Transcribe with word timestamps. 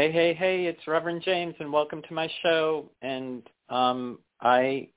Hey, 0.00 0.10
hey, 0.10 0.32
hey, 0.32 0.64
it's 0.64 0.86
Reverend 0.86 1.20
James 1.22 1.54
and 1.60 1.70
welcome 1.70 2.00
to 2.08 2.14
my 2.14 2.26
show. 2.42 2.90
And 3.02 3.42
um, 3.68 4.20
I 4.40 4.88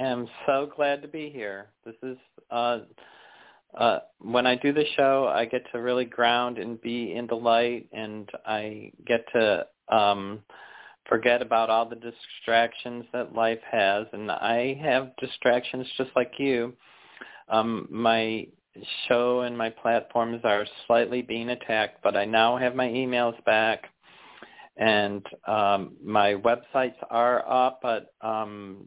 am 0.00 0.26
so 0.46 0.68
glad 0.74 1.00
to 1.02 1.06
be 1.06 1.30
here. 1.30 1.68
This 1.86 1.94
is, 2.02 2.16
uh, 2.50 2.80
uh, 3.78 4.00
when 4.18 4.48
I 4.48 4.56
do 4.56 4.72
the 4.72 4.84
show, 4.96 5.30
I 5.32 5.44
get 5.44 5.62
to 5.70 5.80
really 5.80 6.06
ground 6.06 6.58
and 6.58 6.82
be 6.82 7.14
in 7.14 7.28
the 7.28 7.36
light 7.36 7.86
and 7.92 8.28
I 8.44 8.90
get 9.06 9.26
to 9.32 9.64
um, 9.86 10.40
forget 11.08 11.40
about 11.40 11.70
all 11.70 11.88
the 11.88 11.94
distractions 11.94 13.04
that 13.12 13.36
life 13.36 13.62
has. 13.70 14.08
And 14.12 14.28
I 14.28 14.76
have 14.82 15.14
distractions 15.20 15.86
just 15.96 16.10
like 16.16 16.32
you. 16.36 16.74
Um, 17.48 17.86
my 17.92 18.48
show 19.06 19.42
and 19.42 19.56
my 19.56 19.70
platforms 19.70 20.40
are 20.42 20.66
slightly 20.88 21.22
being 21.22 21.50
attacked, 21.50 22.02
but 22.02 22.16
I 22.16 22.24
now 22.24 22.56
have 22.56 22.74
my 22.74 22.88
emails 22.88 23.36
back 23.44 23.84
and 24.78 25.26
um, 25.46 25.96
my 26.02 26.34
websites 26.34 26.94
are 27.10 27.46
up, 27.50 27.80
but 27.82 28.14
um, 28.20 28.86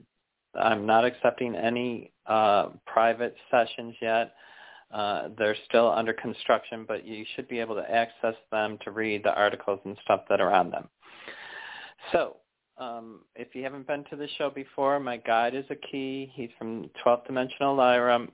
I'm 0.60 0.86
not 0.86 1.06
accepting 1.06 1.56
any 1.56 2.14
uh, 2.26 2.70
private 2.88 3.36
sessions 3.52 3.96
yet. 4.02 4.34
Uh, 4.92 5.30
they're 5.38 5.56
still 5.68 5.92
under 5.92 6.14
construction, 6.14 6.86
but 6.88 7.06
you 7.06 7.26
should 7.36 7.48
be 7.48 7.60
able 7.60 7.76
to 7.76 7.92
access 7.92 8.36
them 8.52 8.78
to 8.84 8.92
read 8.92 9.24
the 9.24 9.34
articles 9.34 9.80
and 9.86 9.98
stuff 10.04 10.22
that 10.30 10.42
are 10.42 10.54
on 10.54 10.70
them. 10.70 10.90
So 12.12 12.38
um, 12.78 13.22
if 13.36 13.54
you 13.54 13.64
haven't 13.64 13.88
been 13.88 14.06
to 14.10 14.16
the 14.16 14.28
show 14.38 14.50
before, 14.50 15.00
my 15.00 15.18
guide 15.18 15.56
is 15.56 15.66
a 15.70 15.76
key. 15.76 16.32
He's 16.34 16.50
from 16.58 16.90
12th 17.06 17.26
Dimensional 17.28 17.76
Lyra, 17.76 18.28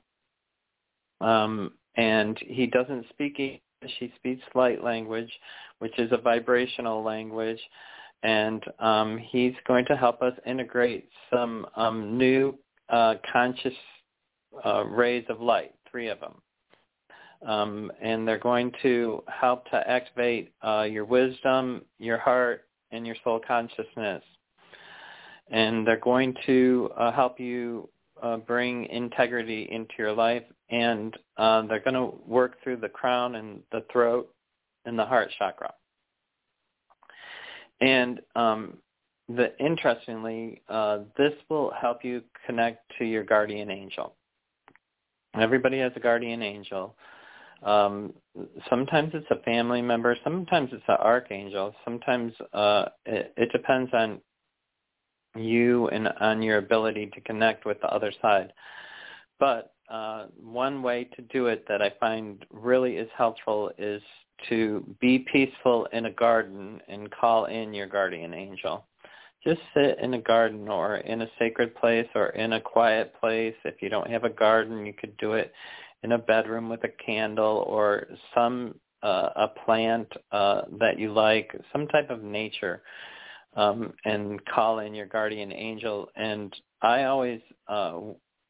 um, 1.21 1.73
and 1.95 2.38
he 2.39 2.67
doesn't 2.67 3.05
speak 3.09 3.61
English. 3.88 3.97
He 3.99 4.13
speaks 4.17 4.43
light 4.55 4.83
language 4.83 5.31
which 5.80 5.97
is 5.99 6.11
a 6.11 6.17
vibrational 6.17 7.03
language. 7.03 7.59
And 8.23 8.63
um, 8.80 9.17
he's 9.17 9.53
going 9.67 9.85
to 9.85 9.95
help 9.95 10.21
us 10.21 10.33
integrate 10.45 11.09
some 11.31 11.67
um, 11.75 12.17
new 12.17 12.58
uh, 12.89 13.15
conscious 13.31 13.73
uh, 14.65 14.85
rays 14.85 15.25
of 15.30 15.39
light, 15.39 15.73
three 15.89 16.09
of 16.09 16.19
them. 16.19 16.33
Um, 17.47 17.91
and 18.02 18.27
they're 18.27 18.39
going 18.39 18.71
to 18.81 19.23
help 19.27 19.65
to 19.70 19.87
activate 19.87 20.52
uh, 20.64 20.87
your 20.89 21.05
wisdom, 21.05 21.86
your 21.99 22.17
heart, 22.17 22.65
and 22.92 23.05
your 23.05 23.15
soul 23.23 23.39
consciousness. 23.45 24.23
And 25.52 25.86
they're 25.86 25.99
going 25.99 26.33
to 26.48 26.89
uh, 26.98 27.11
help 27.11 27.39
you 27.39 27.87
uh, 28.22 28.38
bring 28.38 28.86
integrity 28.86 29.67
into 29.72 29.94
your 29.98 30.14
life. 30.14 30.44
And 30.70 31.16
uh, 31.38 31.64
they're 31.64 31.80
going 31.80 31.94
to 31.94 32.14
work 32.26 32.61
through 32.64 32.78
the 32.78 32.89
crown 32.89 33.36
and 33.36 33.61
the 33.72 33.86
throat 33.92 34.33
and 34.86 34.98
the 34.98 35.05
heart 35.05 35.30
chakra. 35.38 35.73
And 37.80 38.22
um, 38.36 38.78
the 39.30 39.58
interestingly, 39.60 40.61
uh, 40.70 41.00
this 41.17 41.33
will 41.50 41.72
help 41.80 42.04
you 42.04 42.22
connect 42.45 42.92
to 42.98 43.05
your 43.05 43.23
guardian 43.23 43.70
angel. 43.70 44.16
Everybody 45.39 45.80
has 45.80 45.92
a 45.95 45.99
guardian 45.99 46.42
angel. 46.42 46.95
Um, 47.64 48.14
sometimes 48.70 49.11
it's 49.14 49.30
a 49.32 49.42
family 49.44 49.82
member. 49.82 50.16
Sometimes 50.23 50.70
it's 50.72 50.84
an 50.88 50.98
archangel. 50.99 51.76
Sometimes 51.84 52.34
uh, 52.54 52.86
it, 53.05 53.34
it 53.36 53.52
depends 53.52 53.92
on 53.94 54.22
you 55.37 55.87
and 55.89 56.08
on 56.20 56.42
your 56.42 56.58
ability 56.58 57.09
to 57.14 57.21
connect 57.21 57.65
with 57.65 57.80
the 57.81 57.87
other 57.87 58.11
side. 58.21 58.53
But 59.39 59.73
uh, 59.89 60.25
one 60.42 60.83
way 60.83 61.05
to 61.15 61.21
do 61.23 61.48
it 61.48 61.65
that 61.67 61.81
I 61.81 61.93
find 61.99 62.45
really 62.52 62.98
is 62.98 63.09
helpful 63.17 63.71
is 63.77 64.02
to 64.49 64.86
be 64.99 65.25
peaceful 65.31 65.87
in 65.93 66.05
a 66.05 66.11
garden 66.11 66.81
and 66.87 67.09
call 67.11 67.45
in 67.45 67.73
your 67.73 67.87
guardian 67.87 68.33
angel. 68.33 68.86
Just 69.43 69.61
sit 69.73 69.99
in 69.99 70.14
a 70.14 70.21
garden 70.21 70.67
or 70.67 70.98
in 70.98 71.21
a 71.21 71.30
sacred 71.39 71.75
place 71.75 72.08
or 72.15 72.30
in 72.30 72.54
a 72.54 72.61
quiet 72.61 73.14
place. 73.19 73.55
If 73.64 73.81
you 73.81 73.89
don't 73.89 74.09
have 74.09 74.23
a 74.23 74.30
garden, 74.30 74.86
you 74.86 74.93
could 74.93 75.15
do 75.17 75.33
it 75.33 75.54
in 76.04 76.11
a 76.11 76.17
bedroom 76.17 76.69
with 76.69 76.83
a 76.83 76.92
candle 77.05 77.64
or 77.67 78.08
some 78.36 78.75
uh, 79.04 79.30
a 79.36 79.48
plant 79.65 80.11
uh, 80.31 80.61
that 80.80 80.99
you 80.99 81.14
like, 81.14 81.55
some 81.71 81.87
type 81.87 82.09
of 82.09 82.23
nature, 82.23 82.81
um, 83.57 83.91
and 84.05 84.43
call 84.45 84.79
in 84.79 84.95
your 84.95 85.07
guardian 85.07 85.51
angel. 85.51 86.07
And 86.15 86.55
I 86.81 87.03
always 87.03 87.41
uh, 87.67 87.99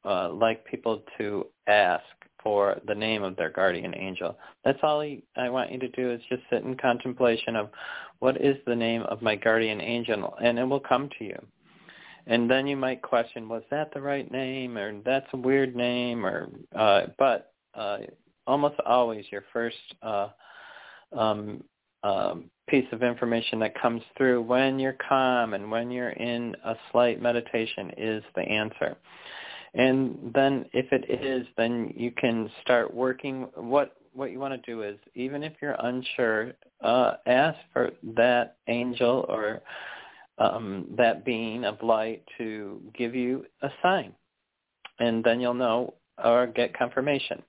uh, 0.05 0.29
like 0.33 0.65
people 0.65 1.01
to 1.17 1.47
ask 1.65 2.03
for 2.43 2.79
the 2.85 2.93
name 2.93 3.23
of 3.23 3.35
their 3.35 3.49
guardian 3.49 3.95
angel. 3.95 4.37
That's 4.63 4.79
all 4.83 5.01
I 5.01 5.49
want 5.49 5.71
you 5.71 5.79
to 5.79 5.87
do 5.89 6.11
is 6.11 6.21
just 6.29 6.43
sit 6.51 6.63
in 6.63 6.77
contemplation 6.77 7.55
of 7.55 7.69
what 8.19 8.39
is 8.39 8.57
the 8.67 8.75
name 8.75 9.01
of 9.03 9.21
my 9.21 9.35
guardian 9.35 9.81
angel, 9.81 10.35
and 10.43 10.59
it 10.59 10.65
will 10.65 10.79
come 10.79 11.09
to 11.17 11.25
you. 11.25 11.39
And 12.27 12.51
then 12.51 12.67
you 12.67 12.75
might 12.75 13.01
question, 13.01 13.47
was 13.47 13.63
that 13.71 13.93
the 13.93 14.01
right 14.01 14.29
name, 14.29 14.77
or 14.77 15.01
that's 15.03 15.27
a 15.33 15.37
weird 15.37 15.75
name, 15.75 16.25
or 16.25 16.49
uh, 16.75 17.07
but 17.17 17.53
uh, 17.73 17.99
almost 18.45 18.75
always 18.85 19.25
your 19.31 19.43
first 19.53 19.77
uh, 20.01 20.29
um, 21.17 21.63
um, 22.03 22.49
piece 22.69 22.85
of 22.91 23.01
information 23.01 23.59
that 23.59 23.79
comes 23.79 24.01
through 24.17 24.41
when 24.41 24.79
you're 24.79 24.97
calm 25.07 25.53
and 25.53 25.71
when 25.71 25.89
you're 25.89 26.11
in 26.11 26.55
a 26.65 26.75
slight 26.91 27.21
meditation 27.21 27.91
is 27.97 28.23
the 28.35 28.41
answer. 28.41 28.97
And 29.73 30.31
then 30.33 30.65
if 30.73 30.91
it 30.91 31.21
is, 31.21 31.47
then 31.57 31.93
you 31.95 32.11
can 32.11 32.49
start 32.61 32.93
working. 32.93 33.47
What 33.55 33.95
what 34.13 34.31
you 34.31 34.39
want 34.39 34.53
to 34.53 34.71
do 34.71 34.81
is, 34.81 34.97
even 35.13 35.43
if 35.43 35.53
you're 35.61 35.75
unsure, 35.79 36.53
uh, 36.83 37.13
ask 37.27 37.57
for 37.71 37.91
that 38.15 38.57
angel 38.67 39.25
or 39.29 39.61
um, 40.39 40.87
that 40.97 41.23
being 41.23 41.65
of 41.65 41.81
light 41.83 42.23
to 42.39 42.81
give 42.97 43.13
you 43.13 43.45
a 43.61 43.69
sign, 43.83 44.13
and 44.99 45.23
then 45.23 45.39
you'll 45.39 45.53
know 45.53 45.93
or 46.23 46.47
get 46.47 46.75
confirmation. 46.75 47.43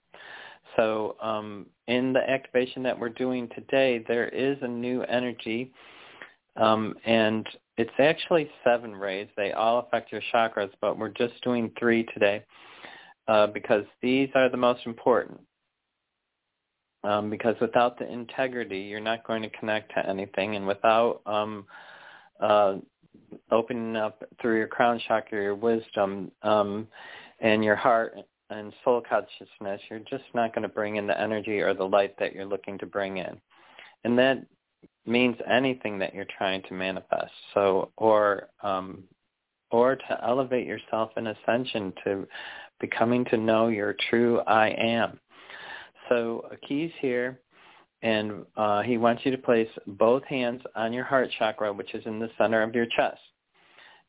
So 0.78 1.16
um, 1.20 1.66
in 1.88 2.12
the 2.12 2.30
activation 2.30 2.82
that 2.84 2.98
we're 2.98 3.08
doing 3.08 3.48
today, 3.54 4.04
there 4.06 4.28
is 4.28 4.56
a 4.62 4.68
new 4.68 5.02
energy, 5.02 5.72
um, 6.56 6.94
and 7.04 7.46
it's 7.76 7.90
actually 7.98 8.48
seven 8.62 8.94
rays. 8.94 9.28
They 9.36 9.52
all 9.52 9.80
affect 9.80 10.12
your 10.12 10.22
chakras, 10.32 10.70
but 10.80 10.96
we're 10.96 11.08
just 11.08 11.34
doing 11.42 11.72
three 11.78 12.04
today 12.14 12.44
uh, 13.26 13.48
because 13.48 13.84
these 14.02 14.28
are 14.36 14.48
the 14.48 14.56
most 14.56 14.86
important. 14.86 15.40
Um, 17.04 17.30
because 17.30 17.54
without 17.60 17.98
the 17.98 18.10
integrity, 18.10 18.78
you're 18.80 19.00
not 19.00 19.26
going 19.26 19.42
to 19.42 19.50
connect 19.50 19.92
to 19.94 20.08
anything, 20.08 20.56
and 20.56 20.66
without 20.66 21.22
um, 21.26 21.64
uh, 22.40 22.76
opening 23.50 23.96
up 23.96 24.22
through 24.40 24.58
your 24.58 24.68
crown 24.68 25.00
chakra, 25.08 25.42
your 25.42 25.54
wisdom, 25.54 26.30
um, 26.42 26.86
and 27.40 27.64
your 27.64 27.76
heart 27.76 28.16
and 28.50 28.72
soul 28.84 29.02
consciousness, 29.08 29.80
you're 29.90 29.98
just 30.00 30.24
not 30.34 30.54
going 30.54 30.62
to 30.62 30.68
bring 30.68 30.96
in 30.96 31.06
the 31.06 31.20
energy 31.20 31.60
or 31.60 31.74
the 31.74 31.84
light 31.84 32.14
that 32.18 32.34
you're 32.34 32.46
looking 32.46 32.78
to 32.78 32.86
bring 32.86 33.18
in. 33.18 33.40
And 34.04 34.18
that 34.18 34.44
means 35.06 35.36
anything 35.50 35.98
that 35.98 36.14
you're 36.14 36.26
trying 36.36 36.62
to 36.62 36.74
manifest. 36.74 37.32
So, 37.54 37.90
or 37.96 38.48
um, 38.62 39.04
or 39.70 39.96
to 39.96 40.24
elevate 40.24 40.66
yourself 40.66 41.10
in 41.16 41.26
ascension 41.26 41.92
to 42.04 42.26
becoming 42.80 43.24
to 43.26 43.36
know 43.36 43.68
your 43.68 43.94
true 44.08 44.40
I 44.40 44.68
am. 44.68 45.20
So, 46.08 46.48
a 46.50 46.56
key's 46.56 46.92
here, 47.00 47.40
and 48.02 48.46
uh, 48.56 48.82
he 48.82 48.96
wants 48.96 49.22
you 49.24 49.30
to 49.30 49.38
place 49.38 49.68
both 49.86 50.24
hands 50.24 50.62
on 50.74 50.92
your 50.92 51.04
heart 51.04 51.28
chakra, 51.38 51.72
which 51.72 51.94
is 51.94 52.06
in 52.06 52.18
the 52.18 52.30
center 52.38 52.62
of 52.62 52.74
your 52.74 52.86
chest. 52.86 53.20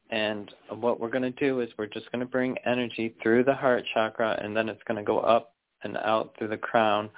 And 0.10 0.52
what 0.70 1.00
we're 1.00 1.10
going 1.10 1.22
to 1.24 1.32
do 1.32 1.62
is 1.62 1.70
we're 1.78 1.86
just 1.86 2.12
going 2.12 2.22
to 2.22 2.26
bring 2.26 2.58
energy 2.66 3.16
through 3.22 3.44
the 3.44 3.54
heart 3.54 3.84
chakra, 3.94 4.40
and 4.44 4.56
then 4.56 4.68
it's 4.70 4.82
going 4.88 4.98
to 4.98 5.04
go 5.04 5.20
up 5.20 5.54
and 5.84 5.98
out 5.98 6.34
through 6.38 6.48
the 6.48 6.58
crown. 6.58 7.10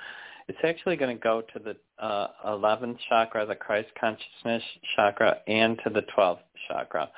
It's 0.47 0.59
actually 0.65 0.97
going 0.97 1.15
to 1.15 1.21
go 1.21 1.41
to 1.53 1.59
the 1.59 1.77
uh, 2.03 2.27
11th 2.45 2.97
chakra, 3.07 3.45
the 3.45 3.55
Christ 3.55 3.89
consciousness 3.99 4.63
chakra, 4.95 5.37
and 5.47 5.79
to 5.83 5.89
the 5.89 6.03
12th 6.17 6.39
chakra, 6.67 7.09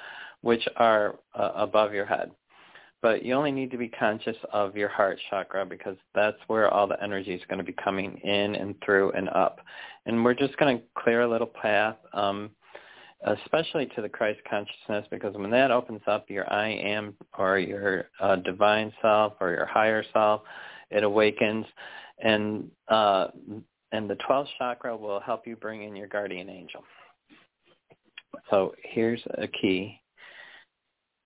which 0.41 0.67
are 0.75 1.15
uh, 1.33 1.51
above 1.55 1.93
your 1.93 2.05
head. 2.05 2.31
But 3.01 3.23
you 3.23 3.33
only 3.33 3.51
need 3.51 3.69
to 3.71 3.77
be 3.77 3.89
conscious 3.89 4.37
of 4.53 4.77
your 4.77 4.87
heart 4.87 5.19
chakra 5.29 5.65
because 5.65 5.97
that's 6.15 6.37
where 6.47 6.73
all 6.73 6.87
the 6.87 7.01
energy 7.03 7.33
is 7.33 7.41
going 7.49 7.57
to 7.57 7.63
be 7.63 7.75
coming 7.83 8.17
in 8.23 8.55
and 8.55 8.75
through 8.85 9.11
and 9.11 9.27
up. 9.29 9.59
And 10.05 10.23
we're 10.23 10.33
just 10.33 10.55
going 10.57 10.77
to 10.77 10.83
clear 10.95 11.23
a 11.23 11.29
little 11.29 11.47
path. 11.47 11.97
Um, 12.13 12.51
especially 13.25 13.85
to 13.95 14.01
the 14.01 14.09
Christ 14.09 14.39
consciousness, 14.49 15.05
because 15.09 15.33
when 15.35 15.51
that 15.51 15.71
opens 15.71 16.01
up, 16.07 16.29
your 16.29 16.51
I 16.51 16.69
am 16.69 17.15
or 17.37 17.57
your 17.57 18.09
uh, 18.19 18.37
divine 18.37 18.91
self 19.01 19.33
or 19.39 19.51
your 19.51 19.65
higher 19.65 20.03
self, 20.13 20.41
it 20.91 21.03
awakens, 21.03 21.65
and 22.23 22.69
uh, 22.87 23.27
and 23.91 24.09
the 24.09 24.15
12th 24.27 24.47
chakra 24.57 24.95
will 24.95 25.19
help 25.19 25.45
you 25.47 25.55
bring 25.55 25.83
in 25.83 25.95
your 25.95 26.07
guardian 26.07 26.49
angel. 26.49 26.83
So 28.49 28.73
here's 28.83 29.21
a 29.37 29.47
key. 29.47 29.99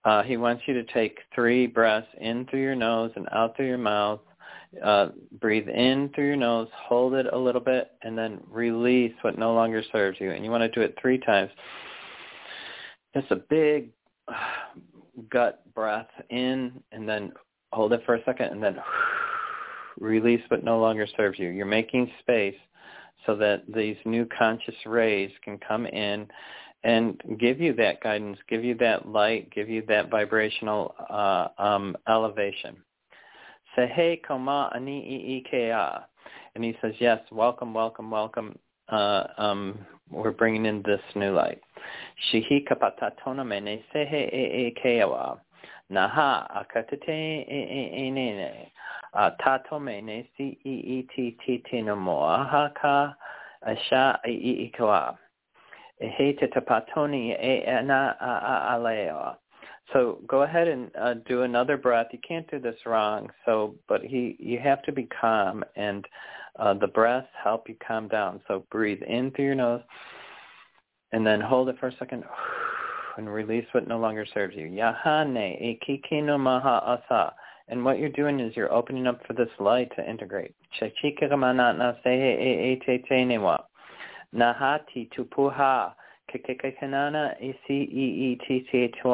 Uh, 0.04 0.24
he 0.24 0.38
wants 0.38 0.64
you 0.68 0.74
to 0.74 0.84
take 0.94 1.20
three 1.34 1.68
breaths 1.68 2.08
in 2.20 2.46
through 2.46 2.62
your 2.62 2.76
nose 2.76 3.12
and 3.16 3.28
out 3.32 3.56
through 3.56 3.68
your 3.68 3.78
mouth. 3.78 4.20
Uh, 4.84 5.10
breathe 5.40 5.68
in 5.68 6.10
through 6.14 6.28
your 6.28 6.36
nose, 6.36 6.68
hold 6.74 7.14
it 7.14 7.28
a 7.32 7.38
little 7.38 7.62
bit, 7.62 7.92
and 8.04 8.18
then 8.18 8.40
release 8.50 9.14
what 9.22 9.38
no 9.38 9.54
longer 9.54 9.84
serves 9.92 10.20
you. 10.20 10.32
And 10.32 10.44
you 10.44 10.52
want 10.52 10.62
to 10.62 10.70
do 10.70 10.82
it 10.82 10.98
three 11.02 11.18
times. 11.18 11.52
Just 13.14 13.32
a 13.32 13.36
big 13.36 13.90
gut 15.30 15.64
breath 15.74 16.10
in, 16.30 16.72
and 16.92 17.08
then 17.08 17.32
hold 17.72 17.94
it 17.94 18.04
for 18.06 18.16
a 18.16 18.24
second, 18.24 18.48
and 18.48 18.64
then 18.64 18.78
release 20.00 20.42
what 20.50 20.64
no 20.64 20.80
longer 20.80 21.08
serves 21.18 21.40
you. 21.40 21.50
You're 21.50 21.66
making 21.66 22.12
space 22.20 22.56
so 23.26 23.36
that 23.36 23.64
these 23.74 23.98
new 24.06 24.26
conscious 24.26 24.76
rays 24.86 25.32
can 25.44 25.58
come 25.58 25.86
in 25.86 26.28
and 26.84 27.22
give 27.40 27.60
you 27.60 27.74
that 27.74 28.02
guidance, 28.02 28.38
give 28.48 28.64
you 28.64 28.76
that 28.76 29.08
light, 29.08 29.52
give 29.52 29.68
you 29.70 29.84
that 29.88 30.10
vibrational 30.10 30.96
uh, 31.10 31.48
um, 31.58 31.98
elevation. 32.08 32.78
Say, 33.78 33.88
hey, 33.94 34.20
koma 34.28 34.72
ani 34.74 35.44
ikea. 35.46 36.06
And 36.56 36.64
he 36.64 36.76
says, 36.82 36.96
yes, 36.98 37.20
welcome, 37.32 37.76
welcome, 37.76 38.10
welcome. 38.10 38.58
Uh, 38.90 39.26
um, 39.38 39.78
we're 40.10 40.32
bringing 40.32 40.66
in 40.66 40.82
this 40.82 41.02
new 41.16 41.32
light. 41.32 41.62
Shihi 42.32 42.68
kapatatona 42.68 43.46
mene 43.46 43.84
sehe 43.94 44.34
e 44.34 44.74
e 44.74 44.76
keawa. 44.84 45.38
Naha 45.92 46.48
akatate 46.58 47.08
e 47.08 47.92
e 47.94 48.10
nene. 48.10 48.72
Tato 49.14 49.80
mene 49.80 50.28
si 50.36 50.58
i 50.66 50.70
i 50.70 51.08
ti 51.16 51.38
ti 51.46 51.64
ti 51.70 51.82
no 51.84 51.96
moa 51.96 52.48
haka 52.50 53.16
asha 53.64 54.18
i 54.26 54.32
i 54.32 54.72
ikawa. 54.72 55.16
He 56.00 56.34
te 56.34 56.48
tapatoni 56.48 57.38
e 57.40 57.64
ana 57.68 58.16
a 58.20 58.74
aleo. 58.74 59.36
So 59.94 60.20
go 60.28 60.44
ahead 60.44 60.68
and 60.68 60.92
uh, 61.00 61.14
do 61.28 61.44
another 61.44 61.78
breath. 61.78 62.08
You 62.12 62.20
can't 62.28 62.50
do 62.52 62.60
this 62.60 62.76
wrong. 62.86 63.30
So, 63.46 63.76
but 63.88 64.02
he, 64.02 64.36
you 64.40 64.60
have 64.60 64.82
to 64.84 64.92
be 64.92 65.08
calm, 65.22 65.64
and 65.76 66.06
uh, 66.60 66.74
the 66.74 66.88
breaths 66.88 67.28
help 67.42 67.70
you 67.70 67.76
calm 67.86 68.08
down. 68.08 68.42
So 68.48 68.66
breathe 68.70 69.02
in 69.08 69.32
through 69.32 69.46
your 69.46 69.56
nose, 69.56 69.82
and 71.14 71.26
then 71.26 71.40
hold 71.40 71.70
it 71.70 71.78
for 71.80 71.88
a 71.88 71.96
second, 71.98 72.26
and 73.18 73.34
release 73.34 73.66
what 73.72 73.88
no 73.88 73.98
longer 73.98 74.26
serves 74.34 74.56
you. 74.56 74.68
Yahane 74.68 75.80
ikikino 75.90 76.40
maha 76.40 77.00
asa. 77.10 77.34
And 77.70 77.84
what 77.84 78.00
you're 78.00 78.10
doing 78.10 78.40
is 78.40 78.56
you're 78.56 78.72
opening 78.72 79.08
up 79.08 79.22
for 79.28 79.34
this 79.34 79.50
light 79.60 79.92
to 79.98 80.10
integrate. 80.10 80.56
Nahati 84.36 85.10
tupuha 85.12 85.94
i 86.34 86.40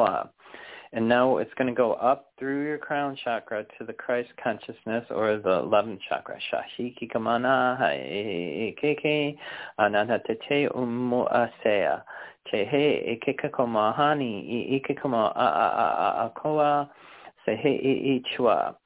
i 0.00 0.24
and 0.94 1.08
now 1.08 1.38
it's 1.38 1.50
going 1.58 1.66
to 1.66 1.74
go 1.74 1.94
up 1.94 2.30
through 2.38 2.64
your 2.64 2.78
crown 2.78 3.16
chakra 3.24 3.64
to 3.78 3.84
the 3.84 3.92
Christ 3.92 4.28
consciousness 4.42 5.04
or 5.10 5.38
the 5.38 5.62
11th 5.62 5.98
chakra. 6.08 6.38
Shahiki 6.52 7.10
kamana 7.12 7.76
keke 8.80 9.36
ananatete 9.80 10.68
umu 10.72 11.26
asea. 11.26 12.02
Chehe 12.52 13.18
ikikakomahani 13.18 14.80
ikikama 14.80 15.32
a 15.34 15.40
a 15.40 15.68
a 15.76 16.24
a 16.24 16.30
akoa 16.30 16.88
sehe 17.44 18.22
ichua. 18.22 18.76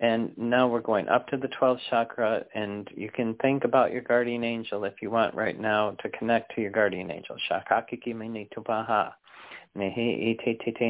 And 0.00 0.36
now 0.36 0.68
we're 0.68 0.80
going 0.80 1.08
up 1.08 1.26
to 1.28 1.38
the 1.38 1.48
12th 1.48 1.80
chakra, 1.88 2.44
and 2.54 2.86
you 2.94 3.10
can 3.10 3.34
think 3.36 3.64
about 3.64 3.92
your 3.92 4.02
guardian 4.02 4.44
angel 4.44 4.84
if 4.84 5.00
you 5.00 5.10
want 5.10 5.34
right 5.34 5.58
now 5.58 5.92
to 6.02 6.10
connect 6.10 6.54
to 6.54 6.60
your 6.60 6.70
guardian 6.70 7.10
angel. 7.10 7.36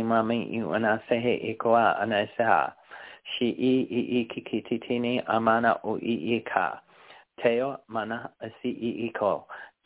Mami 0.03 0.50
ka. 6.52 6.81
Teo 7.43 7.81
mana. 7.88 8.31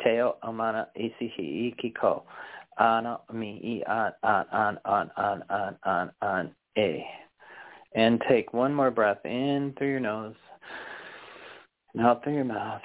Teo 0.02 0.36
amana 0.42 0.88
i 0.96 1.14
si 1.18 1.32
hi 1.36 1.42
i 1.42 1.74
ki 1.80 1.90
ko. 2.00 2.24
Ana 2.78 3.20
mi 3.32 3.82
i 3.86 3.92
an 3.92 4.12
an 4.22 4.46
an 4.52 4.78
an 4.84 5.10
an 5.18 5.42
an 5.50 5.76
an 5.84 6.10
an 6.22 6.54
e. 6.76 7.04
And 7.94 8.22
take 8.28 8.52
one 8.52 8.72
more 8.72 8.90
breath 8.90 9.24
in 9.24 9.74
through 9.76 9.90
your 9.90 10.00
nose 10.00 10.34
and 11.94 12.06
out 12.06 12.22
through 12.22 12.34
your 12.34 12.44
mouth 12.44 12.82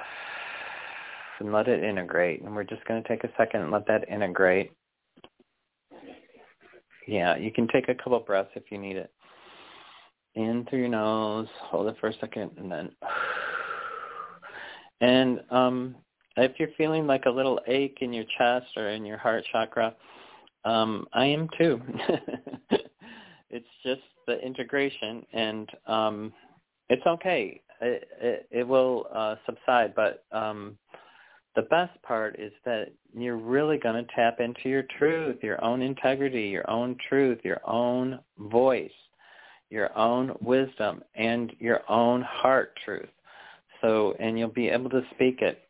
and 1.40 1.52
let 1.52 1.68
it 1.68 1.84
integrate. 1.84 2.42
And 2.42 2.56
we're 2.56 2.64
just 2.64 2.86
going 2.86 3.02
to 3.02 3.08
take 3.08 3.24
a 3.24 3.30
second 3.38 3.62
and 3.62 3.72
let 3.72 3.86
that 3.88 4.10
integrate. 4.10 4.72
Yeah, 7.08 7.36
you 7.36 7.52
can 7.52 7.68
take 7.68 7.88
a 7.88 7.96
couple 7.96 8.20
breaths 8.20 8.50
if 8.56 8.64
you 8.72 8.78
need 8.78 8.98
it. 8.98 9.12
In 10.34 10.66
through 10.70 10.80
your 10.80 10.90
nose, 10.90 11.48
hold 11.62 11.88
it 11.88 11.96
for 12.00 12.10
a 12.10 12.14
second, 12.20 12.52
and 12.58 12.72
then. 12.72 12.92
And 15.02 15.42
um, 15.50 15.96
if 16.36 16.54
you're 16.60 16.70
feeling 16.78 17.08
like 17.08 17.26
a 17.26 17.30
little 17.30 17.60
ache 17.68 18.00
in 18.02 18.12
your 18.12 18.26
chest 18.38 18.68
or 18.76 18.90
in 18.90 19.06
your 19.06 19.18
heart 19.18 19.46
chakra, 19.52 19.96
um, 20.66 21.08
I 21.14 21.26
am 21.26 21.48
too. 21.58 21.80
it's 23.56 23.66
just 23.84 24.02
the 24.28 24.40
integration, 24.46 25.26
and 25.34 25.70
um, 25.88 26.34
it's 26.90 27.06
okay. 27.08 27.62
It, 27.82 28.08
it, 28.22 28.48
it 28.52 28.68
will 28.68 29.08
uh, 29.14 29.36
subside, 29.46 29.94
but 29.96 30.26
um, 30.32 30.78
the 31.56 31.64
best 31.64 32.02
part 32.04 32.38
is 32.38 32.52
that 32.66 32.92
you're 33.18 33.38
really 33.38 33.78
going 33.78 33.96
to 33.96 34.14
tap 34.14 34.40
into 34.40 34.68
your 34.68 34.84
truth, 35.00 35.38
your 35.42 35.64
own 35.64 35.82
integrity, 35.82 36.44
your 36.44 36.70
own 36.70 36.98
truth, 37.08 37.40
your 37.44 37.62
own 37.66 38.20
voice, 38.38 38.92
your 39.70 39.98
own 39.98 40.36
wisdom, 40.42 41.02
and 41.16 41.54
your 41.60 41.82
own 41.90 42.22
heart 42.22 42.74
truth. 42.84 43.10
So, 43.82 44.16
and 44.20 44.38
you'll 44.38 44.50
be 44.50 44.68
able 44.68 44.90
to 44.90 45.02
speak 45.14 45.42
it. 45.42 45.62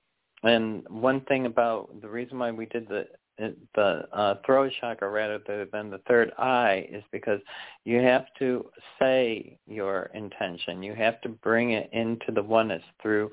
And 0.41 0.83
one 0.89 1.21
thing 1.21 1.45
about 1.45 2.01
the 2.01 2.09
reason 2.09 2.39
why 2.39 2.51
we 2.51 2.65
did 2.67 2.87
the 2.87 3.05
the 3.37 4.03
uh, 4.13 4.35
throat 4.45 4.71
chakra 4.79 5.09
rather 5.09 5.39
than 5.71 5.89
the 5.89 5.99
third 6.07 6.31
eye 6.37 6.87
is 6.91 7.03
because 7.11 7.39
you 7.83 7.99
have 7.99 8.25
to 8.39 8.65
say 8.99 9.57
your 9.67 10.09
intention. 10.13 10.81
You 10.81 10.93
have 10.95 11.19
to 11.21 11.29
bring 11.29 11.71
it 11.71 11.89
into 11.91 12.31
the 12.33 12.43
oneness 12.43 12.83
through 13.01 13.31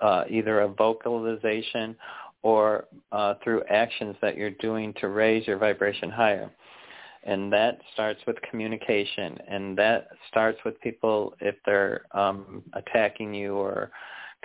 uh, 0.00 0.24
either 0.28 0.60
a 0.60 0.68
vocalization 0.68 1.96
or 2.42 2.86
uh, 3.12 3.34
through 3.42 3.62
actions 3.70 4.16
that 4.22 4.36
you're 4.36 4.50
doing 4.50 4.94
to 5.00 5.08
raise 5.08 5.46
your 5.46 5.58
vibration 5.58 6.10
higher. 6.10 6.50
And 7.24 7.52
that 7.52 7.78
starts 7.92 8.20
with 8.26 8.36
communication, 8.48 9.36
and 9.48 9.76
that 9.76 10.08
starts 10.28 10.58
with 10.64 10.80
people 10.80 11.34
if 11.40 11.56
they're 11.66 12.02
um, 12.12 12.62
attacking 12.74 13.34
you 13.34 13.54
or 13.54 13.90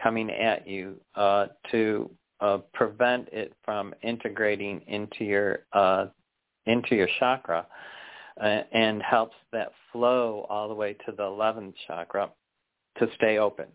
coming 0.01 0.31
at 0.31 0.67
you 0.67 0.95
uh, 1.15 1.48
to 1.72 2.10
uh, 2.43 2.57
prevent 2.73 3.29
it 3.31 3.53
from 3.63 3.95
integrating 4.03 4.81
into 4.88 5.23
your 5.23 5.59
uh, 5.71 6.07
into 6.65 6.93
your 6.93 7.07
chakra 7.19 7.65
uh, 8.41 8.62
and 8.73 9.01
helps 9.01 9.35
that 9.53 9.71
flow 9.91 10.45
all 10.50 10.67
the 10.67 10.73
way 10.73 10.93
to 11.05 11.12
the 11.13 11.23
11th 11.23 11.73
chakra 11.88 12.29
to 12.97 13.07
stay 13.15 13.38
open. 13.38 13.67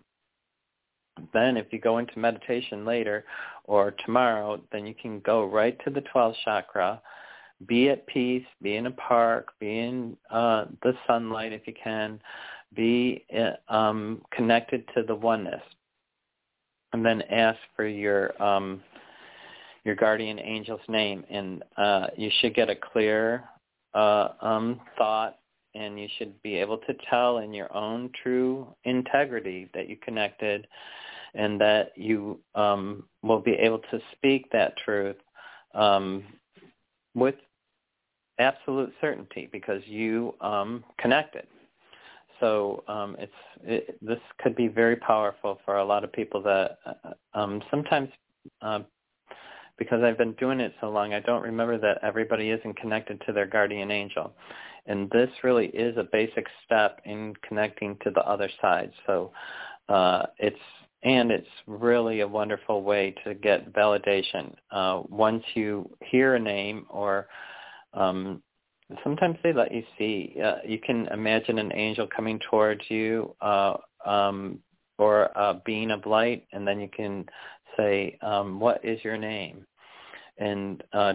Then 1.32 1.56
if 1.56 1.66
you 1.72 1.80
go 1.80 1.98
into 1.98 2.18
meditation 2.18 2.84
later 2.84 3.24
or 3.64 3.94
tomorrow, 4.04 4.60
then 4.70 4.86
you 4.86 4.94
can 4.94 5.20
go 5.20 5.44
right 5.44 5.78
to 5.84 5.90
the 5.90 6.02
12th 6.14 6.36
chakra, 6.44 7.00
be 7.66 7.88
at 7.88 8.06
peace, 8.06 8.44
be 8.62 8.76
in 8.76 8.86
a 8.86 8.92
park, 8.92 9.48
be 9.58 9.78
in 9.78 10.16
uh, 10.30 10.66
the 10.82 10.92
sunlight 11.06 11.52
if 11.52 11.66
you 11.66 11.74
can, 11.82 12.20
be 12.74 13.24
uh, 13.36 13.72
um, 13.72 14.22
connected 14.30 14.84
to 14.94 15.02
the 15.02 15.14
oneness 15.14 15.62
and 16.92 17.04
then 17.04 17.22
ask 17.22 17.58
for 17.76 17.86
your 17.86 18.40
um, 18.42 18.82
your 19.84 19.94
guardian 19.94 20.38
angel's 20.38 20.80
name, 20.88 21.24
and 21.30 21.62
uh, 21.76 22.08
you 22.16 22.30
should 22.40 22.54
get 22.54 22.68
a 22.68 22.76
clear 22.76 23.44
uh, 23.94 24.28
um, 24.40 24.80
thought, 24.96 25.38
and 25.74 25.98
you 25.98 26.08
should 26.18 26.40
be 26.42 26.56
able 26.56 26.78
to 26.78 26.94
tell 27.08 27.38
in 27.38 27.54
your 27.54 27.74
own 27.74 28.10
true 28.22 28.66
integrity 28.84 29.70
that 29.74 29.88
you 29.88 29.96
connected, 29.96 30.66
and 31.34 31.60
that 31.60 31.92
you 31.96 32.40
um, 32.54 33.04
will 33.22 33.40
be 33.40 33.52
able 33.52 33.80
to 33.90 34.00
speak 34.12 34.50
that 34.52 34.76
truth 34.84 35.16
um, 35.74 36.24
with 37.14 37.36
absolute 38.38 38.92
certainty 39.00 39.48
because 39.50 39.82
you 39.86 40.34
um, 40.40 40.84
connected. 40.98 41.46
So 42.40 42.84
um, 42.88 43.16
it's 43.18 43.32
it, 43.64 43.98
this 44.00 44.18
could 44.40 44.54
be 44.54 44.68
very 44.68 44.96
powerful 44.96 45.60
for 45.64 45.78
a 45.78 45.84
lot 45.84 46.04
of 46.04 46.12
people 46.12 46.42
that 46.42 46.78
uh, 46.86 47.12
um, 47.34 47.62
sometimes 47.70 48.08
uh, 48.62 48.80
because 49.78 50.02
I've 50.02 50.18
been 50.18 50.32
doing 50.32 50.60
it 50.60 50.74
so 50.80 50.90
long, 50.90 51.14
I 51.14 51.20
don't 51.20 51.42
remember 51.42 51.78
that 51.78 51.98
everybody 52.02 52.50
isn't 52.50 52.76
connected 52.76 53.22
to 53.26 53.32
their 53.32 53.46
guardian 53.46 53.90
angel. 53.90 54.32
And 54.86 55.08
this 55.10 55.30
really 55.44 55.66
is 55.66 55.96
a 55.96 56.02
basic 56.02 56.46
step 56.64 57.00
in 57.04 57.34
connecting 57.46 57.96
to 58.02 58.10
the 58.10 58.26
other 58.28 58.50
side. 58.60 58.90
So 59.06 59.32
uh, 59.88 60.26
it's 60.38 60.58
and 61.04 61.30
it's 61.30 61.48
really 61.68 62.20
a 62.20 62.28
wonderful 62.28 62.82
way 62.82 63.14
to 63.24 63.34
get 63.34 63.72
validation. 63.72 64.52
Uh, 64.72 65.02
once 65.08 65.44
you 65.54 65.88
hear 66.10 66.34
a 66.34 66.40
name 66.40 66.86
or 66.90 67.28
um, 67.94 68.42
sometimes 69.02 69.36
they 69.42 69.52
let 69.52 69.72
you 69.72 69.82
see. 69.96 70.36
Uh, 70.42 70.56
you 70.64 70.78
can 70.78 71.06
imagine 71.08 71.58
an 71.58 71.72
angel 71.74 72.06
coming 72.06 72.38
towards 72.50 72.82
you 72.88 73.34
uh, 73.40 73.76
um, 74.04 74.58
or 74.98 75.30
a 75.36 75.60
being 75.64 75.90
of 75.90 76.06
light, 76.06 76.46
and 76.52 76.66
then 76.66 76.80
you 76.80 76.88
can 76.88 77.26
say, 77.76 78.18
um, 78.22 78.60
"What 78.60 78.84
is 78.84 79.02
your 79.04 79.16
name?" 79.16 79.66
and 80.38 80.82
uh, 80.92 81.14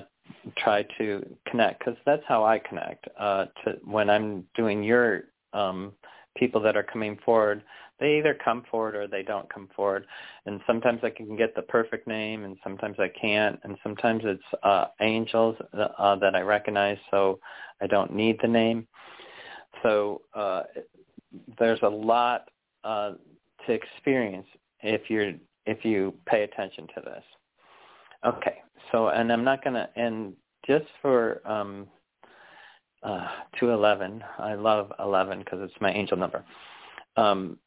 try 0.57 0.85
to 0.97 1.25
connect 1.47 1.79
because 1.79 1.95
that's 2.05 2.23
how 2.27 2.43
I 2.45 2.59
connect. 2.59 3.07
Uh, 3.19 3.45
to 3.63 3.77
when 3.83 4.09
I'm 4.09 4.45
doing 4.55 4.83
your 4.83 5.23
um, 5.53 5.93
people 6.35 6.61
that 6.61 6.75
are 6.75 6.83
coming 6.83 7.17
forward, 7.25 7.63
they 7.99 8.17
either 8.17 8.37
come 8.43 8.63
forward 8.69 8.95
or 8.95 9.07
they 9.07 9.23
don't 9.23 9.51
come 9.53 9.69
forward. 9.75 10.05
And 10.45 10.59
sometimes 10.65 11.01
I 11.03 11.09
can 11.09 11.35
get 11.35 11.55
the 11.55 11.61
perfect 11.61 12.07
name, 12.07 12.43
and 12.43 12.57
sometimes 12.63 12.97
I 12.99 13.07
can't. 13.09 13.59
And 13.63 13.77
sometimes 13.83 14.23
it's 14.25 14.43
uh, 14.63 14.85
angels 15.01 15.55
uh, 15.73 16.15
that 16.17 16.35
I 16.35 16.41
recognize, 16.41 16.97
so 17.11 17.39
I 17.81 17.87
don't 17.87 18.13
need 18.13 18.39
the 18.41 18.47
name. 18.47 18.87
So 19.81 20.21
uh, 20.33 20.63
there's 21.59 21.81
a 21.83 21.89
lot 21.89 22.49
uh, 22.83 23.13
to 23.65 23.73
experience 23.73 24.47
if 24.81 25.09
you're 25.09 25.33
if 25.65 25.85
you 25.85 26.13
pay 26.25 26.43
attention 26.43 26.87
to 26.95 27.01
this. 27.01 27.23
Okay, 28.25 28.57
so 28.91 29.09
and 29.09 29.31
I'm 29.31 29.43
not 29.43 29.63
going 29.63 29.75
to 29.75 29.89
and 29.95 30.33
just 30.67 30.85
for 31.01 31.41
um, 31.49 31.87
uh, 33.03 33.27
211, 33.59 34.23
I 34.39 34.55
love 34.55 34.91
11 34.99 35.39
because 35.39 35.59
it's 35.61 35.81
my 35.81 35.91
angel 35.91 36.17
number. 36.17 36.43
Um, 37.17 37.57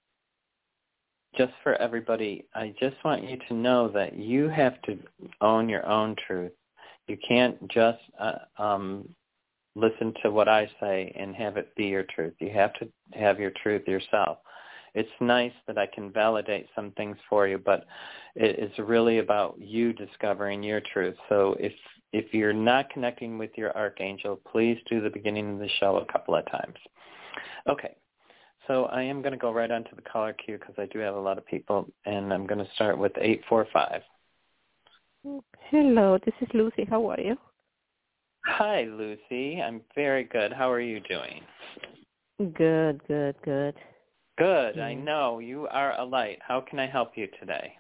just 1.37 1.53
for 1.63 1.75
everybody, 1.75 2.47
I 2.55 2.75
just 2.81 2.97
want 3.05 3.29
you 3.29 3.39
to 3.49 3.55
know 3.55 3.89
that 3.89 4.17
you 4.17 4.49
have 4.49 4.81
to 4.83 4.99
own 5.41 5.69
your 5.69 5.87
own 5.87 6.17
truth. 6.27 6.53
You 7.07 7.19
can't 7.29 7.57
just 7.71 7.99
uh, 8.19 8.39
um, 8.59 9.09
listen 9.75 10.15
to 10.23 10.31
what 10.31 10.49
I 10.49 10.69
say 10.81 11.13
and 11.17 11.37
have 11.37 11.57
it 11.57 11.75
be 11.77 11.85
your 11.85 12.05
truth. 12.05 12.35
You 12.41 12.51
have 12.51 12.73
to 12.75 12.89
have 13.13 13.39
your 13.39 13.53
truth 13.63 13.87
yourself. 13.87 14.39
It's 14.95 15.09
nice 15.21 15.53
that 15.67 15.77
I 15.77 15.87
can 15.87 16.11
validate 16.11 16.69
some 16.75 16.91
things 16.93 17.19
for 17.29 17.47
you, 17.47 17.59
but 17.59 17.85
it 18.35 18.59
is 18.59 18.73
really 18.79 19.19
about 19.19 19.57
you 19.61 19.93
discovering 19.93 20.63
your 20.63 20.81
truth. 20.93 21.17
So 21.29 21.55
if 21.61 21.73
if 22.13 22.33
you're 22.33 22.53
not 22.53 22.91
connecting 22.91 23.39
with 23.39 23.51
your 23.57 23.77
archangel, 23.77 24.41
please 24.51 24.79
do 24.89 25.01
the 25.01 25.11
beginning 25.11 25.55
of 25.55 25.59
the 25.59 25.69
show 25.81 25.97
a 25.97 26.13
couple 26.13 26.35
of 26.35 26.51
times. 26.51 26.77
Okay. 27.69 27.95
So 28.67 28.87
I 28.87 29.03
am 29.03 29.23
going 29.23 29.33
to 29.33 29.39
go 29.39 29.53
right 29.53 29.71
onto 29.71 29.95
the 29.95 30.03
caller 30.03 30.33
queue 30.33 30.59
because 30.59 30.75
I 30.79 30.87
do 30.87 30.99
have 30.99 31.15
a 31.15 31.21
lot 31.21 31.39
of 31.39 31.47
people, 31.47 31.89
and 32.05 32.33
I'm 32.33 32.47
going 32.47 32.65
to 32.65 32.71
start 32.75 32.99
with 32.99 33.13
845. 33.17 34.03
Hello, 35.71 36.19
this 36.25 36.35
is 36.41 36.49
Lucy. 36.55 36.85
How 36.89 37.09
are 37.11 37.21
you? 37.21 37.37
Hi, 38.47 38.83
Lucy. 38.83 39.61
I'm 39.61 39.83
very 39.95 40.25
good. 40.25 40.53
How 40.53 40.71
are 40.71 40.81
you 40.81 41.01
doing? 41.01 41.43
Good, 42.39 43.01
good, 43.09 43.35
good. 43.45 43.75
Good. 44.39 44.79
I 44.79 44.95
mm. 44.95 45.05
know 45.05 45.39
you 45.39 45.67
are 45.69 45.99
a 45.99 46.05
light. 46.05 46.39
How 46.47 46.61
can 46.61 46.79
I 46.79 46.87
help 46.87 47.13
you 47.17 47.29
today? 47.41 47.73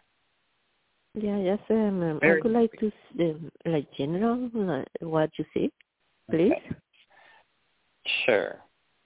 Yeah, 1.16 1.38
yes. 1.38 1.58
Um, 1.70 2.02
um 2.02 2.20
I 2.22 2.34
would 2.42 2.52
like 2.52 2.72
to, 2.78 2.92
um, 3.20 3.50
like, 3.64 3.86
general, 3.96 4.50
uh, 4.54 4.84
what 5.00 5.30
you 5.38 5.44
see, 5.54 5.72
please. 6.30 6.52
Okay. 6.52 6.76
Sure. 8.24 8.56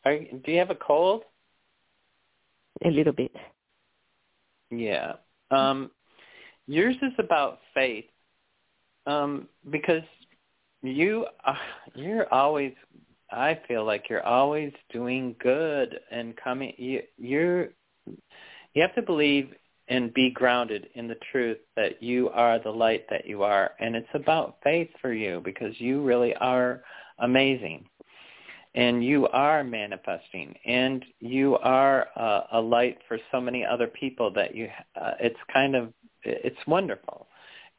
Are, 0.04 0.18
do 0.18 0.52
you 0.52 0.58
have 0.58 0.70
a 0.70 0.74
cold? 0.74 1.22
A 2.84 2.88
little 2.88 3.12
bit. 3.12 3.34
Yeah. 4.70 5.14
Um, 5.50 5.90
yours 6.66 6.96
is 7.02 7.12
about 7.18 7.60
faith, 7.74 8.06
um, 9.06 9.48
because 9.70 10.02
you 10.82 11.26
uh, 11.44 11.54
you're 11.94 12.32
always 12.32 12.72
I 13.30 13.58
feel 13.68 13.84
like 13.84 14.08
you're 14.08 14.26
always 14.26 14.72
doing 14.92 15.36
good 15.40 15.98
and 16.10 16.36
coming 16.36 16.72
you 16.78 17.02
you're 17.18 17.68
you 18.74 18.82
have 18.82 18.94
to 18.94 19.02
believe 19.02 19.52
and 19.90 20.14
be 20.14 20.30
grounded 20.30 20.88
in 20.94 21.08
the 21.08 21.18
truth 21.32 21.58
that 21.74 22.00
you 22.00 22.30
are 22.30 22.60
the 22.60 22.70
light 22.70 23.04
that 23.10 23.26
you 23.26 23.42
are. 23.42 23.72
And 23.80 23.96
it's 23.96 24.08
about 24.14 24.58
faith 24.62 24.88
for 25.02 25.12
you 25.12 25.42
because 25.44 25.78
you 25.78 26.00
really 26.02 26.34
are 26.36 26.82
amazing. 27.18 27.84
And 28.76 29.04
you 29.04 29.26
are 29.28 29.64
manifesting. 29.64 30.54
And 30.64 31.04
you 31.18 31.56
are 31.56 32.06
uh, 32.14 32.42
a 32.52 32.60
light 32.60 32.98
for 33.08 33.18
so 33.32 33.40
many 33.40 33.66
other 33.66 33.88
people 33.88 34.32
that 34.32 34.54
you 34.54 34.68
uh, 34.98 35.12
it's 35.18 35.40
kind 35.52 35.74
of 35.74 35.92
it's 36.22 36.66
wonderful. 36.68 37.26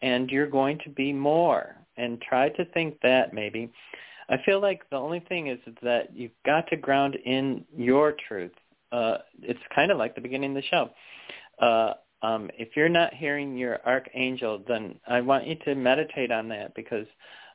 And 0.02 0.30
you're 0.30 0.50
going 0.50 0.80
to 0.84 0.90
be 0.90 1.14
more. 1.14 1.78
And 1.96 2.22
try 2.22 2.50
to 2.50 2.66
think 2.66 3.00
that 3.04 3.34
maybe. 3.34 3.72
I 4.28 4.38
feel 4.46 4.62
like 4.62 4.90
the 4.90 4.98
only 4.98 5.20
thing 5.20 5.48
is 5.48 5.60
that 5.82 6.16
you've 6.16 6.32
got 6.46 6.68
to 6.68 6.78
ground 6.78 7.16
in 7.26 7.64
your 7.76 8.16
truth. 8.28 8.52
Uh, 8.92 9.18
it's 9.42 9.60
kind 9.74 9.92
of 9.92 9.98
like 9.98 10.16
the 10.16 10.22
beginning 10.22 10.52
of 10.52 10.64
the 10.64 10.68
show. 10.70 10.90
Uh, 11.62 11.94
um, 12.24 12.50
if 12.58 12.76
you're 12.76 12.90
not 12.90 13.14
hearing 13.14 13.58
your 13.58 13.80
archangel, 13.86 14.64
then 14.68 14.96
I 15.08 15.22
want 15.22 15.48
you 15.48 15.56
to 15.66 15.76
meditate 15.76 16.32
on 16.32 16.48
that 16.50 16.76
because 16.76 17.08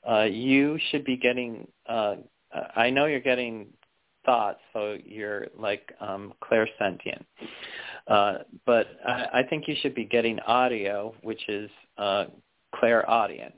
uh, 0.08 0.22
you 0.22 0.78
should 0.90 1.04
be 1.04 1.16
getting. 1.16 1.68
Uh, 1.88 2.16
I 2.74 2.90
know 2.90 3.06
you're 3.06 3.20
getting 3.20 3.66
thoughts, 4.24 4.60
so 4.72 4.96
you're 5.04 5.46
like 5.58 5.92
um, 6.00 6.34
clairsentient. 6.42 7.24
Uh, 8.08 8.38
but 8.64 8.86
I, 9.06 9.26
I 9.34 9.42
think 9.42 9.68
you 9.68 9.76
should 9.80 9.94
be 9.94 10.04
getting 10.04 10.38
audio, 10.40 11.14
which 11.22 11.48
is 11.48 11.70
uh, 11.98 12.26
clairaudient. 12.74 13.54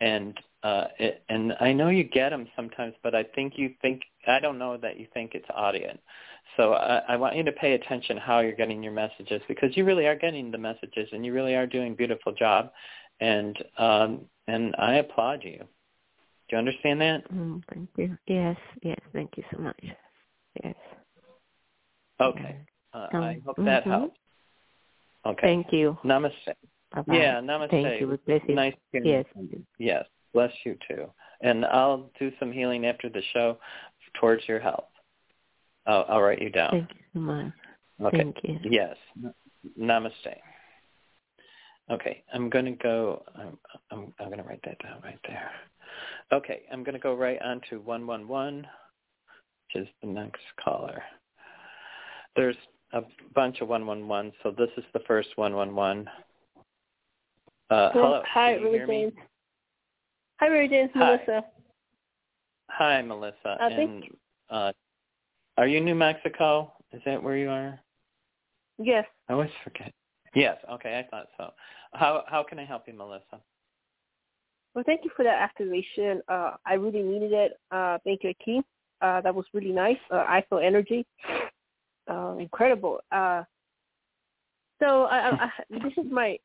And 0.00 0.38
uh, 0.62 0.88
it, 0.98 1.22
and 1.28 1.54
I 1.60 1.72
know 1.72 1.88
you 1.88 2.04
get 2.04 2.30
them 2.30 2.48
sometimes, 2.56 2.94
but 3.02 3.14
I 3.14 3.22
think 3.22 3.54
you 3.56 3.74
think 3.80 4.02
I 4.26 4.40
don't 4.40 4.58
know 4.58 4.76
that 4.76 4.98
you 4.98 5.06
think 5.14 5.34
it's 5.34 5.46
audience. 5.54 5.98
So 6.56 6.72
I, 6.74 7.02
I 7.08 7.16
want 7.16 7.36
you 7.36 7.44
to 7.44 7.52
pay 7.52 7.74
attention 7.74 8.16
how 8.16 8.40
you're 8.40 8.52
getting 8.52 8.82
your 8.82 8.92
messages 8.92 9.42
because 9.48 9.76
you 9.76 9.84
really 9.84 10.06
are 10.06 10.16
getting 10.16 10.50
the 10.50 10.58
messages 10.58 11.08
and 11.12 11.24
you 11.24 11.32
really 11.32 11.54
are 11.54 11.66
doing 11.66 11.92
a 11.92 11.96
beautiful 11.96 12.32
job, 12.32 12.70
and 13.20 13.56
um, 13.78 14.20
and 14.46 14.74
I 14.78 14.94
applaud 14.94 15.42
you. 15.42 15.58
Do 15.58 16.54
you 16.54 16.58
understand 16.58 17.00
that? 17.00 17.30
Mm, 17.32 17.62
thank 17.72 17.88
you. 17.96 18.16
Yes, 18.26 18.56
yes. 18.82 18.98
Thank 19.12 19.36
you 19.36 19.42
so 19.52 19.60
much. 19.60 19.84
Yes. 20.62 20.76
Okay. 22.20 22.56
Uh, 22.94 23.06
um, 23.12 23.22
I 23.22 23.40
hope 23.44 23.56
that 23.56 23.82
mm-hmm. 23.82 23.90
helps. 23.90 24.18
Okay. 25.26 25.46
Thank 25.46 25.72
you. 25.72 25.98
Namaste. 26.04 26.54
Bye-bye. 26.94 27.16
Yeah, 27.16 27.40
namaste. 27.40 27.70
Thank 27.70 28.00
you. 28.00 28.18
Bless 28.26 28.40
Nice 28.48 28.74
Yes. 28.92 29.24
Yes. 29.78 30.04
Bless 30.32 30.52
you 30.64 30.76
too. 30.88 31.06
And 31.40 31.64
I'll 31.66 32.10
do 32.18 32.30
some 32.38 32.52
healing 32.52 32.86
after 32.86 33.08
the 33.08 33.22
show 33.32 33.58
towards 34.20 34.46
your 34.46 34.60
health. 34.60 34.84
I'll, 35.86 36.04
I'll 36.08 36.20
write 36.22 36.42
you 36.42 36.50
down. 36.50 36.70
Thank 36.70 36.90
you 36.90 37.04
so 37.14 37.20
much. 37.20 37.52
Okay. 38.02 38.16
Thank 38.18 38.36
you. 38.42 38.58
Yes. 38.62 38.96
Namaste. 39.78 40.36
Okay, 41.90 42.24
I'm 42.34 42.50
going 42.50 42.64
to 42.64 42.72
go, 42.72 43.22
I'm, 43.36 43.56
I'm, 43.92 44.12
I'm 44.18 44.26
going 44.26 44.38
to 44.38 44.44
write 44.44 44.60
that 44.64 44.78
down 44.82 45.00
right 45.04 45.18
there. 45.26 45.50
Okay, 46.32 46.62
I'm 46.72 46.82
going 46.82 46.94
to 46.94 47.00
go 47.00 47.14
right 47.14 47.40
on 47.42 47.60
to 47.70 47.80
111, 47.80 48.66
which 49.74 49.82
is 49.82 49.88
the 50.02 50.08
next 50.08 50.42
caller. 50.62 51.00
There's 52.34 52.56
a 52.92 53.02
bunch 53.34 53.60
of 53.60 53.68
111, 53.68 54.32
so 54.42 54.50
this 54.50 54.68
is 54.76 54.84
the 54.92 55.00
first 55.06 55.28
111. 55.36 56.08
Uh, 57.70 57.90
hello. 57.92 58.22
Hi, 58.26 58.54
Ruby 58.54 59.12
Hi, 60.38 60.48
Mary 60.48 60.68
Jane. 60.68 60.90
Melissa. 60.94 61.44
Hi, 62.68 63.00
Melissa. 63.02 63.56
Uh, 63.60 63.68
and 63.68 64.04
uh, 64.50 64.72
are 65.56 65.66
you 65.66 65.80
New 65.80 65.94
Mexico? 65.94 66.72
Is 66.92 67.02
that 67.06 67.22
where 67.22 67.36
you 67.36 67.50
are? 67.50 67.78
Yes. 68.78 69.04
I 69.28 69.32
always 69.32 69.50
forget. 69.64 69.92
Yes. 70.34 70.56
Okay, 70.70 70.98
I 70.98 71.08
thought 71.10 71.28
so. 71.36 71.52
How 71.92 72.24
how 72.26 72.42
can 72.42 72.58
I 72.58 72.64
help 72.64 72.82
you, 72.86 72.94
Melissa? 72.94 73.40
Well, 74.74 74.84
thank 74.84 75.04
you 75.04 75.10
for 75.16 75.24
that 75.24 75.40
activation. 75.40 76.20
Uh, 76.28 76.52
I 76.66 76.74
really 76.74 77.02
needed 77.02 77.32
it. 77.32 77.52
Uh, 77.70 77.96
thank 78.04 78.22
you, 78.22 78.34
Akeem. 78.34 78.62
Uh, 79.00 79.22
that 79.22 79.34
was 79.34 79.46
really 79.54 79.72
nice. 79.72 79.96
Uh, 80.10 80.24
I 80.28 80.44
feel 80.48 80.58
energy. 80.58 81.06
Uh, 82.08 82.36
incredible. 82.38 83.00
Uh, 83.10 83.42
so 84.80 85.04
I, 85.04 85.30
I, 85.30 85.50
this 85.70 85.94
is 85.96 86.04
my 86.10 86.38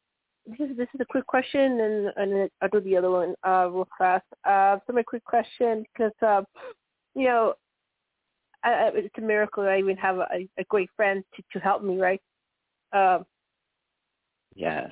this 0.47 0.69
is 0.69 0.77
this 0.77 0.87
is 0.93 1.01
a 1.01 1.05
quick 1.05 1.27
question, 1.27 1.79
and 1.81 2.13
and 2.15 2.31
then 2.31 2.49
I'll 2.61 2.69
do 2.69 2.79
the 2.79 2.97
other 2.97 3.11
one 3.11 3.35
uh, 3.45 3.67
real 3.69 3.87
fast. 3.97 4.25
Uh, 4.45 4.77
so 4.87 4.93
my 4.93 5.03
quick 5.03 5.23
question, 5.25 5.83
because 5.93 6.13
uh, 6.25 6.41
you 7.15 7.25
know, 7.25 7.53
I, 8.63 8.91
it's 8.93 9.17
a 9.17 9.21
miracle 9.21 9.63
that 9.63 9.73
I 9.73 9.79
even 9.79 9.97
have 9.97 10.17
a, 10.17 10.47
a 10.57 10.63
great 10.69 10.89
friend 10.95 11.23
to 11.35 11.43
to 11.53 11.59
help 11.63 11.83
me, 11.83 11.99
right? 11.99 12.21
Um, 12.93 13.25
yes. 14.55 14.91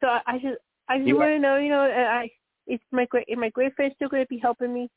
So 0.00 0.08
I, 0.08 0.20
I 0.26 0.32
just 0.38 0.58
I 0.88 0.98
just 0.98 1.08
want 1.14 1.30
to 1.30 1.38
know, 1.38 1.56
you 1.56 1.70
know, 1.70 1.80
I 1.80 2.30
is 2.66 2.80
my 2.92 3.06
great 3.06 3.26
is 3.28 3.38
my 3.38 3.50
great 3.50 3.74
friend 3.74 3.92
still 3.96 4.08
going 4.08 4.22
to 4.22 4.28
be 4.28 4.38
helping 4.38 4.72
me? 4.72 4.90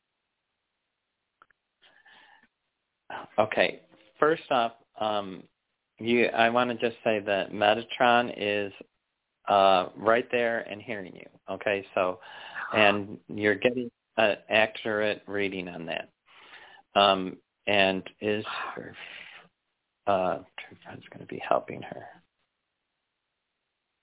Okay. 3.38 3.82
First 4.20 4.44
off, 4.52 4.74
um, 5.00 5.44
you 6.00 6.26
I 6.28 6.50
want 6.50 6.70
to 6.70 6.76
just 6.76 7.02
say 7.04 7.20
that 7.20 7.52
Metatron 7.52 8.34
is 8.38 8.74
uh, 9.48 9.90
right 9.96 10.28
there 10.32 10.60
and 10.70 10.82
hearing 10.82 11.16
you. 11.16 11.26
Okay, 11.50 11.86
so 11.96 12.20
and 12.74 13.18
you're 13.28 13.56
getting 13.56 13.90
an 14.18 14.38
accurate 14.50 15.24
reading 15.28 15.68
on 15.68 15.86
that. 15.88 16.10
Um, 16.96 17.38
and 17.70 18.04
is 18.20 18.44
her 18.76 18.96
uh, 20.08 20.38
true 20.38 20.78
friend's 20.84 21.06
going 21.14 21.26
to 21.26 21.34
be 21.34 21.42
helping 21.48 21.82
her? 21.82 22.04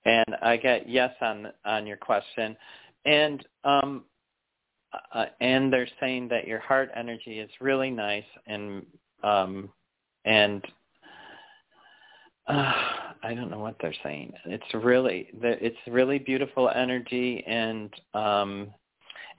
And 0.04 0.36
I 0.40 0.56
get 0.56 0.88
yes 0.88 1.12
on 1.20 1.48
on 1.64 1.86
your 1.86 1.96
question, 1.96 2.56
and 3.04 3.44
um, 3.64 4.04
uh, 5.12 5.26
and 5.40 5.72
they're 5.72 5.88
saying 6.00 6.28
that 6.28 6.46
your 6.46 6.60
heart 6.60 6.90
energy 6.94 7.40
is 7.40 7.50
really 7.60 7.90
nice 7.90 8.24
and 8.46 8.86
um, 9.24 9.70
and 10.24 10.64
uh, 12.46 12.72
I 13.22 13.34
don't 13.34 13.50
know 13.50 13.58
what 13.58 13.74
they're 13.80 13.94
saying. 14.04 14.32
It's 14.44 14.74
really 14.74 15.28
it's 15.42 15.76
really 15.88 16.20
beautiful 16.20 16.70
energy 16.70 17.42
and 17.46 17.92
um 18.14 18.68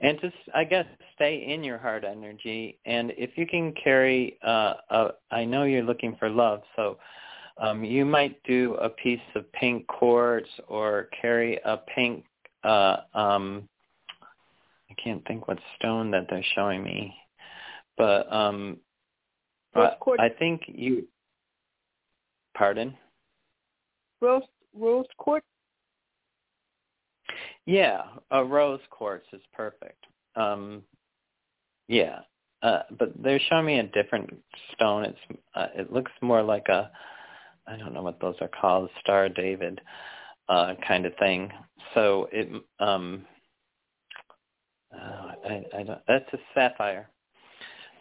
and 0.00 0.20
just 0.20 0.36
I 0.54 0.64
guess 0.64 0.86
stay 1.14 1.46
in 1.48 1.64
your 1.64 1.78
heart 1.78 2.04
energy 2.04 2.78
and 2.86 3.12
if 3.16 3.36
you 3.36 3.46
can 3.46 3.72
carry 3.72 4.38
uh 4.46 4.74
a, 4.90 5.08
I 5.30 5.44
know 5.44 5.64
you're 5.64 5.82
looking 5.82 6.16
for 6.18 6.28
love 6.28 6.62
so 6.76 6.98
um 7.58 7.84
you 7.84 8.04
might 8.04 8.42
do 8.44 8.74
a 8.74 8.88
piece 8.88 9.20
of 9.34 9.50
pink 9.52 9.86
quartz 9.86 10.48
or 10.68 11.08
carry 11.20 11.58
a 11.64 11.78
pink 11.94 12.24
uh 12.64 12.98
um 13.14 13.68
I 14.90 14.94
can't 15.02 15.26
think 15.26 15.48
what 15.48 15.58
stone 15.76 16.10
that 16.12 16.26
they're 16.30 16.44
showing 16.54 16.82
me 16.82 17.14
but 17.96 18.32
um 18.32 18.78
I, 19.74 20.26
I 20.26 20.28
think 20.30 20.62
you 20.66 21.06
Pardon? 22.58 22.92
Rose 24.20 24.42
rose 24.74 25.06
quartz. 25.16 25.46
Yeah, 27.68 28.04
a 28.30 28.42
rose 28.42 28.80
quartz 28.88 29.26
is 29.34 29.42
perfect. 29.52 30.06
Um, 30.36 30.82
yeah, 31.86 32.20
uh, 32.62 32.80
but 32.98 33.12
they're 33.22 33.38
showing 33.50 33.66
me 33.66 33.78
a 33.78 33.82
different 33.88 34.34
stone. 34.72 35.04
It's 35.04 35.40
uh, 35.54 35.66
it 35.76 35.92
looks 35.92 36.10
more 36.22 36.42
like 36.42 36.66
a 36.70 36.90
I 37.66 37.76
don't 37.76 37.92
know 37.92 38.02
what 38.02 38.22
those 38.22 38.36
are 38.40 38.48
called, 38.48 38.88
Star 39.02 39.28
David 39.28 39.82
uh, 40.48 40.76
kind 40.86 41.04
of 41.04 41.14
thing. 41.16 41.50
So 41.92 42.30
it 42.32 42.48
um, 42.80 43.26
uh, 44.94 45.32
I, 45.46 45.64
I 45.76 45.82
don't, 45.82 46.00
that's 46.08 46.32
a 46.32 46.38
sapphire. 46.54 47.10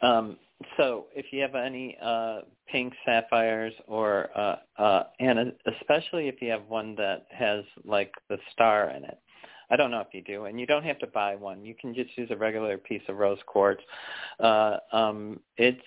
Um, 0.02 0.38
so 0.78 1.08
if 1.14 1.26
you 1.34 1.42
have 1.42 1.56
any 1.56 1.98
uh, 2.02 2.40
pink 2.72 2.94
sapphires 3.06 3.74
or 3.86 4.30
uh, 4.34 4.56
uh, 4.82 5.04
and 5.20 5.52
especially 5.78 6.30
if 6.30 6.42
you 6.42 6.50
have 6.52 6.64
one 6.70 6.96
that 6.96 7.26
has 7.32 7.66
like 7.84 8.14
the 8.30 8.38
star 8.54 8.92
in 8.92 9.04
it. 9.04 9.18
I 9.70 9.76
don't 9.76 9.92
know 9.92 10.00
if 10.00 10.08
you 10.14 10.22
do, 10.22 10.46
and 10.46 10.60
you 10.60 10.66
don't 10.66 10.84
have 10.84 11.00
to 11.00 11.08
buy 11.08 11.36
one. 11.36 11.66
You 11.66 11.76
can 11.80 11.94
just 11.94 12.18
use 12.18 12.30
a 12.32 12.38
regular 12.38 12.78
piece 12.78 13.02
of 13.10 13.18
rose 13.18 13.40
quartz. 13.46 13.82
Uh, 14.40 14.78
um, 14.94 15.40
it's 15.58 15.82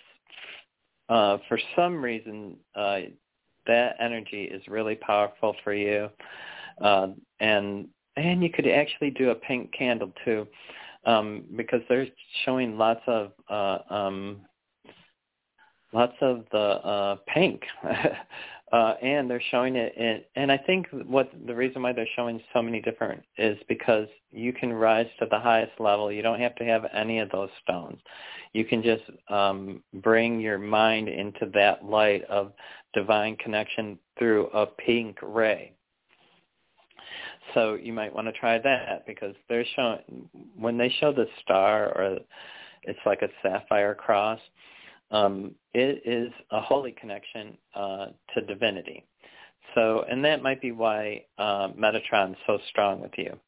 uh, 1.08 1.38
for 1.48 1.58
some 1.74 2.02
reason 2.02 2.56
uh, 2.74 3.00
that 3.66 3.96
energy 4.00 4.44
is 4.44 4.62
really 4.68 4.96
powerful 4.96 5.54
for 5.64 5.72
you, 5.72 6.08
uh, 6.80 7.08
and 7.40 7.88
and 8.16 8.42
you 8.42 8.50
could 8.50 8.66
actually 8.66 9.10
do 9.10 9.30
a 9.30 9.34
pink 9.34 9.72
candle 9.72 10.12
too, 10.24 10.46
um, 11.06 11.44
because 11.56 11.80
they're 11.88 12.06
showing 12.44 12.76
lots 12.76 13.00
of 13.06 13.32
uh, 13.48 13.78
um, 13.88 14.42
lots 15.92 16.14
of 16.20 16.44
the 16.52 16.58
uh, 16.58 17.16
pink, 17.32 17.62
uh, 18.72 18.94
and 19.02 19.28
they're 19.28 19.42
showing 19.50 19.76
it. 19.76 19.94
In, 19.96 20.22
and 20.36 20.52
I 20.52 20.56
think 20.58 20.86
what 21.06 21.30
the 21.46 21.54
reason 21.54 21.82
why 21.82 21.92
they're 21.92 22.06
showing 22.14 22.40
so 22.52 22.62
many 22.62 22.80
different 22.80 23.22
is 23.36 23.58
because 23.68 24.06
you 24.30 24.52
can 24.52 24.72
rise 24.72 25.08
to 25.18 25.26
the 25.30 25.38
highest 25.38 25.72
level. 25.80 26.12
You 26.12 26.22
don't 26.22 26.40
have 26.40 26.54
to 26.56 26.64
have 26.64 26.84
any 26.94 27.18
of 27.18 27.30
those 27.30 27.50
stones. 27.62 27.98
You 28.52 28.64
can 28.64 28.82
just 28.82 29.02
um, 29.28 29.82
bring 29.94 30.40
your 30.40 30.58
mind 30.58 31.08
into 31.08 31.50
that 31.54 31.84
light 31.84 32.24
of 32.24 32.52
divine 32.94 33.36
connection 33.36 33.98
through 34.18 34.46
a 34.48 34.66
pink 34.66 35.18
ray. 35.22 35.72
So 37.54 37.74
you 37.74 37.92
might 37.92 38.14
want 38.14 38.28
to 38.28 38.32
try 38.32 38.58
that 38.58 39.04
because 39.06 39.34
they're 39.48 39.64
showing 39.74 40.28
when 40.56 40.78
they 40.78 40.94
show 41.00 41.12
the 41.12 41.26
star 41.42 41.86
or 41.86 42.18
it's 42.84 42.98
like 43.04 43.22
a 43.22 43.28
sapphire 43.42 43.94
cross 43.94 44.38
um, 45.10 45.54
it 45.74 46.02
is 46.04 46.32
a 46.50 46.60
holy 46.60 46.92
connection 46.92 47.56
uh, 47.74 48.06
to 48.34 48.40
divinity. 48.42 49.04
So, 49.74 50.04
and 50.10 50.24
that 50.24 50.42
might 50.42 50.60
be 50.60 50.72
why 50.72 51.24
uh, 51.38 51.68
Metatron's 51.78 52.36
so 52.46 52.58
strong 52.68 53.00
with 53.00 53.12
you, 53.16 53.38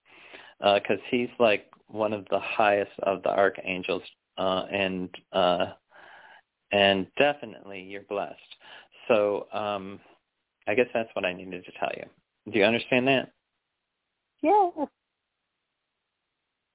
because 0.61 0.99
uh, 0.99 1.11
he's 1.11 1.31
like 1.39 1.67
one 1.89 2.13
of 2.13 2.27
the 2.31 2.39
highest 2.39 2.93
of 3.03 3.23
the 3.23 3.31
archangels, 3.31 4.03
uh, 4.39 4.65
and 4.71 5.09
uh, 5.33 5.67
and 6.71 7.07
definitely 7.19 7.83
you're 7.83 8.03
blessed. 8.03 8.39
So, 9.09 9.47
um, 9.53 10.01
I 10.69 10.75
guess 10.75 10.87
that's 10.95 11.11
what 11.15 11.25
I 11.25 11.33
needed 11.33 11.65
to 11.65 11.73
tell 11.79 11.91
you. 11.97 12.05
Do 12.53 12.59
you 12.59 12.65
understand 12.65 13.09
that? 13.09 13.33
Yeah. 14.43 14.71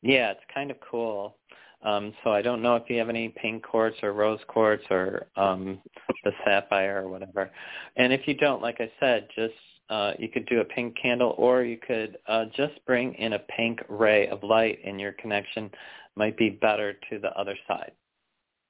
Yeah, 0.01 0.31
it's 0.31 0.41
kind 0.53 0.71
of 0.71 0.77
cool. 0.79 1.37
Um, 1.83 2.13
so 2.23 2.31
I 2.31 2.41
don't 2.41 2.61
know 2.61 2.75
if 2.75 2.83
you 2.89 2.97
have 2.97 3.09
any 3.09 3.29
pink 3.29 3.63
quartz 3.63 3.97
or 4.01 4.13
rose 4.13 4.39
quartz 4.47 4.83
or 4.89 5.27
um, 5.35 5.79
the 6.23 6.31
sapphire 6.43 7.03
or 7.03 7.09
whatever. 7.09 7.51
And 7.95 8.11
if 8.11 8.27
you 8.27 8.33
don't, 8.33 8.61
like 8.61 8.81
I 8.81 8.91
said, 8.99 9.27
just 9.35 9.53
uh, 9.89 10.13
you 10.17 10.27
could 10.27 10.45
do 10.47 10.59
a 10.59 10.65
pink 10.65 10.97
candle 11.01 11.35
or 11.37 11.63
you 11.63 11.77
could 11.77 12.17
uh, 12.27 12.45
just 12.55 12.73
bring 12.85 13.13
in 13.15 13.33
a 13.33 13.39
pink 13.39 13.79
ray 13.89 14.27
of 14.27 14.43
light 14.43 14.79
and 14.85 14.99
your 14.99 15.13
connection 15.13 15.69
might 16.15 16.35
be 16.35 16.49
better 16.49 16.93
to 17.09 17.19
the 17.19 17.31
other 17.39 17.55
side. 17.67 17.91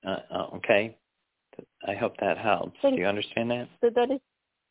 Uh, 0.06 0.18
uh 0.32 0.48
okay? 0.56 0.96
I 1.88 1.96
hope 1.96 2.14
that 2.20 2.38
helps. 2.38 2.78
Do 2.82 2.96
you 2.96 3.08
understand 3.08 3.50
that? 3.52 3.68
So 3.82 3.90
that 3.96 4.12
is, 4.12 4.20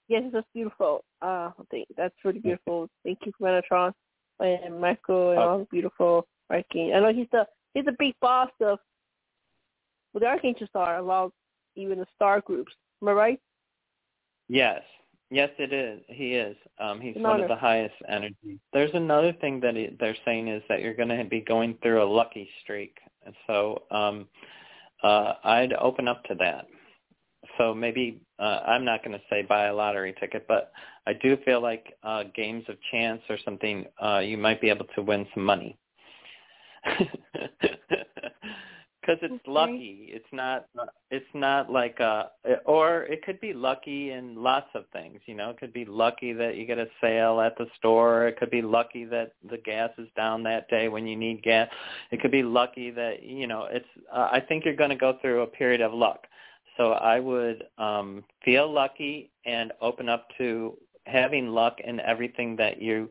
yes, 0.09 0.23
that's 0.33 0.47
beautiful. 0.55 1.05
Uh, 1.21 1.51
that's 1.97 2.15
really 2.25 2.39
beautiful. 2.39 2.89
Thank 3.03 3.21
you, 3.25 3.33
Metatron 3.41 3.93
and 4.39 4.81
Michael 4.81 5.31
and 5.31 5.39
oh. 5.39 5.43
all 5.43 5.59
the 5.59 5.65
beautiful 5.65 6.27
writing. 6.49 6.93
I 6.95 7.01
know 7.01 7.13
he's 7.13 7.27
the 7.33 7.47
he's 7.77 7.87
a 7.87 7.97
big 7.99 8.15
boss 8.21 8.51
of 8.61 8.79
well, 10.13 10.21
the 10.21 10.27
archangels 10.27 10.71
are 10.75 10.97
along 10.99 11.31
even 11.77 11.99
the 11.99 12.07
star 12.15 12.41
groups. 12.41 12.73
Am 13.03 13.09
I 13.09 13.13
right? 13.13 13.41
Yes. 14.49 14.81
Yes, 15.31 15.51
it 15.59 15.73
is. 15.73 16.01
He 16.09 16.35
is. 16.35 16.57
Um, 16.79 17.01
he's 17.01 17.17
one 17.17 17.41
of 17.41 17.49
the 17.49 17.57
highest 17.57 17.97
energy. 18.09 18.61
There's 18.73 18.95
another 18.95 19.33
thing 19.33 19.61
that 19.61 19.75
he, 19.75 19.95
they're 19.99 20.17
saying 20.25 20.49
is 20.49 20.63
that 20.69 20.81
you're 20.81 20.95
going 20.95 21.09
to 21.09 21.25
be 21.25 21.41
going 21.41 21.77
through 21.83 22.03
a 22.03 22.07
lucky 22.07 22.49
streak, 22.63 22.97
and 23.25 23.35
so 23.47 23.83
um, 23.91 24.29
uh, 25.03 25.35
I'd 25.43 25.73
open 25.73 26.07
up 26.07 26.23
to 26.25 26.37
that. 26.37 26.67
So 27.59 27.75
maybe 27.75 28.21
uh, 28.39 28.61
I'm 28.67 28.85
not 28.85 29.05
going 29.05 29.19
to 29.19 29.25
say 29.29 29.43
buy 29.43 29.67
a 29.67 29.75
lottery 29.75 30.15
ticket, 30.21 30.47
but 30.47 30.71
I 31.09 31.13
do 31.13 31.37
feel 31.45 31.61
like 31.61 31.95
uh, 32.05 32.23
games 32.35 32.65
of 32.69 32.77
chance 32.93 33.21
or 33.29 33.37
something, 33.45 33.85
uh, 34.01 34.21
you 34.21 34.39
might 34.39 34.61
be 34.61 34.71
able 34.71 34.87
to 34.95 35.03
win 35.03 35.27
some 35.35 35.45
money 35.45 35.77
because 39.07 39.19
it's 39.23 39.33
okay. 39.33 39.51
lucky. 39.51 40.09
It's 40.09 40.27
not. 40.33 40.67
It's 41.11 41.25
not 41.35 41.71
like 41.71 42.01
a. 42.01 42.31
Or 42.65 43.05
it 43.05 43.23
could 43.23 43.41
be 43.41 43.53
lucky 43.53 44.11
in 44.11 44.43
lots 44.43 44.69
of 44.75 44.85
things. 44.93 45.21
You 45.27 45.35
know, 45.35 45.51
it 45.51 45.59
could 45.59 45.73
be 45.73 45.85
lucky 45.85 46.33
that 46.33 46.57
you 46.57 46.67
get 46.67 46.79
a 46.79 46.87
sale 47.01 47.41
at 47.41 47.57
the 47.57 47.67
store. 47.79 48.27
It 48.27 48.39
could 48.39 48.51
be 48.51 48.63
lucky 48.63 49.05
that 49.07 49.33
the 49.49 49.59
gas 49.59 49.91
is 49.99 50.09
down 50.17 50.43
that 50.45 50.69
day 50.69 50.89
when 50.89 51.07
you 51.07 51.17
need 51.17 51.43
gas. 51.43 51.69
It 52.11 52.21
could 52.21 52.33
be 52.33 52.43
lucky 52.43 52.91
that 52.91 53.23
you 53.23 53.47
know. 53.47 53.69
It's. 53.71 53.87
Uh, 54.13 54.29
I 54.33 54.41
think 54.41 54.65
you're 54.65 54.75
going 54.77 54.91
to 54.91 54.97
go 54.97 55.19
through 55.21 55.43
a 55.43 55.47
period 55.47 55.81
of 55.81 55.93
luck. 55.95 56.27
So 56.77 56.93
I 56.93 57.21
would 57.21 57.65
um, 57.79 58.25
feel 58.45 58.71
lucky 58.71 59.31
and 59.47 59.73
open 59.81 60.09
up 60.09 60.29
to 60.39 60.77
having 61.07 61.49
luck 61.49 61.79
in 61.83 62.01
everything 62.01 62.57
that 62.57 62.83
you 62.83 63.11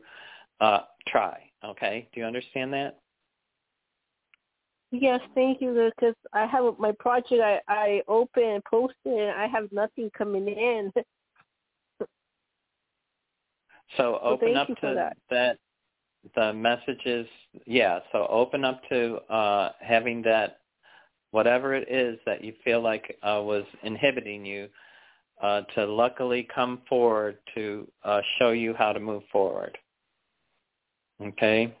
uh, 0.60 0.80
try. 1.08 1.38
Okay, 1.64 2.08
do 2.12 2.20
you 2.20 2.26
understand 2.26 2.72
that? 2.74 2.98
Yes, 4.98 5.20
thank 5.34 5.60
you. 5.60 5.90
Because 5.96 6.14
I 6.32 6.46
have 6.46 6.78
my 6.78 6.92
project 6.98 7.42
I 7.42 7.60
I 7.68 8.02
open 8.08 8.42
and 8.42 8.64
posted, 8.64 9.12
and 9.12 9.30
I 9.30 9.46
have 9.46 9.70
nothing 9.72 10.10
coming 10.16 10.48
in. 10.48 10.92
so 13.96 14.18
open 14.22 14.54
so 14.54 14.60
up 14.60 14.68
to 14.68 14.94
that. 14.94 15.16
that 15.30 15.58
the 16.34 16.52
messages. 16.52 17.26
Yeah, 17.66 18.00
so 18.12 18.26
open 18.28 18.64
up 18.64 18.80
to 18.88 19.16
uh, 19.32 19.72
having 19.80 20.22
that 20.22 20.60
whatever 21.30 21.74
it 21.74 21.90
is 21.90 22.18
that 22.24 22.42
you 22.42 22.54
feel 22.64 22.80
like 22.80 23.18
uh, 23.22 23.42
was 23.42 23.64
inhibiting 23.82 24.46
you 24.46 24.68
uh, 25.42 25.60
to 25.74 25.84
luckily 25.84 26.48
come 26.54 26.80
forward 26.88 27.36
to 27.54 27.86
uh, 28.04 28.20
show 28.38 28.50
you 28.50 28.72
how 28.72 28.92
to 28.92 29.00
move 29.00 29.22
forward. 29.30 29.76
Okay. 31.20 31.76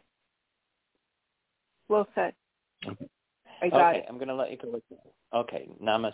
Well 1.88 2.06
said. 2.14 2.34
I 3.62 3.68
got 3.68 3.94
okay, 3.94 3.98
it. 3.98 4.06
I'm 4.08 4.16
going 4.16 4.28
to 4.28 4.34
let 4.34 4.50
you 4.50 4.56
go. 4.56 4.80
Okay, 5.32 5.68
namaste. 5.82 6.12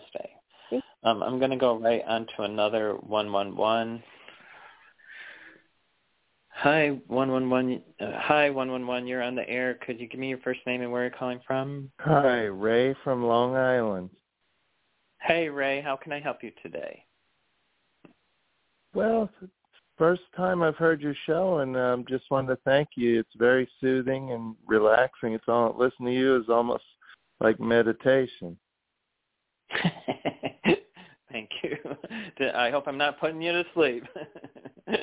Um, 1.03 1.21
I'm 1.21 1.37
going 1.37 1.51
to 1.51 1.57
go 1.57 1.77
right 1.77 2.01
on 2.07 2.27
to 2.37 2.43
another 2.43 2.93
111. 2.95 4.01
Hi, 6.49 6.89
111. 7.07 7.83
Uh, 7.99 8.11
hi, 8.19 8.49
111. 8.49 9.07
You're 9.07 9.21
on 9.21 9.35
the 9.35 9.47
air. 9.49 9.79
Could 9.85 9.99
you 9.99 10.07
give 10.07 10.19
me 10.19 10.29
your 10.29 10.37
first 10.39 10.61
name 10.65 10.81
and 10.81 10.91
where 10.91 11.01
you're 11.01 11.11
calling 11.11 11.41
from? 11.45 11.91
Hi, 11.99 12.43
Ray 12.43 12.95
from 13.03 13.25
Long 13.25 13.55
Island. 13.55 14.09
Hey, 15.21 15.49
Ray. 15.49 15.81
How 15.81 15.97
can 15.97 16.11
I 16.11 16.21
help 16.21 16.43
you 16.43 16.51
today? 16.61 17.03
Well, 18.93 19.29
first 19.97 20.21
time 20.35 20.61
I've 20.61 20.75
heard 20.75 21.01
your 21.01 21.15
show, 21.25 21.59
and 21.59 21.77
um, 21.77 22.05
just 22.07 22.29
wanted 22.31 22.47
to 22.47 22.59
thank 22.65 22.89
you. 22.95 23.19
It's 23.19 23.35
very 23.37 23.67
soothing 23.79 24.31
and 24.31 24.55
relaxing. 24.65 25.33
It's 25.33 25.47
all 25.47 25.75
listen 25.77 26.05
to 26.05 26.11
you 26.13 26.35
is 26.35 26.49
almost 26.49 26.83
like 27.39 27.59
meditation. 27.59 28.57
thank 31.31 31.49
you. 31.63 31.77
I 32.55 32.69
hope 32.69 32.87
I'm 32.87 32.97
not 32.97 33.19
putting 33.19 33.41
you 33.41 33.51
to 33.51 33.63
sleep. 33.73 34.03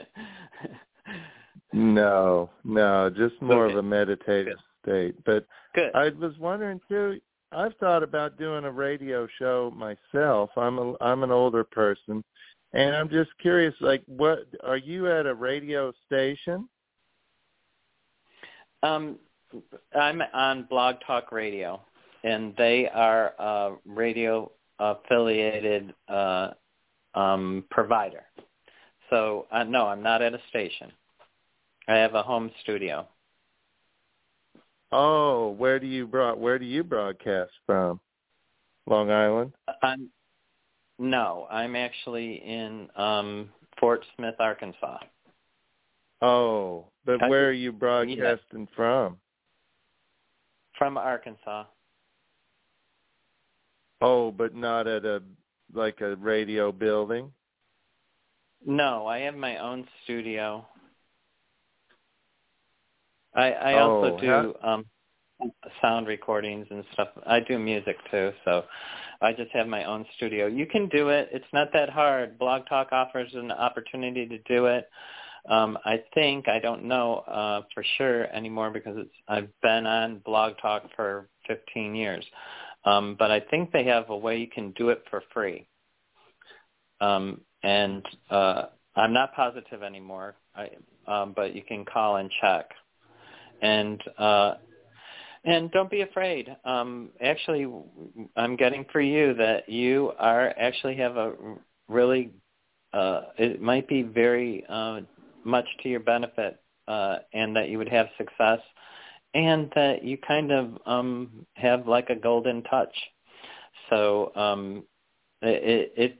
no, 1.73 2.51
no, 2.65 3.11
just 3.11 3.41
more 3.41 3.67
okay. 3.67 3.73
of 3.73 3.79
a 3.79 3.83
meditative 3.83 4.57
Good. 4.85 4.91
state. 4.91 5.25
But 5.25 5.47
Good. 5.75 5.91
I 5.95 6.11
was 6.11 6.37
wondering 6.39 6.81
too. 6.89 7.21
I've 7.53 7.77
thought 7.79 8.05
about 8.05 8.39
doing 8.39 8.65
a 8.65 8.71
radio 8.71 9.27
show 9.39 9.73
myself. 9.77 10.51
I'm 10.57 10.79
a 10.79 10.95
I'm 11.01 11.25
an 11.25 11.33
older 11.33 11.65
person 11.65 12.23
and 12.73 12.95
I'm 12.95 13.09
just 13.09 13.31
curious, 13.41 13.75
like, 13.81 14.03
what 14.07 14.47
are 14.65 14.77
you 14.77 15.11
at 15.11 15.27
a 15.27 15.35
radio 15.35 15.93
station? 16.07 16.69
Um, 18.83 19.19
I'm 19.95 20.23
on 20.33 20.67
Blog 20.71 20.97
Talk 21.07 21.33
Radio, 21.33 21.81
and 22.25 22.55
they 22.57 22.89
are 22.89 23.35
a 23.39 23.77
radio 23.85 24.51
affiliated 24.79 25.93
uh, 26.09 26.51
um, 27.15 27.65
provider. 27.71 28.25
So 29.11 29.47
uh, 29.51 29.65
no, 29.65 29.87
I'm 29.87 30.03
not 30.03 30.23
at 30.23 30.33
a 30.33 30.41
station. 30.49 30.93
I 31.89 31.97
have 31.97 32.15
a 32.15 32.23
home 32.23 32.51
studio. 32.63 33.07
Oh, 34.93 35.51
where 35.51 35.79
do 35.79 35.87
you 35.87 36.07
broad 36.07 36.39
where 36.39 36.59
do 36.59 36.65
you 36.65 36.85
broadcast 36.85 37.53
from? 37.67 38.01
Long 38.87 39.11
Island. 39.11 39.53
I'm 39.83 40.09
no, 41.01 41.49
I'm 41.51 41.75
actually 41.75 42.35
in 42.35 42.89
um 42.95 43.49
Fort 43.81 44.05
Smith, 44.17 44.35
Arkansas. 44.39 44.99
Oh, 46.21 46.85
but 47.07 47.19
where 47.29 47.49
are 47.49 47.53
you 47.53 47.73
broadcasting 47.73 48.69
yeah. 48.69 48.77
from? 48.77 49.17
From 50.77 50.99
Arkansas. 50.99 51.65
Oh, 54.03 54.31
but 54.31 54.55
not 54.55 54.87
at 54.87 55.07
a 55.07 55.23
like 55.73 56.03
a 56.03 56.17
radio 56.17 56.71
building? 56.71 57.33
No, 58.67 59.07
I 59.07 59.21
have 59.21 59.35
my 59.35 59.57
own 59.57 59.87
studio. 60.05 60.67
I 63.35 63.53
I 63.53 63.73
oh, 63.75 63.79
also 63.79 64.21
do 64.21 64.55
how... 64.63 64.73
um 64.75 64.85
sound 65.81 66.07
recordings 66.07 66.67
and 66.71 66.85
stuff. 66.93 67.09
I 67.27 67.41
do 67.41 67.59
music 67.59 67.97
too, 68.11 68.33
so 68.45 68.65
I 69.21 69.33
just 69.33 69.51
have 69.53 69.67
my 69.67 69.85
own 69.85 70.07
studio. 70.17 70.47
You 70.47 70.67
can 70.67 70.89
do 70.89 71.11
it. 71.11 71.29
It's 71.33 71.53
not 71.53 71.69
that 71.73 71.91
hard. 71.91 72.39
Blog 72.39 72.67
Talk 72.69 72.89
offers 72.93 73.31
an 73.35 73.53
opportunity 73.53 74.27
to 74.27 74.39
do 74.39 74.67
it. 74.67 74.89
Um, 75.49 75.79
I 75.85 76.03
think 76.15 76.49
I 76.49 76.59
don't 76.59 76.85
know 76.85 77.19
uh, 77.21 77.63
for 77.75 77.85
sure 77.97 78.25
anymore 78.35 78.71
because 78.71 78.97
it's 78.99 79.15
I've 79.29 79.49
been 79.63 79.87
on 79.87 80.19
Blog 80.25 80.55
Talk 80.61 80.85
for 80.95 81.29
15 81.49 81.95
years, 81.95 82.25
um, 82.85 83.17
but 83.19 83.31
I 83.31 83.41
think 83.41 83.73
they 83.73 83.85
have 83.85 84.11
a 84.11 84.17
way 84.17 84.39
you 84.39 84.49
can 84.49 84.73
do 84.73 84.91
it 84.91 85.03
for 85.11 85.23
free. 85.33 85.67
Um, 87.01 87.41
and 87.63 88.05
uh, 88.31 88.65
I'm 88.97 89.13
not 89.13 89.35
positive 89.35 89.83
anymore, 89.83 90.37
I, 90.55 90.71
um, 91.07 91.33
but 91.35 91.55
you 91.55 91.63
can 91.63 91.85
call 91.85 92.17
and 92.17 92.31
check. 92.41 92.67
And 93.63 94.03
uh, 94.19 94.55
and 95.45 95.71
don't 95.71 95.91
be 95.91 96.03
afraid. 96.03 96.55
Um, 96.65 97.11
actually, 97.23 97.67
I'm 98.37 98.57
getting 98.57 98.85
for 98.93 99.01
you 99.01 99.35
that 99.35 99.69
you 99.69 100.13
are 100.19 100.55
actually 100.59 100.97
have 100.97 101.17
a 101.17 101.33
really. 101.89 102.31
Uh, 102.93 103.23
it 103.39 103.63
might 103.63 103.87
be 103.87 104.03
very 104.03 104.65
uh, 104.69 105.01
much 105.45 105.67
to 105.83 105.89
your 105.89 106.01
benefit, 106.01 106.61
uh, 106.89 107.19
and 107.33 107.55
that 107.55 107.69
you 107.69 107.79
would 107.79 107.89
have 107.89 108.09
success, 108.19 108.59
and 109.35 109.71
that 109.75 110.03
you 110.03 110.19
kind 110.19 110.51
of 110.51 110.79
um, 110.87 111.47
have 111.55 111.87
like 111.87 112.11
a 112.11 112.17
golden 112.17 112.63
touch. 112.65 112.95
So 113.89 114.33
um, 114.35 114.85
it, 115.41 115.93
it, 115.97 116.19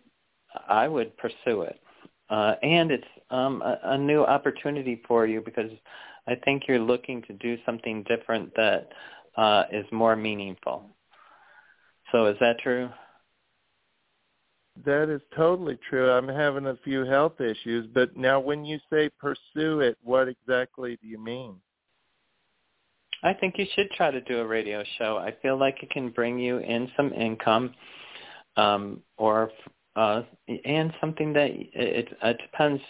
I 0.69 0.89
would 0.89 1.17
pursue 1.17 1.63
it, 1.63 1.81
uh, 2.31 2.55
and 2.63 2.91
it's 2.91 3.05
um, 3.31 3.63
a, 3.63 3.79
a 3.83 3.99
new 3.99 4.23
opportunity 4.23 5.03
for 5.07 5.27
you 5.27 5.41
because 5.41 5.71
I 6.29 6.35
think 6.37 6.65
you're 6.69 6.79
looking 6.79 7.23
to 7.23 7.33
do 7.35 7.57
something 7.67 8.05
different 8.09 8.55
that 8.57 8.89
uh, 9.37 9.65
is 9.73 9.87
more 9.93 10.17
meaningful. 10.17 10.85
So 12.13 12.27
is 12.27 12.37
that 12.41 12.59
true? 12.63 12.89
That 14.85 15.09
is 15.11 15.21
totally 15.37 15.79
true. 15.89 16.11
I'm 16.11 16.29
having 16.29 16.67
a 16.67 16.77
few 16.85 17.05
health 17.05 17.41
issues, 17.41 17.87
but 17.93 18.17
now 18.17 18.41
when 18.41 18.65
you 18.65 18.79
say 18.91 19.11
pursue 19.19 19.81
it, 19.81 19.99
what 20.03 20.29
exactly 20.29 20.99
do 21.03 21.09
you 21.09 21.19
mean? 21.19 21.57
I 23.23 23.35
think 23.35 23.59
you 23.59 23.67
should 23.75 23.91
try 23.91 24.11
to 24.11 24.21
do 24.23 24.39
a 24.39 24.47
radio 24.47 24.83
show. 24.99 25.19
I 25.19 25.35
feel 25.43 25.59
like 25.59 25.83
it 25.83 25.91
can 25.91 26.09
bring 26.11 26.39
you 26.39 26.59
in 26.59 26.91
some 26.97 27.13
income, 27.13 27.75
um, 28.57 29.03
or 29.19 29.51
uh, 29.97 30.23
and 30.65 30.93
something 31.01 31.33
that 31.35 31.51
it, 31.51 32.09
it 32.23 32.39
depends 32.39 32.81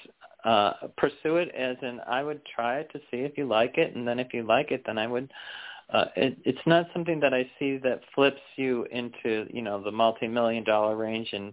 uh, 0.44 0.72
pursue 0.96 1.36
it 1.36 1.54
as 1.54 1.76
in 1.82 2.00
I 2.06 2.22
would 2.22 2.40
try 2.46 2.78
it 2.78 2.90
to 2.92 2.98
see 3.10 3.18
if 3.18 3.36
you 3.36 3.46
like 3.46 3.78
it, 3.78 3.94
and 3.94 4.06
then 4.06 4.18
if 4.18 4.32
you 4.32 4.42
like 4.42 4.70
it, 4.70 4.82
then 4.86 4.98
I 4.98 5.06
would. 5.06 5.30
Uh, 5.92 6.04
it, 6.16 6.38
it's 6.44 6.66
not 6.66 6.86
something 6.92 7.18
that 7.18 7.34
I 7.34 7.50
see 7.58 7.76
that 7.78 8.00
flips 8.14 8.40
you 8.56 8.86
into 8.92 9.46
you 9.52 9.62
know 9.62 9.82
the 9.82 9.90
multi-million 9.90 10.64
dollar 10.64 10.96
range 10.96 11.30
in 11.32 11.52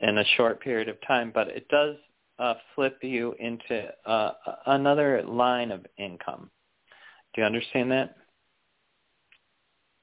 in 0.00 0.18
a 0.18 0.24
short 0.36 0.60
period 0.60 0.88
of 0.88 0.96
time, 1.06 1.32
but 1.34 1.48
it 1.48 1.68
does 1.68 1.96
uh, 2.38 2.54
flip 2.74 2.98
you 3.02 3.34
into 3.38 3.88
uh, 4.06 4.32
another 4.66 5.22
line 5.22 5.70
of 5.70 5.86
income. 5.98 6.50
Do 7.34 7.40
you 7.40 7.46
understand 7.46 7.90
that? 7.92 8.16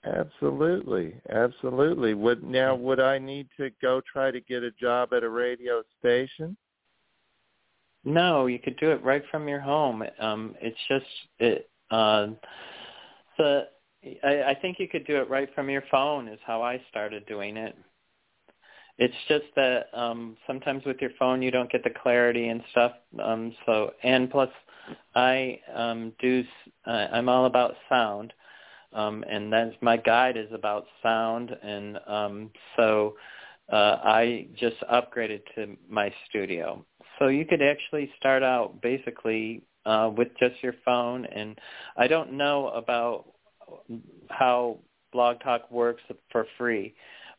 Absolutely, 0.03 1.13
absolutely. 1.29 2.15
Would 2.15 2.43
now 2.43 2.73
would 2.75 2.99
I 2.99 3.19
need 3.19 3.47
to 3.57 3.69
go 3.81 4.01
try 4.12 4.31
to 4.31 4.41
get 4.41 4.63
a 4.63 4.71
job 4.71 5.13
at 5.13 5.23
a 5.23 5.29
radio 5.29 5.84
station? 5.99 6.57
No, 8.04 8.48
you 8.48 8.60
could 8.60 8.78
do 8.78 8.92
it 8.92 9.04
right 9.04 9.24
from 9.30 9.48
your 9.48 9.60
home. 9.60 10.04
Um, 10.20 10.56
it's 10.60 10.78
just 10.88 11.06
it. 11.40 11.70
Uh, 11.92 12.28
the 13.38 13.68
I, 14.24 14.44
I 14.44 14.58
think 14.60 14.80
you 14.80 14.88
could 14.88 15.06
do 15.06 15.18
it 15.18 15.30
right 15.30 15.50
from 15.54 15.70
your 15.70 15.84
phone. 15.92 16.28
Is 16.28 16.40
how 16.46 16.62
I 16.64 16.82
started 16.90 17.26
doing 17.28 17.58
it. 17.58 17.76
It's 18.98 19.16
just 19.28 19.46
that 19.56 19.88
um, 19.94 20.36
sometimes 20.48 20.84
with 20.86 20.98
your 21.00 21.12
phone 21.18 21.42
you 21.42 21.52
don't 21.52 21.72
get 21.72 21.84
the 21.84 21.90
clarity 21.90 22.48
and 22.50 22.62
stuff. 22.72 22.94
Um, 23.24 23.54
so 23.66 23.92
and 24.04 24.30
plus, 24.30 24.50
I 25.16 25.60
um, 25.74 26.14
do. 26.20 26.44
Uh, 26.86 27.08
I'm 27.12 27.30
all 27.30 27.46
about 27.46 27.76
sound, 27.88 28.34
um, 28.94 29.24
and 29.30 29.54
that's 29.54 29.76
my 29.82 29.98
guide 29.98 30.38
is 30.38 30.52
about 30.52 30.86
sound, 31.04 31.56
and 31.62 32.00
um, 32.08 32.50
so 32.76 33.16
uh, 33.72 33.98
I 34.04 34.48
just 34.56 34.78
upgraded 34.92 35.42
to 35.56 35.78
my 35.88 36.12
studio 36.28 36.84
so 37.21 37.27
you 37.27 37.45
could 37.45 37.62
actually 37.62 38.12
start 38.17 38.41
out 38.41 38.81
basically 38.81 39.62
uh, 39.86 40.10
with 40.17 40.29
just 40.39 40.55
your 40.63 40.73
phone. 40.84 41.25
And 41.25 41.57
I 41.95 42.07
don't 42.07 42.34
know 42.34 42.69
about 42.69 43.25
how 44.29 44.79
Blog 45.13 45.39
Talk 45.41 45.69
works 45.69 46.01
for 46.31 46.47
free, 46.57 46.95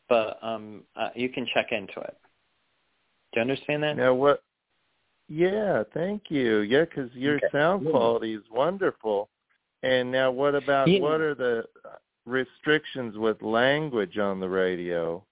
but 0.07 0.39
um, 0.41 0.83
uh, 0.95 1.09
you 1.15 1.27
can 1.27 1.45
check 1.53 1.73
into 1.73 1.99
it. 1.99 2.17
Do 3.33 3.39
you 3.39 3.41
understand 3.41 3.83
that? 3.83 3.97
Now 3.97 4.13
what? 4.13 4.41
Yeah, 5.27 5.83
thank 5.93 6.23
you. 6.29 6.59
Yeah, 6.59 6.85
because 6.85 7.11
your 7.13 7.35
okay. 7.35 7.47
sound 7.51 7.85
quality 7.89 8.35
is 8.35 8.43
wonderful. 8.49 9.29
And 9.81 10.09
now, 10.09 10.31
what 10.31 10.55
about 10.55 10.87
yeah. 10.87 11.01
what 11.01 11.19
are 11.19 11.35
the 11.35 11.65
restrictions 12.25 13.17
with 13.17 13.41
language 13.41 14.17
on 14.17 14.39
the 14.39 14.47
radio? 14.47 15.23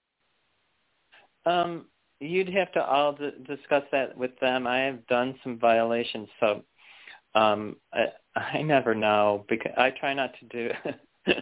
Um, 1.46 1.86
you'd 2.22 2.50
have 2.50 2.72
to 2.74 2.84
all 2.84 3.14
d- 3.14 3.32
discuss 3.48 3.84
that 3.92 4.16
with 4.18 4.38
them. 4.40 4.68
I 4.68 4.80
have 4.80 5.06
done 5.08 5.36
some 5.44 5.60
violations, 5.60 6.30
so 6.40 6.64
um, 7.36 7.78
I, 7.94 8.06
I 8.36 8.62
never 8.62 8.96
know 8.96 9.46
because 9.50 9.74
I 9.78 9.92
try 9.92 10.14
not 10.14 10.32
to 10.40 10.46
do. 10.46 10.72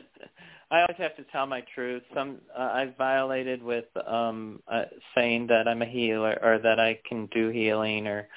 I 0.72 0.82
always 0.82 0.98
have 1.00 1.16
to 1.16 1.24
tell 1.32 1.48
my 1.48 1.64
truth. 1.74 2.04
Some 2.14 2.38
uh, 2.56 2.70
I've 2.74 2.96
violated 2.96 3.64
with 3.64 3.86
um 4.06 4.62
uh, 4.68 4.84
saying 5.16 5.48
that 5.48 5.68
I'm 5.68 5.82
a 5.82 5.86
healer 5.86 6.38
or 6.44 6.60
that 6.60 6.80
I 6.80 7.00
can 7.08 7.26
do 7.28 7.50
healing 7.50 8.08
or 8.08 8.28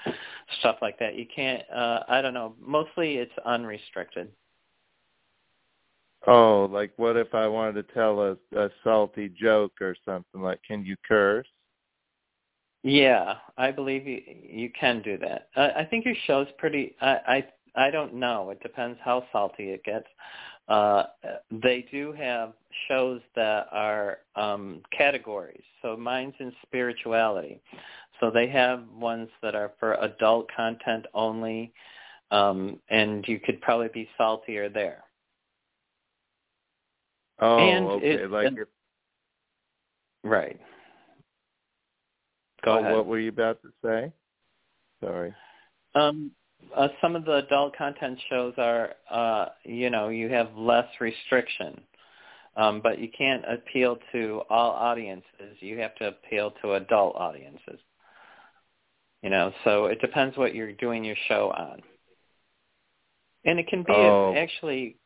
stuff 0.60 0.76
like 0.80 0.98
that. 0.98 1.14
You 1.14 1.26
can't. 1.34 1.62
uh 1.70 2.00
I 2.08 2.22
don't 2.22 2.34
know. 2.34 2.54
Mostly 2.58 3.16
it's 3.16 3.32
unrestricted. 3.44 4.28
Oh, 6.26 6.68
like 6.70 6.92
what 6.96 7.16
if 7.18 7.34
I 7.34 7.48
wanted 7.48 7.86
to 7.86 7.94
tell 7.94 8.20
a, 8.22 8.36
a 8.56 8.70
salty 8.82 9.28
joke 9.28 9.72
or 9.82 9.94
something? 10.04 10.40
Like, 10.40 10.60
can 10.66 10.86
you 10.86 10.96
curse? 11.06 11.48
Yeah, 12.82 13.34
I 13.56 13.70
believe 13.70 14.06
you 14.06 14.22
you 14.26 14.70
can 14.78 15.02
do 15.02 15.16
that. 15.18 15.48
I, 15.56 15.82
I 15.82 15.84
think 15.84 16.04
your 16.04 16.14
show's 16.26 16.48
pretty. 16.58 16.96
I 17.00 17.44
I 17.76 17.86
I 17.86 17.90
don't 17.90 18.14
know. 18.14 18.50
It 18.50 18.60
depends 18.60 18.98
how 19.04 19.24
salty 19.32 19.70
it 19.70 19.84
gets. 19.84 20.06
Uh, 20.68 21.04
they 21.50 21.86
do 21.90 22.12
have 22.12 22.52
shows 22.88 23.20
that 23.34 23.66
are 23.72 24.18
um, 24.36 24.80
categories. 24.96 25.62
So 25.80 25.96
mine's 25.96 26.34
in 26.38 26.52
spirituality. 26.66 27.60
So 28.20 28.30
they 28.30 28.48
have 28.48 28.84
ones 28.96 29.28
that 29.42 29.54
are 29.54 29.72
for 29.80 29.94
adult 29.94 30.48
content 30.54 31.06
only, 31.14 31.72
um, 32.30 32.78
and 32.88 33.24
you 33.26 33.40
could 33.40 33.60
probably 33.60 33.88
be 33.92 34.08
saltier 34.16 34.68
there. 34.68 35.04
Oh, 37.40 37.58
and 37.58 37.86
okay. 37.86 38.06
It, 38.06 38.30
like 38.30 38.52
if, 38.52 38.68
right. 40.22 40.60
Go 42.64 42.72
oh, 42.72 42.78
ahead. 42.78 42.94
What 42.94 43.06
were 43.06 43.18
you 43.18 43.30
about 43.30 43.60
to 43.62 43.68
say? 43.84 44.12
Sorry. 45.02 45.34
Um, 45.94 46.30
uh, 46.76 46.88
some 47.00 47.16
of 47.16 47.24
the 47.24 47.36
adult 47.36 47.76
content 47.76 48.18
shows 48.30 48.54
are, 48.56 48.94
uh, 49.10 49.46
you 49.64 49.90
know, 49.90 50.08
you 50.08 50.28
have 50.28 50.48
less 50.56 50.86
restriction, 51.00 51.80
um, 52.56 52.80
but 52.82 52.98
you 52.98 53.08
can't 53.16 53.44
appeal 53.50 53.98
to 54.12 54.42
all 54.48 54.70
audiences. 54.70 55.56
You 55.60 55.78
have 55.78 55.94
to 55.96 56.08
appeal 56.08 56.52
to 56.62 56.74
adult 56.74 57.16
audiences. 57.16 57.80
You 59.22 59.30
know, 59.30 59.52
so 59.64 59.86
it 59.86 60.00
depends 60.00 60.36
what 60.36 60.54
you're 60.54 60.72
doing 60.72 61.04
your 61.04 61.16
show 61.28 61.52
on, 61.56 61.80
and 63.44 63.58
it 63.60 63.68
can 63.68 63.82
be 63.82 63.92
oh. 63.92 64.34
actually 64.36 64.96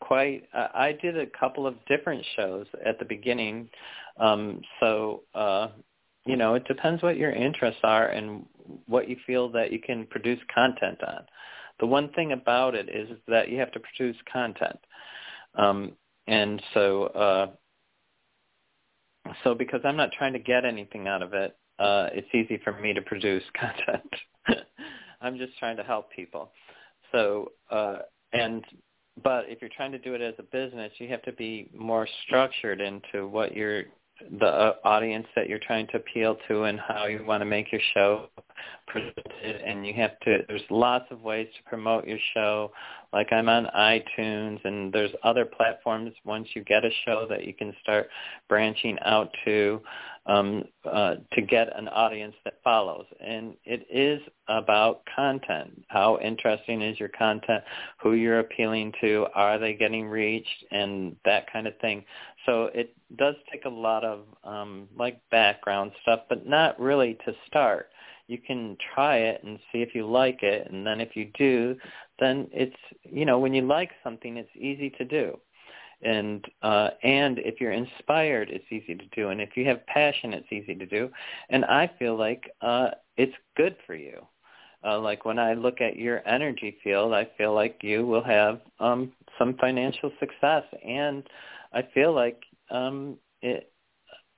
quite. 0.00 0.44
Uh, 0.54 0.68
I 0.72 0.92
did 0.92 1.18
a 1.18 1.26
couple 1.26 1.66
of 1.66 1.74
different 1.86 2.24
shows 2.36 2.66
at 2.84 2.98
the 2.98 3.04
beginning, 3.04 3.68
um, 4.18 4.62
so 4.80 5.24
uh, 5.34 5.68
you 6.26 6.36
know, 6.36 6.54
it 6.54 6.66
depends 6.66 7.02
what 7.02 7.16
your 7.16 7.32
interests 7.32 7.80
are 7.82 8.06
and 8.06 8.46
what 8.86 9.08
you 9.08 9.16
feel 9.26 9.50
that 9.50 9.72
you 9.72 9.80
can 9.80 10.06
produce 10.06 10.40
content 10.54 10.98
on. 11.06 11.24
The 11.80 11.86
one 11.86 12.10
thing 12.12 12.32
about 12.32 12.74
it 12.74 12.88
is 12.88 13.18
that 13.28 13.50
you 13.50 13.58
have 13.58 13.72
to 13.72 13.80
produce 13.80 14.16
content. 14.32 14.78
Um, 15.54 15.92
and 16.26 16.62
so, 16.72 17.04
uh, 17.06 17.46
so 19.42 19.54
because 19.54 19.80
I'm 19.84 19.96
not 19.96 20.12
trying 20.12 20.32
to 20.32 20.38
get 20.38 20.64
anything 20.64 21.08
out 21.08 21.22
of 21.22 21.34
it, 21.34 21.56
uh, 21.78 22.08
it's 22.12 22.28
easy 22.32 22.60
for 22.62 22.78
me 22.80 22.94
to 22.94 23.02
produce 23.02 23.42
content. 23.60 24.64
I'm 25.20 25.36
just 25.36 25.58
trying 25.58 25.76
to 25.76 25.82
help 25.82 26.10
people. 26.12 26.52
So, 27.12 27.52
uh, 27.70 27.98
and 28.32 28.64
but 29.22 29.44
if 29.48 29.60
you're 29.60 29.70
trying 29.76 29.92
to 29.92 29.98
do 29.98 30.14
it 30.14 30.20
as 30.20 30.34
a 30.38 30.42
business, 30.42 30.92
you 30.98 31.08
have 31.08 31.22
to 31.22 31.32
be 31.32 31.70
more 31.76 32.08
structured 32.26 32.80
into 32.80 33.28
what 33.28 33.54
you're 33.54 33.84
the 34.38 34.46
uh, 34.46 34.74
audience 34.84 35.26
that 35.36 35.48
you're 35.48 35.58
trying 35.58 35.86
to 35.88 35.96
appeal 35.96 36.36
to 36.48 36.64
and 36.64 36.78
how 36.80 37.06
you 37.06 37.24
want 37.24 37.40
to 37.40 37.44
make 37.46 37.72
your 37.72 37.80
show 37.92 38.28
presented 38.86 39.62
and 39.64 39.86
you 39.86 39.94
have 39.94 40.18
to 40.20 40.38
there's 40.48 40.62
lots 40.70 41.06
of 41.10 41.22
ways 41.22 41.48
to 41.56 41.68
promote 41.68 42.06
your 42.06 42.18
show 42.34 42.70
like 43.12 43.32
I'm 43.32 43.48
on 43.48 43.66
iTunes 43.76 44.64
and 44.64 44.92
there's 44.92 45.12
other 45.22 45.44
platforms 45.44 46.12
once 46.24 46.48
you 46.54 46.64
get 46.64 46.84
a 46.84 46.90
show 47.04 47.26
that 47.30 47.46
you 47.46 47.54
can 47.54 47.72
start 47.82 48.08
branching 48.48 48.98
out 49.04 49.30
to 49.44 49.80
um, 50.26 50.64
uh, 50.90 51.16
to 51.32 51.42
get 51.42 51.76
an 51.76 51.88
audience 51.88 52.34
that 52.44 52.54
follows. 52.64 53.04
And 53.20 53.54
it 53.64 53.86
is 53.90 54.20
about 54.48 55.02
content. 55.14 55.84
How 55.88 56.18
interesting 56.20 56.80
is 56.82 56.98
your 56.98 57.10
content? 57.10 57.62
Who 58.02 58.14
you're 58.14 58.38
appealing 58.38 58.92
to? 59.02 59.26
Are 59.34 59.58
they 59.58 59.74
getting 59.74 60.06
reached? 60.06 60.64
And 60.70 61.16
that 61.24 61.52
kind 61.52 61.66
of 61.66 61.76
thing. 61.80 62.04
So 62.46 62.70
it 62.74 62.94
does 63.16 63.34
take 63.52 63.64
a 63.64 63.70
lot 63.70 64.04
of 64.04 64.20
um, 64.44 64.88
like 64.96 65.20
background 65.30 65.92
stuff, 66.02 66.20
but 66.28 66.46
not 66.46 66.78
really 66.80 67.18
to 67.26 67.32
start. 67.46 67.90
You 68.26 68.38
can 68.38 68.76
try 68.94 69.16
it 69.18 69.42
and 69.44 69.58
see 69.70 69.82
if 69.82 69.94
you 69.94 70.06
like 70.06 70.42
it, 70.42 70.70
and 70.70 70.86
then 70.86 71.00
if 71.00 71.14
you 71.14 71.30
do, 71.38 71.76
then 72.18 72.48
it's 72.52 72.76
you 73.02 73.24
know 73.24 73.38
when 73.38 73.54
you 73.54 73.62
like 73.62 73.90
something, 74.02 74.36
it's 74.36 74.50
easy 74.56 74.90
to 74.90 75.04
do 75.04 75.38
and 76.04 76.44
uh, 76.62 76.90
and 77.02 77.38
if 77.40 77.60
you're 77.60 77.72
inspired, 77.72 78.50
it's 78.50 78.64
easy 78.70 78.94
to 78.94 79.06
do, 79.16 79.30
and 79.30 79.40
if 79.40 79.56
you 79.56 79.64
have 79.66 79.84
passion, 79.86 80.32
it's 80.34 80.52
easy 80.52 80.74
to 80.74 80.86
do. 80.86 81.10
And 81.48 81.64
I 81.64 81.90
feel 81.98 82.16
like 82.16 82.50
uh, 82.60 82.90
it's 83.16 83.34
good 83.56 83.76
for 83.86 83.94
you. 83.94 84.26
Uh, 84.86 85.00
like 85.00 85.24
when 85.24 85.38
I 85.38 85.54
look 85.54 85.80
at 85.80 85.96
your 85.96 86.26
energy 86.28 86.76
field, 86.84 87.14
I 87.14 87.26
feel 87.38 87.54
like 87.54 87.78
you 87.82 88.06
will 88.06 88.22
have 88.22 88.60
um, 88.80 89.12
some 89.38 89.54
financial 89.54 90.12
success, 90.20 90.64
and 90.86 91.22
I 91.72 91.82
feel 91.94 92.12
like 92.14 92.42
um, 92.70 93.16
it. 93.42 93.70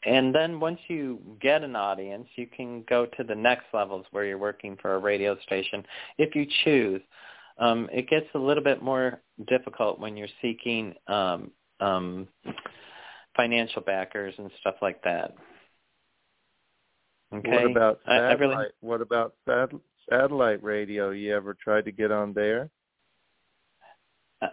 And 0.06 0.34
then 0.34 0.60
once 0.60 0.78
you 0.88 1.18
get 1.40 1.62
an 1.62 1.76
audience, 1.76 2.28
you 2.36 2.46
can 2.46 2.84
go 2.88 3.06
to 3.06 3.24
the 3.24 3.34
next 3.34 3.66
levels 3.74 4.06
where 4.12 4.24
you're 4.24 4.38
working 4.38 4.78
for 4.80 4.94
a 4.94 4.98
radio 4.98 5.36
station 5.40 5.84
if 6.16 6.34
you 6.34 6.46
choose 6.64 7.02
um, 7.58 7.88
it 7.92 8.08
gets 8.08 8.26
a 8.34 8.38
little 8.38 8.62
bit 8.62 8.82
more 8.82 9.20
difficult 9.48 9.98
when 9.98 10.16
you're 10.16 10.28
seeking 10.42 10.94
um, 11.08 11.50
um, 11.80 12.28
financial 13.34 13.82
backers 13.82 14.34
and 14.38 14.50
stuff 14.60 14.74
like 14.82 15.02
that. 15.04 15.34
Okay. 17.34 17.50
What 17.50 17.70
about 17.70 18.00
satellite? 18.06 18.22
I, 18.22 18.28
I 18.28 18.32
really... 18.32 18.66
What 18.80 19.00
about 19.00 19.34
sat- 19.46 19.72
satellite 20.10 20.62
radio? 20.62 21.10
You 21.10 21.34
ever 21.34 21.54
tried 21.54 21.86
to 21.86 21.92
get 21.92 22.12
on 22.12 22.34
there? 22.34 22.70
Uh, 24.42 24.46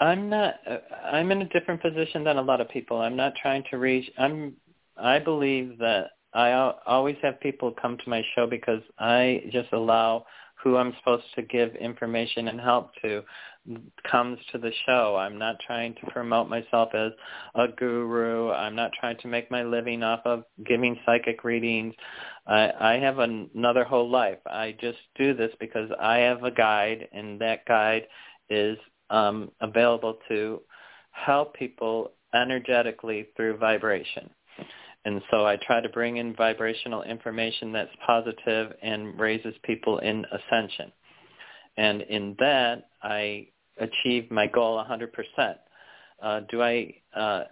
I'm 0.00 0.28
not. 0.28 0.56
Uh, 0.68 0.78
I'm 1.04 1.30
in 1.30 1.42
a 1.42 1.48
different 1.48 1.80
position 1.80 2.24
than 2.24 2.38
a 2.38 2.42
lot 2.42 2.60
of 2.60 2.68
people. 2.68 3.00
I'm 3.00 3.14
not 3.14 3.34
trying 3.40 3.62
to 3.70 3.78
reach. 3.78 4.10
I'm. 4.18 4.54
I 5.00 5.18
believe 5.18 5.78
that 5.78 6.10
I 6.34 6.52
always 6.86 7.16
have 7.22 7.40
people 7.40 7.72
come 7.80 7.96
to 7.98 8.10
my 8.10 8.22
show 8.34 8.46
because 8.46 8.82
I 8.98 9.44
just 9.50 9.72
allow 9.72 10.26
who 10.62 10.76
I'm 10.76 10.94
supposed 10.98 11.24
to 11.36 11.42
give 11.42 11.74
information 11.76 12.48
and 12.48 12.60
help 12.60 12.90
to 13.02 13.22
comes 14.10 14.38
to 14.52 14.58
the 14.58 14.72
show. 14.86 15.16
I'm 15.16 15.38
not 15.38 15.56
trying 15.66 15.94
to 15.94 16.10
promote 16.10 16.48
myself 16.48 16.94
as 16.94 17.12
a 17.54 17.68
guru. 17.68 18.50
I'm 18.50 18.74
not 18.74 18.92
trying 18.98 19.18
to 19.18 19.28
make 19.28 19.50
my 19.50 19.62
living 19.62 20.02
off 20.02 20.20
of 20.24 20.44
giving 20.64 20.98
psychic 21.04 21.44
readings. 21.44 21.94
I, 22.46 22.72
I 22.80 22.92
have 22.94 23.18
an, 23.18 23.50
another 23.54 23.84
whole 23.84 24.08
life. 24.08 24.38
I 24.46 24.74
just 24.80 24.98
do 25.16 25.34
this 25.34 25.52
because 25.60 25.90
I 26.00 26.18
have 26.18 26.44
a 26.44 26.50
guide, 26.50 27.08
and 27.12 27.40
that 27.40 27.66
guide 27.66 28.06
is 28.48 28.78
um, 29.10 29.50
available 29.60 30.18
to 30.28 30.62
help 31.10 31.54
people 31.54 32.12
energetically 32.34 33.28
through 33.36 33.58
vibration. 33.58 34.30
And 35.04 35.22
so 35.30 35.46
I 35.46 35.56
try 35.56 35.80
to 35.80 35.88
bring 35.88 36.16
in 36.16 36.34
vibrational 36.34 37.02
information 37.02 37.72
that's 37.72 37.90
positive 38.04 38.72
and 38.82 39.18
raises 39.18 39.54
people 39.62 39.98
in 39.98 40.24
ascension. 40.26 40.92
And 41.76 42.02
in 42.02 42.36
that, 42.40 42.88
I 43.02 43.48
achieve 43.78 44.30
my 44.30 44.46
goal 44.46 44.84
100%. 44.84 45.54
Uh, 46.20 46.40
do 46.50 46.62
I 46.62 46.94
uh, 47.14 47.44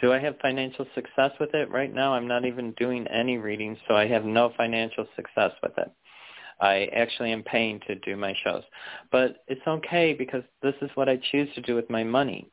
do 0.00 0.12
I 0.12 0.18
have 0.18 0.36
financial 0.42 0.86
success 0.94 1.30
with 1.38 1.54
it 1.54 1.70
right 1.70 1.92
now? 1.92 2.14
I'm 2.14 2.26
not 2.26 2.44
even 2.44 2.72
doing 2.72 3.06
any 3.06 3.38
readings, 3.38 3.78
so 3.86 3.94
I 3.94 4.06
have 4.08 4.24
no 4.24 4.52
financial 4.56 5.06
success 5.14 5.52
with 5.62 5.76
it. 5.78 5.90
I 6.60 6.88
actually 6.94 7.32
am 7.32 7.42
paying 7.42 7.80
to 7.86 7.94
do 7.96 8.16
my 8.16 8.34
shows, 8.44 8.64
but 9.10 9.44
it's 9.48 9.66
okay 9.66 10.12
because 10.12 10.42
this 10.62 10.74
is 10.82 10.90
what 10.94 11.08
I 11.08 11.18
choose 11.30 11.48
to 11.54 11.60
do 11.62 11.74
with 11.74 11.88
my 11.88 12.04
money. 12.04 12.50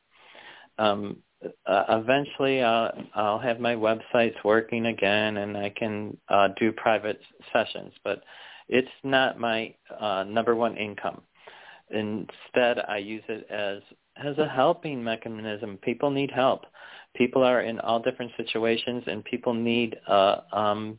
Um, 0.78 1.18
uh, 1.66 1.84
eventually 1.88 2.62
uh, 2.62 2.90
I'll 3.14 3.38
have 3.38 3.60
my 3.60 3.74
websites 3.74 4.34
working 4.44 4.86
again 4.86 5.38
and 5.38 5.56
I 5.56 5.70
can 5.70 6.16
uh, 6.28 6.48
do 6.58 6.72
private 6.72 7.20
sessions, 7.52 7.92
but 8.04 8.22
it's 8.68 8.88
not 9.04 9.38
my 9.38 9.74
uh, 10.00 10.24
number 10.24 10.54
one 10.54 10.76
income. 10.76 11.22
Instead, 11.90 12.80
I 12.86 12.98
use 12.98 13.22
it 13.28 13.46
as 13.50 13.82
as 14.16 14.36
a 14.36 14.48
helping 14.48 15.02
mechanism. 15.02 15.78
People 15.80 16.10
need 16.10 16.30
help. 16.30 16.62
People 17.14 17.42
are 17.42 17.62
in 17.62 17.78
all 17.80 18.00
different 18.00 18.32
situations, 18.36 19.04
and 19.06 19.24
people 19.24 19.54
need 19.54 19.96
uh, 20.06 20.40
um, 20.52 20.98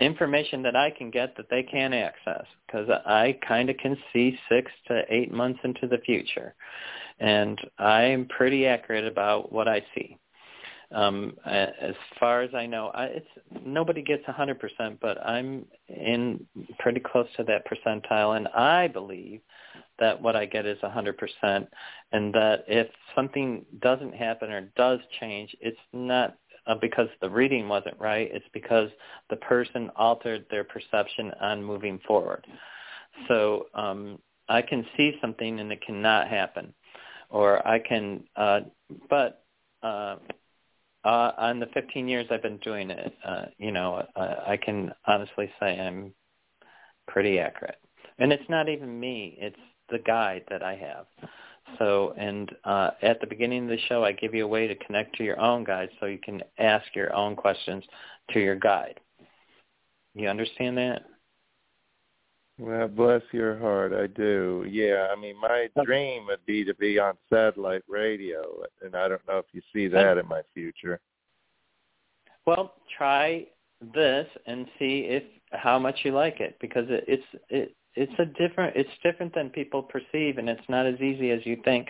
information 0.00 0.62
that 0.62 0.76
I 0.76 0.90
can 0.90 1.10
get 1.10 1.36
that 1.36 1.50
they 1.50 1.62
can't 1.62 1.92
access 1.92 2.46
because 2.66 2.88
I 3.04 3.38
kind 3.46 3.68
of 3.68 3.76
can 3.76 3.98
see 4.12 4.38
six 4.48 4.70
to 4.88 5.02
eight 5.10 5.32
months 5.32 5.60
into 5.64 5.86
the 5.86 5.98
future 5.98 6.54
and 7.22 7.58
I'm 7.78 8.26
pretty 8.26 8.66
accurate 8.66 9.06
about 9.06 9.52
what 9.52 9.68
I 9.68 9.84
see. 9.94 10.18
Um, 10.90 11.34
as 11.46 11.94
far 12.20 12.42
as 12.42 12.52
I 12.52 12.66
know, 12.66 12.88
I, 12.88 13.04
it's 13.04 13.28
nobody 13.64 14.02
gets 14.02 14.24
100%, 14.26 14.98
but 15.00 15.24
I'm 15.26 15.64
in 15.88 16.44
pretty 16.80 17.00
close 17.00 17.28
to 17.36 17.44
that 17.44 17.64
percentile, 17.66 18.36
and 18.36 18.48
I 18.48 18.88
believe 18.88 19.40
that 20.00 20.20
what 20.20 20.36
I 20.36 20.44
get 20.44 20.66
is 20.66 20.78
100%, 20.82 21.66
and 22.12 22.34
that 22.34 22.64
if 22.66 22.88
something 23.14 23.64
doesn't 23.80 24.14
happen 24.14 24.50
or 24.50 24.68
does 24.76 24.98
change, 25.20 25.56
it's 25.60 25.78
not 25.92 26.36
uh, 26.66 26.74
because 26.80 27.08
the 27.20 27.30
reading 27.30 27.68
wasn't 27.68 27.98
right. 27.98 28.28
It's 28.32 28.44
because 28.52 28.90
the 29.30 29.36
person 29.36 29.90
altered 29.96 30.44
their 30.50 30.64
perception 30.64 31.32
on 31.40 31.62
moving 31.62 32.00
forward. 32.06 32.46
So 33.28 33.66
um, 33.74 34.18
I 34.48 34.62
can 34.62 34.84
see 34.96 35.16
something 35.20 35.60
and 35.60 35.72
it 35.72 35.80
cannot 35.84 36.28
happen, 36.28 36.74
or 37.32 37.66
I 37.66 37.78
can, 37.80 38.24
uh, 38.36 38.60
but 39.10 39.42
uh, 39.82 40.16
uh, 41.04 41.32
on 41.36 41.58
the 41.58 41.66
15 41.74 42.06
years 42.06 42.26
I've 42.30 42.42
been 42.42 42.58
doing 42.58 42.90
it, 42.90 43.12
uh, 43.26 43.46
you 43.58 43.72
know, 43.72 44.06
uh, 44.14 44.34
I 44.46 44.56
can 44.56 44.92
honestly 45.06 45.50
say 45.58 45.80
I'm 45.80 46.12
pretty 47.08 47.40
accurate. 47.40 47.78
And 48.18 48.32
it's 48.32 48.48
not 48.48 48.68
even 48.68 49.00
me; 49.00 49.36
it's 49.40 49.56
the 49.88 49.98
guide 49.98 50.44
that 50.50 50.62
I 50.62 50.76
have. 50.76 51.06
So, 51.78 52.14
and 52.18 52.50
uh, 52.64 52.90
at 53.02 53.20
the 53.20 53.26
beginning 53.26 53.64
of 53.64 53.70
the 53.70 53.78
show, 53.88 54.04
I 54.04 54.12
give 54.12 54.34
you 54.34 54.44
a 54.44 54.48
way 54.48 54.66
to 54.66 54.74
connect 54.74 55.16
to 55.16 55.24
your 55.24 55.40
own 55.40 55.64
guide, 55.64 55.88
so 55.98 56.06
you 56.06 56.18
can 56.18 56.42
ask 56.58 56.84
your 56.94 57.14
own 57.14 57.34
questions 57.34 57.82
to 58.32 58.40
your 58.40 58.56
guide. 58.56 59.00
You 60.14 60.28
understand 60.28 60.76
that? 60.76 61.02
Well, 62.58 62.86
bless 62.88 63.22
your 63.32 63.58
heart, 63.58 63.92
I 63.92 64.06
do. 64.06 64.66
Yeah, 64.68 65.08
I 65.10 65.18
mean, 65.18 65.36
my 65.40 65.68
dream 65.84 66.26
would 66.26 66.44
be 66.46 66.64
to 66.64 66.74
be 66.74 66.98
on 66.98 67.14
satellite 67.32 67.82
radio, 67.88 68.62
and 68.82 68.94
I 68.94 69.08
don't 69.08 69.26
know 69.26 69.38
if 69.38 69.46
you 69.52 69.62
see 69.72 69.88
that 69.88 70.18
in 70.18 70.28
my 70.28 70.42
future. 70.54 71.00
Well, 72.46 72.74
try 72.96 73.46
this 73.94 74.26
and 74.46 74.66
see 74.78 75.06
if 75.08 75.22
how 75.52 75.78
much 75.78 76.00
you 76.02 76.12
like 76.12 76.40
it 76.40 76.56
because 76.60 76.86
it, 76.88 77.04
it's 77.08 77.44
it 77.48 77.76
it's 77.94 78.12
a 78.18 78.24
different 78.24 78.74
it's 78.76 78.90
different 79.02 79.34
than 79.34 79.50
people 79.50 79.82
perceive 79.82 80.38
and 80.38 80.48
it's 80.48 80.68
not 80.68 80.86
as 80.86 81.00
easy 81.00 81.30
as 81.30 81.44
you 81.44 81.60
think 81.64 81.88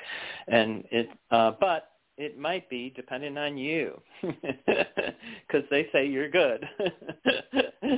and 0.48 0.84
it 0.90 1.08
uh 1.30 1.52
but 1.60 1.90
it 2.18 2.38
might 2.38 2.68
be 2.68 2.92
depending 2.96 3.38
on 3.38 3.56
you 3.56 4.00
because 4.22 5.64
they 5.70 5.86
say 5.92 6.06
you're 6.06 6.30
good 6.30 6.66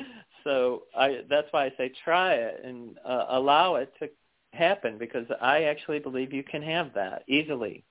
so 0.45 0.83
i 0.97 1.21
that's 1.29 1.49
why 1.51 1.65
i 1.67 1.73
say 1.77 1.91
try 2.05 2.35
it 2.35 2.61
and 2.65 2.99
uh, 3.05 3.27
allow 3.31 3.77
it 3.77 3.93
to 3.99 4.09
happen 4.53 4.99
because 4.99 5.27
i 5.41 5.65
actually 5.65 5.99
believe 5.99 6.33
you 6.33 6.45
can 6.45 6.63
have 6.63 6.93
that 6.95 7.25
easily 7.29 7.85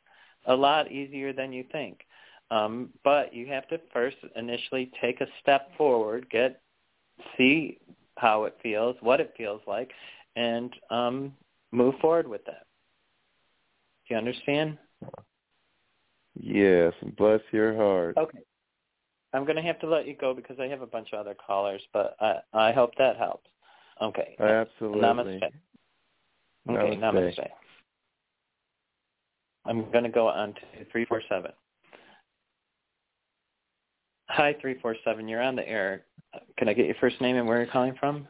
a 0.46 0.56
lot 0.56 0.92
easier 0.92 1.34
than 1.34 1.52
you 1.52 1.66
think 1.72 2.06
um 2.52 2.90
but 3.04 3.34
you 3.34 3.46
have 3.48 3.68
to 3.68 3.80
first 3.92 4.18
initially 4.36 4.92
take 5.02 5.20
a 5.22 5.28
step 5.42 5.76
forward 5.78 6.30
get 6.30 6.62
see 7.38 7.80
how 8.18 8.44
it 8.46 8.58
feels, 8.62 8.96
what 9.02 9.20
it 9.20 9.34
feels 9.38 9.62
like, 9.68 9.92
and 10.36 10.74
um, 10.90 11.34
move 11.72 11.96
forward 12.02 12.28
with 12.28 12.46
that. 12.46 12.66
Do 14.08 14.14
you 14.14 14.18
understand? 14.18 14.78
Yes, 16.40 16.94
bless 17.18 17.42
your 17.52 17.76
heart. 17.76 18.18
Okay. 18.18 18.40
I'm 19.34 19.46
going 19.46 19.56
to 19.56 19.62
have 19.64 19.80
to 19.80 19.88
let 19.88 20.08
you 20.08 20.16
go 20.16 20.34
because 20.34 20.58
I 20.60 20.68
have 20.68 20.82
a 20.82 20.88
bunch 20.88 21.10
of 21.12 21.20
other 21.20 21.36
callers, 21.36 21.82
but 21.92 22.16
I, 22.20 22.40
I 22.54 22.72
hope 22.72 22.92
that 22.98 23.18
helps. 23.18 23.50
Okay. 24.02 24.36
Absolutely. 24.40 25.02
Namaste. 25.02 25.44
Okay, 26.70 26.98
namaste. 26.98 27.38
namaste. 27.38 27.48
I'm 29.66 29.90
going 29.92 30.04
to 30.04 30.10
go 30.10 30.28
on 30.28 30.50
to 30.54 30.86
347. 30.92 31.52
Hi, 34.30 34.54
347. 34.62 35.28
You're 35.28 35.42
on 35.42 35.56
the 35.56 35.68
air. 35.68 36.06
Can 36.58 36.68
I 36.68 36.74
get 36.74 36.86
your 36.86 36.96
first 37.00 37.20
name 37.22 37.36
and 37.36 37.48
where 37.48 37.58
you're 37.58 37.72
calling 37.72 37.96
from? 38.00 38.28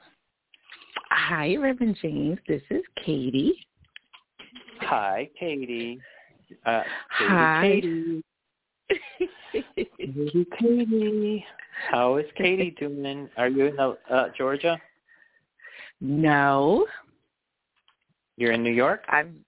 Hi, 1.10 1.56
Reverend 1.56 1.98
James. 2.02 2.39
This 2.48 2.62
is 2.70 2.84
Katie. 3.06 3.54
Hi, 4.82 5.30
Katie. 5.39 6.00
Uh, 6.66 6.84
Katie 7.18 7.30
Hi. 7.30 7.62
Katie. 7.62 8.24
Katie, 9.52 10.48
Katie. 10.60 11.46
How 11.89 12.17
is 12.17 12.26
Katie 12.36 12.76
doing? 12.80 13.30
Are 13.38 13.48
you 13.48 13.67
in 13.67 13.76
the, 13.76 13.98
uh, 14.10 14.30
Georgia? 14.38 14.80
No. 16.02 16.86
You're 18.38 18.54
in 18.54 18.63
New 18.63 18.72
York? 18.72 19.04
I'm 19.08 19.43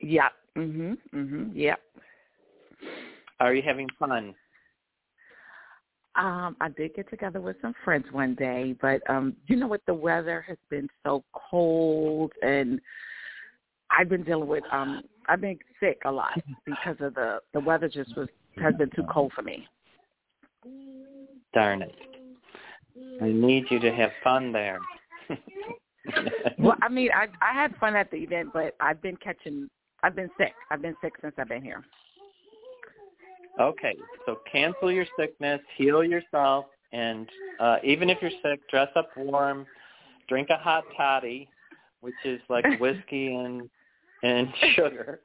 yep. 0.00 0.32
Mhm. 0.56 0.98
Mhm. 1.14 1.50
Yep. 1.54 1.80
Are 3.40 3.54
you 3.54 3.62
having 3.62 3.88
fun? 3.98 4.34
Um, 6.14 6.56
I 6.60 6.68
did 6.68 6.94
get 6.94 7.08
together 7.08 7.40
with 7.40 7.56
some 7.62 7.74
friends 7.84 8.04
one 8.12 8.34
day, 8.34 8.74
but 8.80 9.08
um, 9.08 9.34
you 9.46 9.56
know 9.56 9.66
what? 9.66 9.80
The 9.86 9.94
weather 9.94 10.42
has 10.42 10.58
been 10.68 10.88
so 11.02 11.24
cold, 11.32 12.32
and 12.42 12.80
I've 13.90 14.08
been 14.08 14.22
dealing 14.22 14.48
with 14.48 14.64
um, 14.70 15.02
I've 15.28 15.40
been 15.40 15.58
sick 15.80 16.02
a 16.04 16.12
lot 16.12 16.38
because 16.66 16.96
of 17.00 17.14
the 17.14 17.40
the 17.54 17.60
weather. 17.60 17.88
Just 17.88 18.16
was 18.16 18.28
has 18.60 18.74
been 18.74 18.90
too 18.90 19.04
cold 19.10 19.32
for 19.34 19.42
me. 19.42 19.66
Darn 21.54 21.82
it! 21.82 21.94
I 23.20 23.28
need 23.28 23.64
you 23.70 23.78
to 23.80 23.92
have 23.92 24.10
fun 24.22 24.52
there. 24.52 24.78
well, 26.58 26.76
I 26.82 26.88
mean, 26.88 27.10
I 27.14 27.26
I 27.40 27.54
had 27.54 27.74
fun 27.76 27.96
at 27.96 28.10
the 28.10 28.16
event, 28.18 28.50
but 28.52 28.74
I've 28.80 29.00
been 29.02 29.16
catching. 29.16 29.68
I've 30.02 30.16
been 30.16 30.30
sick. 30.38 30.52
I've 30.70 30.82
been 30.82 30.96
sick 31.02 31.12
since 31.20 31.34
I've 31.38 31.48
been 31.48 31.62
here. 31.62 31.84
Okay, 33.60 33.94
so 34.24 34.38
cancel 34.50 34.90
your 34.90 35.04
sickness, 35.18 35.60
heal 35.76 36.02
yourself, 36.02 36.66
and 36.92 37.28
uh, 37.60 37.76
even 37.84 38.08
if 38.08 38.18
you're 38.22 38.30
sick, 38.42 38.66
dress 38.70 38.88
up 38.96 39.10
warm, 39.16 39.66
drink 40.26 40.48
a 40.50 40.56
hot 40.56 40.84
toddy, 40.96 41.48
which 42.00 42.14
is 42.24 42.40
like 42.48 42.64
whiskey 42.80 43.34
and 43.34 43.68
and 44.22 44.48
sugar, 44.74 45.20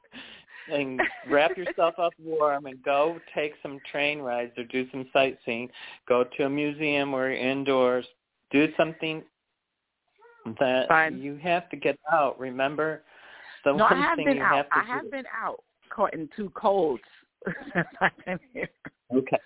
and 0.70 1.00
wrap 1.30 1.56
yourself 1.56 1.94
up 1.98 2.12
warm 2.22 2.66
and 2.66 2.82
go 2.82 3.18
take 3.34 3.52
some 3.62 3.78
train 3.90 4.20
rides 4.20 4.52
or 4.56 4.64
do 4.64 4.88
some 4.90 5.06
sightseeing. 5.12 5.68
Go 6.08 6.24
to 6.36 6.44
a 6.44 6.50
museum 6.50 7.14
or 7.14 7.30
indoors. 7.30 8.06
Do 8.50 8.68
something 8.76 9.22
that 10.58 10.88
Fine. 10.88 11.18
you 11.20 11.36
have 11.42 11.68
to 11.70 11.76
get 11.76 11.98
out. 12.10 12.38
Remember, 12.38 13.02
the 13.64 13.72
no, 13.72 13.84
one 13.84 13.94
I 13.94 14.00
have 14.00 14.16
thing 14.16 14.26
been 14.26 14.36
you 14.38 14.42
out. 14.42 14.56
have 14.56 14.70
to 14.70 14.76
I 14.76 14.84
have 14.84 15.04
do. 15.04 15.10
been 15.10 15.24
out, 15.36 15.62
caught 15.90 16.14
in 16.14 16.28
two 16.36 16.50
colds 16.50 17.02
since 17.74 17.86
I've 18.00 18.24
been 18.24 18.38
here. 18.52 18.68
Okay. 19.14 19.38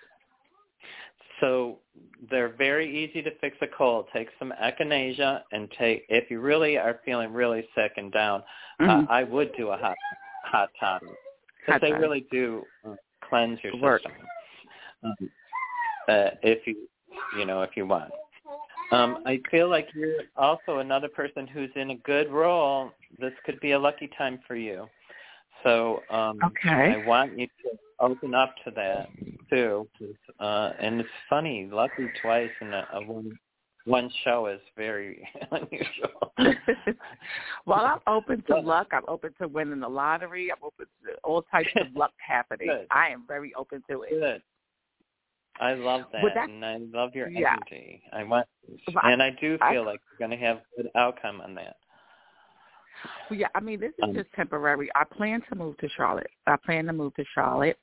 So 1.41 1.79
they're 2.31 2.53
very 2.53 2.89
easy 3.03 3.21
to 3.21 3.31
fix 3.39 3.57
a 3.61 3.67
cold. 3.67 4.05
Take 4.13 4.29
some 4.39 4.53
echinacea 4.61 5.41
and 5.51 5.69
take 5.77 6.05
if 6.07 6.31
you 6.31 6.39
really 6.39 6.77
are 6.77 6.99
feeling 7.03 7.33
really 7.33 7.67
sick 7.75 7.93
and 7.97 8.11
down. 8.11 8.43
Uh, 8.79 8.83
Mhm. 8.85 9.09
I 9.09 9.23
would 9.23 9.53
do 9.57 9.69
a 9.69 9.77
hot 9.77 9.97
hot 10.43 10.69
toddy 10.79 11.07
because 11.65 11.81
they 11.81 11.91
really 11.91 12.25
do 12.31 12.65
cleanse 13.29 13.59
your 13.63 13.73
Work. 13.77 14.01
system. 14.01 14.27
Um, 15.03 15.15
uh, 16.07 16.29
if 16.41 16.65
you 16.67 16.75
you 17.37 17.45
know 17.45 17.61
if 17.61 17.71
you 17.75 17.85
want. 17.85 18.11
Um, 18.91 19.23
I 19.25 19.41
feel 19.49 19.69
like 19.69 19.87
you're 19.95 20.21
also 20.35 20.77
another 20.79 21.07
person 21.07 21.47
who's 21.47 21.71
in 21.75 21.91
a 21.91 21.95
good 21.97 22.31
role. 22.31 22.91
This 23.19 23.33
could 23.45 23.59
be 23.59 23.71
a 23.71 23.79
lucky 23.79 24.09
time 24.17 24.39
for 24.47 24.55
you. 24.55 24.87
So 25.63 26.03
um, 26.09 26.39
Okay. 26.43 26.91
I 26.93 26.97
want 26.97 27.37
you 27.37 27.47
to 27.47 27.69
open 27.99 28.35
up 28.35 28.53
to 28.65 28.71
that 28.71 29.09
too. 29.49 29.87
Uh, 30.39 30.73
and 30.79 30.99
it's 30.99 31.09
funny, 31.29 31.69
lucky 31.71 32.07
twice 32.21 32.51
in 32.61 32.73
a, 32.73 32.87
a 32.93 33.01
one 33.01 33.37
one 33.85 34.09
show 34.23 34.47
is 34.47 34.59
very 34.77 35.27
unusual. 35.51 36.33
well, 37.65 37.79
I'm 37.85 37.99
open 38.07 38.41
to 38.47 38.59
luck. 38.59 38.87
I'm 38.91 39.03
open 39.07 39.33
to 39.41 39.47
winning 39.47 39.79
the 39.81 39.89
lottery. 39.89 40.51
I'm 40.51 40.63
open 40.63 40.85
to 41.05 41.13
all 41.23 41.41
types 41.43 41.69
of 41.75 41.87
luck 41.95 42.13
happening. 42.17 42.67
Good. 42.67 42.87
I 42.91 43.09
am 43.09 43.25
very 43.27 43.53
open 43.55 43.83
to 43.89 44.03
it. 44.03 44.11
Good. 44.11 44.41
I 45.59 45.73
love 45.75 46.01
that, 46.11 46.23
that's- 46.23 46.49
and 46.49 46.65
I 46.65 46.77
love 46.91 47.13
your 47.13 47.29
yeah. 47.29 47.53
energy. 47.53 48.01
I 48.11 48.23
want, 48.23 48.47
and 49.03 49.21
I 49.21 49.29
do 49.39 49.57
I- 49.61 49.73
feel 49.73 49.85
like 49.85 49.99
you're 50.19 50.27
going 50.27 50.37
to 50.39 50.45
have 50.45 50.57
a 50.57 50.81
good 50.81 50.91
outcome 50.95 51.41
on 51.41 51.53
that. 51.55 51.75
Well, 53.29 53.39
yeah, 53.39 53.47
I 53.55 53.59
mean, 53.59 53.79
this 53.79 53.93
is 53.97 54.03
Um, 54.03 54.13
just 54.13 54.31
temporary. 54.33 54.89
I 54.95 55.03
plan 55.03 55.41
to 55.49 55.55
move 55.55 55.77
to 55.77 55.89
Charlotte. 55.89 56.29
I 56.47 56.55
plan 56.57 56.85
to 56.85 56.93
move 56.93 57.13
to 57.15 57.25
Charlotte, 57.33 57.77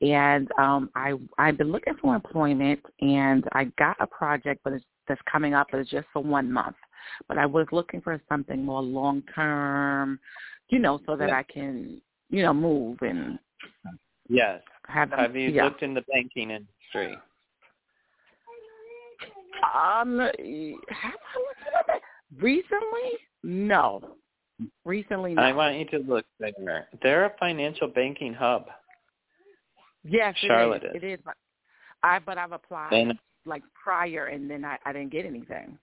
and 0.00 0.50
um, 0.58 0.90
I 0.94 1.14
I've 1.38 1.58
been 1.58 1.72
looking 1.72 1.94
for 2.00 2.14
employment, 2.14 2.80
and 3.00 3.46
I 3.52 3.64
got 3.78 3.96
a 4.00 4.06
project, 4.06 4.60
but 4.64 4.72
it's 4.74 4.84
that's 5.08 5.20
coming 5.30 5.54
up, 5.54 5.68
but 5.70 5.80
it's 5.80 5.90
just 5.90 6.06
for 6.12 6.22
one 6.22 6.50
month. 6.50 6.76
But 7.28 7.38
I 7.38 7.46
was 7.46 7.66
looking 7.72 8.00
for 8.00 8.20
something 8.28 8.64
more 8.64 8.82
long 8.82 9.22
term, 9.34 10.20
you 10.68 10.78
know, 10.78 11.00
so 11.06 11.16
that 11.16 11.28
Yeah. 11.30 11.38
I 11.38 11.42
can, 11.42 12.00
you 12.30 12.42
know, 12.42 12.54
move 12.54 13.02
and 13.02 13.38
Yes. 14.28 14.62
have 14.86 15.10
them. 15.10 15.18
Have 15.18 15.36
you 15.36 15.50
yeah. 15.50 15.64
looked 15.64 15.82
in 15.82 15.94
the 15.94 16.02
banking 16.02 16.50
industry? 16.52 17.18
Um, 19.74 20.18
have 20.18 20.32
I 20.34 21.38
looked 21.38 21.66
at 21.66 21.86
that 21.86 22.00
recently? 22.38 23.18
No. 23.42 24.16
Recently, 24.84 25.34
no. 25.34 25.42
I 25.42 25.52
want 25.52 25.76
you 25.76 25.84
to 25.86 25.98
look 25.98 26.24
there. 26.38 26.88
They're 27.02 27.26
a 27.26 27.32
financial 27.38 27.88
banking 27.88 28.34
hub. 28.34 28.66
Yes, 30.04 30.34
Charlotte 30.46 30.82
it 30.84 30.96
is. 30.96 30.96
is. 30.96 31.02
It 31.02 31.06
is. 31.06 31.20
But 31.24 31.34
I 32.02 32.18
but 32.18 32.38
I've 32.38 32.52
applied 32.52 33.16
like 33.46 33.62
prior, 33.82 34.26
and 34.26 34.50
then 34.50 34.64
I, 34.64 34.78
I 34.84 34.92
didn't 34.92 35.12
get 35.12 35.26
anything. 35.26 35.78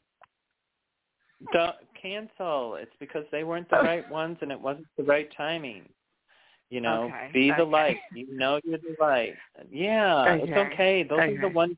don't 1.53 1.75
cancel. 2.01 2.75
It's 2.75 2.91
because 2.99 3.23
they 3.31 3.43
weren't 3.43 3.69
the 3.69 3.77
right 3.77 4.09
ones, 4.11 4.37
and 4.41 4.51
it 4.51 4.59
wasn't 4.59 4.87
the 4.97 5.03
right 5.03 5.29
timing. 5.35 5.87
You 6.69 6.81
know, 6.81 7.05
Okay, 7.05 7.29
be 7.33 7.49
the 7.49 7.63
okay. 7.63 7.71
light. 7.71 7.97
You 8.13 8.27
know 8.35 8.59
you're 8.63 8.77
the 8.77 8.95
light. 8.99 9.35
Yeah, 9.71 10.35
it's 10.35 10.51
Okay, 10.51 10.73
okay. 10.73 11.03
Those 11.03 11.19
are 11.19 11.41
the 11.41 11.49
ones 11.49 11.75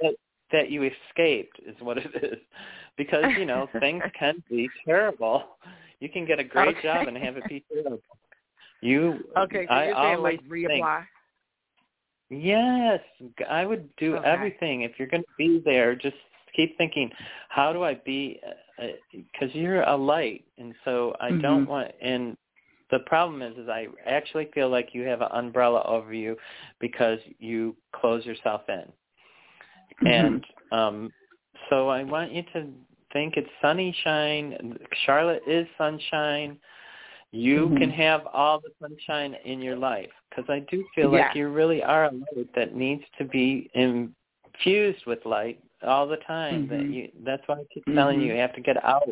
that 0.00 0.14
that 0.52 0.70
you 0.70 0.82
escaped 0.84 1.58
is 1.66 1.76
what 1.80 1.98
it 1.98 2.10
is. 2.22 2.38
Because, 2.96 3.24
you 3.38 3.46
know, 3.46 3.68
things 3.78 4.02
can 4.18 4.42
be 4.48 4.68
terrible. 4.84 5.56
You 6.00 6.08
can 6.08 6.26
get 6.26 6.38
a 6.38 6.44
great 6.44 6.76
Okay. 6.76 6.82
job 6.82 7.08
and 7.08 7.16
have 7.16 7.36
it 7.36 7.48
be 7.48 7.64
terrible. 7.72 8.00
You 8.80 9.24
Okay, 9.36 9.66
so 9.68 9.74
I 9.74 9.84
you're 9.86 9.94
saying 9.96 10.22
like 10.22 10.40
think- 10.40 10.50
reapply? 10.50 11.06
Yes, 12.30 13.00
I 13.48 13.66
would 13.66 13.94
do 13.96 14.16
Okay. 14.16 14.26
everything. 14.26 14.82
If 14.82 14.92
you're 14.98 15.08
going 15.08 15.24
to 15.24 15.28
be 15.36 15.60
there, 15.64 15.96
just 15.96 16.16
keep 16.54 16.76
thinking, 16.78 17.10
how 17.48 17.72
do 17.72 17.82
I 17.82 17.94
be? 17.94 18.40
Because 19.12 19.54
you're 19.54 19.82
a 19.82 19.96
light, 19.96 20.44
and 20.56 20.74
so 20.84 21.16
I 21.20 21.32
don't 21.32 21.64
Mhm. 21.64 21.68
want. 21.68 21.92
And 22.00 22.36
the 22.90 23.00
problem 23.00 23.42
is, 23.42 23.58
is 23.58 23.68
I 23.68 23.88
actually 24.06 24.46
feel 24.46 24.68
like 24.68 24.94
you 24.94 25.02
have 25.02 25.22
an 25.22 25.28
umbrella 25.32 25.82
over 25.82 26.14
you 26.14 26.36
because 26.78 27.20
you 27.38 27.76
close 27.92 28.24
yourself 28.24 28.68
in, 28.68 28.92
Mm-hmm. 30.02 30.06
and 30.06 30.46
um, 30.70 31.12
so 31.68 31.88
I 31.88 32.04
want 32.04 32.30
you 32.32 32.42
to 32.54 32.72
think 33.12 33.36
it's 33.36 33.48
sunshine. 33.60 34.78
Charlotte 35.04 35.42
is 35.46 35.66
sunshine. 35.78 36.58
You 37.32 37.68
Mhm. 37.68 37.78
can 37.78 37.90
have 37.90 38.26
all 38.26 38.60
the 38.60 38.72
sunshine 38.80 39.34
in 39.44 39.60
your 39.60 39.76
life 39.76 40.10
because 40.28 40.48
I 40.50 40.60
do 40.60 40.84
feel 40.94 41.12
Yeah. 41.12 41.26
like 41.26 41.34
you 41.36 41.48
really 41.48 41.82
are 41.82 42.06
a 42.06 42.10
light 42.10 42.52
that 42.54 42.74
needs 42.74 43.04
to 43.18 43.24
be 43.24 43.70
infused 43.74 45.06
with 45.06 45.24
light 45.24 45.62
all 45.82 46.06
the 46.06 46.16
time. 46.18 46.66
That 46.66 46.80
Mhm. 46.80 46.92
you 46.92 47.12
that's 47.20 47.46
why 47.46 47.56
I 47.60 47.64
keep 47.72 47.84
telling 47.94 48.18
Mhm. 48.18 48.24
you 48.26 48.32
you 48.34 48.40
have 48.40 48.54
to 48.54 48.60
get 48.60 48.82
out. 48.84 49.08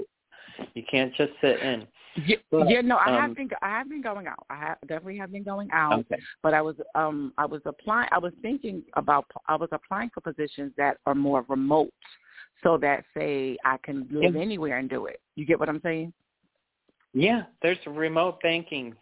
You 0.74 0.82
can't 0.82 1.14
just 1.14 1.32
sit 1.40 1.60
in. 1.60 1.86
Yeah, 2.16 2.36
But, 2.50 2.68
yeah, 2.68 2.80
no, 2.80 2.96
I 2.96 3.08
um, 3.08 3.14
have 3.14 3.34
been 3.36 3.50
I 3.62 3.68
have 3.68 3.88
been 3.88 4.02
going 4.02 4.26
out. 4.26 4.44
I 4.50 4.56
have, 4.56 4.78
definitely 4.82 5.18
have 5.18 5.30
been 5.30 5.44
going 5.44 5.70
out. 5.70 6.00
Okay. 6.00 6.20
But 6.42 6.54
I 6.54 6.60
was 6.60 6.76
um 6.94 7.32
I 7.38 7.46
was 7.46 7.62
applying. 7.64 8.08
I 8.10 8.18
was 8.18 8.32
thinking 8.42 8.82
about 8.94 9.26
I 9.46 9.54
was 9.54 9.68
applying 9.70 10.10
for 10.10 10.20
positions 10.20 10.72
that 10.76 10.98
are 11.06 11.14
more 11.14 11.44
remote, 11.48 11.92
so 12.62 12.76
that 12.78 13.04
say 13.14 13.56
I 13.64 13.76
can 13.78 14.08
live 14.10 14.34
Yeah. 14.34 14.40
anywhere 14.40 14.78
and 14.78 14.88
do 14.88 15.06
it. 15.06 15.20
You 15.36 15.44
get 15.44 15.58
what 15.58 15.68
I'm 15.68 15.80
saying? 15.80 16.12
Yeah, 17.14 17.44
there's 17.62 17.78
remote 17.86 18.40
banking. 18.42 18.96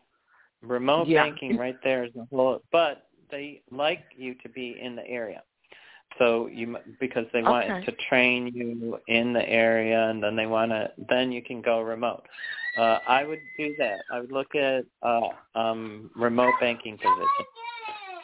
Remote 0.63 1.09
Yeah. 1.09 1.25
banking 1.25 1.57
right 1.57 1.81
there 1.83 2.05
is 2.05 2.13
the 2.15 2.25
whole. 2.27 2.63
But 2.71 3.09
they 3.31 3.63
like 3.71 4.05
you 4.17 4.35
to 4.37 4.49
be 4.49 4.79
in 4.81 4.97
the 4.97 5.07
area. 5.07 5.43
So 6.19 6.47
you 6.47 6.79
because 7.01 7.27
they 7.33 7.43
want 7.43 7.71
Okay. 7.71 7.85
to 7.85 7.93
train 8.09 8.49
you 8.55 9.01
in 9.09 9.33
the 9.33 9.47
area, 9.49 10.09
and 10.09 10.23
then 10.23 10.37
they 10.37 10.47
want 10.47 10.71
to. 10.71 10.93
Then 11.09 11.33
you 11.33 11.43
can 11.43 11.61
go 11.61 11.81
remote. 11.81 12.27
Uh, 12.77 13.01
I 13.07 13.25
would 13.25 13.41
do 13.59 13.75
that. 13.79 14.01
I 14.11 14.21
would 14.21 14.33
look 14.33 14.55
at 14.55 14.87
uh, 15.03 15.31
um, 15.55 16.11
remote 16.15 16.55
banking 16.61 16.97
position 16.97 17.47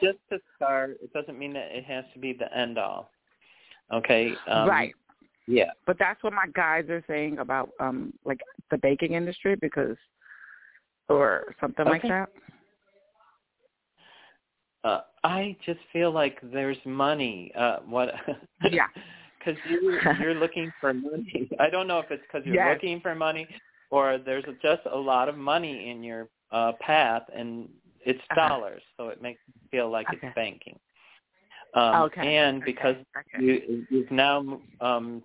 just 0.01 0.19
to 0.31 0.41
start. 0.57 0.99
It 1.03 1.13
doesn't 1.13 1.39
mean 1.39 1.53
that 1.55 1.75
it 1.77 1.85
has 1.85 2.05
to 2.15 2.19
be 2.19 2.33
the 2.33 2.55
end 2.57 2.79
all. 2.79 3.11
Okay. 3.93 4.35
Um, 4.47 4.69
right. 4.69 4.95
Yeah. 5.47 5.71
But 5.87 5.99
that's 5.99 6.23
what 6.23 6.33
my 6.33 6.47
guys 6.55 6.89
are 6.89 7.05
saying 7.07 7.39
about 7.39 7.71
um 7.81 8.13
like 8.25 8.41
the 8.71 8.79
baking 8.79 9.13
industry 9.13 9.57
because 9.61 9.97
or 11.09 11.55
something 11.61 11.85
like 11.87 12.03
that. 12.03 12.29
Uh, 14.85 15.01
I 15.23 15.57
just 15.65 15.81
feel 15.93 16.11
like 16.11 16.39
there's 16.43 16.77
money. 16.85 17.53
Uh, 17.57 17.79
what? 17.87 18.15
Yeah. 18.71 18.87
Because 19.39 19.61
you, 19.65 19.99
you're 20.21 20.35
looking 20.35 20.73
for 20.81 20.95
money. 20.95 21.51
I 21.59 21.69
don't 21.69 21.89
know 21.89 21.99
if 21.99 22.11
it's 22.13 22.23
because 22.23 22.47
you're 22.47 22.55
Yes. 22.55 22.75
looking 22.75 23.01
for 23.01 23.13
money, 23.13 23.49
or 23.91 24.19
there's 24.19 24.45
just 24.63 24.83
a 24.91 24.97
lot 24.97 25.29
of 25.29 25.37
money 25.37 25.91
in 25.91 26.05
your 26.05 26.29
uh, 26.53 26.73
path, 26.81 27.23
and 27.35 27.69
it's 28.05 28.21
Uh-huh. 28.31 28.49
dollars, 28.49 28.83
so 28.97 29.09
it 29.09 29.21
makes 29.21 29.41
you 29.49 29.55
feel 29.71 29.91
like 29.91 30.07
Okay. 30.13 30.29
it's 30.29 30.35
banking. 30.37 30.79
Um, 31.75 32.03
okay. 32.03 32.37
And 32.37 32.63
okay, 32.63 32.73
because 32.73 32.97
okay. 33.17 33.45
you 33.45 33.87
you've 33.91 34.11
now 34.13 34.61
um, 34.81 35.25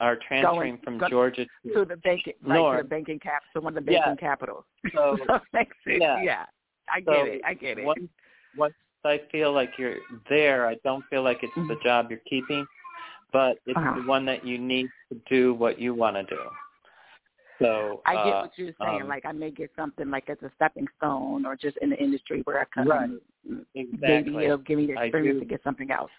are 0.00 0.16
transferring 0.28 0.78
from 0.84 0.98
go- 0.98 1.08
Georgia 1.08 1.46
to 1.64 1.72
to 1.72 1.84
the 1.84 1.96
banking 1.96 2.34
right 2.44 2.76
to 2.78 2.82
the 2.82 2.88
banking 2.88 3.18
cap 3.18 3.42
to 3.54 3.60
one 3.60 3.76
of 3.76 3.84
the 3.84 3.90
banking 3.92 4.12
Yeah. 4.12 4.28
capitals. 4.28 4.64
so 4.94 5.16
So 5.28 5.70
yeah. 5.86 6.22
Yeah. 6.22 6.44
I 6.88 7.00
So 7.00 7.12
get 7.12 7.34
it. 7.34 7.40
I 7.44 7.54
get 7.54 7.78
it. 7.78 7.84
Once, 7.84 8.00
once 8.56 8.74
I 9.04 9.20
feel 9.32 9.52
like 9.52 9.70
you're 9.78 9.96
there, 10.28 10.66
I 10.66 10.76
don't 10.84 11.04
feel 11.10 11.22
like 11.22 11.42
it's 11.42 11.54
the 11.54 11.74
Mhm. 11.74 11.82
job 11.82 12.10
you're 12.10 12.20
keeping, 12.28 12.66
but 13.32 13.58
it's 13.66 13.76
Uh-huh. 13.76 14.00
the 14.00 14.06
one 14.06 14.24
that 14.26 14.44
you 14.44 14.58
need 14.58 14.88
to 15.10 15.20
do 15.28 15.54
what 15.54 15.78
you 15.78 15.94
want 15.94 16.16
to 16.16 16.22
do. 16.24 16.40
So 17.58 18.02
I 18.04 18.14
get 18.16 18.34
uh, 18.34 18.40
what 18.42 18.58
you're 18.58 18.74
saying. 18.82 19.02
um, 19.02 19.08
like 19.08 19.24
I 19.24 19.32
may 19.32 19.50
get 19.50 19.70
something 19.74 20.10
like 20.10 20.28
as 20.28 20.36
a 20.42 20.50
stepping 20.56 20.86
stone, 20.98 21.46
or 21.46 21.56
just 21.56 21.78
in 21.78 21.88
the 21.90 21.96
industry 21.96 22.42
where 22.42 22.60
I 22.60 22.64
can 22.66 22.86
Right. 22.86 23.10
maybe 23.44 23.62
exactly. 23.74 24.44
it'll 24.44 24.58
give 24.58 24.78
me 24.78 24.86
the 24.88 25.02
experience 25.02 25.40
to 25.40 25.46
get 25.46 25.62
something 25.62 25.90
else. 25.90 26.10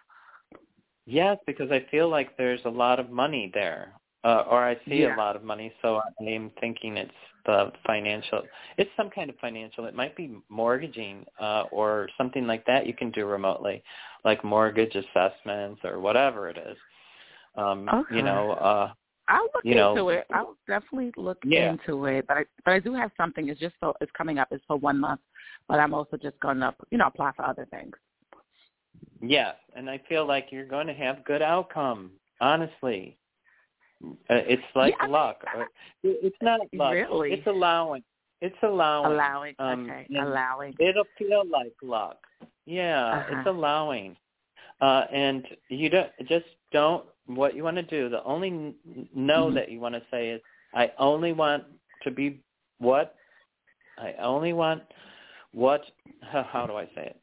Yes, 1.08 1.38
because 1.48 1.72
I 1.72 1.86
feel 1.90 2.10
like 2.10 2.36
there's 2.36 2.60
a 2.66 2.70
lot 2.70 3.00
of 3.00 3.10
money 3.10 3.50
there, 3.54 3.94
uh, 4.26 4.44
or 4.50 4.62
I 4.64 4.76
see 4.86 5.04
Yeah. 5.04 5.16
a 5.16 5.18
lot 5.18 5.38
of 5.38 5.44
money. 5.44 5.74
So 5.82 6.02
I 6.20 6.24
am 6.24 6.50
thinking 6.60 6.98
it's 6.98 7.14
the 7.46 7.72
financial. 7.86 8.44
It's 8.76 8.94
some 8.98 9.10
kind 9.10 9.30
of 9.30 9.38
financial. 9.40 9.86
It 9.86 9.96
might 9.96 10.18
be 10.18 10.38
mortgaging 10.50 11.26
uh, 11.40 11.64
or 11.72 12.10
something 12.18 12.46
like 12.46 12.66
that. 12.66 12.86
You 12.86 12.94
can 12.94 13.10
do 13.12 13.26
remotely, 13.26 13.82
like 14.26 14.44
mortgage 14.44 14.96
assessments 14.96 15.80
or 15.86 16.02
whatever 16.02 16.50
it 16.50 16.58
is. 16.58 16.78
Um, 17.56 17.88
Okay. 17.88 18.18
You 18.18 18.24
know, 18.24 18.52
uh, 18.52 18.92
I'll 19.30 19.44
look 19.56 19.64
You 19.64 19.76
know- 19.76 19.92
into 19.92 20.10
it. 20.10 20.28
I'll 20.34 20.58
definitely 20.68 21.14
look 21.16 21.38
Yeah. 21.46 21.72
into 21.72 22.06
it. 22.06 22.28
But 22.28 22.38
I 22.38 22.46
but 22.66 22.74
I 22.74 22.80
do 22.80 22.94
have 22.94 23.14
something. 23.16 23.48
It's 23.48 23.62
just 23.62 23.76
so 23.80 23.96
it's 24.02 24.12
coming 24.12 24.40
up. 24.40 24.52
It's 24.52 24.64
for 24.66 24.76
one 24.76 25.00
month, 25.00 25.22
but 25.70 25.80
I'm 25.80 25.94
also 25.94 26.18
just 26.18 26.38
gonna 26.42 26.76
you 26.92 26.98
know 26.98 27.08
apply 27.08 27.32
for 27.32 27.46
other 27.46 27.66
things. 27.68 27.96
Yes, 29.22 29.56
and 29.76 29.90
I 29.90 30.00
feel 30.10 30.26
like 30.26 30.48
you're 30.52 30.66
going 30.66 30.88
to 30.88 30.94
have 30.94 31.24
good 31.26 31.42
outcome. 31.42 32.12
Honestly, 32.40 33.18
uh, 34.04 34.16
it's 34.30 34.62
like 34.76 34.96
Yeah, 35.02 35.08
luck. 35.08 35.44
Or, 35.56 35.68
it's 36.04 36.36
not 36.42 36.62
luck. 36.74 36.94
Really? 36.94 37.34
It's 37.34 37.48
allowing. 37.48 38.04
It's 38.42 38.56
allowing. 38.62 39.12
Allowing. 39.14 39.56
Um, 39.60 39.90
okay. 39.90 40.08
Allowing. 40.20 40.76
It'll 40.80 41.06
feel 41.18 41.44
like 41.50 41.74
luck. 41.82 42.18
Yeah, 42.66 43.20
Uh-huh. 43.20 43.36
it's 43.40 43.48
allowing. 43.48 44.16
Uh, 44.82 45.06
and 45.12 45.48
you 45.70 45.90
don't 45.90 46.12
just 46.28 46.46
don't. 46.72 47.06
What 47.26 47.56
you 47.56 47.64
want 47.64 47.76
to 47.76 47.84
do, 47.84 48.08
the 48.08 48.24
only 48.24 48.74
no 49.14 49.50
Mhm. 49.50 49.56
that 49.56 49.70
you 49.70 49.80
want 49.82 49.96
to 49.96 50.02
say 50.10 50.30
is, 50.30 50.42
I 50.74 50.92
only 50.98 51.34
want 51.34 51.66
to 52.04 52.12
be 52.12 52.40
what. 52.78 53.16
I 53.98 54.14
only 54.14 54.54
want 54.54 54.84
what. 55.52 55.84
How, 56.22 56.44
how 56.52 56.68
do 56.68 56.76
I 56.76 56.86
say 56.96 57.08
it? 57.08 57.20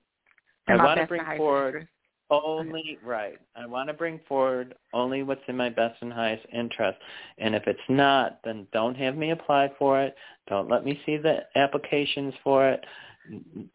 I 0.69 0.77
want 0.77 1.01
to 1.01 1.07
bring 1.07 1.25
forward 1.37 1.67
interest. 1.75 1.91
only 2.31 2.99
right. 3.05 3.39
I 3.57 3.67
want 3.67 3.89
to 3.89 3.95
bring 3.95 4.21
forward 4.29 4.75
only 4.93 5.23
what's 5.23 5.43
in 5.49 5.57
my 5.57 5.69
best 5.69 6.01
and 6.01 6.13
highest 6.13 6.47
interest. 6.53 6.99
And 7.39 7.55
if 7.55 7.65
it's 7.67 7.79
not, 7.89 8.41
then 8.45 8.67
don't 8.73 8.97
have 8.97 9.17
me 9.17 9.31
apply 9.31 9.73
for 9.79 10.03
it. 10.03 10.15
Don't 10.49 10.69
let 10.71 10.85
me 10.85 11.01
see 11.07 11.17
the 11.17 11.41
applications 11.57 12.35
for 12.43 12.69
it. 12.69 12.85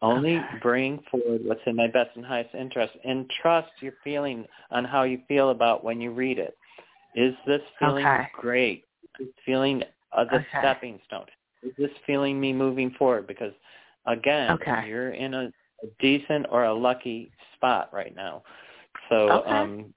Only 0.02 0.36
Okay. 0.36 0.58
bring 0.62 1.00
forward 1.10 1.42
what's 1.44 1.60
in 1.66 1.76
my 1.76 1.88
best 1.88 2.10
and 2.16 2.24
highest 2.24 2.54
interest 2.54 2.92
and 3.04 3.28
trust 3.42 3.70
your 3.80 3.92
feeling 4.04 4.46
on 4.70 4.84
how 4.84 5.02
you 5.04 5.20
feel 5.28 5.50
about 5.50 5.84
when 5.84 6.00
you 6.00 6.12
read 6.12 6.38
it. 6.38 6.56
Is 7.14 7.34
this 7.46 7.62
feeling 7.78 8.04
Okay. 8.06 8.28
great? 8.32 8.84
Is 9.20 9.26
this 9.26 9.34
feeling 9.44 9.82
uh, 10.12 10.24
the 10.24 10.36
Okay. 10.36 10.58
stepping 10.58 11.00
stone? 11.06 11.26
Is 11.62 11.72
this 11.76 11.90
feeling 12.06 12.40
me 12.40 12.52
moving 12.52 12.90
forward? 12.92 13.26
Because 13.26 13.52
again, 14.06 14.52
Okay. 14.52 14.88
you're 14.88 15.10
in 15.10 15.34
a, 15.34 15.52
a 15.82 15.86
decent 16.00 16.46
or 16.50 16.64
a 16.64 16.74
lucky 16.74 17.30
spot 17.54 17.90
right 17.92 18.14
now. 18.14 18.42
So 19.08 19.30
Okay. 19.30 19.50
um, 19.50 19.94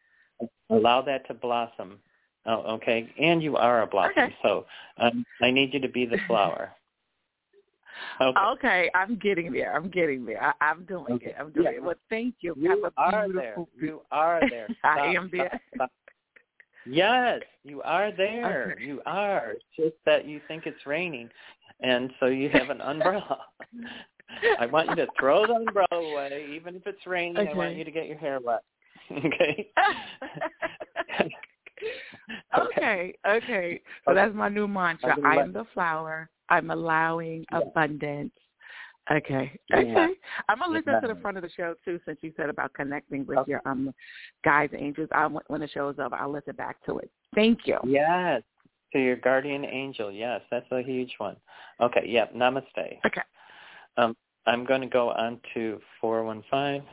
allow 0.70 1.02
that 1.02 1.28
to 1.28 1.34
blossom. 1.34 2.00
Oh, 2.46 2.62
okay. 2.76 3.10
And 3.20 3.42
you 3.42 3.56
are 3.56 3.84
a 3.84 3.88
blossom. 3.88 4.12
Okay. 4.18 4.36
So 4.42 4.66
um, 4.98 5.26
I 5.42 5.52
need 5.52 5.74
you 5.74 5.80
to 5.80 5.90
be 5.90 6.06
the 6.06 6.18
flower. 6.28 6.72
Okay. 8.22 8.40
Okay, 8.40 8.92
I'm 8.96 9.18
getting 9.18 9.52
there. 9.52 9.76
I'm 9.76 9.90
getting 9.90 10.26
there. 10.26 10.44
I, 10.44 10.54
I'm 10.62 10.84
doing 10.86 11.14
Okay. 11.14 11.28
it. 11.28 11.36
I'm 11.40 11.52
doing 11.52 11.66
Yeah. 11.66 11.72
it. 11.78 11.84
Well, 11.84 11.96
thank 12.10 12.36
you. 12.42 12.54
You 12.58 12.70
Have 12.70 12.94
are 12.98 13.28
there. 13.34 13.58
You 13.80 14.02
are 14.12 14.42
there. 14.50 14.68
Stop, 14.80 14.98
I 14.98 15.16
am 15.16 15.30
there. 15.32 15.48
stop, 15.48 15.62
stop. 15.76 15.92
Yes, 16.86 17.42
you 17.64 17.82
are 17.82 18.12
there. 18.12 18.72
Okay. 18.72 18.86
You 18.86 19.02
are. 19.06 19.52
It's 19.52 19.64
just 19.78 19.96
that 20.06 20.26
you 20.26 20.42
think 20.48 20.66
it's 20.66 20.86
raining, 20.86 21.30
and 21.82 22.12
so 22.20 22.28
you 22.28 22.50
have 22.50 22.70
an 22.70 22.82
umbrella. 22.82 23.40
I 24.60 24.66
want 24.66 24.90
you 24.90 24.96
to 24.96 25.08
throw 25.20 25.46
the 25.46 25.54
umbrella 25.54 25.88
away, 25.92 26.48
even 26.54 26.76
if 26.76 26.86
it's 26.86 27.06
raining. 27.06 27.48
I 27.48 27.54
want 27.54 27.76
you 27.76 27.84
to 27.84 27.92
get 27.92 28.08
your 28.08 28.18
hair 28.18 28.40
wet. 28.44 28.62
Okay. 29.12 29.70
okay, 32.58 33.14
okay. 33.28 33.82
So 34.06 34.12
Okay. 34.12 34.16
that's 34.16 34.34
my 34.34 34.50
new 34.50 34.68
mantra. 34.68 35.16
I'm 35.18 35.26
I'm 35.26 35.54
the 35.54 35.66
flower. 35.74 36.30
I'm 36.50 36.72
allowing 36.72 37.46
yeah. 37.52 37.60
abundance. 37.60 38.32
Okay. 39.12 39.52
Okay. 39.74 39.92
Yeah. 39.92 40.08
I'm 40.48 40.60
gonna 40.60 40.72
listen 40.72 41.02
to 41.02 41.08
the 41.08 41.20
front 41.22 41.38
of 41.38 41.44
the 41.44 41.50
show 41.50 41.76
too, 41.84 42.00
since 42.06 42.20
you 42.22 42.32
said 42.38 42.50
about 42.50 42.74
connecting 42.74 43.26
with 43.26 43.40
okay. 43.40 43.52
your 43.52 43.62
um 43.66 43.94
guys 44.46 44.70
angels. 44.78 45.10
I 45.12 45.28
when 45.28 45.62
the 45.62 45.68
show 45.68 45.90
is 45.90 46.00
over, 46.00 46.16
I'll 46.16 46.32
listen 46.32 46.56
back 46.56 46.84
to 46.86 47.00
it. 47.00 47.12
Thank 47.36 47.62
you. 47.66 47.78
Yes. 47.86 48.42
To 48.94 49.00
your 49.00 49.18
guardian 49.18 49.66
angel. 49.66 50.12
Yes, 50.12 50.42
that's 50.50 50.72
a 50.72 50.82
huge 50.82 51.14
one. 51.18 51.36
Okay. 51.82 52.06
Yep. 52.08 52.36
Namaste. 52.36 53.00
Okay. 53.06 53.22
Um, 53.98 54.16
I'm 54.46 54.66
going 54.66 54.82
to 54.82 54.88
go 54.88 55.10
on 55.12 55.40
to 55.54 55.80
415. 56.02 56.86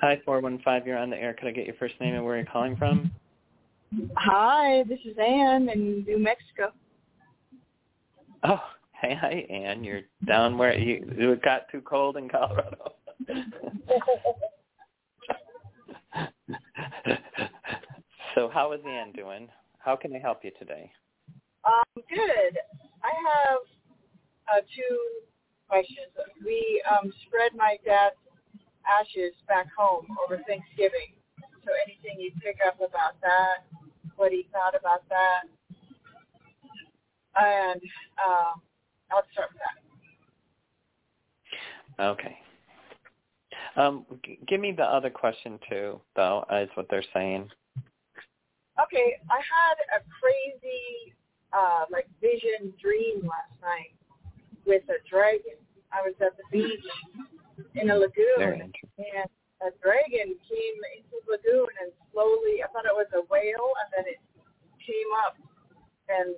Hi, 0.00 0.20
415. 0.24 0.86
You're 0.86 0.98
on 0.98 1.10
the 1.10 1.16
air. 1.16 1.34
Could 1.34 1.48
I 1.48 1.52
get 1.52 1.66
your 1.66 1.76
first 1.76 1.94
name 2.00 2.14
and 2.14 2.24
where 2.24 2.36
you're 2.36 2.46
calling 2.46 2.76
from? 2.76 3.10
Hi, 4.16 4.82
this 4.88 4.98
is 5.04 5.16
Anne 5.18 5.68
in 5.68 6.02
New 6.04 6.18
Mexico. 6.18 6.72
Oh, 8.42 8.60
hey, 9.00 9.14
hi, 9.14 9.46
Anne. 9.48 9.84
You're 9.84 10.00
down 10.26 10.58
where 10.58 10.76
you 10.76 11.04
it 11.08 11.42
got 11.42 11.68
too 11.70 11.80
cold 11.82 12.16
in 12.16 12.28
Colorado. 12.28 12.94
so, 18.34 18.50
how 18.52 18.72
is 18.72 18.80
Anne 18.86 19.12
doing? 19.12 19.48
How 19.78 19.94
can 19.94 20.12
I 20.14 20.18
help 20.18 20.44
you 20.44 20.50
today? 20.58 20.90
Um, 21.64 22.02
good. 22.08 22.58
I 23.04 23.12
have 23.30 23.60
uh, 24.52 24.60
two 24.74 24.98
questions. 25.74 26.14
We 26.44 26.82
um, 26.86 27.12
spread 27.26 27.50
my 27.56 27.78
dad's 27.84 28.14
ashes 28.86 29.34
back 29.48 29.66
home 29.76 30.06
over 30.24 30.40
Thanksgiving. 30.46 31.18
So 31.64 31.70
anything 31.86 32.20
you 32.20 32.30
pick 32.42 32.58
up 32.66 32.76
about 32.76 33.20
that, 33.22 33.66
what 34.16 34.30
he 34.30 34.46
thought 34.52 34.78
about 34.78 35.02
that, 35.08 35.48
and 37.36 37.80
um, 38.24 38.62
I'll 39.10 39.24
start 39.32 39.50
with 39.50 39.62
that. 41.98 42.04
Okay. 42.04 42.36
Um, 43.76 44.04
g- 44.24 44.38
give 44.46 44.60
me 44.60 44.72
the 44.72 44.84
other 44.84 45.10
question 45.10 45.58
too, 45.68 46.00
though, 46.14 46.44
is 46.52 46.68
what 46.74 46.86
they're 46.90 47.04
saying. 47.12 47.48
Okay, 48.80 49.16
I 49.30 49.38
had 49.38 49.76
a 49.98 50.04
crazy, 50.20 51.14
uh, 51.52 51.86
like 51.90 52.06
vision 52.20 52.72
dream 52.80 53.22
last 53.22 53.54
night 53.62 53.94
with 54.66 54.82
a 54.88 55.08
dragon. 55.08 55.63
I 55.94 56.02
was 56.02 56.14
at 56.20 56.36
the 56.36 56.42
beach 56.50 56.84
in 57.74 57.90
a 57.90 57.96
lagoon, 57.96 58.74
and 58.98 59.30
a 59.62 59.70
dragon 59.78 60.34
came 60.42 60.78
into 60.98 61.14
the 61.22 61.38
lagoon 61.38 61.70
and 61.80 61.92
slowly, 62.12 62.62
I 62.62 62.68
thought 62.74 62.84
it 62.84 62.94
was 62.94 63.06
a 63.14 63.22
whale, 63.30 63.70
and 63.80 63.88
then 63.94 64.04
it 64.10 64.18
came 64.82 65.10
up 65.24 65.38
and 66.08 66.34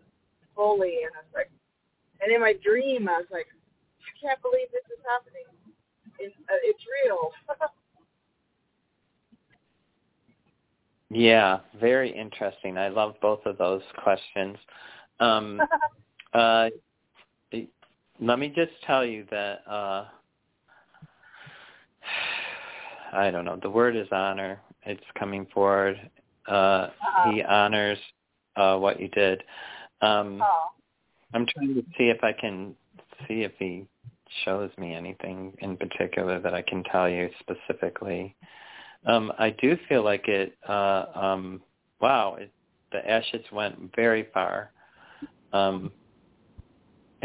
slowly, 0.55 1.01
and 1.05 1.13
I 1.17 1.25
was 1.25 1.33
like, 1.35 1.51
and 2.21 2.33
in 2.33 2.41
my 2.41 2.55
dream, 2.65 3.09
I 3.09 3.19
was 3.19 3.27
like, 3.31 3.47
I 4.01 4.13
can't 4.21 4.41
believe 4.43 4.69
this 4.73 4.85
is 4.93 5.03
happening. 5.09 5.49
It, 6.19 6.33
uh, 6.49 6.61
it's 6.63 6.85
real. 7.05 7.33
yeah, 11.11 11.61
very 11.81 12.11
interesting. 12.17 12.79
I 12.79 12.89
love 12.89 13.15
both 13.21 13.45
of 13.45 13.59
those 13.59 13.83
questions. 14.03 14.57
Um, 15.21 15.61
uh, 16.33 16.69
let 18.21 18.39
me 18.39 18.49
just 18.49 18.73
tell 18.87 19.05
you 19.05 19.27
that 19.31 19.61
uh 19.69 20.05
I 23.13 23.31
don't 23.31 23.45
know. 23.45 23.59
The 23.63 23.71
word 23.71 23.97
is 23.97 24.09
honor. 24.11 24.61
It's 24.85 25.03
coming 25.19 25.47
forward. 25.55 25.97
Uh 26.49 26.53
uh-huh. 26.53 27.31
he 27.31 27.43
honors 27.43 27.99
uh 28.57 28.77
what 28.77 29.01
you 29.01 29.09
did. 29.09 29.43
Um 30.01 30.41
oh. 30.43 30.69
I'm 31.35 31.47
trying 31.47 31.75
to 31.75 31.83
see 31.99 32.05
if 32.05 32.23
I 32.23 32.33
can 32.33 32.75
see 33.27 33.43
if 33.43 33.53
he 33.59 33.87
shows 34.45 34.71
me 34.79 34.95
anything 34.95 35.53
in 35.61 35.77
particular 35.77 36.41
that 36.41 36.55
I 36.55 36.63
can 36.63 36.85
tell 36.85 37.09
you 37.09 37.29
specifically. 37.41 38.35
Um 39.07 39.33
I 39.39 39.51
do 39.51 39.77
feel 39.89 40.03
like 40.03 40.29
it 40.29 40.57
uh 40.69 41.07
um 41.15 41.63
wow, 42.01 42.37
it, 42.39 42.51
the 42.93 43.09
ashes 43.09 43.45
went 43.53 43.95
very 43.95 44.29
far. 44.33 44.71
Um 45.53 45.93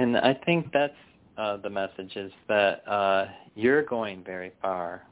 and 0.02 0.18
I 0.18 0.34
think 0.46 0.72
that's 0.74 0.94
uh, 1.38 1.58
the 1.58 1.70
message 1.70 2.16
is 2.16 2.32
that 2.48 2.88
uh, 2.88 3.28
you're 3.56 3.84
going 3.84 4.24
very 4.24 4.52
far, 4.62 5.04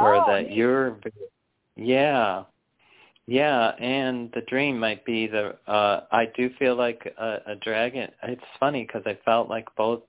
or 0.00 0.16
oh, 0.16 0.24
that 0.26 0.52
you're, 0.52 0.98
yeah, 1.76 2.44
yeah, 3.26 3.68
and 3.78 4.30
the 4.34 4.42
dream 4.42 4.78
might 4.78 5.04
be 5.04 5.26
the. 5.28 5.56
Uh, 5.66 6.00
I 6.10 6.26
do 6.36 6.50
feel 6.58 6.74
like 6.74 7.14
a, 7.16 7.38
a 7.46 7.56
dragon. 7.56 8.08
It's 8.24 8.42
funny 8.58 8.84
because 8.84 9.02
I 9.06 9.18
felt 9.24 9.48
like 9.48 9.66
both 9.76 10.02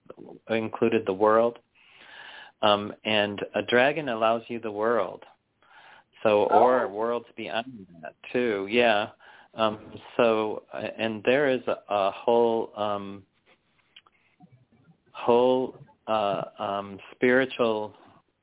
included 0.50 1.04
the 1.06 1.14
world, 1.14 1.60
um, 2.62 2.94
and 3.06 3.40
a 3.54 3.62
dragon 3.62 4.10
allows 4.10 4.42
you 4.48 4.60
the 4.60 4.72
world. 4.72 5.24
So, 6.24 6.46
or 6.46 6.80
oh. 6.80 6.84
or 6.84 6.88
worlds 6.88 7.28
beyond 7.38 7.86
that 8.02 8.16
too. 8.34 8.68
Yeah. 8.70 9.10
Um, 9.56 9.80
so, 10.16 10.64
and 10.98 11.24
there 11.26 11.50
is 11.50 11.62
a, 11.68 11.78
a 11.90 12.12
whole 12.12 12.72
um, 12.78 13.24
whole 15.20 15.76
uh, 16.08 16.44
um, 16.58 17.00
spiritual 17.12 17.94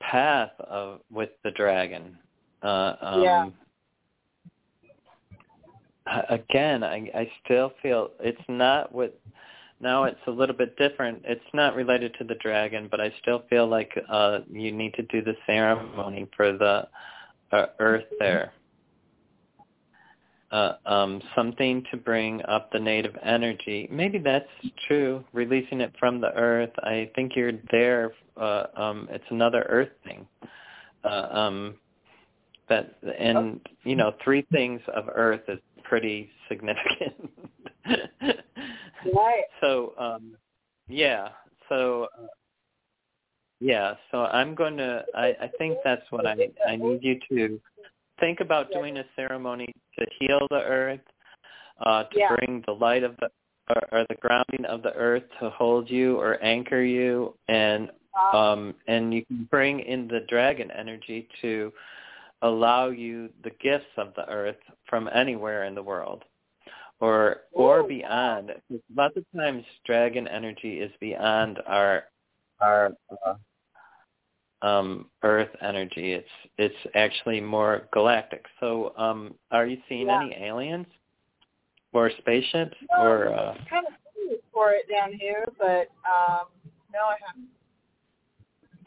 path 0.00 0.50
of 0.60 1.00
with 1.10 1.30
the 1.44 1.50
dragon. 1.52 2.16
Uh, 2.62 2.96
um, 3.00 3.22
yeah. 3.22 3.48
Again, 6.28 6.84
I, 6.84 7.10
I 7.14 7.30
still 7.44 7.72
feel 7.82 8.10
it's 8.20 8.40
not 8.48 8.92
what. 8.92 9.18
Now 9.80 10.04
it's 10.04 10.20
a 10.26 10.30
little 10.30 10.54
bit 10.54 10.76
different. 10.78 11.22
It's 11.24 11.44
not 11.52 11.74
related 11.74 12.14
to 12.18 12.24
the 12.24 12.36
dragon, 12.36 12.88
but 12.90 13.00
I 13.00 13.12
still 13.20 13.42
feel 13.50 13.66
like 13.66 13.92
uh, 14.08 14.38
you 14.50 14.72
need 14.72 14.94
to 14.94 15.02
do 15.02 15.20
the 15.20 15.34
ceremony 15.46 16.26
for 16.34 16.52
the 16.52 16.88
uh, 17.52 17.66
earth 17.78 18.06
there 18.18 18.52
uh, 20.52 20.74
um, 20.86 21.20
something 21.34 21.84
to 21.90 21.96
bring 21.96 22.42
up 22.46 22.70
the 22.72 22.78
native 22.78 23.16
energy. 23.24 23.88
Maybe 23.90 24.18
that's 24.18 24.48
true, 24.86 25.24
releasing 25.32 25.80
it 25.80 25.92
from 25.98 26.20
the 26.20 26.32
earth. 26.34 26.70
I 26.78 27.10
think 27.14 27.32
you're 27.34 27.52
there. 27.70 28.12
Uh, 28.36 28.66
um, 28.76 29.08
it's 29.10 29.24
another 29.30 29.66
earth 29.68 29.90
thing. 30.04 30.26
Uh, 31.04 31.28
um, 31.30 31.74
that 32.68 32.96
and 33.18 33.60
you 33.84 33.96
know, 33.96 34.14
three 34.24 34.46
things 34.52 34.80
of 34.94 35.08
earth 35.14 35.42
is 35.48 35.58
pretty 35.84 36.30
significant. 36.48 37.30
right. 37.86 39.44
So, 39.62 39.94
um, 39.98 40.36
yeah. 40.86 41.28
So, 41.70 42.08
uh, 42.18 42.26
yeah. 43.58 43.94
So 44.10 44.24
I'm 44.24 44.54
going 44.54 44.76
to. 44.76 45.02
I, 45.14 45.28
I 45.40 45.50
think 45.56 45.78
that's 45.82 46.02
what 46.10 46.26
I 46.26 46.36
I 46.68 46.76
need 46.76 47.02
you 47.02 47.18
to 47.30 47.60
think 48.20 48.40
about 48.40 48.72
doing 48.72 48.98
a 48.98 49.04
ceremony 49.14 49.66
to 49.98 50.06
heal 50.18 50.46
the 50.50 50.62
earth, 50.62 51.00
uh, 51.84 52.04
to 52.04 52.18
yeah. 52.18 52.28
bring 52.34 52.62
the 52.66 52.72
light 52.72 53.02
of 53.02 53.16
the 53.20 53.28
or, 53.68 54.00
or, 54.00 54.06
the 54.08 54.14
grounding 54.20 54.64
of 54.66 54.82
the 54.82 54.92
earth 54.94 55.24
to 55.40 55.50
hold 55.50 55.90
you 55.90 56.16
or 56.18 56.42
anchor 56.42 56.82
you, 56.82 57.34
and 57.48 57.90
um, 58.32 58.74
and 58.86 59.12
you 59.12 59.24
can 59.26 59.48
bring 59.50 59.80
in 59.80 60.06
the 60.08 60.20
dragon 60.28 60.70
energy 60.70 61.28
to 61.42 61.72
allow 62.42 62.88
you 62.88 63.28
the 63.42 63.50
gifts 63.62 63.90
of 63.96 64.12
the 64.14 64.26
earth 64.28 64.56
from 64.88 65.08
anywhere 65.12 65.64
in 65.64 65.74
the 65.74 65.82
world 65.82 66.24
or 67.00 67.42
or 67.52 67.82
beyond. 67.82 68.52
Lots 68.94 69.16
of 69.16 69.24
times, 69.36 69.64
dragon 69.84 70.26
energy 70.28 70.80
is 70.80 70.90
beyond 71.00 71.58
our 71.66 72.04
our 72.60 72.92
uh, 73.26 73.34
um, 74.62 75.06
Earth 75.22 75.50
energy. 75.62 76.12
It's 76.12 76.28
it's 76.58 76.94
actually 76.94 77.40
more 77.40 77.88
galactic. 77.92 78.44
So, 78.60 78.92
um, 78.96 79.34
are 79.50 79.66
you 79.66 79.78
seeing 79.88 80.06
yeah. 80.06 80.22
any 80.22 80.36
aliens 80.44 80.86
or 81.92 82.10
spaceships 82.18 82.76
no, 82.96 83.02
or? 83.02 83.34
Uh... 83.34 83.54
kind 83.68 83.86
of 83.86 83.92
for 84.52 84.70
it 84.72 84.86
down 84.90 85.12
here, 85.12 85.44
but 85.58 85.88
um, 86.06 86.46
no, 86.92 87.00
I 87.00 87.16
haven't. 87.26 87.48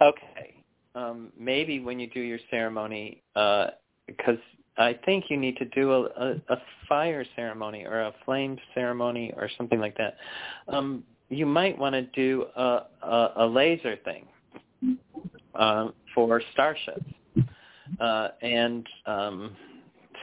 Okay. 0.01 0.55
Um, 0.95 1.31
maybe 1.37 1.79
when 1.79 1.99
you 1.99 2.07
do 2.09 2.19
your 2.19 2.39
ceremony, 2.49 3.21
because 3.35 4.39
uh, 4.77 4.83
I 4.83 4.99
think 5.05 5.25
you 5.29 5.37
need 5.37 5.57
to 5.57 5.65
do 5.65 5.91
a, 5.91 6.01
a, 6.05 6.41
a 6.49 6.57
fire 6.87 7.23
ceremony 7.35 7.85
or 7.85 8.01
a 8.01 8.13
flame 8.25 8.57
ceremony 8.73 9.31
or 9.37 9.49
something 9.57 9.79
like 9.79 9.95
that. 9.97 10.15
Um, 10.67 11.03
you 11.29 11.45
might 11.45 11.77
want 11.77 11.93
to 11.93 12.01
do 12.01 12.47
a, 12.55 12.85
a, 13.03 13.31
a 13.37 13.45
laser 13.45 13.97
thing 13.97 14.25
uh, 15.59 15.89
for 16.15 16.41
starships. 16.53 17.05
Uh, 17.99 18.29
and 18.41 18.87
um, 19.05 19.55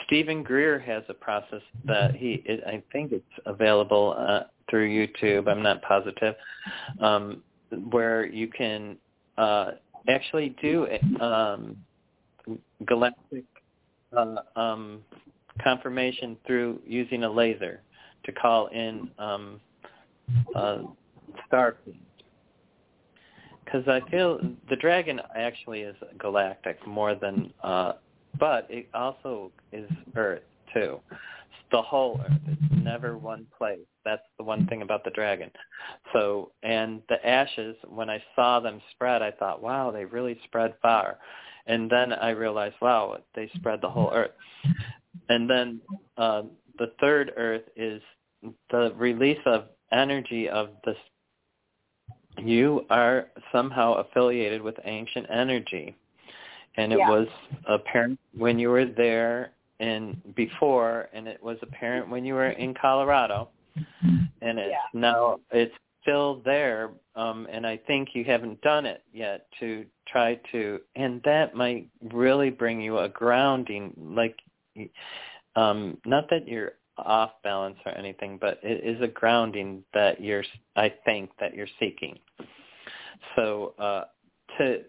Steven 0.07 0.43
Greer 0.43 0.79
has 0.79 1.03
a 1.09 1.15
process 1.15 1.63
that 1.85 2.15
he, 2.15 2.43
it, 2.45 2.63
I 2.67 2.83
think 2.93 3.13
it's 3.13 3.25
available 3.45 4.15
uh, 4.19 4.45
through 4.71 4.89
YouTube. 4.89 5.49
I'm 5.49 5.63
not 5.63 5.83
positive, 5.83 6.35
um, 7.01 7.43
where 7.91 8.27
you 8.27 8.49
can 8.49 8.97
uh, 9.37 9.73
actually 10.09 10.57
do 10.63 10.87
um, 11.21 11.77
galactic 12.87 13.45
uh, 14.17 14.37
um, 14.55 15.03
confirmation 15.63 16.37
through 16.47 16.81
using 16.87 17.25
a 17.25 17.31
laser 17.31 17.83
to 18.25 18.33
call 18.33 18.69
in 18.69 19.11
um, 19.19 19.61
uh, 20.55 20.79
Starfleet. 21.51 21.97
Because 23.67 23.87
I 23.89 24.01
feel 24.11 24.39
the 24.71 24.77
dragon 24.77 25.21
actually 25.35 25.81
is 25.81 25.97
galactic 26.19 26.79
more 26.87 27.15
than, 27.15 27.53
uh, 27.63 27.95
but 28.39 28.67
it 28.71 28.89
also 28.95 29.51
is 29.73 29.91
Earth 30.15 30.43
too. 30.73 31.01
It's 31.11 31.71
the 31.71 31.83
whole 31.83 32.21
Earth. 32.25 32.41
It's 32.47 32.85
never 32.85 33.19
one 33.19 33.47
place. 33.59 33.81
That's 34.05 34.23
the 34.39 34.45
one 34.45 34.67
thing 34.69 34.83
about 34.83 35.03
the 35.05 35.11
dragon. 35.11 35.51
So, 36.13 36.53
and 36.63 37.03
the 37.09 37.25
ashes, 37.27 37.77
when 37.89 38.09
I 38.09 38.23
saw 38.37 38.61
them 38.61 38.81
spread, 38.93 39.21
I 39.21 39.33
thought, 39.33 39.61
wow, 39.61 39.91
they 39.91 40.05
really 40.05 40.39
spread 40.45 40.75
far. 40.81 41.19
And 41.67 41.91
then 41.91 42.13
I 42.13 42.31
realized, 42.31 42.77
wow, 42.81 43.19
they 43.35 43.51
spread 43.57 43.81
the 43.83 43.91
whole 43.91 44.13
Earth. 44.15 44.31
And 45.29 45.51
then 45.51 45.81
uh, 46.17 46.43
the 46.79 46.93
third 47.01 47.33
Earth 47.37 47.65
is 47.75 48.01
the 48.71 48.93
release 48.97 49.41
of 49.45 49.65
energy 49.93 50.49
of 50.49 50.71
this. 50.85 50.97
You 52.39 52.87
are 52.91 53.29
somehow 53.53 53.95
affiliated 53.95 54.63
with 54.63 54.77
ancient 54.85 55.27
energy. 55.31 55.95
And 56.77 56.93
it 56.93 56.99
Yeah. 56.99 57.09
was 57.09 57.29
apparent 57.67 58.19
when 58.37 58.59
you 58.59 58.71
were 58.71 58.85
there 58.85 59.53
and 59.81 60.35
before, 60.35 61.09
and 61.13 61.27
it 61.27 61.43
was 61.43 61.59
apparent 61.63 62.09
when 62.09 62.25
you 62.25 62.35
were 62.35 62.51
in 62.51 62.75
Colorado. 62.75 63.49
And 64.43 64.59
it's 64.59 64.71
Yeah. 64.71 64.83
now 64.93 65.41
it's 65.51 65.75
still 66.03 66.37
there, 66.45 66.93
um, 67.17 67.49
and 67.51 67.67
I 67.67 67.77
think 67.79 68.15
you 68.15 68.23
haven't 68.25 68.61
done 68.61 68.87
it 68.87 69.03
yet 69.13 69.51
to 69.59 69.85
try 70.07 70.37
to, 70.53 70.81
and 70.95 71.21
that 71.25 71.55
might 71.55 71.89
really 72.01 72.51
bring 72.51 72.81
you 72.81 72.99
a 72.99 73.09
grounding, 73.09 73.93
like, 73.97 74.41
um, 75.57 76.01
not 76.05 76.29
that 76.31 76.47
you're 76.47 76.75
off 76.99 77.33
balance 77.43 77.77
or 77.85 77.97
anything, 77.97 78.39
but 78.41 78.59
it 78.63 78.85
is 78.85 79.01
a 79.03 79.09
grounding 79.09 79.85
that 79.95 80.21
you're, 80.21 80.45
I 80.77 80.93
think, 81.05 81.31
that 81.41 81.55
you're 81.55 81.69
seeking. 81.79 82.19
So 83.35 83.75
uh, 83.79 84.05
to 84.59 84.83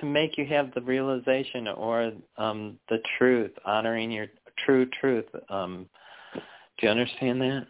to 0.00 0.06
make 0.06 0.36
you 0.36 0.46
have 0.46 0.74
the 0.74 0.80
realization 0.80 1.68
or 1.68 2.12
um, 2.36 2.78
the 2.88 2.98
truth, 3.16 3.52
honoring 3.64 4.10
your 4.10 4.26
true 4.64 4.86
truth. 5.00 5.26
Um, 5.48 5.88
do 6.34 6.86
you 6.86 6.88
understand 6.88 7.40
that? 7.40 7.66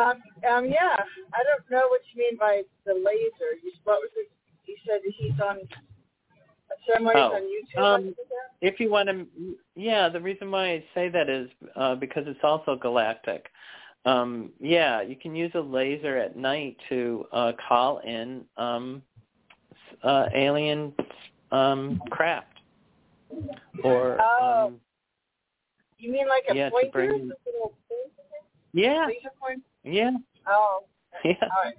Um, 0.00 0.22
um, 0.48 0.64
yeah, 0.66 0.96
I 1.34 1.42
don't 1.44 1.70
know 1.70 1.88
what 1.88 2.00
you 2.12 2.22
mean 2.22 2.38
by 2.38 2.62
the 2.86 2.94
laser. 2.94 3.58
You, 3.62 3.72
what 3.84 4.00
was 4.00 4.10
it? 4.16 4.30
You 4.66 4.76
said 4.86 5.00
he's 5.04 5.38
on 5.40 5.58
a 6.80 6.92
ceremony 6.92 7.16
Oh, 7.16 7.34
on 7.34 7.42
YouTube. 7.42 7.82
um. 8.08 8.14
If 8.62 8.78
you 8.78 8.90
want 8.90 9.08
to, 9.08 9.26
yeah, 9.74 10.10
the 10.10 10.20
reason 10.20 10.50
why 10.50 10.72
I 10.72 10.84
say 10.94 11.08
that 11.08 11.30
is 11.30 11.48
uh, 11.76 11.94
because 11.94 12.24
it's 12.26 12.40
also 12.42 12.76
galactic. 12.76 13.46
Um, 14.04 14.50
yeah, 14.60 15.00
you 15.00 15.16
can 15.16 15.34
use 15.34 15.50
a 15.54 15.60
laser 15.60 16.18
at 16.18 16.36
night 16.36 16.76
to 16.90 17.24
uh, 17.32 17.52
call 17.66 17.98
in 18.00 18.44
um, 18.58 19.02
uh, 20.02 20.26
alien 20.34 20.92
um, 21.52 22.00
craft, 22.10 22.52
or 23.82 24.18
Oh. 24.20 24.66
um, 24.66 24.80
you 25.96 26.12
mean 26.12 26.28
like 26.28 26.44
a 26.50 26.54
yeah, 26.54 26.68
pointer? 26.68 26.90
bring- 26.92 27.32
yeah, 28.74 29.06
laser 29.06 29.30
pointer? 29.40 29.62
yeah, 29.84 30.10
Oh, 30.46 30.84
yeah. 31.24 31.32
all 31.40 31.64
right. 31.64 31.74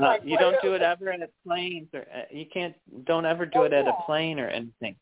Like 0.00 0.22
you 0.24 0.36
don't 0.38 0.56
do 0.62 0.74
it 0.74 0.82
ever 0.82 1.10
at 1.10 1.30
planes 1.46 1.88
or 1.92 2.00
uh, 2.00 2.22
you 2.30 2.46
can't 2.52 2.74
don't 3.04 3.26
ever 3.26 3.46
do 3.46 3.62
it 3.64 3.72
at 3.72 3.86
a 3.86 3.92
Oh. 3.92 4.02
plane 4.06 4.38
or 4.38 4.48
anything. 4.48 4.96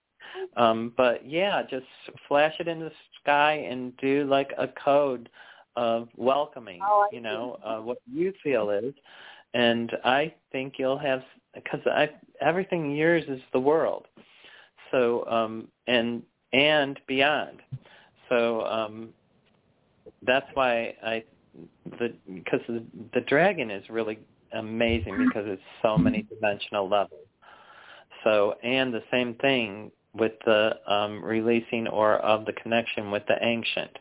Um, 0.57 0.93
but 0.97 1.29
yeah, 1.29 1.63
just 1.69 1.87
flash 2.29 2.55
it 2.61 2.69
in 2.69 2.81
the 2.81 2.93
sky 3.21 3.53
and 3.69 3.97
do 3.97 4.25
like 4.25 4.53
a 4.59 4.69
code 4.69 5.29
of 5.77 6.09
welcoming. 6.17 6.81
Oh, 6.83 7.07
you 7.13 7.21
know 7.21 7.59
uh, 7.65 7.79
what 7.79 7.99
you 8.11 8.33
feel 8.43 8.71
is, 8.71 8.95
and 9.55 9.91
I 10.05 10.35
think 10.53 10.75
you'll 10.79 10.99
have 10.99 11.23
because 11.55 11.81
I 11.87 12.11
everything 12.41 12.95
yours 12.95 13.25
is 13.29 13.41
the 13.53 13.61
world. 13.61 14.07
So 14.91 15.27
um, 15.27 15.69
and 15.87 16.23
and 16.53 16.99
beyond. 17.07 17.61
So 18.29 18.63
um, 18.67 19.11
that's 20.23 20.47
why 20.55 20.95
I 21.03 21.25
the 21.99 22.15
because 22.33 22.61
the, 22.69 22.85
the 23.15 23.21
dragon 23.23 23.71
is 23.71 23.89
really 23.91 24.19
amazing 24.53 25.17
because 25.27 25.45
it's 25.47 25.63
so 25.83 25.97
many 25.97 26.23
dimensional 26.23 26.89
levels. 26.89 27.27
So 28.25 28.55
and 28.63 28.93
the 28.93 29.03
same 29.11 29.35
thing 29.37 29.91
with 30.15 30.33
the 30.45 30.73
um, 30.87 31.25
releasing 31.25 31.87
or 31.89 32.17
of 32.17 32.45
the 32.45 32.53
connection 32.55 33.11
with 33.11 33.23
the 33.27 33.37
ancient. 33.43 33.99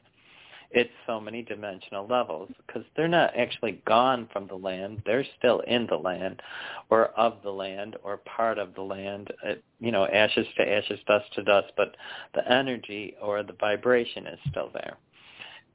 It's 0.72 0.92
so 1.08 1.20
many 1.20 1.42
dimensional 1.42 2.06
levels 2.06 2.52
because 2.66 2.84
they're 2.96 3.08
not 3.08 3.36
actually 3.36 3.82
gone 3.88 4.30
from 4.32 4.46
the 4.48 4.56
land; 4.56 5.02
they're 5.04 5.26
still 5.40 5.62
in 5.62 5.88
the 5.88 5.96
land, 5.96 6.42
or 6.92 7.08
of 7.20 7.42
the 7.44 7.50
land, 7.50 7.96
or 8.04 8.18
part 8.18 8.60
of 8.60 8.76
the 8.76 8.84
land. 8.84 9.34
Uh, 9.48 9.54
you 9.80 9.92
know, 9.92 10.06
ashes 10.06 10.46
to 10.58 10.72
ashes, 10.72 11.00
dust 11.08 11.26
to 11.34 11.44
dust, 11.44 11.72
but 11.76 11.96
the 12.36 12.52
energy 12.52 13.16
or 13.20 13.42
the 13.42 13.56
vibration 13.60 14.28
is 14.28 14.40
still 14.52 14.70
there. 14.74 14.98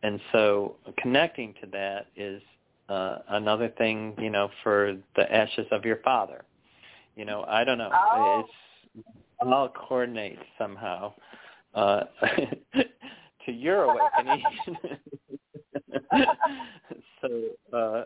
And 0.04 0.20
so 0.32 0.76
connecting 0.98 1.54
to 1.62 1.68
that 1.72 2.06
is 2.14 2.40
uh, 2.88 3.18
another 3.28 3.68
thing, 3.68 4.14
you 4.18 4.30
know, 4.30 4.50
for 4.62 4.96
the 5.16 5.32
ashes 5.34 5.66
of 5.70 5.84
your 5.84 5.96
father. 5.98 6.44
You 7.16 7.24
know, 7.24 7.44
I 7.48 7.64
don't 7.64 7.78
know. 7.78 7.90
Oh. 7.92 8.44
It's 8.96 9.06
all 9.40 9.68
coordinates 9.68 10.42
somehow 10.58 11.12
uh, 11.74 12.04
to 12.74 13.52
your 13.52 13.84
awakening. 13.84 14.42
so, 17.20 17.42
uh, 17.72 18.04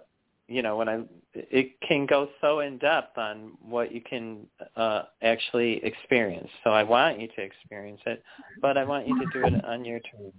you 0.49 0.63
know, 0.63 0.77
when 0.77 0.89
I, 0.89 1.03
it 1.35 1.81
can 1.87 2.07
go 2.07 2.29
so 2.41 2.61
in 2.61 2.79
depth 2.79 3.19
on 3.19 3.53
what 3.63 3.93
you 3.93 4.01
can 4.01 4.47
uh, 4.77 5.03
actually 5.23 5.85
experience. 5.85 6.49
So 6.65 6.71
I 6.71 6.83
want 6.83 7.21
you 7.21 7.29
to 7.37 7.43
experience 7.43 8.01
it, 8.07 8.23
but 8.63 8.79
I 8.79 8.85
want 8.85 9.07
you 9.07 9.19
to 9.19 9.27
do 9.33 9.47
it 9.47 9.65
on 9.65 9.85
your 9.85 10.01
terms. 10.01 10.33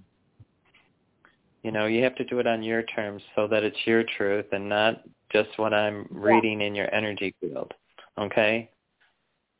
You 1.63 1.71
know, 1.71 1.85
you 1.87 2.03
have 2.03 2.15
to 2.15 2.23
do 2.23 2.39
it 2.39 2.47
on 2.47 2.63
your 2.63 2.83
terms 2.83 3.21
so 3.35 3.47
that 3.47 3.63
it's 3.63 3.77
your 3.85 4.03
truth 4.17 4.45
and 4.51 4.69
not 4.69 5.03
just 5.31 5.49
what 5.57 5.73
I'm 5.73 6.07
reading 6.09 6.61
in 6.61 6.73
your 6.73 6.93
energy 6.93 7.35
field. 7.39 7.73
Okay? 8.17 8.69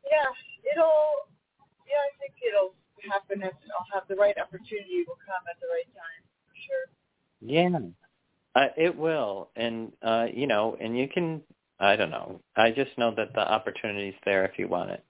Yeah, 0.10 0.72
it'll. 0.72 1.28
Yeah, 1.88 1.98
I 1.98 2.12
think 2.20 2.34
it'll 2.48 2.74
happen. 3.12 3.42
If 3.42 3.54
I'll 3.78 4.00
have 4.00 4.08
the 4.08 4.16
right 4.16 4.36
opportunity. 4.38 5.04
Will 5.08 5.18
come 5.26 5.44
at 5.50 5.60
the 5.60 5.68
right 5.68 5.88
time 5.94 6.24
for 6.48 6.56
sure. 6.68 6.86
Yeah. 7.42 7.80
Uh, 8.56 8.70
it 8.78 8.96
will. 8.96 9.50
And 9.56 9.92
uh, 10.02 10.28
you 10.34 10.48
know, 10.48 10.78
and 10.80 10.98
you 10.98 11.08
can 11.08 11.42
I 11.80 11.96
don't 11.96 12.12
know. 12.12 12.42
I 12.56 12.72
just 12.72 12.98
know 12.98 13.14
that 13.16 13.34
the 13.34 13.52
opportunity's 13.52 14.16
there 14.26 14.46
if 14.46 14.60
you 14.60 14.68
want 14.68 14.92
it. 14.92 15.04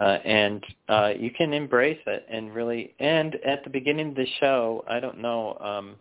Uh, 0.00 0.18
and 0.24 0.64
uh, 0.88 1.12
you 1.18 1.30
can 1.30 1.52
embrace 1.52 1.98
it 2.06 2.24
and 2.30 2.54
really 2.54 2.94
and 3.00 3.34
at 3.44 3.64
the 3.64 3.70
beginning 3.70 4.10
of 4.10 4.14
the 4.14 4.26
show, 4.38 4.84
I 4.88 5.00
don't 5.00 5.18
know, 5.18 5.58
um, 5.60 5.96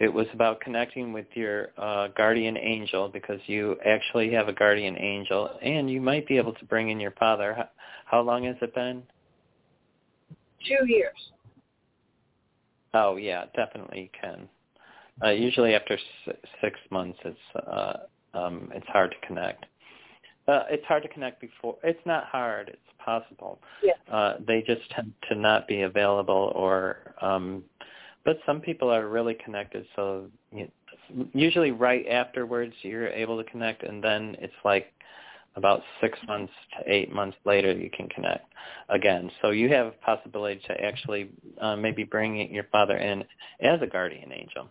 it 0.00 0.12
was 0.12 0.26
about 0.32 0.60
connecting 0.60 1.12
with 1.12 1.26
your 1.34 1.68
uh, 1.78 2.08
guardian 2.08 2.56
angel 2.56 3.08
because 3.08 3.38
you 3.46 3.76
actually 3.86 4.32
have 4.32 4.48
a 4.48 4.52
guardian 4.52 4.96
angel 4.98 5.50
and 5.62 5.88
you 5.90 6.00
might 6.00 6.26
be 6.26 6.38
able 6.38 6.54
to 6.54 6.64
bring 6.64 6.90
in 6.90 6.98
your 6.98 7.12
father. 7.12 7.54
How, 7.54 7.68
how 8.06 8.20
long 8.22 8.44
has 8.44 8.56
it 8.62 8.74
been? 8.74 9.02
Two 10.66 10.86
years. 10.86 11.16
Oh 12.94 13.16
yeah, 13.16 13.44
definitely 13.54 14.02
you 14.02 14.08
can. 14.20 14.48
Uh, 15.22 15.30
usually 15.30 15.74
after 15.74 15.94
s- 15.94 16.36
six 16.62 16.78
months, 16.90 17.18
it's 17.24 17.66
uh, 17.68 17.92
um, 18.34 18.70
it's 18.74 18.86
hard 18.88 19.10
to 19.10 19.26
connect. 19.26 19.66
Uh, 20.50 20.64
it's 20.68 20.84
hard 20.86 21.02
to 21.04 21.08
connect 21.08 21.40
before. 21.40 21.76
It's 21.84 22.04
not 22.04 22.24
hard. 22.24 22.68
It's 22.70 22.78
possible. 22.98 23.60
Yeah. 23.84 23.92
Uh, 24.12 24.38
they 24.44 24.62
just 24.66 24.82
tend 24.90 25.12
to 25.28 25.36
not 25.36 25.68
be 25.68 25.82
available, 25.82 26.52
or 26.56 27.14
um, 27.22 27.62
but 28.24 28.38
some 28.44 28.60
people 28.60 28.90
are 28.90 29.08
really 29.08 29.34
connected. 29.44 29.86
So 29.94 30.26
you 30.50 30.68
usually 31.32 31.70
right 31.70 32.04
afterwards, 32.08 32.74
you're 32.82 33.08
able 33.08 33.40
to 33.42 33.48
connect, 33.48 33.84
and 33.84 34.02
then 34.02 34.36
it's 34.40 34.52
like 34.64 34.92
about 35.54 35.82
six 36.00 36.18
months 36.26 36.52
to 36.78 36.92
eight 36.92 37.12
months 37.12 37.36
later 37.44 37.72
you 37.72 37.90
can 37.90 38.08
connect 38.08 38.52
again. 38.88 39.30
So 39.42 39.50
you 39.50 39.68
have 39.68 39.86
a 39.86 39.92
possibility 40.04 40.60
to 40.66 40.80
actually 40.84 41.30
uh, 41.60 41.76
maybe 41.76 42.02
bring 42.02 42.52
your 42.52 42.64
father 42.72 42.96
in 42.96 43.24
as 43.60 43.80
a 43.82 43.86
guardian 43.86 44.32
angel. 44.32 44.68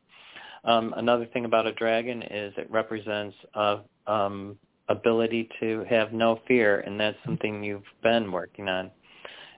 Um, 0.66 0.94
another 0.98 1.26
thing 1.26 1.46
about 1.46 1.68
a 1.68 1.74
dragon 1.74 2.22
is 2.24 2.54
it 2.58 2.70
represents 2.70 3.36
a 3.54 3.80
um, 4.08 4.58
ability 4.90 5.50
to 5.60 5.86
have 5.90 6.14
no 6.14 6.40
fear, 6.48 6.82
and 6.82 7.00
that's 7.00 7.18
something 7.26 7.64
you've 7.64 7.84
been 8.04 8.32
working 8.32 8.68
on 8.68 8.92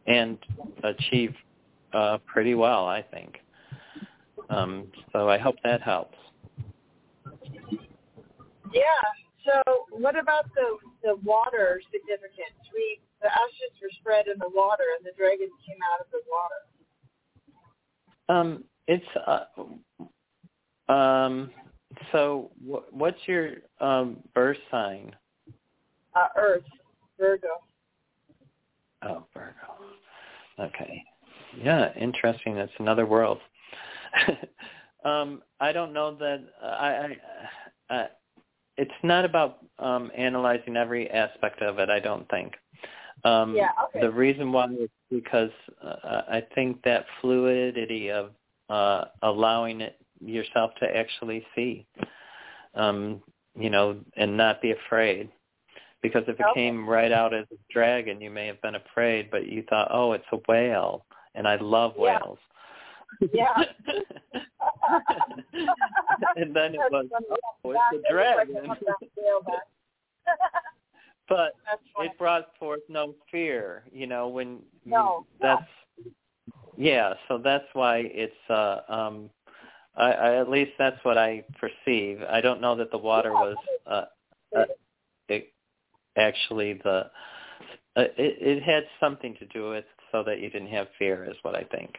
and 0.07 0.37
achieve 0.83 1.33
uh, 1.93 2.17
pretty 2.25 2.55
well, 2.55 2.85
I 2.85 3.01
think. 3.01 3.37
Um, 4.49 4.87
so 5.13 5.29
I 5.29 5.37
hope 5.37 5.55
that 5.63 5.81
helps. 5.81 6.17
Yeah. 8.73 8.83
So 9.45 9.61
what 9.89 10.17
about 10.17 10.45
the 10.53 10.77
the 11.03 11.15
water 11.23 11.81
significance? 11.91 12.57
We 12.73 12.99
the 13.21 13.27
ashes 13.27 13.73
were 13.81 13.89
spread 13.99 14.27
in 14.27 14.37
the 14.39 14.49
water, 14.53 14.83
and 14.97 15.05
the 15.05 15.11
dragon 15.17 15.49
came 15.65 15.77
out 15.93 16.01
of 16.01 16.07
the 16.11 16.21
water. 16.29 16.61
Um, 18.29 18.63
it's 18.87 19.05
uh, 19.27 20.91
um, 20.91 21.51
so, 22.11 22.51
what's 22.91 23.19
your 23.25 23.53
um, 23.79 24.17
birth 24.33 24.57
sign? 24.69 25.15
Uh, 26.15 26.27
Earth, 26.35 26.63
Virgo. 27.19 27.47
Oh, 29.03 29.23
Virgo. 29.33 29.55
Okay. 30.59 31.03
Yeah, 31.57 31.93
interesting. 31.95 32.55
That's 32.55 32.71
another 32.79 33.05
world. 33.05 33.39
um, 35.05 35.41
I 35.59 35.71
don't 35.71 35.93
know 35.93 36.15
that 36.15 36.43
uh, 36.61 36.65
I, 36.65 37.17
I, 37.89 37.93
uh, 37.95 38.07
it's 38.77 38.91
not 39.03 39.25
about 39.25 39.59
um, 39.79 40.11
analyzing 40.15 40.77
every 40.77 41.09
aspect 41.09 41.61
of 41.61 41.79
it. 41.79 41.89
I 41.89 41.99
don't 41.99 42.27
think. 42.29 42.53
Um, 43.23 43.55
yeah. 43.55 43.69
Okay. 43.85 44.01
The 44.01 44.11
reason 44.11 44.51
why 44.51 44.65
is 44.65 44.89
because 45.09 45.51
uh, 45.83 46.21
I 46.27 46.43
think 46.55 46.81
that 46.83 47.05
fluidity 47.19 48.09
of 48.09 48.31
uh, 48.69 49.05
allowing 49.21 49.81
it 49.81 49.97
yourself 50.23 50.71
to 50.79 50.95
actually 50.95 51.45
see, 51.55 51.85
um, 52.75 53.21
you 53.59 53.69
know, 53.69 53.97
and 54.15 54.37
not 54.37 54.61
be 54.61 54.71
afraid. 54.71 55.29
Because 56.01 56.23
if 56.27 56.39
it 56.39 56.45
okay. 56.51 56.59
came 56.59 56.89
right 56.89 57.11
out 57.11 57.33
as 57.33 57.45
a 57.51 57.57
dragon, 57.71 58.19
you 58.21 58.31
may 58.31 58.47
have 58.47 58.61
been 58.61 58.75
afraid, 58.75 59.29
but 59.29 59.47
you 59.47 59.63
thought, 59.69 59.89
oh, 59.91 60.13
it's 60.13 60.25
a 60.31 60.37
whale, 60.47 61.05
and 61.35 61.47
I 61.47 61.57
love 61.57 61.93
yeah. 61.97 62.03
whales. 62.03 62.39
Yeah. 63.33 63.53
and 66.37 66.55
then 66.55 66.73
it 66.73 66.79
was, 66.89 67.07
oh, 67.65 67.71
it's 67.71 68.05
a 68.09 68.11
dragon. 68.11 68.73
but 71.29 71.53
it 71.99 72.17
brought 72.17 72.57
forth 72.57 72.81
no 72.89 73.15
fear, 73.29 73.83
you 73.91 74.07
know, 74.07 74.27
when 74.27 74.59
no, 74.85 75.25
that's 75.41 75.63
yeah, 76.77 77.13
so 77.27 77.37
that's 77.37 77.67
why 77.73 78.03
it's 78.05 78.33
uh 78.49 78.79
um 78.89 79.29
I, 79.95 80.11
I 80.11 80.35
at 80.39 80.49
least 80.49 80.71
that's 80.77 80.97
what 81.03 81.17
I 81.17 81.43
perceive. 81.59 82.21
I 82.29 82.41
don't 82.41 82.61
know 82.61 82.75
that 82.75 82.91
the 82.91 82.97
water 82.97 83.31
was 83.31 83.55
uh, 83.87 84.05
uh 84.57 84.65
actually 86.17 86.73
the 86.83 87.09
uh, 87.95 88.03
it 88.17 88.37
it 88.57 88.63
had 88.63 88.83
something 88.99 89.35
to 89.39 89.45
do 89.47 89.69
with 89.69 89.85
so 90.11 90.23
that 90.23 90.39
you 90.39 90.49
didn't 90.49 90.69
have 90.69 90.87
fear 90.97 91.25
is 91.29 91.37
what 91.41 91.55
I 91.55 91.63
think. 91.63 91.95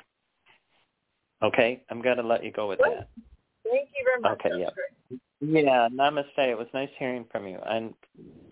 Okay, 1.43 1.83
I'm 1.91 2.01
going 2.01 2.19
to 2.19 2.23
let 2.23 2.45
you 2.45 2.53
go 2.53 2.69
with 2.69 2.79
that. 2.79 3.09
Thank 3.69 3.89
you 3.97 4.05
very 4.05 4.21
much. 4.21 4.41
Okay, 4.45 4.61
yeah. 4.61 5.17
Yeah, 5.41 5.89
namaste. 5.93 6.39
It 6.39 6.57
was 6.57 6.69
nice 6.73 6.89
hearing 6.99 7.25
from 7.33 7.49
you. 7.49 7.59
And 7.67 7.95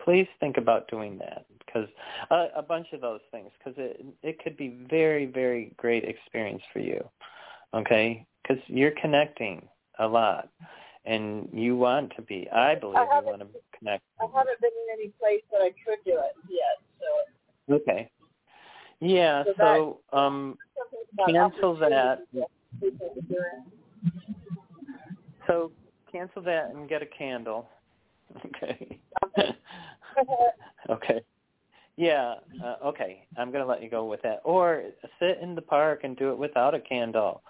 please 0.03 0.27
think 0.41 0.57
about 0.57 0.89
doing 0.89 1.17
that 1.19 1.45
because 1.65 1.87
uh, 2.29 2.47
a 2.55 2.61
bunch 2.61 2.87
of 2.91 2.99
those 2.99 3.21
things 3.31 3.49
because 3.57 3.75
it 3.77 4.05
it 4.23 4.43
could 4.43 4.57
be 4.57 4.85
very 4.89 5.25
very 5.25 5.73
great 5.77 6.03
experience 6.03 6.61
for 6.73 6.79
you. 6.79 7.01
Okay? 7.73 8.25
Cuz 8.45 8.57
you're 8.67 8.91
connecting 9.01 9.67
a 9.99 10.07
lot 10.07 10.49
and 11.05 11.49
you 11.51 11.75
want 11.77 12.13
to 12.15 12.21
be. 12.21 12.47
I 12.51 12.75
believe 12.75 12.97
I 12.97 13.19
you 13.19 13.25
want 13.25 13.41
to 13.41 13.47
connect. 13.77 14.03
I 14.19 14.25
haven't 14.25 14.61
been 14.61 14.69
in 14.69 14.99
any 14.99 15.09
place 15.19 15.41
that 15.51 15.61
I 15.61 15.69
could 15.69 16.03
do 16.05 16.19
it 16.19 16.35
yet. 16.49 16.77
So 16.99 17.75
Okay. 17.75 18.11
Yeah, 18.99 19.43
So 19.57 19.99
so 20.11 20.17
um 20.17 20.57
cancel 21.25 21.75
that. 21.77 22.19
So 25.47 25.71
cancel 26.11 26.41
that 26.43 26.71
and 26.71 26.87
get 26.87 27.01
a 27.01 27.07
candle. 27.07 27.67
Okay. 28.45 28.99
okay. 30.89 31.21
Yeah. 31.97 32.35
Uh, 32.63 32.75
okay. 32.85 33.27
I'm 33.37 33.51
going 33.51 33.63
to 33.63 33.69
let 33.69 33.83
you 33.83 33.89
go 33.89 34.05
with 34.05 34.21
that. 34.23 34.39
Or 34.43 34.83
sit 35.19 35.39
in 35.41 35.53
the 35.53 35.61
park 35.61 36.01
and 36.03 36.17
do 36.17 36.31
it 36.31 36.37
without 36.37 36.73
a 36.73 36.79
candle. 36.79 37.43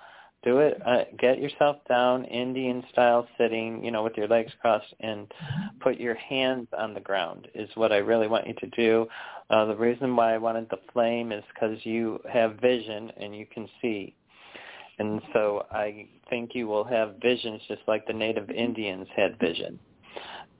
Do 0.43 0.57
it. 0.57 0.81
Uh, 0.83 1.03
get 1.19 1.39
yourself 1.39 1.77
down, 1.87 2.25
Indian 2.25 2.83
style 2.91 3.27
sitting, 3.37 3.83
you 3.83 3.91
know, 3.91 4.03
with 4.03 4.17
your 4.17 4.27
legs 4.27 4.51
crossed, 4.59 4.93
and 4.99 5.31
put 5.81 5.99
your 5.99 6.15
hands 6.15 6.67
on 6.75 6.95
the 6.95 6.99
ground. 6.99 7.47
Is 7.53 7.69
what 7.75 7.91
I 7.91 7.97
really 7.97 8.27
want 8.27 8.47
you 8.47 8.55
to 8.55 8.67
do. 8.67 9.07
Uh, 9.51 9.65
the 9.65 9.75
reason 9.75 10.15
why 10.15 10.33
I 10.33 10.37
wanted 10.39 10.67
the 10.69 10.79
flame 10.93 11.31
is 11.31 11.43
because 11.53 11.77
you 11.85 12.19
have 12.31 12.55
vision 12.55 13.11
and 13.17 13.35
you 13.35 13.45
can 13.45 13.67
see. 13.81 14.15
And 14.97 15.21
so 15.33 15.65
I 15.71 16.07
think 16.29 16.51
you 16.53 16.67
will 16.67 16.83
have 16.83 17.15
visions 17.21 17.61
just 17.67 17.81
like 17.87 18.05
the 18.07 18.13
native 18.13 18.49
Indians 18.49 19.07
had 19.15 19.39
vision. 19.39 19.79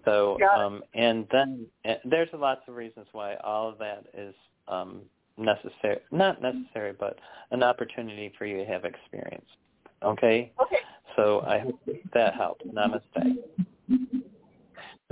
So 0.05 0.37
um 0.57 0.83
and 0.93 1.27
then 1.31 1.67
uh, 1.85 1.95
there's 2.05 2.29
lots 2.33 2.61
of 2.67 2.75
reasons 2.75 3.05
why 3.11 3.35
all 3.43 3.69
of 3.69 3.77
that 3.77 4.05
is 4.13 4.33
um 4.67 5.01
necessary 5.37 5.99
not 6.11 6.41
necessary 6.41 6.93
but 6.99 7.17
an 7.51 7.63
opportunity 7.63 8.31
for 8.37 8.45
you 8.45 8.57
to 8.57 8.65
have 8.65 8.83
experience. 8.83 9.45
Okay? 10.03 10.51
Okay. 10.61 10.77
So 11.15 11.41
I 11.41 11.59
hope 11.59 11.79
that 12.13 12.35
helps. 12.35 12.65
Namaste. 12.65 13.37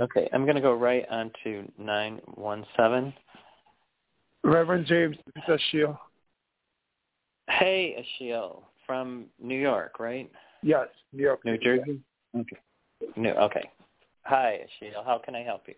Okay, 0.00 0.28
I'm 0.32 0.44
going 0.44 0.54
to 0.56 0.62
go 0.62 0.72
right 0.72 1.04
on 1.10 1.30
to 1.44 1.70
917. 1.78 3.12
Reverend 4.42 4.86
James, 4.86 5.16
this 5.34 5.44
is 5.46 5.60
Ashiel. 5.74 5.98
Hey, 7.50 8.02
Ashiel 8.22 8.62
from 8.86 9.26
New 9.38 9.58
York, 9.58 10.00
right? 10.00 10.30
Yes, 10.62 10.88
New 11.12 11.22
York. 11.22 11.44
New 11.44 11.58
Jersey? 11.58 12.00
Okay. 12.34 12.56
New, 13.16 13.30
okay. 13.30 13.70
Hi, 14.22 14.60
Ashiel. 14.64 15.04
How 15.04 15.20
can 15.22 15.34
I 15.34 15.42
help 15.42 15.64
you? 15.68 15.74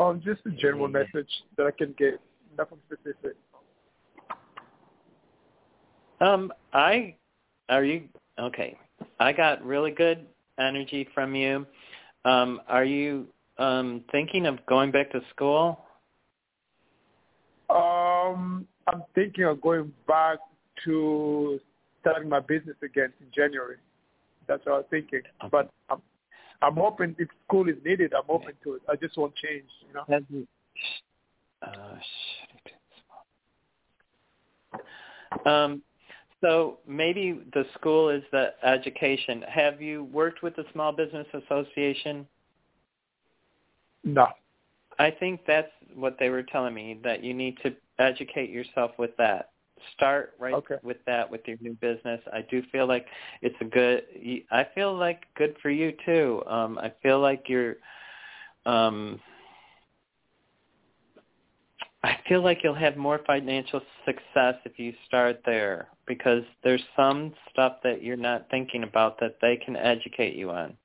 Um, 0.00 0.22
just 0.24 0.40
a 0.46 0.50
general 0.50 0.88
message 0.88 1.28
that 1.58 1.66
I 1.66 1.72
can 1.72 1.94
get, 1.98 2.20
nothing 2.56 2.78
specific. 2.86 3.36
Um, 6.20 6.52
I 6.72 7.16
are 7.70 7.84
you 7.84 8.02
okay? 8.38 8.76
I 9.18 9.32
got 9.32 9.64
really 9.64 9.92
good 9.92 10.26
energy 10.58 11.08
from 11.14 11.34
you. 11.34 11.66
Um, 12.24 12.60
are 12.68 12.84
you 12.84 13.26
um 13.58 14.04
thinking 14.12 14.46
of 14.46 14.64
going 14.66 14.90
back 14.90 15.10
to 15.12 15.20
school? 15.30 15.84
Um, 17.70 18.66
I'm 18.88 19.04
thinking 19.14 19.44
of 19.44 19.60
going 19.60 19.92
back 20.06 20.38
to 20.84 21.60
starting 22.00 22.28
my 22.28 22.40
business 22.40 22.76
again 22.82 23.12
in 23.20 23.26
January. 23.34 23.76
That's 24.48 24.64
what 24.66 24.74
I 24.74 24.78
was 24.78 24.86
thinking. 24.90 25.22
Okay. 25.42 25.50
But 25.50 25.70
I'm 25.88 26.02
I'm 26.60 26.78
open 26.78 27.16
if 27.18 27.28
school 27.46 27.68
is 27.68 27.76
needed. 27.84 28.12
I'm 28.12 28.28
open 28.28 28.52
to 28.64 28.74
it. 28.74 28.82
I 28.88 28.96
just 28.96 29.16
won't 29.16 29.34
change. 29.36 29.70
You 29.88 29.94
know. 29.94 30.04
Uh, 31.62 31.94
shit. 31.94 32.74
Um, 35.46 35.82
so 36.40 36.78
maybe 36.86 37.40
the 37.52 37.64
school 37.74 38.08
is 38.08 38.22
the 38.32 38.52
education. 38.64 39.42
Have 39.48 39.82
you 39.82 40.04
worked 40.04 40.42
with 40.42 40.56
the 40.56 40.64
Small 40.72 40.92
Business 40.92 41.26
Association? 41.34 42.26
No. 44.04 44.28
I 44.98 45.10
think 45.10 45.40
that's 45.46 45.70
what 45.94 46.16
they 46.18 46.30
were 46.30 46.42
telling 46.42 46.74
me 46.74 46.98
that 47.04 47.22
you 47.22 47.34
need 47.34 47.58
to 47.62 47.74
educate 47.98 48.50
yourself 48.50 48.92
with 48.98 49.16
that. 49.18 49.50
Start 49.94 50.34
right 50.38 50.52
Okay. 50.52 50.76
with 50.82 50.98
that 51.06 51.30
with 51.30 51.40
your 51.46 51.56
new 51.60 51.72
business. 51.74 52.20
I 52.32 52.42
do 52.42 52.62
feel 52.70 52.86
like 52.86 53.06
it's 53.40 53.56
a 53.62 53.64
good. 53.64 54.02
I 54.50 54.66
feel 54.74 54.94
like 54.94 55.22
good 55.36 55.56
for 55.62 55.70
you 55.70 55.94
too. 56.04 56.42
Um, 56.46 56.78
I 56.78 56.92
feel 57.02 57.20
like 57.20 57.44
you're. 57.48 57.76
Um, 58.66 59.20
I 62.02 62.18
feel 62.28 62.42
like 62.42 62.58
you'll 62.62 62.74
have 62.74 62.96
more 62.98 63.20
financial 63.26 63.80
success 64.04 64.56
if 64.64 64.78
you 64.78 64.92
start 65.06 65.40
there 65.46 65.88
because 66.10 66.42
there's 66.64 66.82
some 66.96 67.32
stuff 67.52 67.74
that 67.84 68.02
you're 68.02 68.16
not 68.16 68.50
thinking 68.50 68.82
about 68.82 69.20
that 69.20 69.36
they 69.40 69.56
can 69.64 69.76
educate 69.76 70.34
you 70.34 70.50
on. 70.50 70.76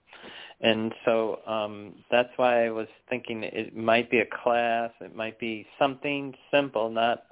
And 0.61 0.93
so 1.03 1.39
um 1.47 1.95
that's 2.11 2.29
why 2.35 2.67
I 2.67 2.69
was 2.69 2.87
thinking 3.09 3.41
it 3.41 3.75
might 3.75 4.11
be 4.11 4.19
a 4.19 4.25
class, 4.43 4.91
it 5.01 5.15
might 5.15 5.39
be 5.39 5.65
something 5.79 6.35
simple, 6.51 6.91
not 6.91 7.23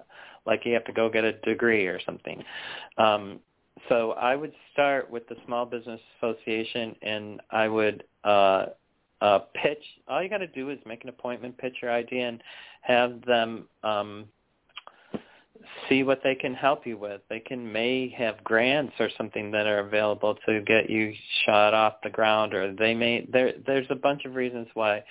like 0.47 0.65
you 0.65 0.73
have 0.73 0.85
to 0.85 0.91
go 0.91 1.07
get 1.07 1.23
a 1.23 1.33
degree 1.33 1.85
or 1.85 1.99
something. 2.03 2.43
Um 2.97 3.39
so 3.89 4.13
I 4.13 4.35
would 4.35 4.53
start 4.71 5.11
with 5.11 5.29
the 5.29 5.35
Small 5.45 5.67
Business 5.67 6.01
Association 6.17 6.95
and 7.03 7.41
I 7.51 7.67
would 7.67 8.05
uh 8.23 8.65
uh 9.21 9.39
pitch 9.53 9.83
all 10.07 10.23
you 10.23 10.29
got 10.29 10.39
to 10.39 10.47
do 10.47 10.71
is 10.71 10.79
make 10.83 11.03
an 11.03 11.09
appointment, 11.09 11.59
pitch 11.59 11.75
your 11.83 11.91
idea 11.91 12.27
and 12.27 12.41
have 12.81 13.21
them 13.27 13.67
um 13.83 14.25
see 15.87 16.03
what 16.03 16.21
they 16.23 16.35
can 16.35 16.53
help 16.53 16.85
you 16.85 16.97
with. 16.97 17.21
They 17.29 17.39
can 17.39 17.71
may 17.71 18.09
have 18.17 18.43
grants 18.43 18.93
or 18.99 19.09
something 19.17 19.51
that 19.51 19.67
are 19.67 19.79
available 19.79 20.37
to 20.45 20.61
get 20.61 20.89
you 20.89 21.13
shot 21.45 21.73
off 21.73 21.95
the 22.03 22.09
ground 22.09 22.53
or 22.53 22.73
they 22.73 22.93
may 22.93 23.27
there 23.31 23.53
there's 23.65 23.87
a 23.89 23.95
bunch 23.95 24.25
of 24.25 24.35
reasons 24.35 24.67
why 24.73 25.03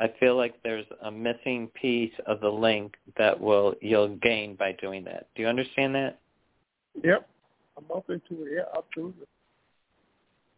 I 0.00 0.12
feel 0.18 0.36
like 0.36 0.54
there's 0.62 0.86
a 1.02 1.10
missing 1.10 1.68
piece 1.74 2.12
of 2.26 2.40
the 2.40 2.48
link 2.48 2.94
that 3.18 3.38
will 3.38 3.74
you'll 3.80 4.16
gain 4.16 4.54
by 4.56 4.72
doing 4.72 5.04
that. 5.04 5.28
Do 5.34 5.42
you 5.42 5.48
understand 5.48 5.94
that? 5.94 6.18
Yep. 7.02 7.28
I'm 7.76 7.84
open 7.90 8.20
to 8.28 8.44
it. 8.44 8.52
Yeah, 8.56 8.62
absolutely. 8.76 9.26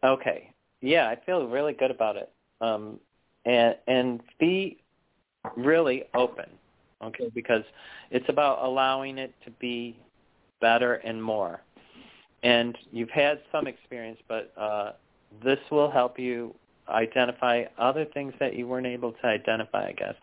Okay. 0.03 0.53
Yeah, 0.81 1.07
I 1.07 1.17
feel 1.25 1.47
really 1.47 1.73
good 1.73 1.91
about 1.91 2.15
it. 2.17 2.31
Um 2.61 2.99
and 3.45 3.75
and 3.87 4.21
be 4.39 4.77
really 5.57 6.05
open 6.13 6.45
okay 7.03 7.29
because 7.33 7.63
it's 8.11 8.27
about 8.29 8.63
allowing 8.63 9.17
it 9.17 9.33
to 9.43 9.51
be 9.51 9.97
better 10.61 10.95
and 10.95 11.21
more 11.21 11.61
and 12.43 12.77
you've 12.91 13.09
had 13.09 13.41
some 13.51 13.67
experience 13.67 14.19
but 14.27 14.51
uh 14.57 14.91
this 15.43 15.59
will 15.71 15.89
help 15.89 16.19
you 16.19 16.53
identify 16.89 17.63
other 17.77 18.05
things 18.05 18.33
that 18.39 18.55
you 18.55 18.67
weren't 18.67 18.87
able 18.87 19.13
to 19.13 19.25
identify, 19.25 19.87
I 19.87 19.91
guess. 19.93 20.15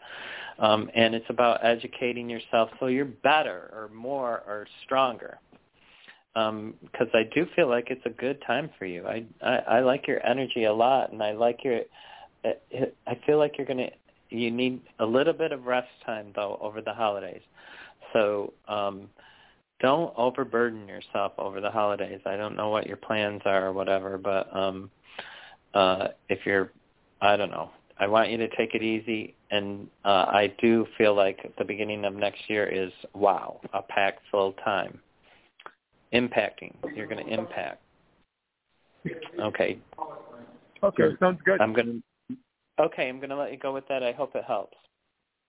Um, 0.59 0.91
and 0.95 1.14
it's 1.14 1.28
about 1.28 1.64
educating 1.64 2.28
yourself 2.28 2.70
so 2.78 2.87
you're 2.87 3.07
better 3.07 3.70
or 3.72 3.91
more 3.95 4.43
or 4.47 4.66
stronger. 4.85 5.39
Because 6.35 6.49
um, 6.49 7.14
I 7.14 7.24
do 7.35 7.47
feel 7.57 7.68
like 7.68 7.91
it's 7.91 8.05
a 8.07 8.11
good 8.11 8.41
time 8.47 8.70
for 8.78 8.85
you. 8.85 9.05
I, 9.07 9.24
I 9.43 9.57
I 9.57 9.81
like 9.81 10.07
your 10.07 10.24
energy 10.24 10.64
a 10.64 10.72
lot, 10.72 11.12
and 11.12 11.20
I 11.20 11.33
like 11.33 11.64
your. 11.64 11.81
I 12.45 13.18
feel 13.26 13.39
like 13.39 13.59
you're 13.59 13.66
gonna. 13.66 13.91
You 14.31 14.51
need 14.51 14.81
a 14.99 15.05
little 15.07 15.33
bit 15.33 15.53
of 15.53 15.66
rest 15.66 15.89
time 16.07 16.33
though 16.35 16.59
over 16.61 16.81
the 16.81 16.95
holidays, 16.95 17.43
so 18.12 18.53
um, 18.68 19.09
don't 19.81 20.12
overburden 20.16 20.87
yourself 20.87 21.33
over 21.39 21.61
the 21.61 21.70
holidays. 21.70 22.20
I 22.26 22.37
don't 22.37 22.57
know 22.57 22.68
what 22.68 22.87
your 22.87 22.97
plans 22.97 23.43
are 23.45 23.66
or 23.66 23.72
whatever, 23.72 24.18
but 24.18 24.55
um, 24.55 24.91
uh, 25.74 26.09
if 26.28 26.41
you're, 26.45 26.70
I 27.20 27.37
don't 27.37 27.51
know, 27.51 27.70
I 27.99 28.07
want 28.07 28.31
you 28.31 28.37
to 28.39 28.49
take 28.57 28.74
it 28.74 28.83
easy. 28.83 29.35
And 29.51 29.89
uh, 30.05 30.26
I 30.28 30.53
do 30.61 30.87
feel 30.97 31.14
like 31.14 31.53
the 31.59 31.64
beginning 31.64 32.05
of 32.05 32.14
next 32.14 32.49
year 32.49 32.66
is, 32.66 32.93
wow, 33.14 33.61
a 33.72 33.83
packed 33.83 34.22
full 34.31 34.53
time. 34.64 35.01
Impacting. 36.12 36.74
You're 36.95 37.07
going 37.07 37.24
to 37.24 37.33
impact. 37.33 37.81
Okay. 39.41 39.78
Okay, 40.83 41.05
sounds 41.20 41.41
good. 41.45 41.61
I'm 41.61 41.72
going 41.72 41.87
to, 41.87 42.03
okay, 42.81 43.09
I'm 43.09 43.18
going 43.18 43.31
to 43.31 43.37
let 43.37 43.53
you 43.53 43.59
go 43.59 43.72
with 43.72 43.87
that. 43.89 44.03
I 44.03 44.12
hope 44.12 44.35
it 44.35 44.45
helps. 44.45 44.76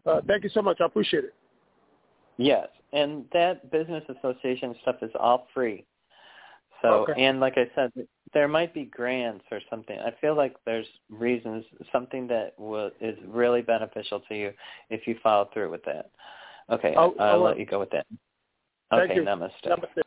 Uh, 0.05 0.21
thank 0.27 0.43
you 0.43 0.49
so 0.49 0.61
much. 0.61 0.77
I 0.81 0.85
appreciate 0.85 1.25
it. 1.25 1.33
Yes, 2.37 2.67
and 2.93 3.25
that 3.33 3.71
business 3.71 4.03
association 4.09 4.75
stuff 4.81 4.95
is 5.01 5.11
all 5.19 5.47
free. 5.53 5.85
So, 6.81 7.05
okay. 7.09 7.21
and 7.21 7.39
like 7.39 7.57
I 7.57 7.69
said, 7.75 7.91
there 8.33 8.47
might 8.47 8.73
be 8.73 8.85
grants 8.85 9.45
or 9.51 9.59
something. 9.69 9.99
I 9.99 10.11
feel 10.19 10.35
like 10.35 10.55
there's 10.65 10.87
reasons, 11.09 11.63
something 11.91 12.27
that 12.27 12.53
will, 12.57 12.89
is 12.99 13.17
really 13.27 13.61
beneficial 13.61 14.21
to 14.21 14.35
you 14.35 14.53
if 14.89 15.05
you 15.05 15.15
follow 15.21 15.49
through 15.53 15.69
with 15.69 15.83
that. 15.85 16.09
Okay, 16.71 16.95
I'll, 16.95 17.13
I'll, 17.19 17.33
I'll 17.33 17.41
let 17.43 17.59
you 17.59 17.65
go 17.65 17.79
with 17.79 17.91
that. 17.91 18.07
Thank 18.89 19.11
Okay, 19.11 19.15
you. 19.15 19.23
namaste. 19.23 19.51
Namaste. 19.65 20.01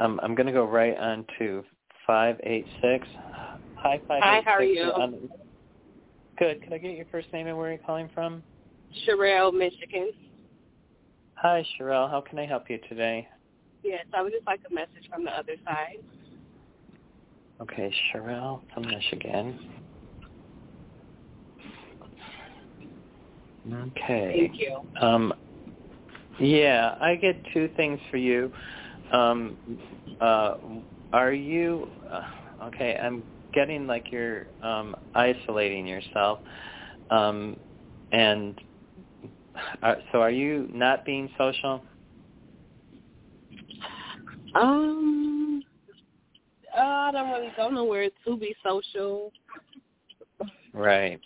Um, 0.00 0.18
I'm 0.22 0.34
going 0.34 0.46
to 0.46 0.52
go 0.52 0.64
right 0.64 0.96
on 0.96 1.26
to 1.38 1.62
586. 2.06 3.06
Hi, 3.76 4.00
586. 4.08 4.22
Hi, 4.22 4.40
how 4.44 4.52
are 4.52 4.62
you? 4.62 5.40
Good. 6.40 6.62
Can 6.62 6.72
I 6.72 6.78
get 6.78 6.96
your 6.96 7.04
first 7.12 7.30
name 7.34 7.46
and 7.48 7.56
where 7.58 7.68
you're 7.68 7.78
calling 7.78 8.08
from? 8.14 8.42
Sherelle, 9.06 9.52
Michigan. 9.52 10.10
Hi, 11.34 11.62
Sherelle. 11.78 12.10
How 12.10 12.22
can 12.22 12.38
I 12.38 12.46
help 12.46 12.70
you 12.70 12.78
today? 12.88 13.28
Yes, 13.82 14.06
I 14.14 14.22
would 14.22 14.32
just 14.32 14.46
like 14.46 14.60
a 14.68 14.74
message 14.74 15.06
from 15.10 15.24
the 15.24 15.32
other 15.32 15.52
side. 15.66 15.98
Okay, 17.60 17.92
Sherelle 18.10 18.62
from 18.72 18.84
Michigan. 18.84 19.58
Okay. 23.70 24.48
Thank 24.48 24.58
you. 24.58 24.80
Um, 24.98 25.34
yeah, 26.38 26.94
I 27.02 27.16
get 27.16 27.36
two 27.52 27.68
things 27.76 28.00
for 28.10 28.16
you. 28.16 28.50
Um, 29.12 29.58
uh, 30.22 30.54
are 31.12 31.34
you 31.34 31.86
uh, 32.10 32.22
okay? 32.64 32.98
I'm 33.00 33.24
getting 33.52 33.86
like 33.86 34.06
you're 34.10 34.46
um, 34.62 34.94
isolating 35.14 35.86
yourself, 35.86 36.40
um, 37.10 37.56
and 38.12 38.58
uh, 39.82 39.94
so 40.12 40.20
are 40.20 40.30
you 40.30 40.68
not 40.72 41.04
being 41.04 41.28
social? 41.38 41.84
Um, 44.54 45.62
uh, 46.76 46.80
I 46.80 47.10
don't 47.12 47.30
really 47.30 47.52
go 47.56 47.68
nowhere 47.70 48.08
to 48.26 48.36
be 48.36 48.54
social. 48.64 49.32
Right. 50.72 51.20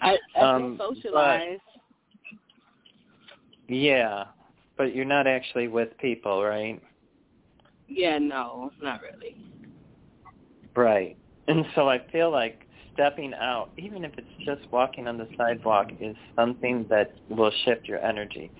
I, 0.00 0.16
I 0.36 0.40
Um, 0.44 0.76
feel 0.78 0.94
socialized. 0.94 1.62
Yeah, 3.68 4.24
but 4.76 4.94
you're 4.94 5.04
not 5.04 5.26
actually 5.26 5.68
with 5.68 5.96
people, 5.98 6.42
right? 6.44 6.80
Yeah, 7.88 8.18
no, 8.18 8.70
not 8.82 9.00
really. 9.00 9.36
Right. 10.74 11.16
And 11.48 11.64
so 11.74 11.88
I 11.88 12.00
feel 12.10 12.30
like 12.30 12.66
stepping 12.92 13.34
out, 13.34 13.70
even 13.76 14.04
if 14.04 14.12
it's 14.18 14.26
just 14.44 14.62
walking 14.72 15.06
on 15.06 15.16
the 15.18 15.28
sidewalk, 15.36 15.88
is 16.00 16.16
something 16.34 16.86
that 16.88 17.12
will 17.28 17.52
shift 17.64 17.88
your 17.88 18.04
energy. 18.04 18.50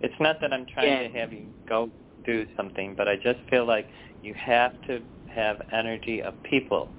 It's 0.00 0.14
not 0.18 0.40
that 0.40 0.52
I'm 0.52 0.66
trying 0.66 0.86
Yeah. 0.86 1.08
to 1.08 1.18
have 1.18 1.32
you 1.32 1.52
go 1.68 1.90
do 2.24 2.46
something, 2.56 2.94
but 2.96 3.08
I 3.08 3.16
just 3.16 3.40
feel 3.50 3.64
like 3.66 3.88
you 4.22 4.34
have 4.34 4.72
to 4.86 5.02
have 5.26 5.62
energy 5.72 6.22
of 6.22 6.40
people 6.42 6.92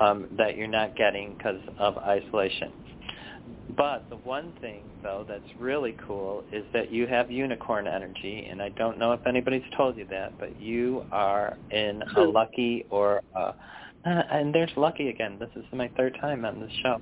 um, 0.00 0.26
that 0.32 0.56
you're 0.56 0.66
not 0.66 0.96
getting 0.96 1.34
because 1.34 1.60
of 1.78 1.96
isolation. 1.98 2.72
But 3.76 4.08
the 4.08 4.16
one 4.16 4.54
thing, 4.60 4.84
though, 5.02 5.24
that's 5.28 5.44
really 5.58 5.96
cool 6.06 6.44
is 6.50 6.64
that 6.72 6.90
you 6.90 7.06
have 7.06 7.30
unicorn 7.30 7.86
energy, 7.86 8.46
and 8.50 8.62
I 8.62 8.70
don't 8.70 8.98
know 8.98 9.12
if 9.12 9.20
anybody's 9.26 9.62
told 9.76 9.96
you 9.96 10.06
that, 10.10 10.34
but 10.38 10.58
you 10.58 11.04
are 11.12 11.58
in 11.70 12.02
a 12.16 12.22
lucky 12.22 12.86
or 12.90 13.20
uh, 13.38 13.52
uh, 14.06 14.22
and 14.32 14.54
there's 14.54 14.70
lucky 14.76 15.08
again. 15.08 15.38
This 15.38 15.50
is 15.56 15.64
my 15.72 15.90
third 15.96 16.16
time 16.20 16.44
on 16.44 16.60
this 16.60 16.72
show, 16.82 17.00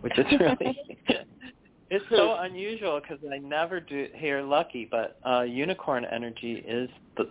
which 0.00 0.18
is 0.18 0.26
really 0.40 0.76
it's 1.90 2.04
so 2.10 2.34
unusual 2.40 3.00
because 3.00 3.22
I 3.32 3.38
never 3.38 3.80
do 3.80 4.08
hear 4.14 4.42
lucky, 4.42 4.88
but 4.90 5.18
uh, 5.26 5.42
unicorn 5.42 6.04
energy 6.04 6.64
is 6.66 6.90
the, 7.16 7.24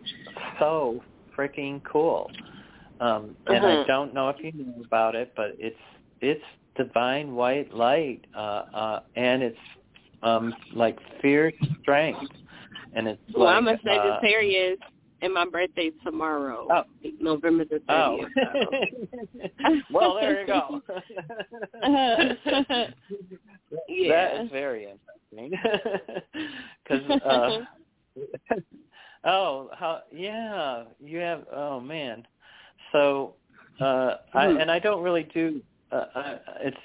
so 0.60 1.04
freaking 1.38 1.82
cool. 1.92 2.32
Um, 3.00 3.36
and 3.48 3.66
I 3.66 3.76
Mhm. 3.76 3.88
don't 3.88 4.14
know 4.14 4.30
if 4.30 4.44
you 4.44 4.52
know 4.54 4.82
about 4.84 5.16
it, 5.16 5.34
but 5.36 5.56
it's 5.60 5.78
it's 6.22 6.44
divine 6.76 7.36
white 7.36 7.72
light, 7.74 8.26
uh, 8.36 8.64
uh, 8.74 9.00
and 9.16 9.44
it's 9.44 9.60
um, 10.24 10.56
like 10.74 10.98
fierce 11.22 11.54
strength, 11.82 12.32
and 12.94 13.08
it's 13.08 13.22
Well, 13.36 13.48
like 13.48 13.58
I'm 13.58 13.68
a 13.68 13.72
uh, 13.72 13.76
Sagittarius, 13.84 14.80
and 15.22 15.34
my 15.34 15.46
birthday's 15.46 15.94
tomorrow, 16.04 16.68
Oh. 16.70 16.84
November 17.20 17.66
the 17.66 17.82
Oh. 17.90 18.26
30th. 18.38 19.84
well, 19.92 20.16
there 20.16 20.42
you 20.42 20.48
go. 20.48 20.82
Yeah. 23.90 24.30
That 24.36 24.46
is 24.46 24.52
very 24.52 24.88
interesting. 24.88 25.60
Because, 26.84 27.22
uh, 27.22 27.66
oh, 29.26 29.70
how, 29.74 30.04
yeah, 30.12 30.86
you 31.04 31.18
have, 31.18 31.44
oh 31.54 31.82
man. 31.82 32.26
So, 32.94 33.34
uh, 33.82 34.16
I, 34.34 34.48
Hmm. 34.48 34.58
and 34.58 34.72
I 34.72 34.80
don't 34.80 35.04
really 35.04 35.24
do, 35.34 35.62
uh, 35.92 36.06
I, 36.16 36.40
it's, 36.62 36.78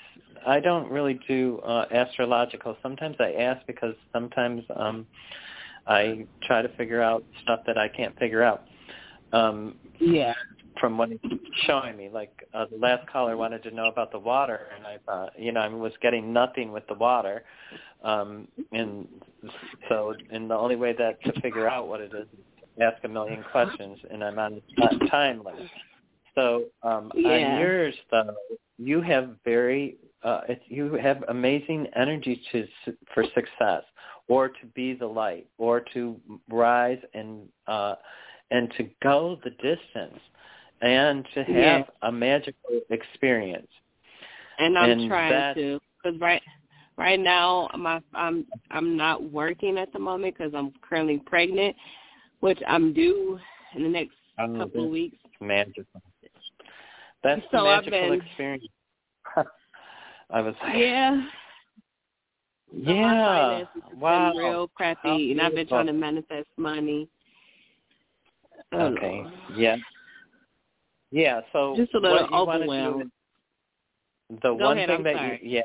I 0.44 0.58
don't 0.58 0.90
really 0.90 1.20
do 1.28 1.60
uh, 1.64 1.86
astrological. 1.92 2.76
Sometimes 2.82 3.16
I 3.20 3.32
ask 3.34 3.64
because 3.66 3.94
sometimes 4.12 4.64
um, 4.74 5.06
I 5.86 6.26
try 6.42 6.62
to 6.62 6.68
figure 6.76 7.02
out 7.02 7.24
stuff 7.42 7.60
that 7.66 7.76
I 7.78 7.88
can't 7.88 8.16
figure 8.18 8.42
out. 8.42 8.64
Um, 9.32 9.76
yeah. 9.98 10.34
from 10.80 10.98
what 10.98 11.08
he's 11.10 11.20
showing 11.66 11.96
me. 11.96 12.08
Like 12.12 12.32
uh, 12.54 12.66
the 12.70 12.76
last 12.76 13.06
caller 13.08 13.36
wanted 13.36 13.62
to 13.64 13.70
know 13.70 13.86
about 13.86 14.10
the 14.12 14.18
water, 14.18 14.68
and 14.76 14.86
I 14.86 14.98
thought, 15.06 15.38
you 15.38 15.52
know, 15.52 15.60
I 15.60 15.68
was 15.68 15.92
getting 16.02 16.32
nothing 16.32 16.72
with 16.72 16.86
the 16.86 16.94
water, 16.94 17.44
um, 18.02 18.48
and 18.72 19.06
so, 19.88 20.14
and 20.30 20.50
the 20.50 20.54
only 20.56 20.76
way 20.76 20.94
that 20.98 21.22
to 21.24 21.40
figure 21.40 21.68
out 21.68 21.88
what 21.88 22.00
it 22.00 22.12
is 22.14 22.26
is 22.32 22.82
ask 22.82 23.02
a 23.04 23.08
million 23.08 23.44
questions, 23.52 23.98
and 24.10 24.24
I'm 24.24 24.38
on 24.38 24.60
time 25.10 25.42
limit. 25.44 25.70
So 26.34 26.64
um, 26.82 27.12
Yeah. 27.14 27.54
on 27.54 27.60
yours, 27.60 27.94
though, 28.10 28.34
you 28.78 29.02
have 29.02 29.36
very, 29.44 29.96
uh, 30.22 30.40
it's, 30.48 30.62
you 30.68 30.94
have 30.94 31.22
amazing 31.28 31.86
energy 31.94 32.40
to 32.52 32.66
for 33.12 33.24
success, 33.34 33.82
or 34.32 34.48
to 34.48 34.66
be 34.74 34.94
the 34.94 35.06
light, 35.06 35.46
or 35.58 35.80
to 35.92 36.18
rise 36.48 37.00
and 37.14 37.30
uh, 37.66 37.94
and 38.50 38.72
to 38.76 38.82
go 39.02 39.38
the 39.44 39.50
distance 39.50 40.20
and 40.80 41.26
to 41.34 41.40
have 41.44 41.54
Yeah. 41.56 41.82
a 42.02 42.12
magical 42.12 42.80
experience. 42.90 43.70
and 44.58 44.78
I'm 44.78 44.90
And 44.90 45.08
trying 45.08 45.32
that- 45.32 45.54
to 45.56 45.80
because 45.96 46.18
right 46.20 46.42
right 46.96 47.20
now 47.20 47.68
my 47.76 48.00
I'm 48.14 48.46
I'm 48.70 48.96
not 48.96 49.22
working 49.40 49.78
at 49.78 49.92
the 49.92 49.98
moment 49.98 50.34
because 50.36 50.52
I'm 50.54 50.70
currently 50.86 51.18
pregnant, 51.32 51.74
which 52.40 52.60
I'm 52.66 52.92
due 52.92 53.38
in 53.74 53.82
the 53.82 53.88
next 53.98 54.16
couple 54.58 54.84
of 54.84 54.90
weeks. 54.90 55.16
magical. 55.40 55.84
That's 57.24 57.40
the 57.52 57.58
So 57.58 57.66
I've 57.68 57.84
magical 57.84 58.10
been- 58.10 58.20
experience. 58.26 58.64
I 60.30 60.40
was 60.40 60.54
like, 60.62 60.76
Yeah. 60.76 61.26
So 62.72 62.78
yeah, 62.78 63.64
wow. 63.98 64.32
real 64.34 64.68
crappy, 64.68 65.32
and 65.32 65.40
I've 65.40 65.54
been 65.54 65.66
trying 65.66 65.86
to 65.86 65.92
manifest 65.92 66.48
money. 66.56 67.08
I 68.72 68.76
Okay, 68.76 69.26
yeah, 69.54 69.76
yeah. 71.10 71.40
So 71.52 71.76
Just 71.76 71.94
a 71.94 71.98
little 71.98 72.16
what 72.22 72.30
you 72.30 72.36
want 72.36 72.62
to 72.62 72.68
overwhelmed. 72.68 73.10
The 74.42 74.54
Go 74.54 74.64
one 74.64 74.76
ahead, 74.76 74.88
thing 74.88 74.98
I'm 74.98 75.04
that 75.04 75.16
sorry. 75.16 75.40
you, 75.42 75.50
yeah, 75.50 75.62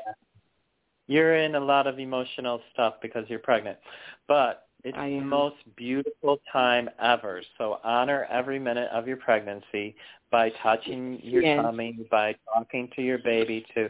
you're 1.06 1.36
in 1.36 1.54
a 1.54 1.60
lot 1.60 1.86
of 1.86 1.98
emotional 1.98 2.60
stuff 2.72 2.94
because 3.00 3.24
you're 3.28 3.38
pregnant, 3.38 3.78
but 4.26 4.66
It's 4.84 4.96
the 4.96 5.20
most 5.20 5.56
beautiful 5.76 6.38
time 6.52 6.90
ever. 7.02 7.42
So 7.56 7.78
honor 7.82 8.26
every 8.30 8.58
minute 8.58 8.90
of 8.92 9.08
your 9.08 9.16
pregnancy 9.16 9.96
by 10.30 10.50
touching 10.62 11.18
your 11.22 11.42
yes. 11.42 11.62
tummy, 11.62 12.06
by 12.10 12.36
talking 12.52 12.90
to 12.94 13.02
your 13.02 13.18
baby, 13.18 13.64
to 13.74 13.88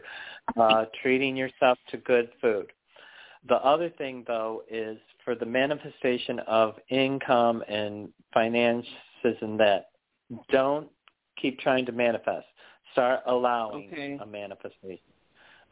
uh, 0.56 0.84
treating 1.02 1.36
yourself 1.36 1.78
to 1.90 1.96
good 1.98 2.30
food. 2.40 2.72
The 3.46 3.56
other 3.56 3.90
thing, 3.90 4.24
though, 4.26 4.62
is 4.70 4.98
for 5.24 5.34
the 5.34 5.46
manifestation 5.46 6.40
of 6.40 6.74
income 6.88 7.62
and 7.68 8.08
finances 8.34 8.86
and 9.22 9.58
that, 9.60 9.90
don't 10.50 10.88
keep 11.40 11.58
trying 11.60 11.86
to 11.86 11.92
manifest. 11.92 12.46
Start 12.92 13.20
allowing 13.26 13.90
okay. 13.92 14.18
a 14.20 14.26
manifestation. 14.26 14.98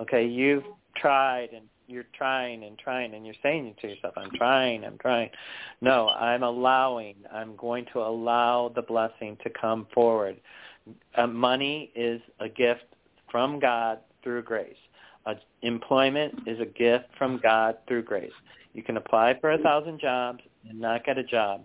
Okay, 0.00 0.26
you've 0.26 0.64
tried 0.96 1.50
and 1.52 1.66
you're 1.88 2.04
trying 2.16 2.64
and 2.64 2.78
trying 2.78 3.14
and 3.14 3.24
you're 3.24 3.34
saying 3.42 3.74
to 3.80 3.88
yourself, 3.88 4.14
I'm 4.16 4.30
trying, 4.36 4.84
I'm 4.84 4.98
trying. 4.98 5.30
No, 5.80 6.08
I'm 6.08 6.42
allowing. 6.42 7.16
I'm 7.32 7.56
going 7.56 7.86
to 7.92 8.00
allow 8.00 8.72
the 8.74 8.82
blessing 8.82 9.36
to 9.44 9.50
come 9.50 9.86
forward. 9.94 10.36
Uh, 11.16 11.26
money 11.26 11.90
is 11.94 12.20
a 12.40 12.48
gift 12.48 12.84
from 13.30 13.58
God 13.58 13.98
through 14.22 14.42
grace. 14.42 14.76
Uh, 15.26 15.34
employment 15.62 16.34
is 16.46 16.60
a 16.60 16.64
gift 16.64 17.06
from 17.18 17.40
God 17.42 17.76
through 17.88 18.02
grace. 18.04 18.32
You 18.74 18.82
can 18.82 18.96
apply 18.96 19.38
for 19.40 19.52
a 19.52 19.58
thousand 19.58 20.00
jobs 20.00 20.40
and 20.68 20.80
not 20.80 21.04
get 21.04 21.18
a 21.18 21.24
job 21.24 21.64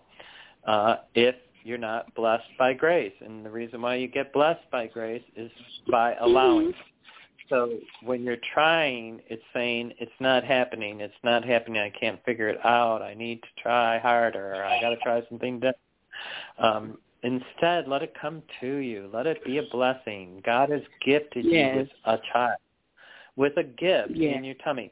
uh, 0.66 0.98
if 1.14 1.36
you're 1.64 1.78
not 1.78 2.14
blessed 2.16 2.48
by 2.58 2.74
grace. 2.74 3.14
And 3.22 3.46
the 3.46 3.50
reason 3.50 3.82
why 3.82 3.96
you 3.96 4.08
get 4.08 4.34
blessed 4.34 4.70
by 4.72 4.88
grace 4.88 5.24
is 5.36 5.52
by 5.90 6.16
allowing. 6.16 6.74
So 7.50 7.74
when 8.04 8.24
you're 8.24 8.38
trying, 8.54 9.22
it's 9.28 9.44
saying 9.54 9.94
it's 10.00 10.12
not 10.20 10.44
happening. 10.44 11.02
It's 11.02 11.14
not 11.24 11.44
happening. 11.44 11.82
I 11.82 11.92
can't 12.00 12.24
figure 12.24 12.48
it 12.48 12.66
out. 12.66 13.02
I 13.02 13.14
need 13.14 13.42
to 13.42 13.62
try 13.62 14.00
harder. 14.00 14.64
I 14.64 14.80
got 14.80 14.90
to 14.92 14.98
try 14.98 15.22
something 15.30 15.56
different. 15.56 15.78
Um, 16.58 16.98
instead, 17.24 17.88
let 17.88 18.04
it 18.04 18.14
come 18.20 18.42
to 18.62 18.76
you. 18.78 19.10
Let 19.14 19.28
it 19.28 19.44
be 19.44 19.58
a 19.58 19.64
blessing. 19.64 20.42
God 20.46 20.70
has 20.70 20.82
gifted 21.06 21.46
yes. 21.46 21.74
you 21.74 21.80
with 21.82 21.90
a 22.06 22.18
child, 22.32 22.58
with 23.42 23.58
a 23.58 23.64
gift 23.64 24.12
in 24.12 24.44
your 24.44 24.54
tummy, 24.64 24.92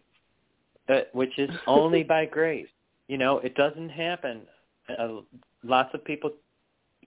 uh, 0.90 1.02
which 1.14 1.38
is 1.38 1.52
only 1.68 2.02
by 2.02 2.26
grace. 2.40 2.68
You 3.08 3.20
know, 3.20 3.38
it 3.38 3.54
doesn't 3.54 3.90
happen. 3.90 4.42
Uh, 4.98 5.22
lots 5.64 5.94
of 5.94 6.04
people 6.04 6.32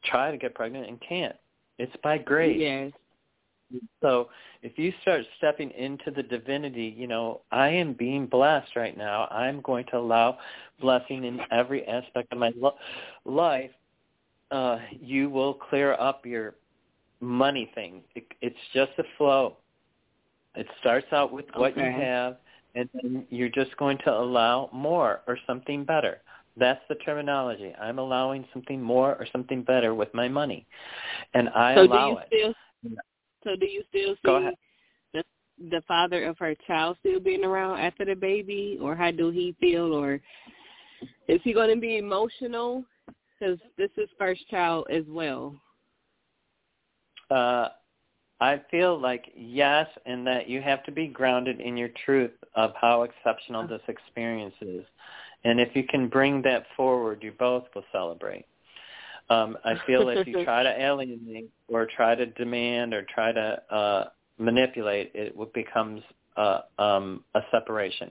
try 0.04 0.30
to 0.30 0.36
get 0.38 0.54
pregnant 0.54 0.86
and 0.86 1.00
can't. 1.00 1.34
It's 1.78 1.94
by 2.00 2.18
grace. 2.18 2.60
Yes. 2.60 2.92
So 4.00 4.28
if 4.62 4.78
you 4.78 4.92
start 5.02 5.22
stepping 5.38 5.72
into 5.72 6.12
the 6.12 6.22
divinity, 6.22 6.94
you 6.96 7.08
know, 7.08 7.40
I 7.50 7.70
am 7.70 7.94
being 7.94 8.26
blessed 8.26 8.76
right 8.76 8.96
now. 8.96 9.26
I'm 9.26 9.62
going 9.62 9.86
to 9.90 9.98
allow 9.98 10.38
blessing 10.80 11.24
in 11.24 11.40
every 11.50 11.84
aspect 11.88 12.32
of 12.32 12.38
my 12.38 12.52
lo- 12.56 12.76
life. 13.24 13.70
Uh, 14.52 14.78
you 15.00 15.28
will 15.28 15.54
clear 15.54 15.94
up 15.94 16.24
your 16.24 16.54
money 17.20 17.68
thing. 17.74 18.02
It, 18.14 18.26
it's 18.42 18.54
just 18.72 18.92
a 18.98 19.04
flow. 19.18 19.56
It 20.54 20.66
starts 20.80 21.06
out 21.12 21.32
with 21.32 21.46
what 21.54 21.72
okay. 21.72 21.86
you 21.86 21.92
have, 21.92 22.36
and 22.74 22.88
then 22.94 23.26
you're 23.30 23.48
just 23.48 23.76
going 23.76 23.98
to 24.04 24.12
allow 24.12 24.68
more 24.72 25.22
or 25.26 25.38
something 25.46 25.84
better. 25.84 26.20
That's 26.56 26.80
the 26.88 26.96
terminology. 26.96 27.72
I'm 27.80 27.98
allowing 27.98 28.44
something 28.52 28.80
more 28.80 29.16
or 29.16 29.26
something 29.32 29.62
better 29.62 29.94
with 29.94 30.12
my 30.12 30.28
money, 30.28 30.66
and 31.32 31.48
I 31.50 31.74
so 31.74 31.84
allow 31.84 32.08
do 32.08 32.12
you 32.12 32.18
it. 32.18 32.54
Still, 32.82 32.94
so 33.44 33.56
do 33.56 33.66
you 33.66 33.82
still 33.88 34.14
Go 34.24 34.38
see 34.38 34.42
ahead. 34.42 34.54
the 35.14 35.24
the 35.70 35.82
father 35.88 36.24
of 36.24 36.38
her 36.38 36.54
child 36.66 36.98
still 37.00 37.20
being 37.20 37.44
around 37.44 37.80
after 37.80 38.04
the 38.04 38.14
baby, 38.14 38.78
or 38.82 38.94
how 38.94 39.10
do 39.10 39.30
he 39.30 39.56
feel, 39.58 39.94
or 39.94 40.20
is 41.28 41.40
he 41.42 41.54
going 41.54 41.74
to 41.74 41.80
be 41.80 41.96
emotional? 41.96 42.84
Because 43.40 43.58
this 43.78 43.90
is 43.96 44.08
first 44.18 44.46
child 44.50 44.86
as 44.90 45.04
well. 45.08 45.54
Uh, 47.30 47.68
I 48.42 48.60
feel 48.72 49.00
like 49.00 49.30
yes, 49.36 49.86
and 50.04 50.26
that 50.26 50.48
you 50.48 50.60
have 50.62 50.82
to 50.84 50.90
be 50.90 51.06
grounded 51.06 51.60
in 51.60 51.76
your 51.76 51.90
truth 52.04 52.32
of 52.56 52.72
how 52.80 53.04
exceptional 53.04 53.68
this 53.68 53.82
experience 53.86 54.56
is. 54.60 54.84
And 55.44 55.60
if 55.60 55.76
you 55.76 55.84
can 55.84 56.08
bring 56.08 56.42
that 56.42 56.64
forward, 56.76 57.22
you 57.22 57.30
both 57.38 57.62
will 57.72 57.84
celebrate. 57.92 58.46
Um, 59.30 59.56
I 59.64 59.74
feel 59.86 60.08
if 60.08 60.26
you 60.26 60.34
try 60.44 60.64
to 60.64 60.82
alienate 60.82 61.50
or 61.68 61.86
try 61.86 62.16
to 62.16 62.26
demand 62.26 62.94
or 62.94 63.04
try 63.04 63.30
to 63.30 63.62
uh, 63.72 64.08
manipulate, 64.38 65.12
it 65.14 65.36
becomes 65.54 66.02
uh, 66.36 66.62
um, 66.80 67.22
a 67.36 67.42
separation. 67.52 68.10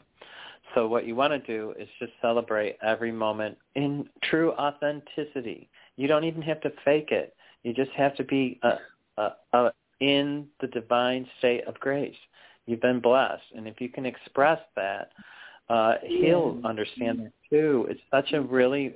So 0.74 0.88
what 0.88 1.06
you 1.06 1.14
want 1.14 1.34
to 1.34 1.40
do 1.40 1.74
is 1.78 1.90
just 2.00 2.14
celebrate 2.22 2.78
every 2.82 3.12
moment 3.12 3.58
in 3.76 4.08
true 4.24 4.54
authenticity. 4.54 5.70
You 5.98 6.08
don't 6.08 6.24
even 6.24 6.42
have 6.44 6.62
to 6.62 6.72
fake 6.86 7.12
it. 7.12 7.36
You 7.64 7.74
just 7.74 7.92
have 7.92 8.16
to 8.16 8.24
be 8.24 8.62
uh, 8.64 8.78
uh, 9.18 9.30
uh, 9.52 9.70
in 10.02 10.48
the 10.60 10.68
divine 10.68 11.26
state 11.40 11.64
of 11.66 11.80
grace. 11.80 12.16
You've 12.66 12.82
been 12.82 13.00
blessed, 13.00 13.44
and 13.56 13.68
if 13.68 13.80
you 13.80 13.88
can 13.88 14.06
express 14.06 14.60
that, 14.76 15.12
uh, 15.70 15.96
he'll 16.04 16.60
understand 16.66 17.20
that 17.20 17.32
too. 17.50 17.88
It's 17.90 18.02
such 18.12 18.34
a 18.34 18.42
really, 18.42 18.96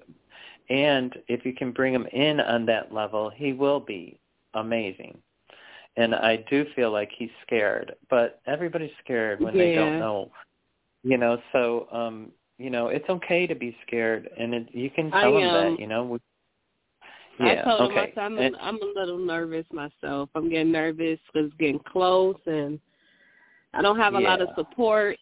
and 0.69 1.15
if 1.27 1.45
you 1.45 1.53
can 1.53 1.71
bring 1.71 1.93
him 1.93 2.05
in 2.11 2.39
on 2.41 2.65
that 2.65 2.93
level, 2.93 3.31
he 3.33 3.53
will 3.53 3.79
be 3.79 4.19
amazing. 4.53 5.17
And 5.97 6.13
I 6.13 6.43
do 6.49 6.65
feel 6.75 6.91
like 6.91 7.09
he's 7.17 7.29
scared, 7.45 7.95
but 8.09 8.41
everybody's 8.45 8.91
scared 9.03 9.39
when 9.39 9.55
yeah. 9.55 9.63
they 9.63 9.75
don't 9.75 9.99
know, 9.99 10.29
you 11.03 11.17
know. 11.17 11.41
So, 11.53 11.87
um, 11.91 12.31
you 12.57 12.69
know, 12.69 12.87
it's 12.87 13.09
okay 13.09 13.47
to 13.47 13.55
be 13.55 13.75
scared, 13.87 14.29
and 14.37 14.53
it, 14.53 14.67
you 14.73 14.89
can 14.89 15.09
tell 15.11 15.37
I, 15.37 15.41
him 15.41 15.49
um, 15.49 15.71
that, 15.71 15.79
you 15.79 15.87
know. 15.87 16.19
Yeah, 17.39 17.61
I 17.61 17.63
told 17.63 17.91
okay. 17.91 18.13
him 18.15 18.23
I'm, 18.23 18.37
and, 18.37 18.55
a, 18.55 18.63
I'm 18.63 18.81
a 18.81 18.99
little 18.99 19.17
nervous 19.17 19.65
myself. 19.71 20.29
I'm 20.35 20.49
getting 20.49 20.71
nervous 20.71 21.19
because 21.27 21.47
it's 21.47 21.57
getting 21.59 21.79
close, 21.79 22.37
and 22.45 22.79
I 23.73 23.81
don't 23.81 23.97
have 23.99 24.15
a 24.15 24.21
yeah. 24.21 24.29
lot 24.29 24.41
of 24.41 24.49
support 24.55 25.17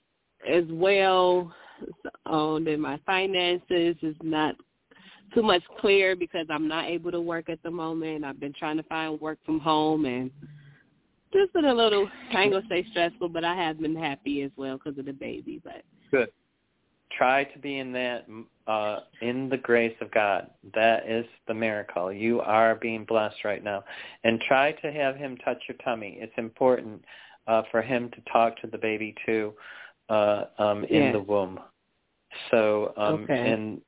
as 0.47 0.64
well. 0.70 1.53
Um, 2.26 2.66
then 2.66 2.80
my 2.80 2.99
finances 3.05 3.95
is 4.01 4.16
not 4.22 4.55
too 5.34 5.41
much 5.41 5.64
clear 5.80 6.16
because 6.16 6.45
I'm 6.49 6.68
not 6.68 6.86
able 6.86 7.11
to 7.11 7.22
work 7.22 7.49
at 7.49 7.61
the 7.64 7.72
moment. 7.72 8.24
I've 8.24 8.39
been 8.39 8.53
trying 8.53 8.78
to 8.78 8.84
find 8.84 9.20
work 9.20 9.39
from 9.45 9.59
home 9.59 10.05
and 10.05 10.30
just 11.34 11.51
been 11.53 11.66
a 11.66 11.74
little, 11.74 12.07
I 12.34 12.43
ain't 12.43 12.51
going 12.51 12.64
to 12.64 12.70
say 12.70 12.86
stressful, 12.91 13.30
but 13.30 13.43
I 13.43 13.55
have 13.55 13.80
been 13.80 13.95
happy 13.95 14.43
as 14.43 14.51
well 14.55 14.78
because 14.78 14.99
of 14.99 15.05
the 15.05 15.14
baby. 15.14 15.59
But 15.64 15.84
Good. 16.11 16.30
Try 17.18 17.43
to 17.43 17.59
be 17.59 17.80
in 17.80 17.91
that, 17.93 18.26
uh, 18.68 18.99
in 19.22 19.49
the 19.49 19.57
grace 19.57 19.95
of 20.01 20.11
God. 20.11 20.49
That 20.74 21.07
is 21.07 21.26
the 21.47 21.53
miracle. 21.53 22.11
You 22.11 22.41
are 22.41 22.76
being 22.76 23.05
blessed 23.05 23.43
right 23.43 23.64
now. 23.64 23.84
And 24.24 24.41
try 24.41 24.72
to 24.72 24.91
have 24.91 25.16
him 25.16 25.38
touch 25.38 25.61
your 25.68 25.78
tummy. 25.84 26.18
It's 26.20 26.34
important 26.38 27.03
uh, 27.47 27.64
for 27.72 27.82
him 27.82 28.09
to 28.11 28.32
talk 28.32 28.59
to 28.61 28.68
the 28.68 28.78
baby 28.78 29.16
too 29.26 29.53
uh, 30.09 30.45
um, 30.57 30.84
in 30.86 31.03
yes. 31.03 31.14
the 31.14 31.22
womb. 31.22 31.59
So 32.51 32.93
um, 32.97 33.24
okay. 33.24 33.51
and 33.51 33.82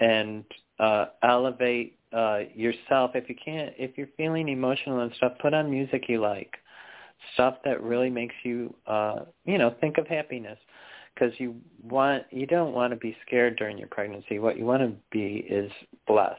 and 0.00 0.44
uh, 0.78 1.06
elevate 1.22 1.98
uh, 2.12 2.40
yourself 2.54 3.12
if 3.14 3.28
you 3.28 3.34
can't. 3.42 3.74
If 3.78 3.98
you're 3.98 4.08
feeling 4.16 4.48
emotional 4.48 5.00
and 5.00 5.12
stuff, 5.16 5.32
put 5.40 5.54
on 5.54 5.70
music 5.70 6.04
you 6.08 6.20
like, 6.20 6.54
stuff 7.34 7.56
that 7.64 7.82
really 7.82 8.10
makes 8.10 8.34
you 8.42 8.74
uh, 8.86 9.20
you 9.44 9.58
know 9.58 9.74
think 9.80 9.98
of 9.98 10.06
happiness. 10.06 10.58
Because 11.18 11.34
you 11.38 11.56
want 11.82 12.24
you 12.30 12.46
don't 12.46 12.74
want 12.74 12.92
to 12.92 12.96
be 12.96 13.16
scared 13.26 13.56
during 13.56 13.78
your 13.78 13.88
pregnancy. 13.88 14.38
What 14.38 14.56
you 14.56 14.64
want 14.64 14.82
to 14.82 14.92
be 15.10 15.46
is 15.48 15.70
blessed, 16.06 16.38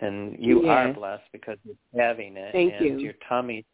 and 0.00 0.36
you 0.38 0.62
yes. 0.64 0.70
are 0.70 0.92
blessed 0.92 1.24
because 1.32 1.58
you're 1.64 2.04
having 2.04 2.36
it, 2.36 2.52
Thank 2.52 2.74
and 2.74 2.84
you. 2.84 2.98
your 2.98 3.14
tummy 3.28 3.64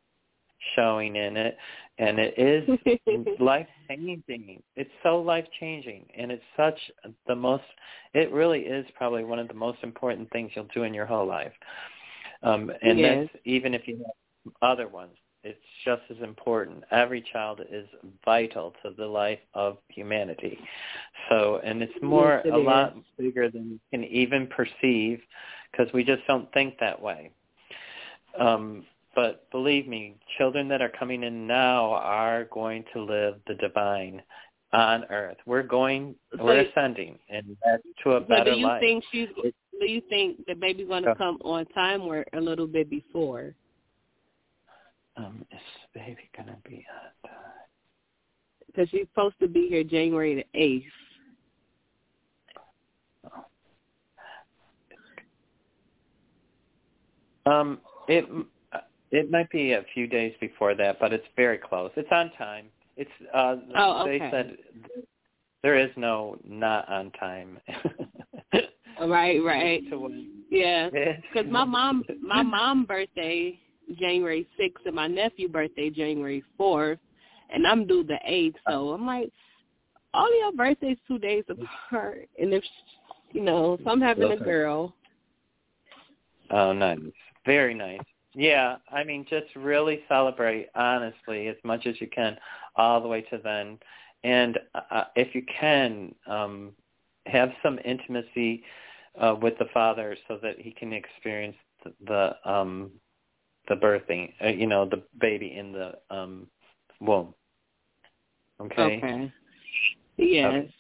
showing 0.75 1.17
in 1.17 1.37
it 1.37 1.57
and 1.99 2.19
it 2.19 2.35
is 2.39 3.29
life 3.41 3.67
changing 3.89 4.63
it's 4.75 4.91
so 5.03 5.21
life 5.21 5.47
changing 5.61 6.07
and 6.17 6.33
it's 6.33 6.43
such 6.57 6.79
the 7.27 7.35
most 7.35 7.63
it 8.15 8.33
really 8.33 8.61
is 8.61 8.87
probably 8.97 9.25
one 9.25 9.39
of 9.39 9.49
the 9.49 9.55
most 9.55 9.79
important 9.83 10.31
things 10.31 10.51
you'll 10.55 10.69
do 10.75 10.83
in 10.83 10.95
your 10.95 11.07
whole 11.07 11.27
life 11.27 11.53
um 12.43 12.71
and 12.83 12.99
yes. 12.99 13.29
that's 13.33 13.43
even 13.45 13.75
if 13.75 13.87
you 13.87 13.99
have 13.99 14.53
other 14.63 14.89
ones 14.89 15.13
it's 15.47 15.59
just 15.85 16.03
as 16.11 16.17
important 16.23 16.83
every 16.91 17.25
child 17.33 17.61
is 17.71 17.87
vital 18.25 18.75
to 18.83 18.91
the 18.97 19.07
life 19.07 19.39
of 19.55 19.79
humanity 19.89 20.59
so 21.29 21.61
and 21.65 21.83
it's 21.83 22.03
more 22.03 22.43
yes, 22.45 22.53
it 22.53 22.57
a 22.57 22.61
is. 22.61 22.67
lot 22.67 22.97
bigger 23.19 23.51
than 23.51 23.71
you 23.71 23.81
can 23.91 24.05
even 24.05 24.47
perceive 24.49 25.21
because 25.71 25.93
we 25.93 26.05
just 26.05 26.23
don't 26.27 26.53
think 26.53 26.75
that 26.79 27.01
way 27.01 27.31
um 28.39 28.85
but 29.17 29.51
believe 29.51 29.89
me, 29.89 30.15
children 30.37 30.69
that 30.69 30.83
are 30.83 30.91
coming 30.91 31.25
in 31.25 31.47
now 31.47 31.93
are 31.95 32.45
going 32.53 32.85
to 32.93 33.03
live 33.03 33.37
the 33.49 33.55
divine 33.55 34.23
on 34.75 35.05
earth. 35.07 35.39
We're 35.47 35.63
going, 35.63 36.15
so, 36.37 36.45
we're 36.45 36.61
ascending, 36.61 37.19
and 37.31 37.57
that's 37.65 37.83
to 38.05 38.13
a 38.13 38.21
so 38.21 38.27
better 38.27 38.53
do 38.53 38.59
you 38.61 38.67
life. 38.67 38.81
think 38.81 39.05
she's? 39.11 39.29
Do 39.81 39.91
you 39.91 40.03
think 40.09 40.45
the 40.47 40.55
baby's 40.55 40.87
going 40.89 41.05
to 41.05 41.15
come 41.15 41.39
on 41.45 41.65
time 41.67 42.03
or 42.03 42.25
a 42.35 42.41
little 42.41 42.67
bit 42.67 42.91
before? 42.91 43.55
um, 45.17 45.45
is 45.51 45.59
baby 45.95 46.29
gonna 46.37 46.57
be 46.69 46.85
at? 46.89 47.31
Uh, 47.31 47.35
because 48.67 48.89
she's 48.91 49.07
supposed 49.09 49.39
to 49.41 49.49
be 49.49 49.69
here 49.69 49.85
January 49.85 50.35
the 50.35 50.61
eighth. 50.61 50.85
Um, 57.47 57.81
it 58.09 58.27
it 59.13 59.31
might 59.31 59.49
be 59.51 59.73
a 59.73 59.85
few 59.95 60.07
days 60.07 60.35
before 60.41 60.75
that, 60.75 60.99
but 61.01 61.13
it's 61.13 61.27
very 61.37 61.59
close. 61.59 61.91
It's 61.97 62.09
on 62.11 62.31
time. 62.33 62.67
It's 62.97 63.11
uh, 63.33 63.57
oh, 63.77 64.03
okay. 64.03 64.19
they 64.19 64.31
said 64.31 64.57
there 65.63 65.79
is 65.79 65.91
no 65.97 66.37
not 66.45 66.89
on 66.89 67.11
time. 67.13 67.59
right, 69.01 69.43
right. 69.45 69.83
Yeah, 70.51 70.89
because 70.91 71.51
my 71.51 71.65
mom, 71.65 72.05
my 72.21 72.43
mom 72.43 72.85
birthday 72.85 73.59
January 73.99 74.47
sixth, 74.59 74.85
and 74.87 74.95
my 74.95 75.07
nephew 75.07 75.49
birthday 75.49 75.91
January 75.91 76.43
fourth, 76.57 76.99
and 77.51 77.67
I'm 77.67 77.87
due 77.87 78.05
the 78.05 78.19
eighth. 78.25 78.57
So 78.69 78.91
I'm 78.91 79.07
like, 79.07 79.31
all 80.15 80.39
your 80.39 80.53
birthdays 80.53 80.99
two 81.07 81.19
days 81.19 81.45
apart, 81.49 82.29
and 82.39 82.53
if 82.53 82.65
you 83.33 83.43
know, 83.43 83.79
so 83.85 83.91
I'm 83.91 84.01
having 84.01 84.25
okay. 84.25 84.35
a 84.35 84.45
girl. 84.45 84.95
Oh, 86.51 86.73
nice. 86.73 86.99
Very 87.45 87.75
nice. 87.75 88.01
Yeah, 88.35 88.77
I 88.93 89.03
mean, 89.03 89.27
just 89.29 89.47
really 89.57 90.01
celebrate 90.09 90.69
honestly 90.75 91.49
as 91.49 91.57
much 91.65 91.87
as 91.87 92.01
you 92.01 92.09
can, 92.09 92.37
all 92.77 93.01
the 93.01 93.09
way 93.09 93.23
to 93.23 93.39
then, 93.43 93.79
and 94.25 94.59
uh, 94.75 95.05
if 95.17 95.35
you 95.35 95.43
can, 95.59 96.15
um, 96.27 96.73
have 97.27 97.51
some 97.63 97.79
intimacy 97.85 98.63
uh, 99.21 99.35
with 99.41 99.59
the 99.59 99.67
father 99.73 100.17
so 100.29 100.39
that 100.43 100.59
he 100.59 100.71
can 100.71 100.93
experience 100.93 101.57
the, 101.85 101.93
the 102.07 102.51
um, 102.51 102.91
the 103.69 103.75
birthing, 103.75 104.33
uh, 104.45 104.49
you 104.49 104.67
know, 104.67 104.89
the 104.89 105.03
baby 105.21 105.57
in 105.57 105.73
the 105.73 105.95
um, 106.11 106.47
womb. 107.01 107.35
Okay. 108.61 108.83
Okay. 108.83 109.33
Yes. 110.17 110.47
Okay. 110.47 110.75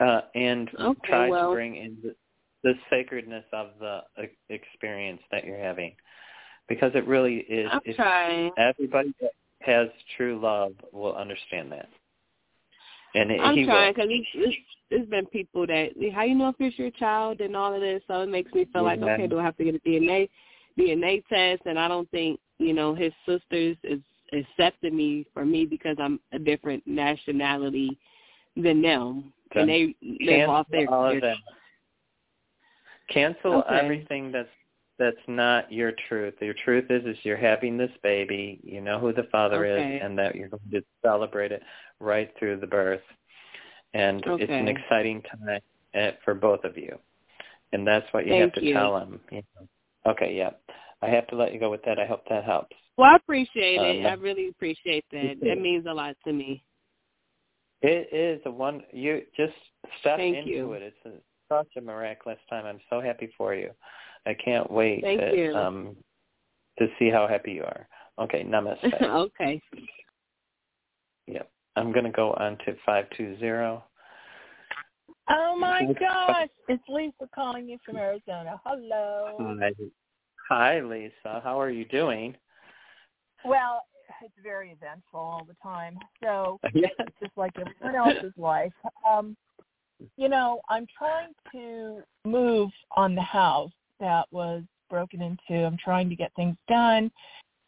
Uh, 0.00 0.20
and 0.34 0.70
okay, 0.80 1.00
try 1.04 1.28
well, 1.28 1.50
to 1.50 1.54
bring 1.54 1.76
in 1.76 1.96
the, 2.02 2.14
the 2.62 2.72
sacredness 2.88 3.44
of 3.52 3.68
the 3.80 4.00
experience 4.48 5.20
that 5.30 5.44
you're 5.44 5.58
having, 5.58 5.94
because 6.68 6.90
it 6.94 7.06
really 7.06 7.38
is. 7.48 7.68
I'm 7.70 7.94
trying. 7.94 8.50
Everybody 8.56 9.12
that 9.20 9.32
has 9.60 9.88
true 10.16 10.40
love 10.40 10.72
will 10.90 11.14
understand 11.14 11.70
that. 11.72 11.88
And 13.14 13.30
it, 13.30 13.40
I'm 13.40 13.56
he 13.56 13.64
trying 13.66 13.92
because 13.92 14.08
there's, 14.34 14.54
there's 14.88 15.08
been 15.08 15.26
people 15.26 15.66
that 15.66 15.90
how 16.14 16.22
you 16.22 16.34
know 16.34 16.48
if 16.48 16.54
it's 16.60 16.78
your 16.78 16.90
child 16.92 17.40
and 17.40 17.54
all 17.54 17.74
of 17.74 17.80
this, 17.82 18.02
so 18.06 18.22
it 18.22 18.28
makes 18.28 18.52
me 18.54 18.66
feel 18.72 18.84
like 18.84 19.00
okay, 19.00 19.26
do 19.26 19.38
I 19.38 19.44
have 19.44 19.56
to 19.58 19.64
get 19.64 19.74
a 19.74 19.80
DNA 19.80 20.30
DNA 20.78 21.24
test? 21.28 21.62
And 21.66 21.78
I 21.78 21.88
don't 21.88 22.10
think 22.10 22.40
you 22.58 22.72
know 22.72 22.94
his 22.94 23.12
sisters 23.26 23.76
is 23.84 24.00
accepting 24.32 24.96
me 24.96 25.26
for 25.34 25.44
me 25.44 25.64
because 25.64 25.96
I'm 25.98 26.20
a 26.32 26.38
different 26.38 26.86
nationality 26.86 27.98
than 28.56 28.82
them, 28.82 29.32
and 29.54 29.68
they 29.68 29.94
live 30.02 30.48
off 30.48 30.66
their. 30.70 30.90
All 30.90 31.14
of 31.14 31.20
that. 31.20 31.36
Cancel 33.10 33.54
okay. 33.54 33.76
everything 33.76 34.30
that's 34.30 34.48
that's 35.00 35.16
not 35.26 35.72
your 35.72 35.92
truth. 36.08 36.34
Your 36.40 36.54
truth 36.62 36.84
is 36.90 37.04
is 37.06 37.16
you're 37.22 37.36
having 37.36 37.76
this 37.76 37.90
baby, 38.02 38.60
you 38.62 38.80
know 38.82 39.00
who 39.00 39.12
the 39.12 39.26
father 39.32 39.64
okay. 39.64 39.96
is 39.96 40.02
and 40.04 40.16
that 40.18 40.36
you're 40.36 40.48
going 40.48 40.62
to 40.70 40.82
celebrate 41.02 41.50
it 41.50 41.62
right 41.98 42.30
through 42.38 42.60
the 42.60 42.66
birth. 42.66 43.00
And 43.94 44.24
okay. 44.24 44.44
it's 44.44 44.52
an 44.52 44.68
exciting 44.68 45.22
time 45.22 45.60
eh, 45.94 46.12
for 46.22 46.34
both 46.34 46.64
of 46.64 46.76
you. 46.76 46.96
And 47.72 47.86
that's 47.86 48.06
what 48.12 48.26
you 48.26 48.32
Thank 48.32 48.42
have 48.42 48.52
to 48.52 48.64
you. 48.64 48.74
tell 48.74 48.98
him. 48.98 49.20
You 49.32 49.42
know. 49.58 49.66
Okay, 50.06 50.34
yeah. 50.34 50.50
I 51.02 51.08
have 51.08 51.26
to 51.28 51.36
let 51.36 51.52
you 51.52 51.60
go 51.60 51.70
with 51.70 51.82
that. 51.84 51.98
I 51.98 52.06
hope 52.06 52.22
that 52.28 52.44
helps. 52.44 52.76
Well, 52.96 53.10
I 53.10 53.16
appreciate 53.16 53.80
it. 53.80 54.06
Um, 54.06 54.12
I 54.12 54.14
really 54.14 54.48
appreciate 54.48 55.04
that. 55.12 55.36
That 55.42 55.58
means 55.58 55.86
a 55.88 55.92
lot 55.92 56.16
to 56.24 56.32
me. 56.32 56.62
It 57.82 58.12
is 58.12 58.42
a 58.44 58.50
one. 58.50 58.82
You 58.92 59.22
just 59.36 59.54
step 60.00 60.18
Thank 60.18 60.36
into 60.36 60.50
you. 60.50 60.72
it. 60.72 60.82
It's 60.82 60.96
a, 61.06 61.10
such 61.48 61.68
a 61.78 61.80
miraculous 61.80 62.38
time. 62.50 62.66
I'm 62.66 62.80
so 62.90 63.00
happy 63.00 63.32
for 63.38 63.54
you. 63.54 63.70
I 64.26 64.34
can't 64.34 64.70
wait 64.70 65.02
Thank 65.02 65.20
to 65.20 65.34
you. 65.34 65.56
um 65.56 65.96
to 66.78 66.86
see 66.98 67.10
how 67.10 67.26
happy 67.26 67.52
you 67.52 67.62
are. 67.62 67.88
Okay, 68.18 68.44
namaste. 68.44 68.92
okay. 69.02 69.60
Yep. 71.26 71.50
I'm 71.76 71.92
gonna 71.92 72.12
go 72.12 72.32
on 72.34 72.58
to 72.66 72.76
five 72.84 73.06
two 73.16 73.38
zero. 73.38 73.84
Oh 75.30 75.56
my 75.56 75.86
gosh! 76.00 76.48
It's 76.68 76.82
Lisa 76.88 77.28
calling 77.34 77.68
you 77.68 77.78
from 77.84 77.96
Arizona. 77.96 78.60
Hello. 78.64 79.56
Hi. 79.60 79.70
Hi, 80.48 80.80
Lisa. 80.80 81.40
How 81.44 81.60
are 81.60 81.70
you 81.70 81.84
doing? 81.84 82.36
Well, 83.44 83.84
it's 84.22 84.34
very 84.42 84.70
eventful 84.72 85.20
all 85.20 85.46
the 85.46 85.56
time. 85.62 85.96
So 86.22 86.58
Yeah. 86.74 86.88
it's 86.98 87.18
just 87.22 87.36
like 87.36 87.52
everyone 87.58 87.94
else's 87.94 88.32
life. 88.36 88.72
Um, 89.08 89.36
you 90.16 90.28
know, 90.28 90.60
I'm 90.68 90.86
trying 90.98 91.32
to 91.52 92.02
move 92.24 92.70
on 92.96 93.14
the 93.14 93.22
house 93.22 93.70
that 94.00 94.26
was 94.32 94.62
broken 94.88 95.22
into. 95.22 95.64
I'm 95.64 95.78
trying 95.82 96.08
to 96.08 96.16
get 96.16 96.32
things 96.34 96.56
done, 96.68 97.10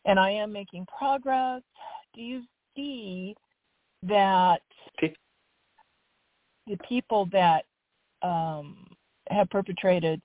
and 0.05 0.19
I 0.19 0.31
am 0.31 0.53
making 0.53 0.87
progress. 0.87 1.63
Do 2.15 2.21
you 2.21 2.43
see 2.75 3.37
that. 4.03 4.63
The 6.67 6.77
people 6.89 7.29
that 7.33 7.65
um, 8.23 8.87
have 9.31 9.51
perpetrated, 9.51 10.21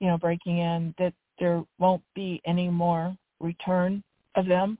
you 0.00 0.06
know, 0.06 0.18
breaking 0.18 0.58
in, 0.58 0.94
that 0.98 1.12
there 1.38 1.62
won't 1.78 2.02
be 2.14 2.40
any 2.46 2.68
more 2.68 3.16
return 3.40 4.02
of 4.34 4.46
them? 4.46 4.78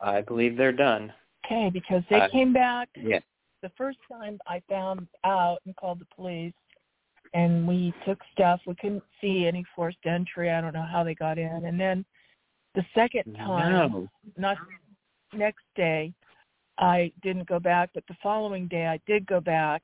I 0.00 0.20
believe 0.20 0.56
they're 0.56 0.72
done. 0.72 1.12
Okay, 1.46 1.70
because 1.70 2.02
they 2.10 2.20
Uh, 2.20 2.28
came 2.28 2.52
back 2.52 2.88
Yeah. 2.96 3.20
the 3.62 3.68
first 3.70 3.98
time 4.10 4.40
I 4.46 4.60
found 4.68 5.06
out 5.22 5.60
and 5.64 5.76
called 5.76 6.00
the 6.00 6.06
police 6.06 6.54
and 7.34 7.66
we 7.66 7.94
took 8.04 8.18
stuff. 8.32 8.60
We 8.66 8.74
couldn't 8.74 9.04
see 9.20 9.46
any 9.46 9.64
forced 9.74 10.04
entry. 10.04 10.50
I 10.50 10.60
don't 10.60 10.74
know 10.74 10.82
how 10.82 11.02
they 11.04 11.14
got 11.14 11.38
in. 11.38 11.64
And 11.64 11.80
then 11.80 12.04
the 12.74 12.84
second 12.94 13.24
time, 13.36 13.72
No. 13.72 14.10
not 14.36 14.58
next 15.32 15.64
day, 15.74 16.12
I 16.78 17.12
didn't 17.22 17.48
go 17.48 17.58
back, 17.58 17.90
but 17.94 18.04
the 18.08 18.16
following 18.22 18.66
day 18.68 18.86
I 18.86 19.00
did 19.06 19.26
go 19.26 19.40
back 19.40 19.82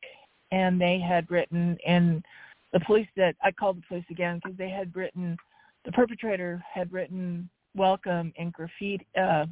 and 0.51 0.81
they 0.81 0.99
had 0.99 1.31
written 1.31 1.77
and 1.87 2.25
the 2.73 2.81
police 2.81 3.09
said 3.17 3.35
I 3.43 3.51
called 3.51 3.79
the 3.79 3.87
police 3.87 4.05
again 4.11 4.41
because 4.43 4.57
they 4.57 4.71
had 4.71 4.95
written 4.97 5.37
the 5.85 5.93
perpetrator 5.93 6.63
had 6.73 6.93
written 6.93 7.49
welcome 7.75 8.33
in 8.37 8.51
graffiti 8.51 9.07
uh 9.21 9.45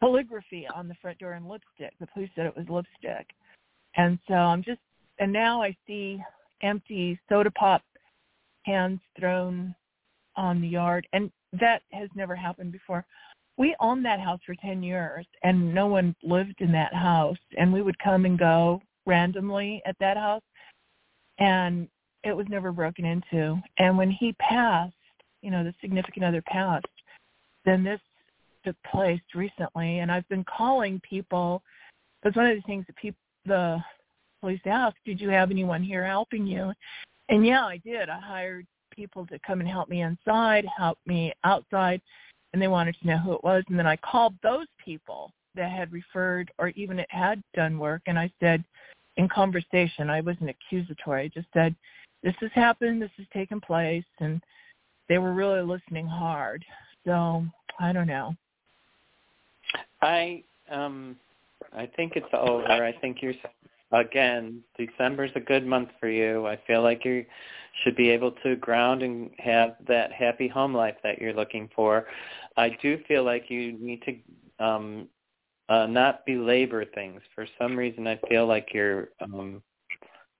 calligraphy 0.00 0.66
on 0.74 0.88
the 0.88 0.94
front 1.00 1.18
door 1.18 1.34
in 1.34 1.46
lipstick. 1.46 1.92
The 2.00 2.06
police 2.08 2.30
said 2.34 2.46
it 2.46 2.56
was 2.56 2.66
lipstick. 2.68 3.28
And 3.96 4.18
so 4.26 4.34
I'm 4.34 4.62
just, 4.62 4.80
and 5.18 5.32
now 5.32 5.62
I 5.62 5.76
see 5.86 6.22
empty 6.62 7.18
soda 7.28 7.50
pop 7.52 7.82
cans 8.64 9.00
thrown 9.18 9.74
on 10.36 10.60
the 10.60 10.68
yard. 10.68 11.06
And 11.12 11.30
that 11.60 11.82
has 11.92 12.08
never 12.14 12.34
happened 12.34 12.72
before. 12.72 13.04
We 13.60 13.76
owned 13.78 14.06
that 14.06 14.20
house 14.20 14.40
for 14.46 14.54
10 14.54 14.82
years 14.82 15.26
and 15.42 15.74
no 15.74 15.86
one 15.86 16.16
lived 16.22 16.60
in 16.60 16.72
that 16.72 16.94
house. 16.94 17.36
And 17.58 17.70
we 17.70 17.82
would 17.82 17.98
come 17.98 18.24
and 18.24 18.38
go 18.38 18.80
randomly 19.04 19.82
at 19.84 19.96
that 20.00 20.16
house. 20.16 20.42
And 21.38 21.86
it 22.24 22.32
was 22.32 22.46
never 22.48 22.72
broken 22.72 23.04
into. 23.04 23.60
And 23.78 23.98
when 23.98 24.10
he 24.10 24.32
passed, 24.40 24.94
you 25.42 25.50
know, 25.50 25.62
the 25.62 25.74
significant 25.82 26.24
other 26.24 26.40
passed, 26.46 26.86
then 27.66 27.84
this 27.84 28.00
took 28.64 28.76
place 28.90 29.20
recently, 29.34 29.98
and 29.98 30.10
I've 30.10 30.28
been 30.28 30.44
calling 30.44 30.98
people. 31.00 31.62
That's 32.22 32.36
one 32.36 32.46
of 32.46 32.56
the 32.56 32.62
things 32.62 32.86
that 32.86 32.96
people, 32.96 33.20
the 33.44 33.82
police 34.40 34.60
asked, 34.64 34.98
"Did 35.04 35.20
you 35.20 35.28
have 35.30 35.50
anyone 35.50 35.82
here 35.82 36.06
helping 36.06 36.46
you?" 36.46 36.72
And 37.28 37.46
yeah, 37.46 37.66
I 37.66 37.76
did. 37.78 38.08
I 38.08 38.18
hired 38.20 38.66
people 38.90 39.26
to 39.26 39.38
come 39.40 39.60
and 39.60 39.68
help 39.68 39.88
me 39.88 40.02
inside, 40.02 40.66
help 40.76 40.98
me 41.06 41.32
outside, 41.44 42.02
and 42.52 42.60
they 42.60 42.68
wanted 42.68 42.96
to 43.00 43.06
know 43.06 43.18
who 43.18 43.32
it 43.32 43.44
was. 43.44 43.64
And 43.68 43.78
then 43.78 43.86
I 43.86 43.96
called 43.96 44.34
those 44.42 44.66
people 44.84 45.32
that 45.54 45.70
had 45.70 45.92
referred 45.92 46.50
or 46.58 46.68
even 46.70 46.98
it 46.98 47.10
had 47.10 47.42
done 47.54 47.78
work, 47.78 48.02
and 48.06 48.18
I 48.18 48.30
said, 48.40 48.64
in 49.16 49.28
conversation, 49.28 50.08
I 50.08 50.20
wasn't 50.20 50.50
accusatory. 50.50 51.24
I 51.24 51.28
just 51.28 51.48
said, 51.52 51.74
"This 52.22 52.34
has 52.40 52.52
happened. 52.52 53.02
This 53.02 53.10
has 53.16 53.26
taken 53.32 53.60
place," 53.60 54.04
and 54.20 54.40
they 55.08 55.18
were 55.18 55.32
really 55.32 55.60
listening 55.60 56.06
hard. 56.06 56.64
So 57.04 57.44
I 57.78 57.92
don't 57.92 58.06
know. 58.06 58.34
I 60.00 60.42
um 60.70 61.16
I 61.72 61.86
think 61.86 62.14
it's 62.16 62.32
over. 62.32 62.64
I 62.66 62.92
think 63.00 63.20
you're 63.20 63.34
again, 63.92 64.62
December's 64.78 65.30
a 65.34 65.40
good 65.40 65.66
month 65.66 65.90
for 65.98 66.08
you. 66.08 66.46
I 66.46 66.58
feel 66.66 66.82
like 66.82 67.04
you 67.04 67.24
should 67.82 67.96
be 67.96 68.10
able 68.10 68.32
to 68.42 68.56
ground 68.56 69.02
and 69.02 69.30
have 69.38 69.76
that 69.88 70.12
happy 70.12 70.48
home 70.48 70.74
life 70.74 70.96
that 71.02 71.20
you're 71.20 71.32
looking 71.32 71.68
for. 71.74 72.06
I 72.56 72.76
do 72.82 72.98
feel 73.08 73.24
like 73.24 73.50
you 73.50 73.72
need 73.72 74.02
to 74.02 74.64
um 74.64 75.08
uh 75.68 75.86
not 75.86 76.26
belabor 76.26 76.84
things. 76.84 77.20
For 77.34 77.46
some 77.58 77.76
reason 77.76 78.06
I 78.06 78.18
feel 78.28 78.46
like 78.46 78.68
you're 78.74 79.10
um 79.20 79.62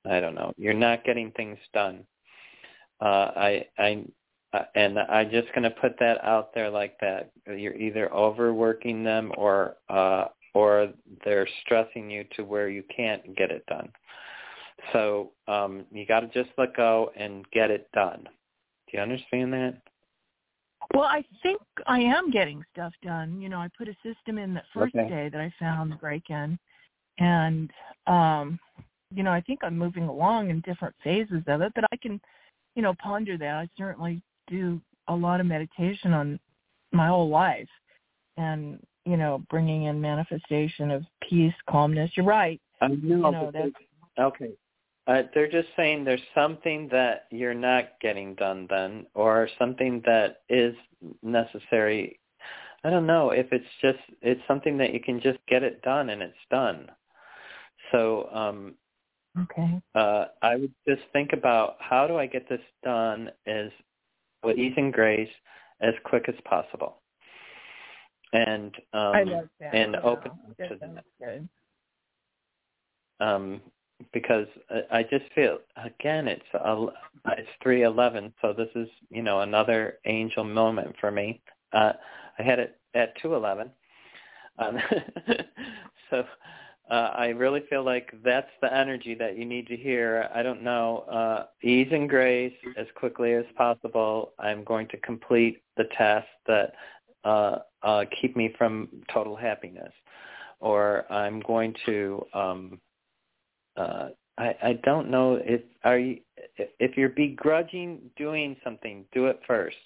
I 0.08 0.20
don't 0.20 0.34
know, 0.34 0.52
you're 0.56 0.74
not 0.74 1.04
getting 1.04 1.30
things 1.32 1.58
done. 1.72 2.04
Uh 3.00 3.30
I 3.36 3.66
I 3.78 4.04
uh, 4.52 4.62
and 4.74 4.98
I'm 4.98 5.30
just 5.30 5.48
going 5.54 5.62
to 5.62 5.70
put 5.70 5.98
that 6.00 6.22
out 6.24 6.52
there 6.54 6.70
like 6.70 6.98
that. 7.00 7.30
You're 7.46 7.76
either 7.76 8.12
overworking 8.12 9.04
them 9.04 9.32
or 9.36 9.76
uh, 9.88 10.24
or 10.54 10.92
they're 11.24 11.48
stressing 11.64 12.10
you 12.10 12.24
to 12.36 12.42
where 12.42 12.68
you 12.68 12.82
can't 12.94 13.36
get 13.36 13.50
it 13.50 13.64
done. 13.66 13.90
So 14.92 15.32
um, 15.46 15.84
you 15.92 16.06
got 16.06 16.20
to 16.20 16.28
just 16.28 16.50
let 16.58 16.76
go 16.76 17.10
and 17.16 17.44
get 17.50 17.70
it 17.70 17.88
done. 17.92 18.24
Do 18.24 18.96
you 18.96 19.00
understand 19.00 19.52
that? 19.52 19.76
Well, 20.94 21.04
I 21.04 21.24
think 21.42 21.60
I 21.86 22.00
am 22.00 22.30
getting 22.30 22.64
stuff 22.72 22.92
done. 23.02 23.40
You 23.40 23.48
know, 23.48 23.58
I 23.58 23.68
put 23.78 23.88
a 23.88 23.94
system 24.02 24.38
in 24.38 24.54
that 24.54 24.64
first 24.74 24.94
Okay. 24.96 25.08
day 25.08 25.28
that 25.28 25.40
I 25.40 25.52
found 25.58 25.92
the 25.92 25.96
break-in, 25.96 26.58
and 27.18 27.70
um, 28.06 28.58
you 29.14 29.22
know, 29.22 29.30
I 29.30 29.40
think 29.40 29.60
I'm 29.62 29.78
moving 29.78 30.04
along 30.04 30.50
in 30.50 30.60
different 30.62 30.94
phases 31.04 31.42
of 31.46 31.60
it. 31.60 31.72
But 31.74 31.84
I 31.92 31.96
can, 31.96 32.20
you 32.74 32.82
know, 32.82 32.94
ponder 33.00 33.38
that. 33.38 33.54
I 33.54 33.68
certainly 33.76 34.20
do 34.48 34.80
a 35.08 35.14
lot 35.14 35.40
of 35.40 35.46
meditation 35.46 36.12
on 36.12 36.40
my 36.92 37.06
whole 37.06 37.28
life, 37.28 37.68
and 38.36 38.80
you 39.04 39.16
know, 39.16 39.42
bringing 39.50 39.84
in 39.84 40.00
manifestation 40.00 40.90
of 40.90 41.04
peace, 41.28 41.54
calmness. 41.68 42.10
You're 42.14 42.26
right. 42.26 42.60
I 42.80 42.88
know. 42.88 42.94
You 42.98 43.16
know, 43.16 43.50
that's 43.52 43.70
okay. 44.18 44.52
Uh, 45.06 45.22
they're 45.34 45.50
just 45.50 45.68
saying 45.76 46.04
there's 46.04 46.20
something 46.34 46.88
that 46.92 47.26
you're 47.30 47.54
not 47.54 47.98
getting 48.00 48.34
done 48.34 48.66
then, 48.70 49.06
or 49.14 49.48
something 49.58 50.02
that 50.04 50.42
is 50.48 50.74
necessary. 51.22 52.20
I 52.84 52.90
don't 52.90 53.06
know 53.06 53.30
if 53.30 53.46
it's 53.52 53.66
just 53.82 53.98
it's 54.22 54.40
something 54.46 54.78
that 54.78 54.92
you 54.92 55.00
can 55.00 55.20
just 55.20 55.38
get 55.48 55.62
it 55.62 55.82
done 55.82 56.10
and 56.10 56.22
it's 56.22 56.34
done. 56.50 56.90
So 57.92 58.28
um, 58.32 58.74
okay. 59.38 59.80
uh, 59.94 60.26
I 60.42 60.56
would 60.56 60.72
just 60.86 61.02
think 61.12 61.32
about 61.32 61.76
how 61.80 62.06
do 62.06 62.16
I 62.16 62.26
get 62.26 62.48
this 62.48 62.60
done 62.84 63.30
as 63.46 63.70
with 64.42 64.58
ease 64.58 64.74
and 64.76 64.92
grace 64.92 65.28
as 65.80 65.94
quick 66.04 66.26
as 66.28 66.34
possible, 66.44 66.99
and 68.32 68.74
um, 68.92 69.14
I 69.14 69.22
love 69.24 69.48
that. 69.60 69.74
and 69.74 69.94
Yeah, 69.94 70.00
open 70.02 70.32
that 70.58 70.68
to 70.68 71.02
good. 71.20 71.48
um, 73.20 73.60
because 74.12 74.46
I- 74.70 74.98
I 74.98 75.02
just 75.02 75.30
feel 75.34 75.58
again 75.76 76.26
it's 76.28 76.42
a, 76.54 76.86
it's 77.36 77.48
three 77.62 77.82
eleven, 77.82 78.32
so 78.40 78.52
this 78.52 78.70
is 78.74 78.88
you 79.10 79.22
know 79.22 79.40
another 79.40 79.98
angel 80.06 80.44
moment 80.44 80.96
for 81.00 81.10
me. 81.10 81.42
Uh, 81.72 81.92
I 82.38 82.42
had 82.42 82.58
it 82.58 82.80
at 82.94 83.14
two 83.20 83.34
eleven, 83.34 83.70
um, 84.58 84.78
so 86.10 86.24
uh, 86.90 87.12
I 87.14 87.28
really 87.28 87.62
feel 87.70 87.84
like 87.84 88.12
that's 88.24 88.50
the 88.60 88.74
energy 88.74 89.14
that 89.14 89.36
you 89.38 89.44
need 89.44 89.66
to 89.68 89.76
hear. 89.76 90.28
I 90.34 90.42
don't 90.42 90.62
know, 90.62 91.00
uh, 91.10 91.46
ease 91.62 91.88
and 91.92 92.08
grace 92.08 92.54
as 92.76 92.86
quickly 92.96 93.34
as 93.34 93.44
possible. 93.56 94.32
I'm 94.40 94.64
going 94.64 94.88
to 94.88 94.96
complete 94.98 95.62
the 95.76 95.84
tasks 95.96 96.28
that 96.48 96.72
uh, 97.24 97.58
uh, 97.82 98.04
keep 98.20 98.36
me 98.36 98.54
from 98.56 98.88
total 99.12 99.36
happiness, 99.36 99.92
or 100.60 101.10
I'm 101.12 101.40
going 101.40 101.74
to. 101.86 102.24
Um, 102.34 102.80
uh, 103.76 104.08
I, 104.38 104.54
I 104.62 104.72
don't 104.84 105.10
know 105.10 105.40
if 105.42 105.60
are 105.84 105.98
you 105.98 106.18
if 106.56 106.96
you're 106.96 107.10
begrudging 107.10 108.00
doing 108.16 108.56
something, 108.64 109.04
do 109.12 109.26
it 109.26 109.40
first. 109.46 109.76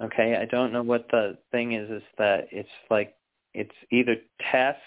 Okay, 0.00 0.36
I 0.36 0.46
don't 0.46 0.72
know 0.72 0.82
what 0.82 1.06
the 1.10 1.38
thing 1.50 1.72
is. 1.72 1.90
Is 1.90 2.02
that 2.18 2.48
it's 2.50 2.68
like 2.90 3.14
it's 3.54 3.74
either 3.90 4.16
task 4.50 4.78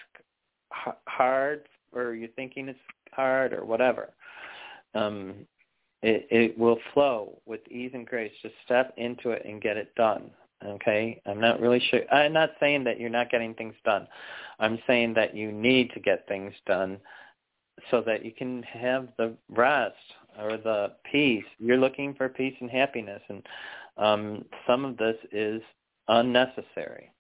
hard 1.08 1.68
or 1.92 2.14
you're 2.14 2.30
thinking 2.30 2.70
it's 2.70 2.80
hard 3.12 3.54
or 3.54 3.66
whatever. 3.66 4.14
Um, 4.96 5.48
it 6.02 6.28
it 6.30 6.58
will 6.58 6.78
flow 6.94 7.40
with 7.46 7.62
ease 7.70 7.92
and 7.94 8.06
grace. 8.06 8.32
Just 8.42 8.56
step 8.66 8.94
into 8.98 9.32
it 9.32 9.44
and 9.46 9.62
get 9.62 9.78
it 9.78 9.94
done. 9.96 10.30
Okay, 10.66 11.22
I'm 11.26 11.40
not 11.40 11.60
really 11.60 11.82
sure. 11.90 12.02
I'm 12.14 12.34
not 12.34 12.52
saying 12.60 12.84
that 12.86 13.00
you're 13.00 13.10
not 13.10 13.30
getting 13.30 13.54
things 13.54 13.76
done. 13.84 14.08
I'm 14.60 14.80
saying 14.88 15.14
that 15.16 15.36
you 15.36 15.52
need 15.52 15.92
to 15.92 16.00
get 16.00 16.28
things 16.28 16.54
done 16.66 17.00
so 17.92 18.02
that 18.02 18.24
you 18.24 18.32
can 18.32 18.64
have 18.64 19.10
the 19.18 19.36
rest 19.50 19.96
or 20.40 20.58
the 20.58 20.94
peace. 21.12 21.46
You're 21.60 21.78
looking 21.78 22.14
for 22.14 22.30
peace 22.30 22.56
and 22.62 22.70
happiness, 22.70 23.22
and 23.30 23.46
um, 23.98 24.46
some 24.68 24.86
of 24.86 24.98
this 24.98 25.18
is 25.32 25.62
unnecessary. 26.08 27.12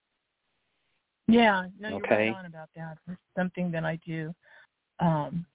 Yeah, 1.27 1.67
no, 1.79 1.89
you're 1.89 1.97
Okay. 1.97 2.29
right 2.29 2.37
on 2.37 2.45
about 2.45 2.69
that. 2.75 2.97
It's 3.07 3.17
something 3.37 3.71
that 3.71 3.85
I 3.85 3.97
do, 4.05 4.33
um, 4.99 5.45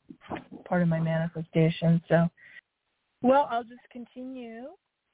part 0.64 0.82
of 0.82 0.88
my 0.88 0.98
manifestation. 1.00 2.02
So, 2.08 2.28
well, 3.22 3.46
I'll 3.50 3.64
just 3.64 3.88
continue, 3.92 4.68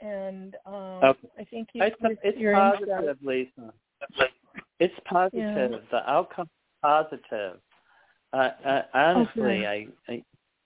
and 0.05 0.57
um, 0.67 1.01
Okay. 1.03 1.29
I 1.39 1.45
think 1.45 1.69
you, 1.73 1.83
It's, 1.83 1.97
it's 2.23 2.39
positive, 2.55 3.19
Lisa. 3.23 3.73
It's 4.79 4.95
positive. 5.07 5.71
Yeah. 5.73 5.79
The 5.91 6.11
outcome 6.11 6.47
is 6.47 6.79
positive. 6.83 7.59
Uh, 8.33 8.51
uh, 8.67 8.83
honestly, 8.93 9.67
I, 9.67 9.87
I, 10.09 10.23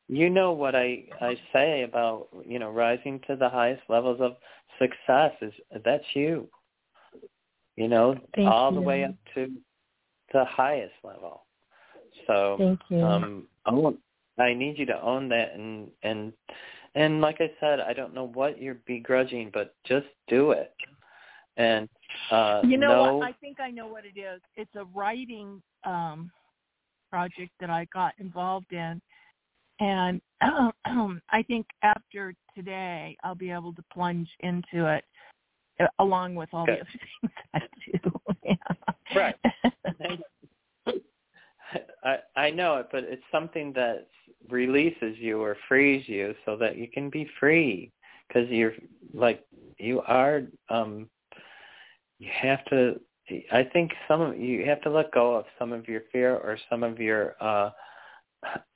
you 0.08 0.30
know 0.30 0.52
what 0.52 0.74
I 0.74 1.04
I 1.20 1.36
say 1.52 1.82
about 1.82 2.28
you 2.46 2.58
know 2.58 2.70
rising 2.70 3.20
to 3.28 3.36
the 3.36 3.48
highest 3.48 3.82
levels 3.88 4.20
of 4.20 4.36
success 4.78 5.32
is 5.42 5.52
that's 5.84 6.04
you. 6.14 6.48
You 7.76 7.88
know, 7.88 8.16
Thank 8.34 8.48
all 8.48 8.72
the 8.72 8.80
way 8.80 9.04
up 9.04 9.14
to 9.34 9.52
the 10.32 10.44
highest 10.46 10.94
level. 11.04 11.44
So 12.26 12.56
Thank 12.58 12.80
you. 12.88 13.04
um 13.04 13.48
own 13.66 13.98
I 14.38 14.54
need 14.54 14.78
you 14.78 14.86
to 14.86 15.00
own 15.02 15.28
that 15.28 15.54
and 15.54 15.88
and 16.02 16.32
and 16.94 17.20
like 17.20 17.36
I 17.40 17.50
said, 17.60 17.80
I 17.80 17.92
don't 17.92 18.14
know 18.14 18.28
what 18.28 18.60
you're 18.60 18.78
begrudging, 18.86 19.50
but 19.52 19.74
just 19.86 20.06
do 20.28 20.52
it. 20.52 20.74
And 21.56 21.88
uh 22.30 22.62
you 22.64 22.78
know 22.78 22.88
know 22.88 23.16
what? 23.18 23.28
I 23.28 23.32
think 23.40 23.60
I 23.60 23.70
know 23.70 23.86
what 23.86 24.04
it 24.04 24.18
is. 24.18 24.40
It's 24.56 24.74
a 24.76 24.84
writing 24.94 25.62
um, 25.84 26.30
project 27.10 27.52
that 27.60 27.70
I 27.70 27.86
got 27.92 28.14
involved 28.18 28.72
in, 28.72 29.00
and 29.80 30.20
I 30.40 31.42
think 31.46 31.66
after 31.82 32.34
today 32.54 33.16
I'll 33.24 33.34
be 33.34 33.50
able 33.50 33.72
to 33.74 33.84
plunge 33.92 34.28
into 34.40 34.86
it 34.86 35.04
uh, 35.80 35.86
along 35.98 36.34
with 36.34 36.48
all 36.52 36.66
the 36.66 36.72
other 36.72 36.86
things 37.20 37.32
I 37.54 37.60
do. 37.92 38.56
Right. 39.14 39.36
I 42.04 42.18
I 42.36 42.50
know 42.50 42.76
it, 42.76 42.88
but 42.90 43.04
it's 43.04 43.22
something 43.30 43.72
that 43.74 44.06
releases 44.50 45.16
you 45.18 45.40
or 45.40 45.56
frees 45.68 46.08
you 46.08 46.34
so 46.44 46.56
that 46.56 46.76
you 46.76 46.88
can 46.88 47.10
be 47.10 47.28
free 47.38 47.92
because 48.26 48.48
you're 48.48 48.74
like 49.12 49.44
you 49.78 50.00
are 50.02 50.42
um 50.68 51.08
you 52.18 52.30
have 52.32 52.64
to 52.66 52.98
I 53.52 53.64
think 53.64 53.92
some 54.06 54.20
of 54.20 54.38
you 54.38 54.64
have 54.64 54.80
to 54.82 54.90
let 54.90 55.12
go 55.12 55.36
of 55.36 55.44
some 55.58 55.72
of 55.72 55.86
your 55.86 56.02
fear 56.12 56.34
or 56.34 56.58
some 56.70 56.82
of 56.82 56.98
your 56.98 57.34
uh 57.40 57.70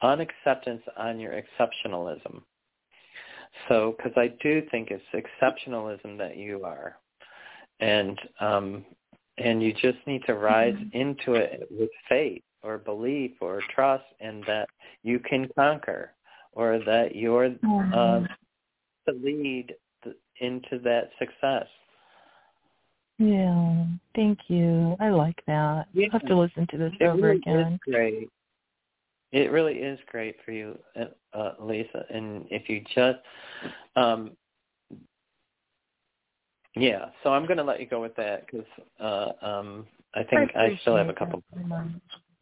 unacceptance 0.02 0.82
on 0.96 1.18
your 1.18 1.32
exceptionalism. 1.32 2.42
So 3.68 3.96
cuz 4.02 4.12
I 4.16 4.28
do 4.42 4.62
think 4.70 4.90
it's 4.90 5.04
exceptionalism 5.14 6.18
that 6.18 6.36
you 6.36 6.64
are. 6.64 6.98
And 7.80 8.18
um 8.40 8.84
and 9.38 9.62
you 9.62 9.72
just 9.72 9.98
need 10.06 10.22
to 10.26 10.34
rise 10.34 10.76
into 10.92 11.34
it 11.34 11.66
with 11.70 11.90
faith 12.08 12.42
or 12.62 12.78
belief 12.78 13.32
or 13.40 13.62
trust 13.74 14.04
and 14.20 14.44
that 14.46 14.68
you 15.02 15.18
can 15.18 15.48
conquer 15.56 16.12
or 16.52 16.78
that 16.86 17.16
you're 17.16 17.46
uh, 17.46 18.20
the 19.06 19.12
lead 19.12 19.74
into 20.40 20.78
that 20.80 21.10
success. 21.18 21.66
Yeah. 23.18 23.84
Thank 24.14 24.38
you. 24.48 24.96
I 25.00 25.10
like 25.10 25.40
that. 25.46 25.86
Yeah. 25.92 26.06
I'll 26.12 26.18
have 26.18 26.28
to 26.28 26.36
listen 26.36 26.66
to 26.70 26.76
this 26.76 26.92
It 27.00 27.04
over 27.04 27.28
really 27.28 27.36
again. 27.38 27.78
great. 27.82 28.30
It 29.30 29.50
really 29.50 29.74
is 29.74 29.98
great 30.10 30.36
for 30.44 30.52
you, 30.52 30.78
uh, 30.96 31.36
uh, 31.36 31.54
Lisa. 31.60 32.04
And 32.10 32.46
if 32.50 32.68
you 32.68 32.82
just, 32.94 33.18
um, 33.96 34.32
yeah. 36.74 37.06
So 37.22 37.32
I'm 37.32 37.46
going 37.46 37.56
to 37.56 37.64
let 37.64 37.80
you 37.80 37.86
go 37.86 38.00
with 38.00 38.14
that 38.16 38.46
because 38.46 38.66
uh, 39.00 39.46
um, 39.46 39.86
I 40.14 40.22
think 40.24 40.50
I, 40.54 40.78
still 40.82 40.96
have 40.96 41.08
a 41.08 41.14
couple. 41.14 41.42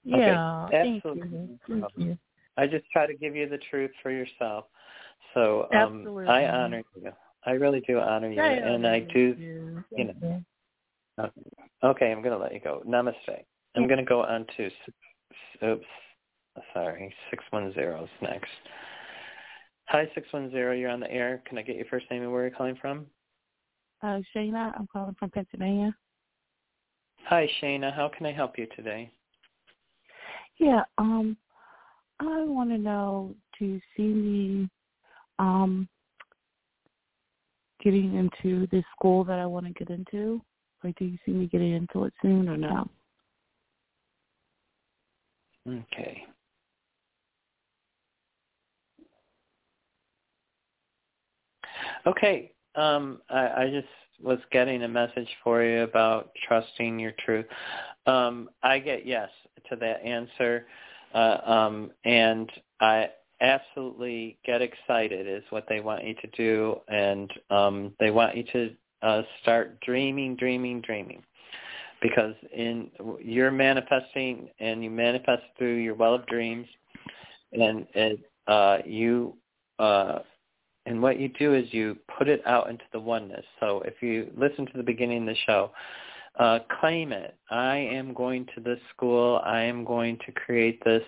Okay. 0.09 0.27
Yeah. 0.27 0.69
Thank 0.71 1.05
Absolutely. 1.05 1.39
you. 1.39 1.59
Thank 1.69 1.85
you. 1.97 2.19
I 2.57 2.67
just 2.67 2.85
try 2.93 3.07
to 3.07 3.15
give 3.15 3.37
you 3.37 3.49
the 3.49 3.59
truth 3.71 3.91
for 4.03 4.11
yourself. 4.11 4.67
So 5.35 5.63
um, 5.73 6.03
Absolutely. 6.03 6.27
I 6.29 6.47
honor 6.49 6.83
you. 6.97 7.13
I 7.47 7.53
really 7.53 7.81
do 7.87 7.99
honor 7.99 8.31
you, 8.31 8.41
I 8.43 8.53
and 8.53 8.87
honor 8.87 8.95
I 8.95 9.01
do. 9.01 9.35
too. 9.35 9.83
You 9.97 10.05
know. 10.05 10.43
Okay. 11.19 11.31
Okay, 11.83 12.13
I'm 12.13 12.23
going 12.23 12.37
to 12.37 12.43
let 12.43 12.53
you 12.53 12.61
go. 12.61 12.83
Namaste. 12.87 13.45
I'm 13.77 13.87
going 13.87 13.99
to 13.99 14.05
go 14.05 14.23
on 14.23 14.47
to. 14.57 14.71
Oops. 15.65 15.85
Sorry, 16.75 17.15
six 17.31 17.45
one 17.51 17.73
zero 17.75 18.05
is 18.05 18.11
next. 18.21 18.51
Hi, 19.87 20.11
six 20.15 20.27
one 20.33 20.51
zero. 20.51 20.75
You're 20.75 20.91
on 20.91 21.01
the 21.01 21.11
air. 21.11 21.43
Can 21.47 21.59
I 21.59 21.63
get 21.63 21.77
your 21.77 21.87
first 21.87 22.07
name 22.11 22.23
and 22.23 22.33
where 22.33 22.43
you're 22.43 22.51
calling 22.57 22.77
from? 22.81 23.07
Uh, 24.03 24.21
Shayna, 24.35 24.73
I'm 24.79 24.87
calling 24.93 25.15
from 25.19 25.31
Pennsylvania. 25.31 25.95
Hi, 27.27 27.49
Shayna. 27.63 27.95
How 27.95 28.11
can 28.17 28.27
I 28.27 28.33
help 28.33 28.59
you 28.59 28.67
today? 28.77 29.11
Yeah, 30.61 30.83
um, 30.99 31.39
I 32.21 32.45
want 32.45 32.69
to 32.69 32.77
know, 32.77 33.35
do 33.59 33.65
you 33.65 33.81
see 33.97 34.03
me 34.03 34.69
um, 35.39 35.89
getting 37.83 38.15
into 38.15 38.67
this 38.71 38.85
school 38.95 39.25
that 39.25 39.39
I 39.39 39.47
want 39.47 39.67
to 39.67 39.73
get 39.73 39.89
into? 39.89 40.43
Like, 40.85 40.99
do 40.99 41.07
you 41.07 41.17
see 41.25 41.33
me 41.33 41.47
getting 41.47 41.73
into 41.73 42.05
it 42.05 42.13
soon 42.21 42.47
or 42.47 42.59
no? 42.59 42.89
Okay. 45.67 46.27
Okay. 52.07 52.53
Um, 52.75 53.23
I, 53.31 53.63
I 53.63 53.71
just 53.71 53.89
was 54.23 54.39
getting 54.53 54.83
a 54.83 54.89
message 54.89 55.29
for 55.43 55.65
you 55.65 55.83
about 55.83 56.33
trusting 56.47 56.99
your 56.99 57.13
truth. 57.25 57.47
Um, 58.07 58.51
I 58.63 58.79
get 58.79 59.07
yes 59.07 59.31
to 59.69 59.77
that 59.77 60.03
answer, 60.05 60.67
uh, 61.15 61.39
um, 61.45 61.91
and 62.05 62.51
I 62.81 63.11
absolutely 63.41 64.39
get 64.45 64.63
excited 64.63 65.27
is 65.27 65.43
what 65.51 65.65
they 65.69 65.81
want 65.81 66.05
you 66.05 66.15
to 66.15 66.27
do, 66.37 66.81
and 66.89 67.31
um, 67.51 67.93
they 67.99 68.11
want 68.11 68.37
you 68.37 68.45
to 68.53 68.71
uh, 69.03 69.23
start 69.43 69.81
dreaming, 69.81 70.37
dreaming, 70.37 70.81
dreaming, 70.81 71.23
because 72.03 72.35
in 72.55 72.91
you're 73.21 73.51
manifesting, 73.51 74.49
and 74.61 74.85
you 74.85 74.91
manifest 74.91 75.43
through 75.59 75.77
your 75.77 75.95
well 75.95 76.15
of 76.15 76.27
dreams, 76.27 76.67
and 77.53 77.87
it, 77.95 78.21
uh, 78.47 78.79
you 78.85 79.35
uh, 79.79 80.19
and 80.87 81.01
what 81.01 81.21
you 81.21 81.29
do 81.29 81.55
is 81.55 81.73
you 81.73 81.97
put 82.19 82.29
it 82.29 82.43
out 82.47 82.69
into 82.71 82.85
the 82.93 83.01
oneness. 83.01 83.45
So 83.61 83.83
if 83.85 84.03
you 84.03 84.31
listen 84.37 84.67
to 84.67 84.77
the 84.77 84.83
beginning 84.83 85.23
of 85.23 85.27
the 85.27 85.37
show, 85.47 85.71
uh, 86.39 86.61
claim 86.81 87.13
it. 87.13 87.37
I 87.51 87.77
am 87.77 88.15
going 88.15 88.47
to 88.55 88.61
this 88.61 88.79
school. 88.95 89.41
I 89.45 89.63
am 89.63 89.85
going 89.85 90.19
to 90.27 90.33
create 90.33 90.83
this 90.85 91.03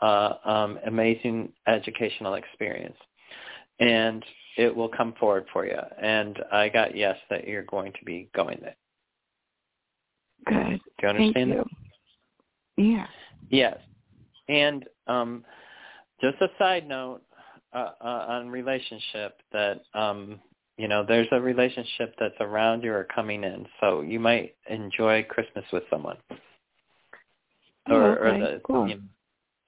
uh, 0.00 0.34
um, 0.44 0.78
amazing 0.86 1.52
educational 1.66 2.34
experience. 2.34 2.96
And 3.80 4.24
it 4.56 4.74
will 4.74 4.88
come 4.88 5.14
forward 5.18 5.46
for 5.52 5.66
you. 5.66 5.78
And 6.00 6.38
I 6.52 6.68
got 6.68 6.96
yes 6.96 7.16
that 7.30 7.46
you're 7.46 7.64
going 7.64 7.92
to 7.92 8.04
be 8.04 8.28
going 8.34 8.58
there. 8.62 8.76
Good. 10.46 10.80
Do 10.80 11.02
you 11.02 11.08
understand 11.08 11.34
Thank 11.34 11.56
that? 11.56 11.66
you. 12.76 12.92
Yeah. 12.92 13.06
Yes. 13.50 13.78
And 14.48 14.84
um, 15.06 15.44
just 16.20 16.40
a 16.40 16.48
side 16.58 16.88
note, 16.88 17.22
uh, 17.74 17.90
uh, 18.00 18.26
on 18.28 18.48
relationship 18.50 19.40
that 19.52 19.80
um 19.94 20.38
you 20.76 20.88
know 20.88 21.04
there's 21.06 21.28
a 21.32 21.40
relationship 21.40 22.14
that's 22.18 22.34
around 22.40 22.82
you 22.82 22.92
or 22.92 23.04
coming 23.14 23.44
in 23.44 23.66
so 23.80 24.00
you 24.00 24.18
might 24.18 24.54
enjoy 24.68 25.22
christmas 25.28 25.64
with 25.72 25.84
someone 25.90 26.16
Oh, 27.90 27.96
or, 27.96 28.18
okay. 28.18 28.24
or 28.24 28.38
the 28.38 28.60
Cool. 28.64 28.88
you 28.88 28.94
know, 28.94 29.00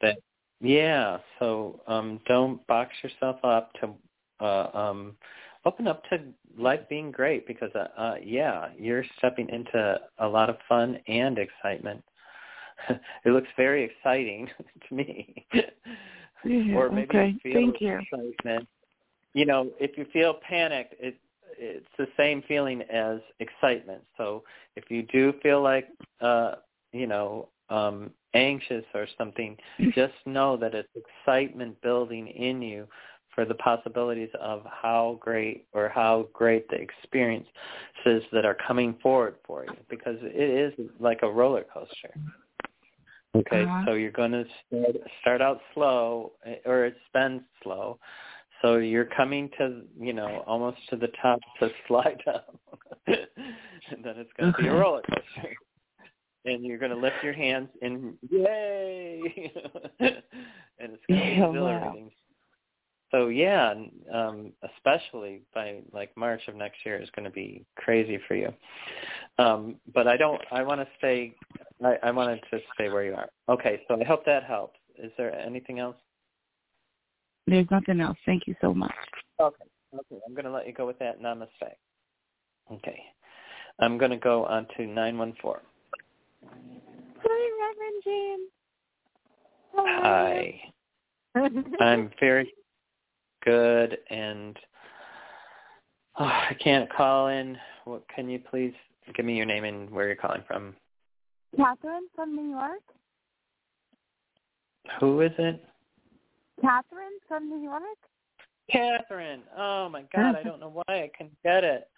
that 0.00 0.18
yeah 0.60 1.18
so 1.38 1.80
um 1.86 2.20
don't 2.26 2.66
box 2.66 2.92
yourself 3.02 3.36
up 3.44 3.72
to 3.74 3.94
uh 4.40 4.70
um 4.76 5.16
open 5.64 5.86
up 5.86 6.02
to 6.08 6.18
life 6.58 6.80
being 6.88 7.10
great 7.10 7.46
because 7.46 7.70
uh, 7.74 7.88
uh 8.00 8.14
yeah 8.24 8.68
you're 8.78 9.04
stepping 9.18 9.48
into 9.50 10.00
a 10.18 10.26
lot 10.26 10.48
of 10.48 10.56
fun 10.68 10.98
and 11.08 11.38
excitement 11.38 12.02
it 13.24 13.30
looks 13.32 13.48
very 13.56 13.84
exciting 13.84 14.48
to 14.88 14.94
me 14.94 15.46
Yeah, 16.44 16.76
or 16.76 16.90
maybe 16.90 17.08
okay. 17.08 17.28
you 17.28 17.40
feel 17.42 17.52
Thank 17.54 17.76
excitement. 17.80 18.68
You 18.68 18.75
know, 19.44 19.70
if 19.78 19.98
you 19.98 20.06
feel 20.12 20.34
panicked, 20.48 20.94
it 20.98 21.16
it's 21.58 21.86
the 21.96 22.08
same 22.16 22.42
feeling 22.46 22.82
as 22.82 23.18
excitement. 23.40 24.02
So 24.18 24.44
if 24.76 24.90
you 24.90 25.02
do 25.04 25.32
feel 25.42 25.62
like 25.62 25.88
uh, 26.20 26.56
you 26.92 27.06
know, 27.06 27.48
um 27.68 28.10
anxious 28.34 28.84
or 28.94 29.06
something, 29.18 29.56
just 29.94 30.14
know 30.24 30.56
that 30.56 30.74
it's 30.74 30.88
excitement 30.94 31.80
building 31.82 32.28
in 32.28 32.62
you 32.62 32.86
for 33.34 33.44
the 33.44 33.54
possibilities 33.54 34.30
of 34.40 34.62
how 34.64 35.18
great 35.20 35.66
or 35.74 35.88
how 35.88 36.26
great 36.32 36.66
the 36.70 36.76
experiences 36.76 38.24
that 38.32 38.46
are 38.46 38.56
coming 38.66 38.96
forward 39.02 39.36
for 39.46 39.64
you 39.64 39.76
because 39.90 40.16
it 40.22 40.34
is 40.34 40.72
like 40.98 41.20
a 41.22 41.30
roller 41.30 41.64
coaster. 41.72 42.14
Okay, 43.36 43.64
Uh-huh. 43.64 43.82
so 43.84 43.92
you're 43.92 44.10
going 44.10 44.32
to 44.32 44.46
start, 45.20 45.42
out 45.42 45.60
slow, 45.74 46.32
eh, 46.46 46.56
or 46.64 46.86
it 46.86 46.96
spends 47.08 47.42
slow. 47.62 47.98
So 48.62 48.76
you're 48.76 49.04
coming 49.04 49.50
to, 49.58 49.82
you 49.98 50.12
know, 50.12 50.42
almost 50.46 50.78
to 50.90 50.96
the 50.96 51.08
top 51.20 51.40
to 51.60 51.70
slide 51.88 52.22
down, 52.24 52.40
and 53.06 53.16
then 54.04 54.16
it's 54.16 54.30
going 54.38 54.52
to 54.52 54.58
be 54.58 54.68
a 54.68 54.74
roller 54.74 55.02
coaster. 55.02 55.54
And 56.44 56.64
you're 56.64 56.78
going 56.78 56.92
to 56.92 56.96
lift 56.96 57.16
your 57.24 57.32
hands 57.32 57.68
and 57.82 58.14
yay, 58.30 59.52
and 60.00 60.12
it's 60.78 61.02
going 61.08 61.20
to 61.20 61.26
be 61.26 61.32
Yeah, 61.34 61.48
wow. 61.48 61.96
So 63.12 63.28
yeah, 63.28 63.72
um, 64.12 64.52
especially 64.74 65.42
by 65.54 65.80
like 65.92 66.16
March 66.16 66.42
of 66.48 66.56
next 66.56 66.78
year 66.84 67.00
is 67.00 67.08
going 67.14 67.24
to 67.24 67.30
be 67.30 67.64
crazy 67.76 68.18
for 68.26 68.34
you. 68.34 68.52
Um, 69.38 69.76
but 69.94 70.08
I 70.08 70.16
don't. 70.16 70.40
I 70.50 70.62
want 70.62 70.80
to 70.80 70.88
stay. 70.98 71.34
I, 71.84 71.96
I 72.02 72.10
wanted 72.10 72.40
to 72.50 72.58
stay 72.74 72.88
where 72.88 73.04
you 73.04 73.14
are. 73.14 73.28
Okay, 73.48 73.82
so 73.86 74.00
I 74.00 74.04
hope 74.04 74.24
that 74.26 74.44
helps. 74.44 74.78
Is 74.98 75.12
there 75.16 75.34
anything 75.38 75.78
else? 75.78 75.96
There's 77.46 77.66
nothing 77.70 78.00
else. 78.00 78.18
Thank 78.26 78.46
you 78.46 78.54
so 78.60 78.74
much. 78.74 78.94
Okay. 79.40 79.64
Okay, 79.94 80.20
I'm 80.26 80.34
going 80.34 80.44
to 80.44 80.50
let 80.50 80.66
you 80.66 80.72
go 80.74 80.86
with 80.86 80.98
that. 80.98 81.22
Namaste. 81.22 81.48
Okay, 82.72 82.98
I'm 83.78 83.96
going 83.96 84.10
to 84.10 84.16
go 84.16 84.44
on 84.44 84.66
to 84.76 84.86
nine 84.86 85.16
one 85.16 85.32
four. 85.40 85.62
Hi, 86.44 87.50
Reverend 87.60 88.02
James. 88.04 88.50
Hi. 89.74 90.60
I'm 91.80 92.10
very 92.18 92.52
good, 93.44 93.98
and 94.10 94.58
oh, 96.18 96.24
I 96.24 96.56
can't 96.62 96.92
call 96.92 97.28
in. 97.28 97.56
What 97.84 98.02
can 98.14 98.28
you 98.28 98.40
please 98.50 98.74
give 99.14 99.24
me 99.24 99.36
your 99.36 99.46
name 99.46 99.64
and 99.64 99.88
where 99.88 100.08
you're 100.08 100.16
calling 100.16 100.42
from? 100.48 100.74
Catherine 101.56 102.08
from 102.14 102.34
New 102.34 102.50
York. 102.50 102.82
Who 105.00 105.20
is 105.20 105.32
it? 105.38 105.64
Catherine 106.60 107.18
from 107.28 107.48
New 107.48 107.62
York. 107.62 107.82
Catherine. 108.70 109.42
Oh 109.56 109.88
my 109.88 110.04
God, 110.14 110.36
I 110.36 110.42
don't 110.42 110.60
know 110.60 110.82
why 110.86 110.94
I 110.94 111.10
can 111.16 111.30
get 111.44 111.64
it. 111.64 111.88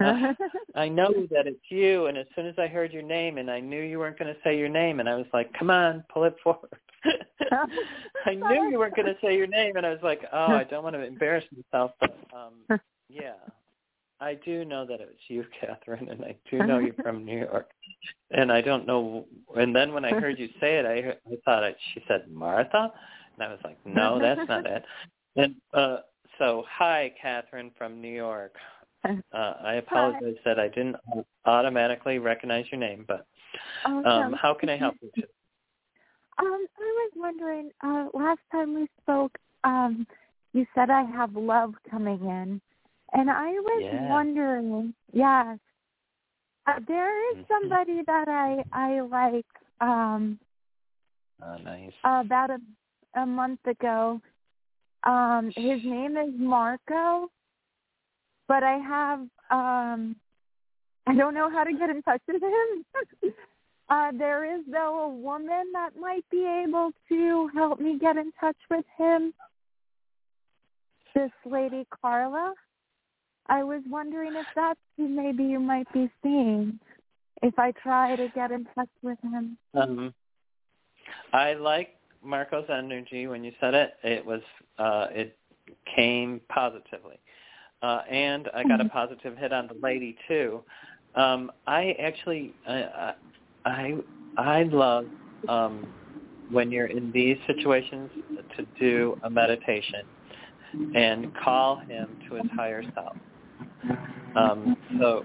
Uh, 0.00 0.34
I 0.74 0.88
know 0.88 1.12
that 1.30 1.46
it's 1.46 1.58
you, 1.68 2.06
and 2.06 2.18
as 2.18 2.26
soon 2.34 2.46
as 2.46 2.54
I 2.58 2.66
heard 2.66 2.92
your 2.92 3.02
name, 3.02 3.38
and 3.38 3.50
I 3.50 3.60
knew 3.60 3.80
you 3.80 3.98
weren't 3.98 4.18
going 4.18 4.32
to 4.32 4.40
say 4.42 4.58
your 4.58 4.68
name, 4.68 5.00
and 5.00 5.08
I 5.08 5.14
was 5.14 5.26
like, 5.32 5.52
"Come 5.58 5.70
on, 5.70 6.04
pull 6.12 6.24
it 6.24 6.36
forward." 6.42 6.70
I 8.26 8.34
knew 8.34 8.70
you 8.70 8.78
weren't 8.78 8.96
going 8.96 9.06
to 9.06 9.16
say 9.22 9.36
your 9.36 9.46
name, 9.46 9.76
and 9.76 9.86
I 9.86 9.90
was 9.90 10.02
like, 10.02 10.22
"Oh, 10.32 10.54
I 10.54 10.64
don't 10.70 10.82
want 10.82 10.96
to 10.96 11.04
embarrass 11.04 11.44
myself." 11.54 11.92
But 12.00 12.16
um, 12.34 12.80
yeah, 13.08 13.34
I 14.20 14.34
do 14.34 14.64
know 14.64 14.84
that 14.86 15.00
it 15.00 15.06
was 15.06 15.16
you, 15.28 15.44
Catherine, 15.60 16.08
and 16.08 16.24
I 16.24 16.34
do 16.50 16.58
know 16.58 16.78
you're 16.78 16.94
from 16.94 17.24
New 17.24 17.38
York. 17.38 17.70
And 18.30 18.50
I 18.50 18.60
don't 18.60 18.86
know. 18.86 19.26
And 19.56 19.74
then 19.74 19.92
when 19.92 20.04
I 20.04 20.10
heard 20.10 20.38
you 20.38 20.48
say 20.60 20.78
it, 20.78 20.86
I 20.86 21.30
I 21.30 21.36
thought 21.44 21.62
it, 21.62 21.76
she 21.92 22.02
said 22.08 22.30
Martha, 22.30 22.92
and 23.34 23.42
I 23.48 23.48
was 23.50 23.60
like, 23.64 23.78
"No, 23.84 24.18
that's 24.20 24.48
not 24.48 24.66
it." 24.66 24.84
And 25.36 25.56
uh, 25.72 25.96
so, 26.38 26.62
hi, 26.70 27.12
Catherine 27.20 27.72
from 27.76 28.00
New 28.00 28.14
York. 28.14 28.54
Uh, 29.04 29.54
I 29.64 29.74
apologize 29.74 30.36
that 30.44 30.60
I 30.60 30.68
didn't 30.68 30.94
automatically 31.44 32.20
recognize 32.20 32.66
your 32.70 32.78
name, 32.80 33.04
but 33.08 33.26
um, 33.84 34.04
Awesome. 34.04 34.32
how 34.34 34.54
can 34.54 34.68
I 34.68 34.76
help 34.76 34.94
you? 35.02 35.10
Today? 35.12 35.26
Um, 36.38 36.66
I 36.78 37.08
was 37.08 37.12
wondering, 37.16 37.70
uh, 37.82 38.06
last 38.14 38.40
time 38.52 38.74
we 38.74 38.86
spoke, 39.02 39.36
um, 39.64 40.06
you 40.52 40.66
said 40.74 40.90
I 40.90 41.02
have 41.02 41.34
love 41.34 41.74
coming 41.90 42.20
in. 42.20 42.60
And 43.12 43.30
I 43.30 43.50
was 43.50 43.82
Yeah. 43.84 44.08
wondering, 44.08 44.94
yes, 45.12 45.58
uh, 46.66 46.80
there 46.86 47.32
is 47.32 47.38
Mhm. 47.38 47.48
somebody 47.48 48.02
that 48.02 48.28
I, 48.28 48.64
I 48.72 49.00
like, 49.00 49.46
um, 49.80 50.38
Oh, 51.42 51.56
nice. 51.58 51.92
about 52.04 52.50
a, 52.50 52.60
a 53.14 53.26
month 53.26 53.60
ago. 53.66 54.20
Um, 55.04 55.52
his 55.54 55.80
name 55.84 56.16
is 56.16 56.32
Marco, 56.38 57.28
but 58.48 58.62
I 58.62 58.78
have, 58.78 59.20
um, 59.50 60.16
I 61.06 61.14
don't 61.14 61.34
know 61.34 61.50
how 61.50 61.64
to 61.64 61.72
get 61.72 61.90
in 61.90 62.02
touch 62.02 62.22
with 62.26 62.42
him. 62.42 63.32
uh, 63.90 64.12
there 64.16 64.56
is 64.56 64.64
though 64.70 65.04
a 65.04 65.08
woman 65.08 65.70
that 65.72 65.90
might 66.00 66.24
be 66.30 66.46
able 66.66 66.90
to 67.08 67.50
help 67.54 67.80
me 67.80 67.98
get 67.98 68.16
in 68.16 68.32
touch 68.40 68.56
with 68.70 68.84
him. 68.96 69.34
This 71.14 71.30
lady 71.44 71.86
Carla. 72.00 72.54
I 73.46 73.62
was 73.62 73.82
wondering 73.88 74.34
if 74.34 74.46
that's 74.56 74.80
who 74.96 75.06
maybe 75.06 75.44
you 75.44 75.60
might 75.60 75.90
be 75.92 76.10
seeing. 76.22 76.80
If 77.42 77.58
I 77.58 77.72
try 77.72 78.16
to 78.16 78.28
get 78.34 78.50
in 78.50 78.66
touch 78.74 78.88
with 79.02 79.18
him. 79.22 79.58
Um, 79.74 80.14
I 81.32 81.52
like 81.52 81.94
Marco's 82.24 82.66
energy 82.68 83.26
when 83.26 83.44
you 83.44 83.52
said 83.60 83.74
it. 83.74 83.94
It 84.02 84.24
was 84.24 84.40
uh, 84.78 85.06
it 85.10 85.36
came 85.94 86.40
positively, 86.48 87.18
uh, 87.82 88.02
and 88.10 88.48
I 88.54 88.64
got 88.64 88.80
a 88.80 88.88
positive 88.88 89.36
hit 89.36 89.52
on 89.52 89.68
the 89.68 89.76
lady 89.82 90.16
too. 90.28 90.62
Um, 91.14 91.50
I 91.66 91.96
actually 92.00 92.54
I 92.66 93.14
I 93.64 93.94
I 94.36 94.62
love 94.64 95.06
um, 95.48 95.86
when 96.50 96.70
you're 96.70 96.86
in 96.86 97.12
these 97.12 97.36
situations 97.46 98.10
to 98.56 98.66
do 98.78 99.18
a 99.22 99.30
meditation 99.30 100.02
and 100.94 101.32
call 101.36 101.76
him 101.76 102.08
to 102.28 102.36
his 102.36 102.46
higher 102.56 102.82
self. 102.94 103.16
Um, 104.36 104.76
so 104.98 105.24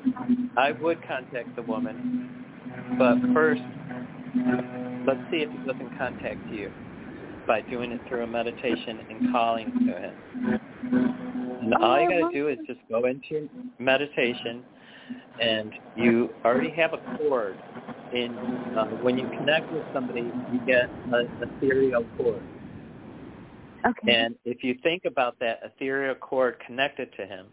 I 0.57 0.71
would 0.73 0.99
contact 1.07 1.55
the 1.55 1.63
woman, 1.63 2.45
but 2.99 3.17
first, 3.33 3.61
let's 5.07 5.19
see 5.31 5.37
if 5.37 5.49
he 5.49 5.57
doesn't 5.65 5.97
contact 5.97 6.39
you. 6.51 6.71
By 7.49 7.61
doing 7.61 7.91
it 7.91 7.99
through 8.07 8.23
a 8.23 8.27
meditation 8.27 8.99
and 9.09 9.31
calling 9.31 9.71
to 9.71 9.99
him. 9.99 10.59
And 11.63 11.73
all 11.73 11.99
you 11.99 12.07
got 12.07 12.29
to 12.29 12.31
do 12.31 12.47
is 12.47 12.59
just 12.67 12.79
go 12.87 13.05
into 13.05 13.27
your 13.31 13.49
meditation, 13.79 14.63
and 15.41 15.73
you 15.95 16.29
already 16.45 16.69
have 16.69 16.93
a 16.93 17.17
cord. 17.17 17.57
In 18.13 18.37
uh, 18.77 18.85
when 19.01 19.17
you 19.17 19.27
connect 19.29 19.71
with 19.71 19.83
somebody, 19.93 20.21
you 20.21 20.59
get 20.67 20.89
an 21.11 21.27
ethereal 21.41 22.05
cord. 22.17 22.41
Okay. 23.87 24.15
And 24.15 24.35
if 24.45 24.63
you 24.63 24.75
think 24.83 25.05
about 25.05 25.39
that 25.39 25.61
ethereal 25.63 26.15
cord 26.15 26.57
connected 26.65 27.11
to 27.17 27.25
him, 27.25 27.47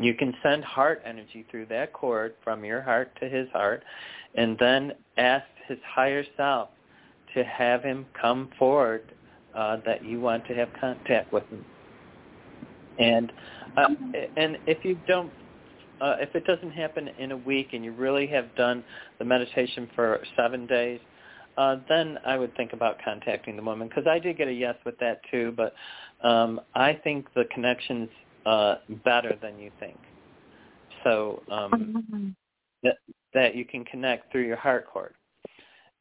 you 0.00 0.14
can 0.14 0.32
send 0.40 0.62
heart 0.64 1.02
energy 1.04 1.44
through 1.50 1.66
that 1.66 1.92
cord 1.92 2.34
from 2.44 2.64
your 2.64 2.82
heart 2.82 3.10
to 3.20 3.28
his 3.28 3.48
heart, 3.52 3.82
and 4.36 4.56
then 4.60 4.92
ask 5.16 5.46
his 5.66 5.78
higher 5.84 6.24
self 6.36 6.68
to 7.38 7.44
have 7.44 7.82
him 7.82 8.06
come 8.20 8.50
forward 8.58 9.02
uh, 9.54 9.78
that 9.86 10.04
you 10.04 10.20
want 10.20 10.46
to 10.46 10.54
have 10.54 10.68
contact 10.80 11.32
with 11.32 11.44
him. 11.44 11.64
And 12.98 13.32
uh, 13.76 13.88
and 14.36 14.58
if 14.66 14.84
you 14.84 14.98
don't, 15.06 15.32
uh, 16.00 16.16
if 16.18 16.34
it 16.34 16.44
doesn't 16.44 16.72
happen 16.72 17.08
in 17.18 17.30
a 17.30 17.36
week, 17.36 17.68
and 17.72 17.84
you 17.84 17.92
really 17.92 18.26
have 18.26 18.54
done 18.56 18.82
the 19.18 19.24
meditation 19.24 19.88
for 19.94 20.20
seven 20.36 20.66
days, 20.66 20.98
uh, 21.56 21.76
then 21.88 22.18
I 22.26 22.36
would 22.36 22.56
think 22.56 22.72
about 22.72 22.96
contacting 23.04 23.56
the 23.56 23.62
woman 23.62 23.88
because 23.88 24.06
I 24.08 24.18
did 24.18 24.36
get 24.36 24.48
a 24.48 24.52
yes 24.52 24.74
with 24.84 24.98
that 24.98 25.20
too. 25.30 25.54
But 25.56 25.74
um, 26.26 26.60
I 26.74 26.94
think 27.04 27.32
the 27.34 27.44
connection's 27.54 28.08
uh, 28.46 28.76
better 29.04 29.38
than 29.40 29.58
you 29.58 29.70
think. 29.78 29.98
So 31.04 31.42
um, 31.50 32.34
that 32.82 32.96
that 33.34 33.54
you 33.54 33.64
can 33.64 33.84
connect 33.84 34.32
through 34.32 34.46
your 34.46 34.56
heart 34.56 34.86
cord, 34.92 35.14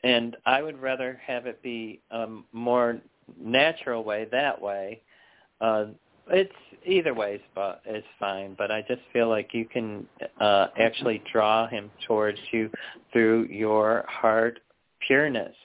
and 0.03 0.37
I 0.45 0.61
would 0.61 0.79
rather 0.81 1.19
have 1.25 1.45
it 1.45 1.61
be 1.61 2.01
a 2.11 2.23
um, 2.23 2.45
more 2.51 2.99
natural 3.39 4.03
way 4.03 4.27
that 4.31 4.61
way. 4.61 5.01
Uh, 5.59 5.85
it's 6.29 6.51
either 6.85 7.13
way 7.13 7.41
but 7.55 7.81
it's 7.85 8.07
fine, 8.19 8.55
but 8.57 8.71
I 8.71 8.81
just 8.81 9.01
feel 9.13 9.29
like 9.29 9.53
you 9.53 9.65
can 9.65 10.05
uh, 10.39 10.67
actually 10.77 11.23
draw 11.31 11.67
him 11.67 11.89
towards 12.05 12.39
you 12.51 12.69
through 13.13 13.47
your 13.49 14.05
heart 14.07 14.59
pureness. 15.07 15.55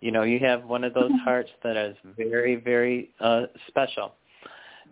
You 0.00 0.12
know, 0.12 0.22
you 0.22 0.38
have 0.40 0.64
one 0.64 0.84
of 0.84 0.94
those 0.94 1.10
hearts 1.24 1.50
that 1.64 1.76
is 1.76 1.96
very, 2.16 2.56
very 2.56 3.10
uh, 3.20 3.46
special, 3.66 4.14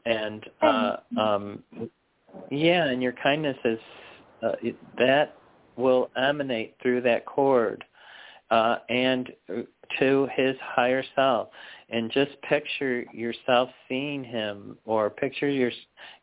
and 0.05 0.45
uh, 0.61 0.97
um, 1.17 1.63
yeah, 2.51 2.87
and 2.87 3.01
your 3.01 3.15
kindness 3.23 3.57
is 3.65 3.79
uh, 4.43 4.53
that 4.99 5.37
will 5.77 6.11
emanate 6.17 6.75
through 6.83 7.03
that 7.03 7.25
cord 7.25 7.85
uh, 8.51 8.77
and 8.89 9.33
to 9.99 10.29
his 10.35 10.57
higher 10.61 11.05
self. 11.15 11.49
And 11.89 12.11
just 12.11 12.31
picture 12.43 13.05
yourself 13.13 13.69
seeing 13.89 14.25
him, 14.25 14.77
or 14.85 15.09
picture 15.11 15.49
your 15.49 15.71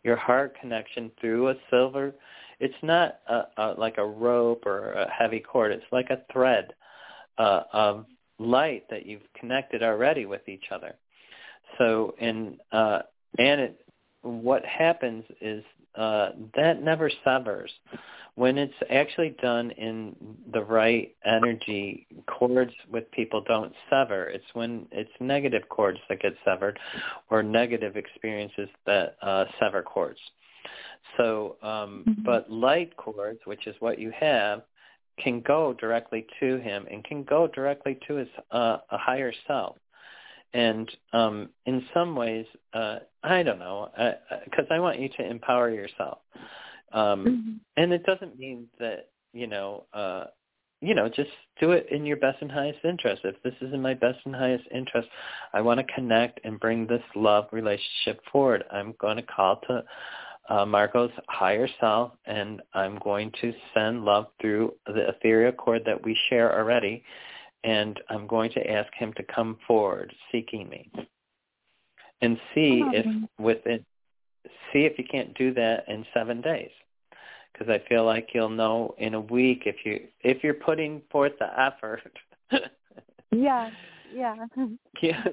your 0.03 0.17
heart 0.17 0.57
connection 0.59 1.11
through 1.21 1.49
a 1.49 1.55
silver. 1.69 2.13
It's 2.59 2.73
not 2.81 3.19
a, 3.27 3.43
a, 3.57 3.75
like 3.77 3.97
a 3.97 4.05
rope 4.05 4.65
or 4.65 4.91
a 4.91 5.09
heavy 5.11 5.39
cord. 5.39 5.71
It's 5.71 5.83
like 5.91 6.09
a 6.09 6.21
thread 6.31 6.73
uh, 7.37 7.61
of 7.71 8.05
light 8.39 8.83
that 8.89 9.05
you've 9.05 9.21
connected 9.39 9.83
already 9.83 10.25
with 10.25 10.47
each 10.47 10.65
other. 10.71 10.95
So, 11.77 12.13
and 12.19 12.59
uh, 12.71 12.99
and 13.39 13.61
it, 13.61 13.82
what 14.23 14.65
happens 14.65 15.23
is 15.39 15.63
uh, 15.95 16.29
that 16.55 16.81
never 16.81 17.11
severs 17.23 17.71
when 18.35 18.57
it's 18.57 18.73
actually 18.89 19.35
done 19.41 19.71
in 19.71 20.15
the 20.51 20.63
right 20.63 21.15
energy, 21.23 22.07
cords 22.27 22.73
with 22.91 23.09
people 23.11 23.43
don't 23.47 23.73
sever. 23.89 24.25
It's 24.25 24.45
when 24.53 24.87
it's 24.91 25.11
negative 25.19 25.63
cords 25.69 25.99
that 26.09 26.19
get 26.19 26.33
severed 26.43 26.79
or 27.29 27.43
negative 27.43 27.95
experiences 27.95 28.69
that 28.87 29.17
uh, 29.21 29.45
sever 29.59 29.83
cords. 29.83 30.19
So, 31.17 31.57
um, 31.61 32.05
mm-hmm. 32.07 32.23
but 32.23 32.51
light 32.51 32.97
cords, 32.97 33.39
which 33.45 33.67
is 33.67 33.75
what 33.79 33.99
you 33.99 34.11
have, 34.19 34.63
can 35.19 35.41
go 35.41 35.73
directly 35.73 36.25
to 36.39 36.57
him 36.57 36.87
and 36.89 37.03
can 37.03 37.23
go 37.23 37.47
directly 37.47 37.99
to 38.07 38.15
his 38.15 38.27
uh, 38.49 38.77
a 38.89 38.97
higher 38.97 39.31
self. 39.47 39.75
And 40.53 40.89
um, 41.13 41.49
in 41.65 41.83
some 41.93 42.15
ways, 42.15 42.45
uh, 42.73 42.99
I 43.23 43.41
don't 43.43 43.59
know, 43.59 43.89
because 44.45 44.65
I, 44.69 44.75
I 44.75 44.79
want 44.79 44.99
you 44.99 45.09
to 45.17 45.27
empower 45.27 45.69
yourself. 45.69 46.19
Um, 46.91 47.25
mm-hmm. 47.25 47.51
And 47.77 47.91
it 47.91 48.03
doesn't 48.05 48.37
mean 48.37 48.67
that 48.79 49.09
you 49.33 49.47
know, 49.47 49.85
uh, 49.93 50.25
you 50.81 50.93
know, 50.93 51.09
just 51.09 51.29
do 51.59 51.71
it 51.71 51.87
in 51.91 52.05
your 52.05 52.17
best 52.17 52.37
and 52.41 52.51
highest 52.51 52.79
interest. 52.83 53.21
If 53.23 53.41
this 53.43 53.53
is 53.61 53.73
in 53.73 53.81
my 53.81 53.93
best 53.93 54.19
and 54.25 54.35
highest 54.35 54.65
interest, 54.73 55.09
I 55.53 55.61
want 55.61 55.79
to 55.79 55.93
connect 55.93 56.39
and 56.43 56.59
bring 56.59 56.87
this 56.87 57.01
love 57.15 57.45
relationship 57.51 58.21
forward. 58.31 58.63
I'm 58.71 58.93
going 58.99 59.17
to 59.17 59.23
call 59.23 59.59
to 59.67 59.83
uh, 60.49 60.65
Marco's 60.65 61.11
higher 61.29 61.67
self, 61.79 62.11
and 62.25 62.61
I'm 62.73 62.99
going 62.99 63.31
to 63.41 63.53
send 63.73 64.03
love 64.03 64.27
through 64.41 64.73
the 64.85 65.09
ethereal 65.09 65.53
cord 65.53 65.83
that 65.85 66.03
we 66.03 66.17
share 66.29 66.53
already, 66.57 67.03
and 67.63 67.99
I'm 68.09 68.27
going 68.27 68.51
to 68.51 68.69
ask 68.69 68.91
him 68.93 69.13
to 69.13 69.23
come 69.23 69.57
forward, 69.67 70.13
seeking 70.31 70.69
me, 70.69 70.91
and 72.21 72.37
see 72.53 72.83
if 72.93 73.05
within 73.39 73.85
see 74.71 74.85
if 74.85 74.97
you 74.97 75.05
can't 75.09 75.33
do 75.37 75.53
that 75.53 75.85
in 75.87 76.05
seven 76.13 76.41
days 76.41 76.71
because 77.51 77.69
I 77.69 77.87
feel 77.87 78.05
like 78.05 78.29
you'll 78.33 78.49
know 78.49 78.95
in 78.97 79.13
a 79.13 79.21
week 79.21 79.63
if 79.65 79.77
you 79.85 80.07
if 80.21 80.43
you're 80.43 80.53
putting 80.53 81.01
forth 81.11 81.33
the 81.39 81.59
effort. 81.59 82.17
yeah, 83.31 83.69
yeah. 84.13 84.35
yeah. 85.01 85.23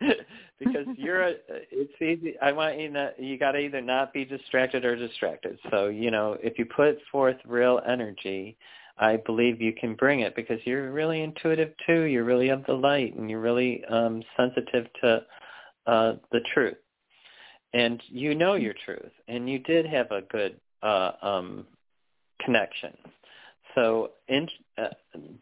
because 0.58 0.86
you're 0.96 1.22
a, 1.24 1.34
it's 1.70 1.92
easy 2.00 2.34
i 2.40 2.50
want 2.50 2.78
you 2.78 2.90
to 2.90 3.12
you 3.18 3.38
got 3.38 3.52
to 3.52 3.58
either 3.58 3.82
not 3.82 4.14
be 4.14 4.24
distracted 4.24 4.82
or 4.82 4.96
distracted 4.96 5.58
so 5.70 5.88
you 5.88 6.10
know 6.10 6.38
if 6.42 6.58
you 6.58 6.64
put 6.64 6.98
forth 7.12 7.36
real 7.46 7.80
energy 7.86 8.56
i 9.00 9.16
believe 9.16 9.60
you 9.60 9.72
can 9.72 9.94
bring 9.94 10.20
it 10.20 10.36
because 10.36 10.58
you're 10.64 10.92
really 10.92 11.22
intuitive 11.22 11.72
too 11.86 12.02
you're 12.02 12.24
really 12.24 12.50
of 12.50 12.64
the 12.66 12.72
light 12.72 13.14
and 13.16 13.28
you're 13.28 13.40
really 13.40 13.84
um 13.86 14.22
sensitive 14.36 14.86
to 15.00 15.22
uh 15.86 16.12
the 16.32 16.40
truth 16.54 16.76
and 17.72 18.02
you 18.08 18.34
know 18.34 18.54
your 18.54 18.74
truth 18.84 19.12
and 19.28 19.48
you 19.48 19.58
did 19.58 19.86
have 19.86 20.10
a 20.10 20.22
good 20.22 20.56
uh, 20.82 21.12
um, 21.22 21.66
connection. 22.44 22.96
So 23.74 24.10
in, 24.28 24.48
uh, 24.78 24.88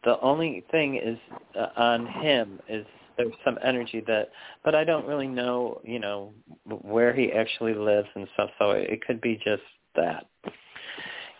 the 0.03 0.19
only 0.21 0.63
thing 0.71 0.97
is 1.03 1.17
uh, 1.59 1.67
on 1.75 2.05
him 2.05 2.59
is 2.69 2.85
there's 3.17 3.33
some 3.43 3.57
energy 3.63 4.03
that, 4.07 4.29
but 4.63 4.75
I 4.75 4.83
don't 4.83 5.05
really 5.05 5.27
know, 5.27 5.81
you 5.83 5.99
know, 5.99 6.33
where 6.65 7.13
he 7.13 7.31
actually 7.31 7.73
lives 7.73 8.07
and 8.15 8.27
stuff. 8.35 8.49
So 8.59 8.71
it 8.71 9.05
could 9.05 9.19
be 9.19 9.35
just 9.43 9.63
that, 9.95 10.27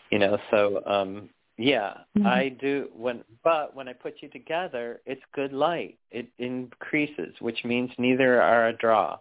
you 0.10 0.20
know. 0.20 0.38
So 0.52 0.82
um, 0.86 1.30
yeah, 1.60 1.94
mm-hmm. 2.18 2.26
I 2.26 2.50
do 2.50 2.88
when, 2.96 3.22
but 3.44 3.76
when 3.76 3.90
I 3.90 3.94
put 3.94 4.16
you 4.22 4.30
together, 4.30 5.02
it's 5.06 5.22
good 5.36 5.52
light. 5.52 5.98
It 6.10 6.30
increases, 6.38 7.36
which 7.42 7.66
means 7.66 7.92
neither 7.98 8.42
are 8.42 8.70
a 8.70 8.78
draw, 8.78 9.20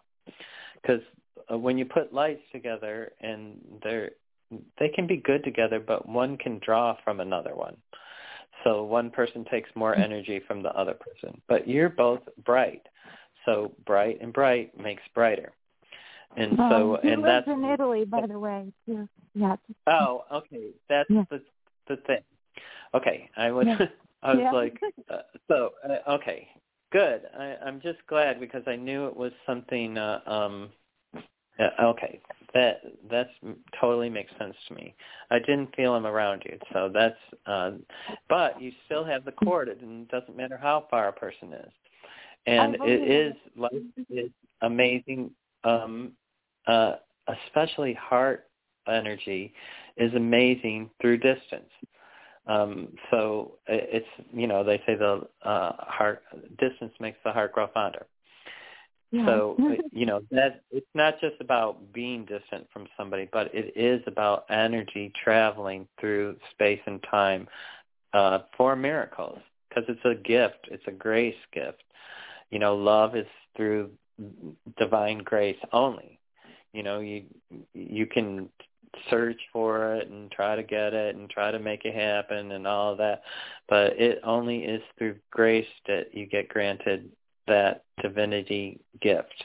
because 0.80 1.00
uh, 1.52 1.58
when 1.58 1.76
you 1.76 1.84
put 1.84 2.12
lights 2.12 2.42
together 2.52 3.10
and 3.20 3.58
they're 3.82 4.10
they 4.78 4.88
can 4.88 5.08
be 5.08 5.16
good 5.16 5.42
together, 5.42 5.80
but 5.80 6.08
one 6.08 6.36
can 6.38 6.60
draw 6.64 6.96
from 7.02 7.18
another 7.18 7.56
one. 7.56 7.76
So 8.62 8.84
one 8.84 9.10
person 9.10 9.44
takes 9.50 9.68
more 9.74 9.92
mm-hmm. 9.92 10.02
energy 10.02 10.40
from 10.46 10.62
the 10.62 10.70
other 10.70 10.94
person. 10.94 11.40
But 11.48 11.68
you're 11.68 11.90
both 11.90 12.20
bright. 12.44 12.82
So 13.46 13.72
bright 13.84 14.18
and 14.20 14.32
bright 14.32 14.78
makes 14.78 15.02
brighter. 15.12 15.52
And 16.36 16.56
so 16.56 16.98
um, 17.02 17.08
and 17.08 17.24
that's 17.24 17.48
in 17.48 17.64
Italy 17.64 18.04
by 18.04 18.26
the 18.26 18.38
way. 18.38 18.72
Yeah. 18.86 19.06
yeah. 19.34 19.56
Oh, 19.86 20.24
okay. 20.32 20.68
That's 20.88 21.10
yeah. 21.10 21.24
the 21.30 21.42
the 21.88 21.96
thing. 22.06 22.22
Okay. 22.94 23.30
I 23.36 23.50
was 23.50 23.66
yeah. 23.66 23.78
I 24.22 24.34
was 24.34 24.40
yeah. 24.42 24.52
like 24.52 24.80
uh, 25.10 25.22
so 25.48 25.70
uh, 25.88 26.12
okay. 26.12 26.48
Good. 26.90 27.22
I 27.38 27.56
I'm 27.64 27.80
just 27.80 27.98
glad 28.08 28.40
because 28.40 28.62
I 28.66 28.76
knew 28.76 29.06
it 29.06 29.16
was 29.16 29.32
something 29.46 29.98
uh, 29.98 30.20
um 30.26 30.70
uh, 31.58 31.70
okay, 31.82 32.20
that 32.54 32.82
that's 33.10 33.30
totally 33.80 34.08
makes 34.08 34.30
sense 34.38 34.54
to 34.68 34.74
me. 34.74 34.94
I 35.30 35.38
didn't 35.40 35.74
feel 35.74 35.96
him 35.96 36.06
around 36.06 36.42
you, 36.44 36.58
so 36.72 36.90
that's. 36.92 37.16
Uh, 37.46 37.72
but 38.28 38.60
you 38.62 38.72
still 38.86 39.04
have 39.04 39.24
the 39.24 39.32
cord, 39.32 39.68
and 39.68 40.02
it 40.02 40.08
doesn't 40.08 40.36
matter 40.36 40.56
how 40.56 40.86
far 40.90 41.08
a 41.08 41.12
person 41.12 41.52
is, 41.52 41.72
and 42.46 42.76
it 42.82 43.10
is 43.10 43.34
like 43.56 43.72
it's 44.08 44.32
amazing. 44.62 45.30
Um, 45.64 46.12
uh, 46.66 46.96
especially 47.46 47.94
heart 47.94 48.47
energy 48.88 49.52
is 49.96 50.12
amazing 50.14 50.90
through 51.00 51.18
distance. 51.18 51.70
Um, 52.46 52.88
so 53.10 53.52
it's 53.66 54.06
you 54.32 54.46
know 54.46 54.64
they 54.64 54.78
say 54.86 54.94
the 54.94 55.26
uh, 55.44 55.72
heart 55.78 56.22
distance 56.58 56.92
makes 57.00 57.18
the 57.24 57.32
heart 57.32 57.52
grow 57.52 57.68
fonder. 57.74 58.06
Yeah. 59.10 59.26
So 59.26 59.58
you 59.92 60.06
know 60.06 60.22
that 60.30 60.62
it's 60.70 60.86
not 60.94 61.20
just 61.20 61.36
about 61.40 61.92
being 61.92 62.24
distant 62.24 62.66
from 62.72 62.86
somebody, 62.96 63.28
but 63.32 63.54
it 63.54 63.72
is 63.76 64.02
about 64.06 64.44
energy 64.50 65.12
traveling 65.22 65.86
through 66.00 66.36
space 66.52 66.80
and 66.86 67.02
time 67.10 67.48
uh, 68.14 68.40
for 68.56 68.76
miracles 68.76 69.38
because 69.68 69.84
it's 69.88 70.04
a 70.04 70.14
gift. 70.14 70.68
It's 70.70 70.84
a 70.86 70.92
grace 70.92 71.36
gift, 71.52 71.82
You 72.50 72.58
know, 72.58 72.76
love 72.76 73.16
is 73.16 73.26
through 73.56 73.90
divine 74.78 75.18
grace 75.18 75.58
only. 75.72 76.18
You 76.72 76.82
know, 76.82 77.00
you 77.00 77.24
you 77.74 78.06
can 78.06 78.48
search 79.10 79.40
for 79.52 79.94
it 79.94 80.08
and 80.08 80.30
try 80.30 80.56
to 80.56 80.62
get 80.62 80.94
it 80.94 81.16
and 81.16 81.28
try 81.28 81.50
to 81.50 81.58
make 81.58 81.84
it 81.84 81.94
happen 81.94 82.52
and 82.52 82.66
all 82.66 82.92
of 82.92 82.98
that, 82.98 83.22
but 83.68 83.98
it 83.98 84.20
only 84.24 84.58
is 84.58 84.82
through 84.96 85.16
grace 85.30 85.66
that 85.86 86.14
you 86.14 86.26
get 86.26 86.48
granted 86.48 87.10
that 87.46 87.84
divinity 88.02 88.80
gift 89.00 89.44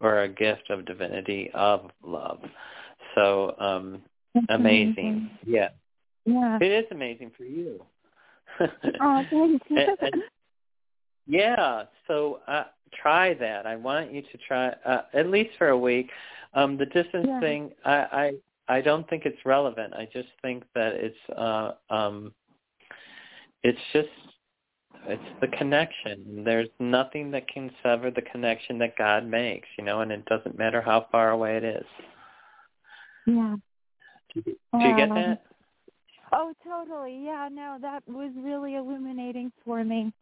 or 0.00 0.22
a 0.22 0.28
gift 0.28 0.70
of 0.70 0.84
divinity 0.84 1.50
of 1.54 1.90
love. 2.04 2.40
So 3.14 3.54
um 3.58 4.02
amazing. 4.48 5.30
Yeah. 5.44 5.70
Yeah. 6.24 6.58
It 6.60 6.70
is 6.70 6.84
amazing 6.90 7.32
for 7.36 7.44
you. 7.44 7.84
oh, 8.60 9.24
thank 9.30 9.62
you. 9.68 9.78
and, 9.78 9.90
and, 10.00 10.22
yeah, 11.26 11.84
so 12.08 12.40
uh, 12.48 12.64
try 13.00 13.34
that. 13.34 13.66
I 13.66 13.76
want 13.76 14.12
you 14.12 14.22
to 14.22 14.38
try 14.46 14.68
uh, 14.84 15.02
at 15.14 15.28
least 15.28 15.50
for 15.58 15.68
a 15.68 15.78
week. 15.78 16.10
Um, 16.54 16.76
the 16.76 16.86
distance 16.86 17.26
Yeah. 17.28 17.40
thing, 17.40 17.70
I, 17.84 18.32
I 18.68 18.80
don't 18.80 19.08
think 19.08 19.24
it's 19.26 19.44
relevant. 19.44 19.94
I 19.94 20.08
just 20.12 20.28
think 20.40 20.64
that 20.74 20.92
it's 20.94 21.38
uh, 21.38 21.72
um, 21.90 22.32
it's 23.62 23.78
just 23.92 24.08
it's 25.06 25.40
the 25.40 25.48
connection. 25.48 26.42
There's 26.44 26.68
nothing 26.78 27.30
that 27.32 27.48
can 27.48 27.70
sever 27.82 28.10
the 28.10 28.22
connection 28.22 28.78
that 28.78 28.96
God 28.96 29.26
makes, 29.26 29.68
you 29.76 29.84
know, 29.84 30.00
and 30.00 30.12
it 30.12 30.24
doesn't 30.26 30.58
matter 30.58 30.80
how 30.80 31.06
far 31.10 31.30
away 31.30 31.56
it 31.56 31.64
is. 31.64 31.86
Yeah. 33.26 33.56
Do 34.34 34.42
you 34.44 34.96
get 34.96 35.10
Um, 35.10 35.14
that? 35.16 35.42
Oh, 36.32 36.54
totally. 36.64 37.24
Yeah, 37.24 37.48
no, 37.52 37.78
that 37.82 38.02
was 38.08 38.30
really 38.36 38.76
illuminating 38.76 39.52
for 39.64 39.84
me. 39.84 40.12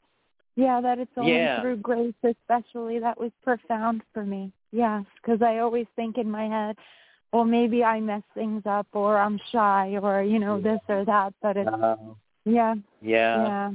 Yeah, 0.56 0.80
that 0.80 0.98
it's 0.98 1.12
only 1.16 1.32
Yeah. 1.32 1.60
through 1.60 1.76
grace, 1.76 2.14
especially. 2.24 2.98
That 2.98 3.18
was 3.18 3.30
profound 3.42 4.02
for 4.12 4.24
me. 4.24 4.52
Yes, 4.72 5.04
because 5.16 5.42
I 5.42 5.58
always 5.58 5.86
think 5.96 6.18
in 6.18 6.30
my 6.30 6.46
head, 6.46 6.76
well, 7.32 7.44
maybe 7.44 7.84
I 7.84 8.00
mess 8.00 8.22
things 8.34 8.62
up, 8.66 8.86
or 8.92 9.18
I'm 9.18 9.38
shy, 9.52 9.96
or 10.02 10.22
you 10.22 10.38
know 10.38 10.60
this 10.60 10.80
or 10.88 11.04
that. 11.04 11.34
But 11.42 11.56
it's 11.56 11.70
Uh, 11.70 11.96
yeah, 12.44 12.74
yeah. 13.02 13.42
yeah, 13.46 13.72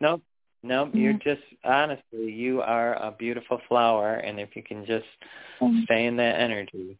Nope. 0.00 0.22
Nope. 0.62 0.90
You're 0.92 1.14
just 1.14 1.42
honestly, 1.64 2.30
you 2.32 2.60
are 2.60 2.94
a 2.94 3.10
beautiful 3.12 3.58
flower, 3.68 4.16
and 4.16 4.38
if 4.38 4.54
you 4.54 4.62
can 4.62 4.84
just 4.84 5.06
stay 5.84 6.06
in 6.06 6.16
that 6.16 6.38
energy, 6.38 6.98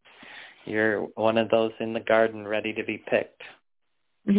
you're 0.64 1.02
one 1.14 1.36
of 1.36 1.51
those 1.51 1.72
in 1.81 1.93
the 1.93 2.01
garden 2.01 2.48
ready 2.48 2.72
to 2.72 2.85
be 2.85 2.98
picked. 3.09 3.43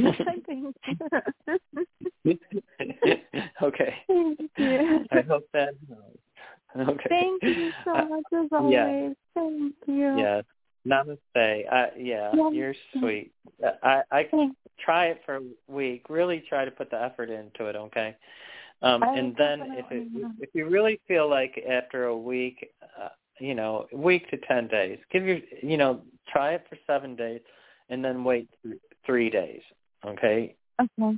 Okay. 3.62 3.96
Thank 4.08 4.40
you. 4.58 5.06
I 5.12 5.22
hope 5.22 5.48
that 5.54 5.76
helps. 5.88 6.90
Okay. 6.90 7.10
Thank 7.10 7.44
you 7.44 7.72
so 7.84 7.92
Uh, 7.94 8.06
much 8.06 8.24
as 8.34 8.48
yeah. 8.52 8.58
always. 8.58 9.16
Thank 9.34 9.76
you. 9.88 10.18
Yes. 10.18 10.44
Namaste. 10.88 11.18
Uh, 11.72 11.88
yeah, 11.98 12.32
Yeah. 12.34 12.50
you're 12.50 12.76
sweet. 12.98 13.32
Uh, 13.64 13.72
I 13.84 14.04
I 14.12 14.52
try 14.80 15.08
it 15.08 15.22
for 15.26 15.38
a 15.38 15.44
week. 15.68 16.10
Really 16.10 16.42
try 16.50 16.66
to 16.66 16.72
put 16.72 16.90
the 16.90 17.02
effort 17.02 17.30
into 17.30 17.68
it. 17.68 17.76
Okay. 17.76 18.16
Um, 18.82 19.04
and 19.04 19.36
then 19.36 19.62
if 19.74 19.86
it 19.92 20.08
if 20.40 20.50
you 20.54 20.68
really 20.68 21.00
feel 21.08 21.30
like 21.30 21.64
after 21.70 22.06
a 22.06 22.18
week, 22.18 22.72
uh, 23.00 23.10
you 23.40 23.54
know, 23.54 23.88
week 23.94 24.30
to 24.32 24.38
ten 24.38 24.68
days, 24.68 24.98
give 25.12 25.24
your 25.24 25.38
you 25.62 25.78
know 25.78 26.02
try 26.28 26.54
it 26.54 26.66
for 26.68 26.78
seven 26.88 27.16
days, 27.16 27.42
and 27.90 28.04
then 28.04 28.24
wait 28.24 28.50
three 29.06 29.30
days. 29.30 29.62
Okay. 30.06 30.56
Okay. 30.82 31.18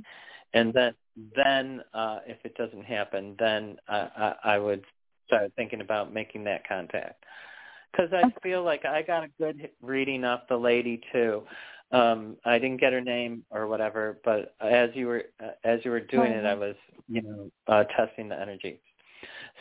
And 0.52 0.74
then 0.74 0.94
then 1.34 1.82
uh, 1.94 2.18
if 2.26 2.38
it 2.44 2.54
doesn't 2.56 2.84
happen, 2.84 3.34
then 3.38 3.78
I, 3.88 3.96
I, 4.16 4.34
I 4.54 4.58
would 4.58 4.84
start 5.26 5.52
thinking 5.56 5.80
about 5.80 6.12
making 6.12 6.44
that 6.44 6.68
contact. 6.68 7.24
Because 7.96 8.12
I 8.12 8.32
feel 8.42 8.64
like 8.64 8.84
I 8.84 9.02
got 9.02 9.24
a 9.24 9.28
good 9.38 9.70
reading 9.82 10.24
off 10.24 10.42
the 10.48 10.56
lady 10.56 11.00
too. 11.12 11.42
Um, 11.92 12.36
I 12.44 12.58
didn't 12.58 12.80
get 12.80 12.92
her 12.92 13.00
name 13.00 13.44
or 13.50 13.68
whatever, 13.68 14.18
but 14.24 14.54
as 14.60 14.90
you 14.94 15.06
were 15.06 15.24
uh, 15.42 15.50
as 15.64 15.80
you 15.84 15.90
were 15.92 16.00
doing 16.00 16.32
it, 16.32 16.44
I 16.44 16.54
was 16.54 16.74
you 17.08 17.22
know 17.22 17.50
uh, 17.68 17.84
testing 17.96 18.28
the 18.28 18.40
energy. 18.40 18.80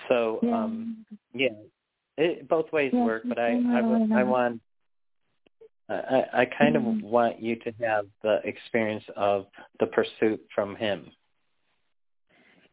So 0.10 0.40
um, 0.52 1.06
yeah, 1.34 1.50
it, 2.18 2.48
both 2.48 2.72
ways 2.72 2.92
Yeah, 2.94 3.04
work. 3.06 3.24
But 3.28 3.38
I 3.38 3.52
I, 3.70 3.80
I 3.80 4.22
I 4.22 4.24
want 4.24 4.62
I, 5.90 6.26
I 6.34 6.46
kind 6.46 6.76
of 6.76 6.84
Mhm. 6.84 7.02
want 7.04 7.40
you 7.40 7.56
to 7.58 7.72
have 7.82 8.08
the 8.24 8.42
experience 8.48 9.04
of 9.16 9.46
the 9.80 9.88
pursuit 9.88 10.42
from 10.56 10.76
him. 10.76 11.12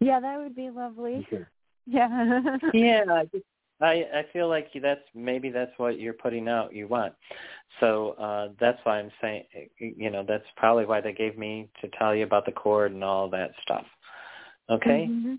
Yeah, 0.01 0.21
that 0.21 0.39
would 0.39 0.55
be 0.55 0.71
lovely. 0.71 1.27
Yeah. 1.87 2.59
yeah, 2.73 3.05
I 3.09 3.25
just 3.25 3.45
I 3.81 4.07
I 4.15 4.27
feel 4.33 4.49
like 4.49 4.69
that's 4.83 5.01
maybe 5.15 5.51
that's 5.51 5.73
what 5.77 5.99
you're 5.99 6.13
putting 6.13 6.49
out 6.49 6.75
you 6.75 6.89
want. 6.89 7.15
So 7.81 8.11
uh 8.13 8.49
that's 8.61 8.79
why 8.85 8.99
I'm 8.99 9.11
saying 9.21 9.45
you 9.79 10.11
know, 10.11 10.25
that's 10.27 10.45
probably 10.57 10.87
why 10.87 11.01
they 11.01 11.13
gave 11.13 11.39
me 11.39 11.69
to 11.81 11.89
tell 11.99 12.15
you 12.15 12.25
about 12.25 12.47
the 12.47 12.53
cord 12.53 12.93
and 12.93 13.05
all 13.05 13.29
that 13.31 13.53
stuff. 13.63 13.87
Okay? 14.71 15.09
Mhm. 15.11 15.39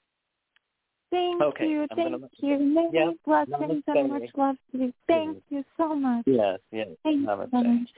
Thank 1.12 1.42
Okay, 1.42 1.68
you. 1.68 1.88
I'm 1.92 1.98
Thank 1.98 2.24
you. 2.40 2.58
Many 2.58 2.90
Yep, 2.94 3.16
blessings 3.26 3.84
and 3.88 4.10
much 4.10 4.30
love 4.36 4.56
to 4.72 4.78
you. 4.78 4.94
Thank 5.08 5.44
you 5.50 5.64
so 5.76 5.94
much. 5.94 6.24
Yes, 6.26 6.60
yes. 6.72 6.88
Thank 7.04 7.22
you 7.22 7.28
so 7.28 7.64
much. 7.64 7.90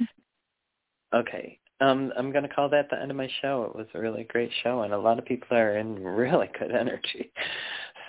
Okay. 1.13 1.59
Um, 1.79 2.13
I'm 2.17 2.31
going 2.31 2.47
to 2.47 2.53
call 2.53 2.69
that 2.69 2.89
the 2.89 2.99
end 2.99 3.11
of 3.11 3.17
my 3.17 3.29
show. 3.41 3.63
It 3.63 3.75
was 3.75 3.87
a 3.93 3.99
really 3.99 4.23
great 4.23 4.51
show, 4.63 4.81
and 4.81 4.93
a 4.93 4.97
lot 4.97 5.19
of 5.19 5.25
people 5.25 5.55
are 5.57 5.77
in 5.77 5.95
really 6.03 6.49
good 6.57 6.71
energy. 6.71 7.31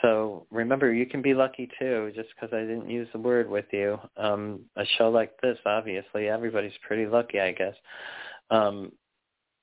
So 0.05 0.47
remember, 0.51 0.93
you 0.93 1.07
can 1.07 1.23
be 1.23 1.33
lucky 1.33 1.67
too, 1.79 2.13
just 2.15 2.29
because 2.35 2.55
I 2.55 2.61
didn't 2.61 2.91
use 2.91 3.09
the 3.15 3.19
word 3.19 3.49
with 3.49 3.65
you. 3.73 3.99
Um, 4.19 4.61
a 4.77 4.85
show 4.99 5.09
like 5.09 5.41
this, 5.41 5.57
obviously, 5.65 6.29
everybody's 6.29 6.77
pretty 6.87 7.07
lucky, 7.07 7.41
I 7.41 7.53
guess, 7.53 7.75
um, 8.51 8.93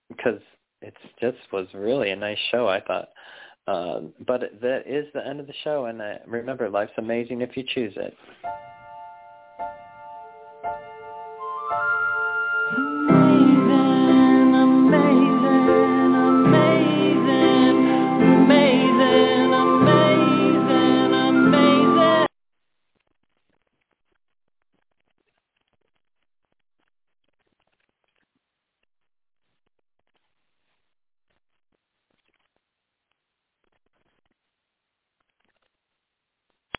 because 0.09 0.41
it 0.81 0.95
just 1.19 1.37
was 1.53 1.67
really 1.75 2.09
a 2.09 2.15
nice 2.15 2.39
show, 2.49 2.67
I 2.67 2.81
thought. 2.81 3.09
Um, 3.67 4.13
but 4.25 4.41
that 4.63 4.87
is 4.87 5.05
the 5.13 5.25
end 5.25 5.39
of 5.39 5.45
the 5.45 5.53
show, 5.63 5.85
and 5.85 6.01
uh, 6.01 6.15
remember, 6.25 6.67
life's 6.69 6.91
amazing 6.97 7.41
if 7.41 7.55
you 7.55 7.63
choose 7.63 7.93
it. 7.95 8.15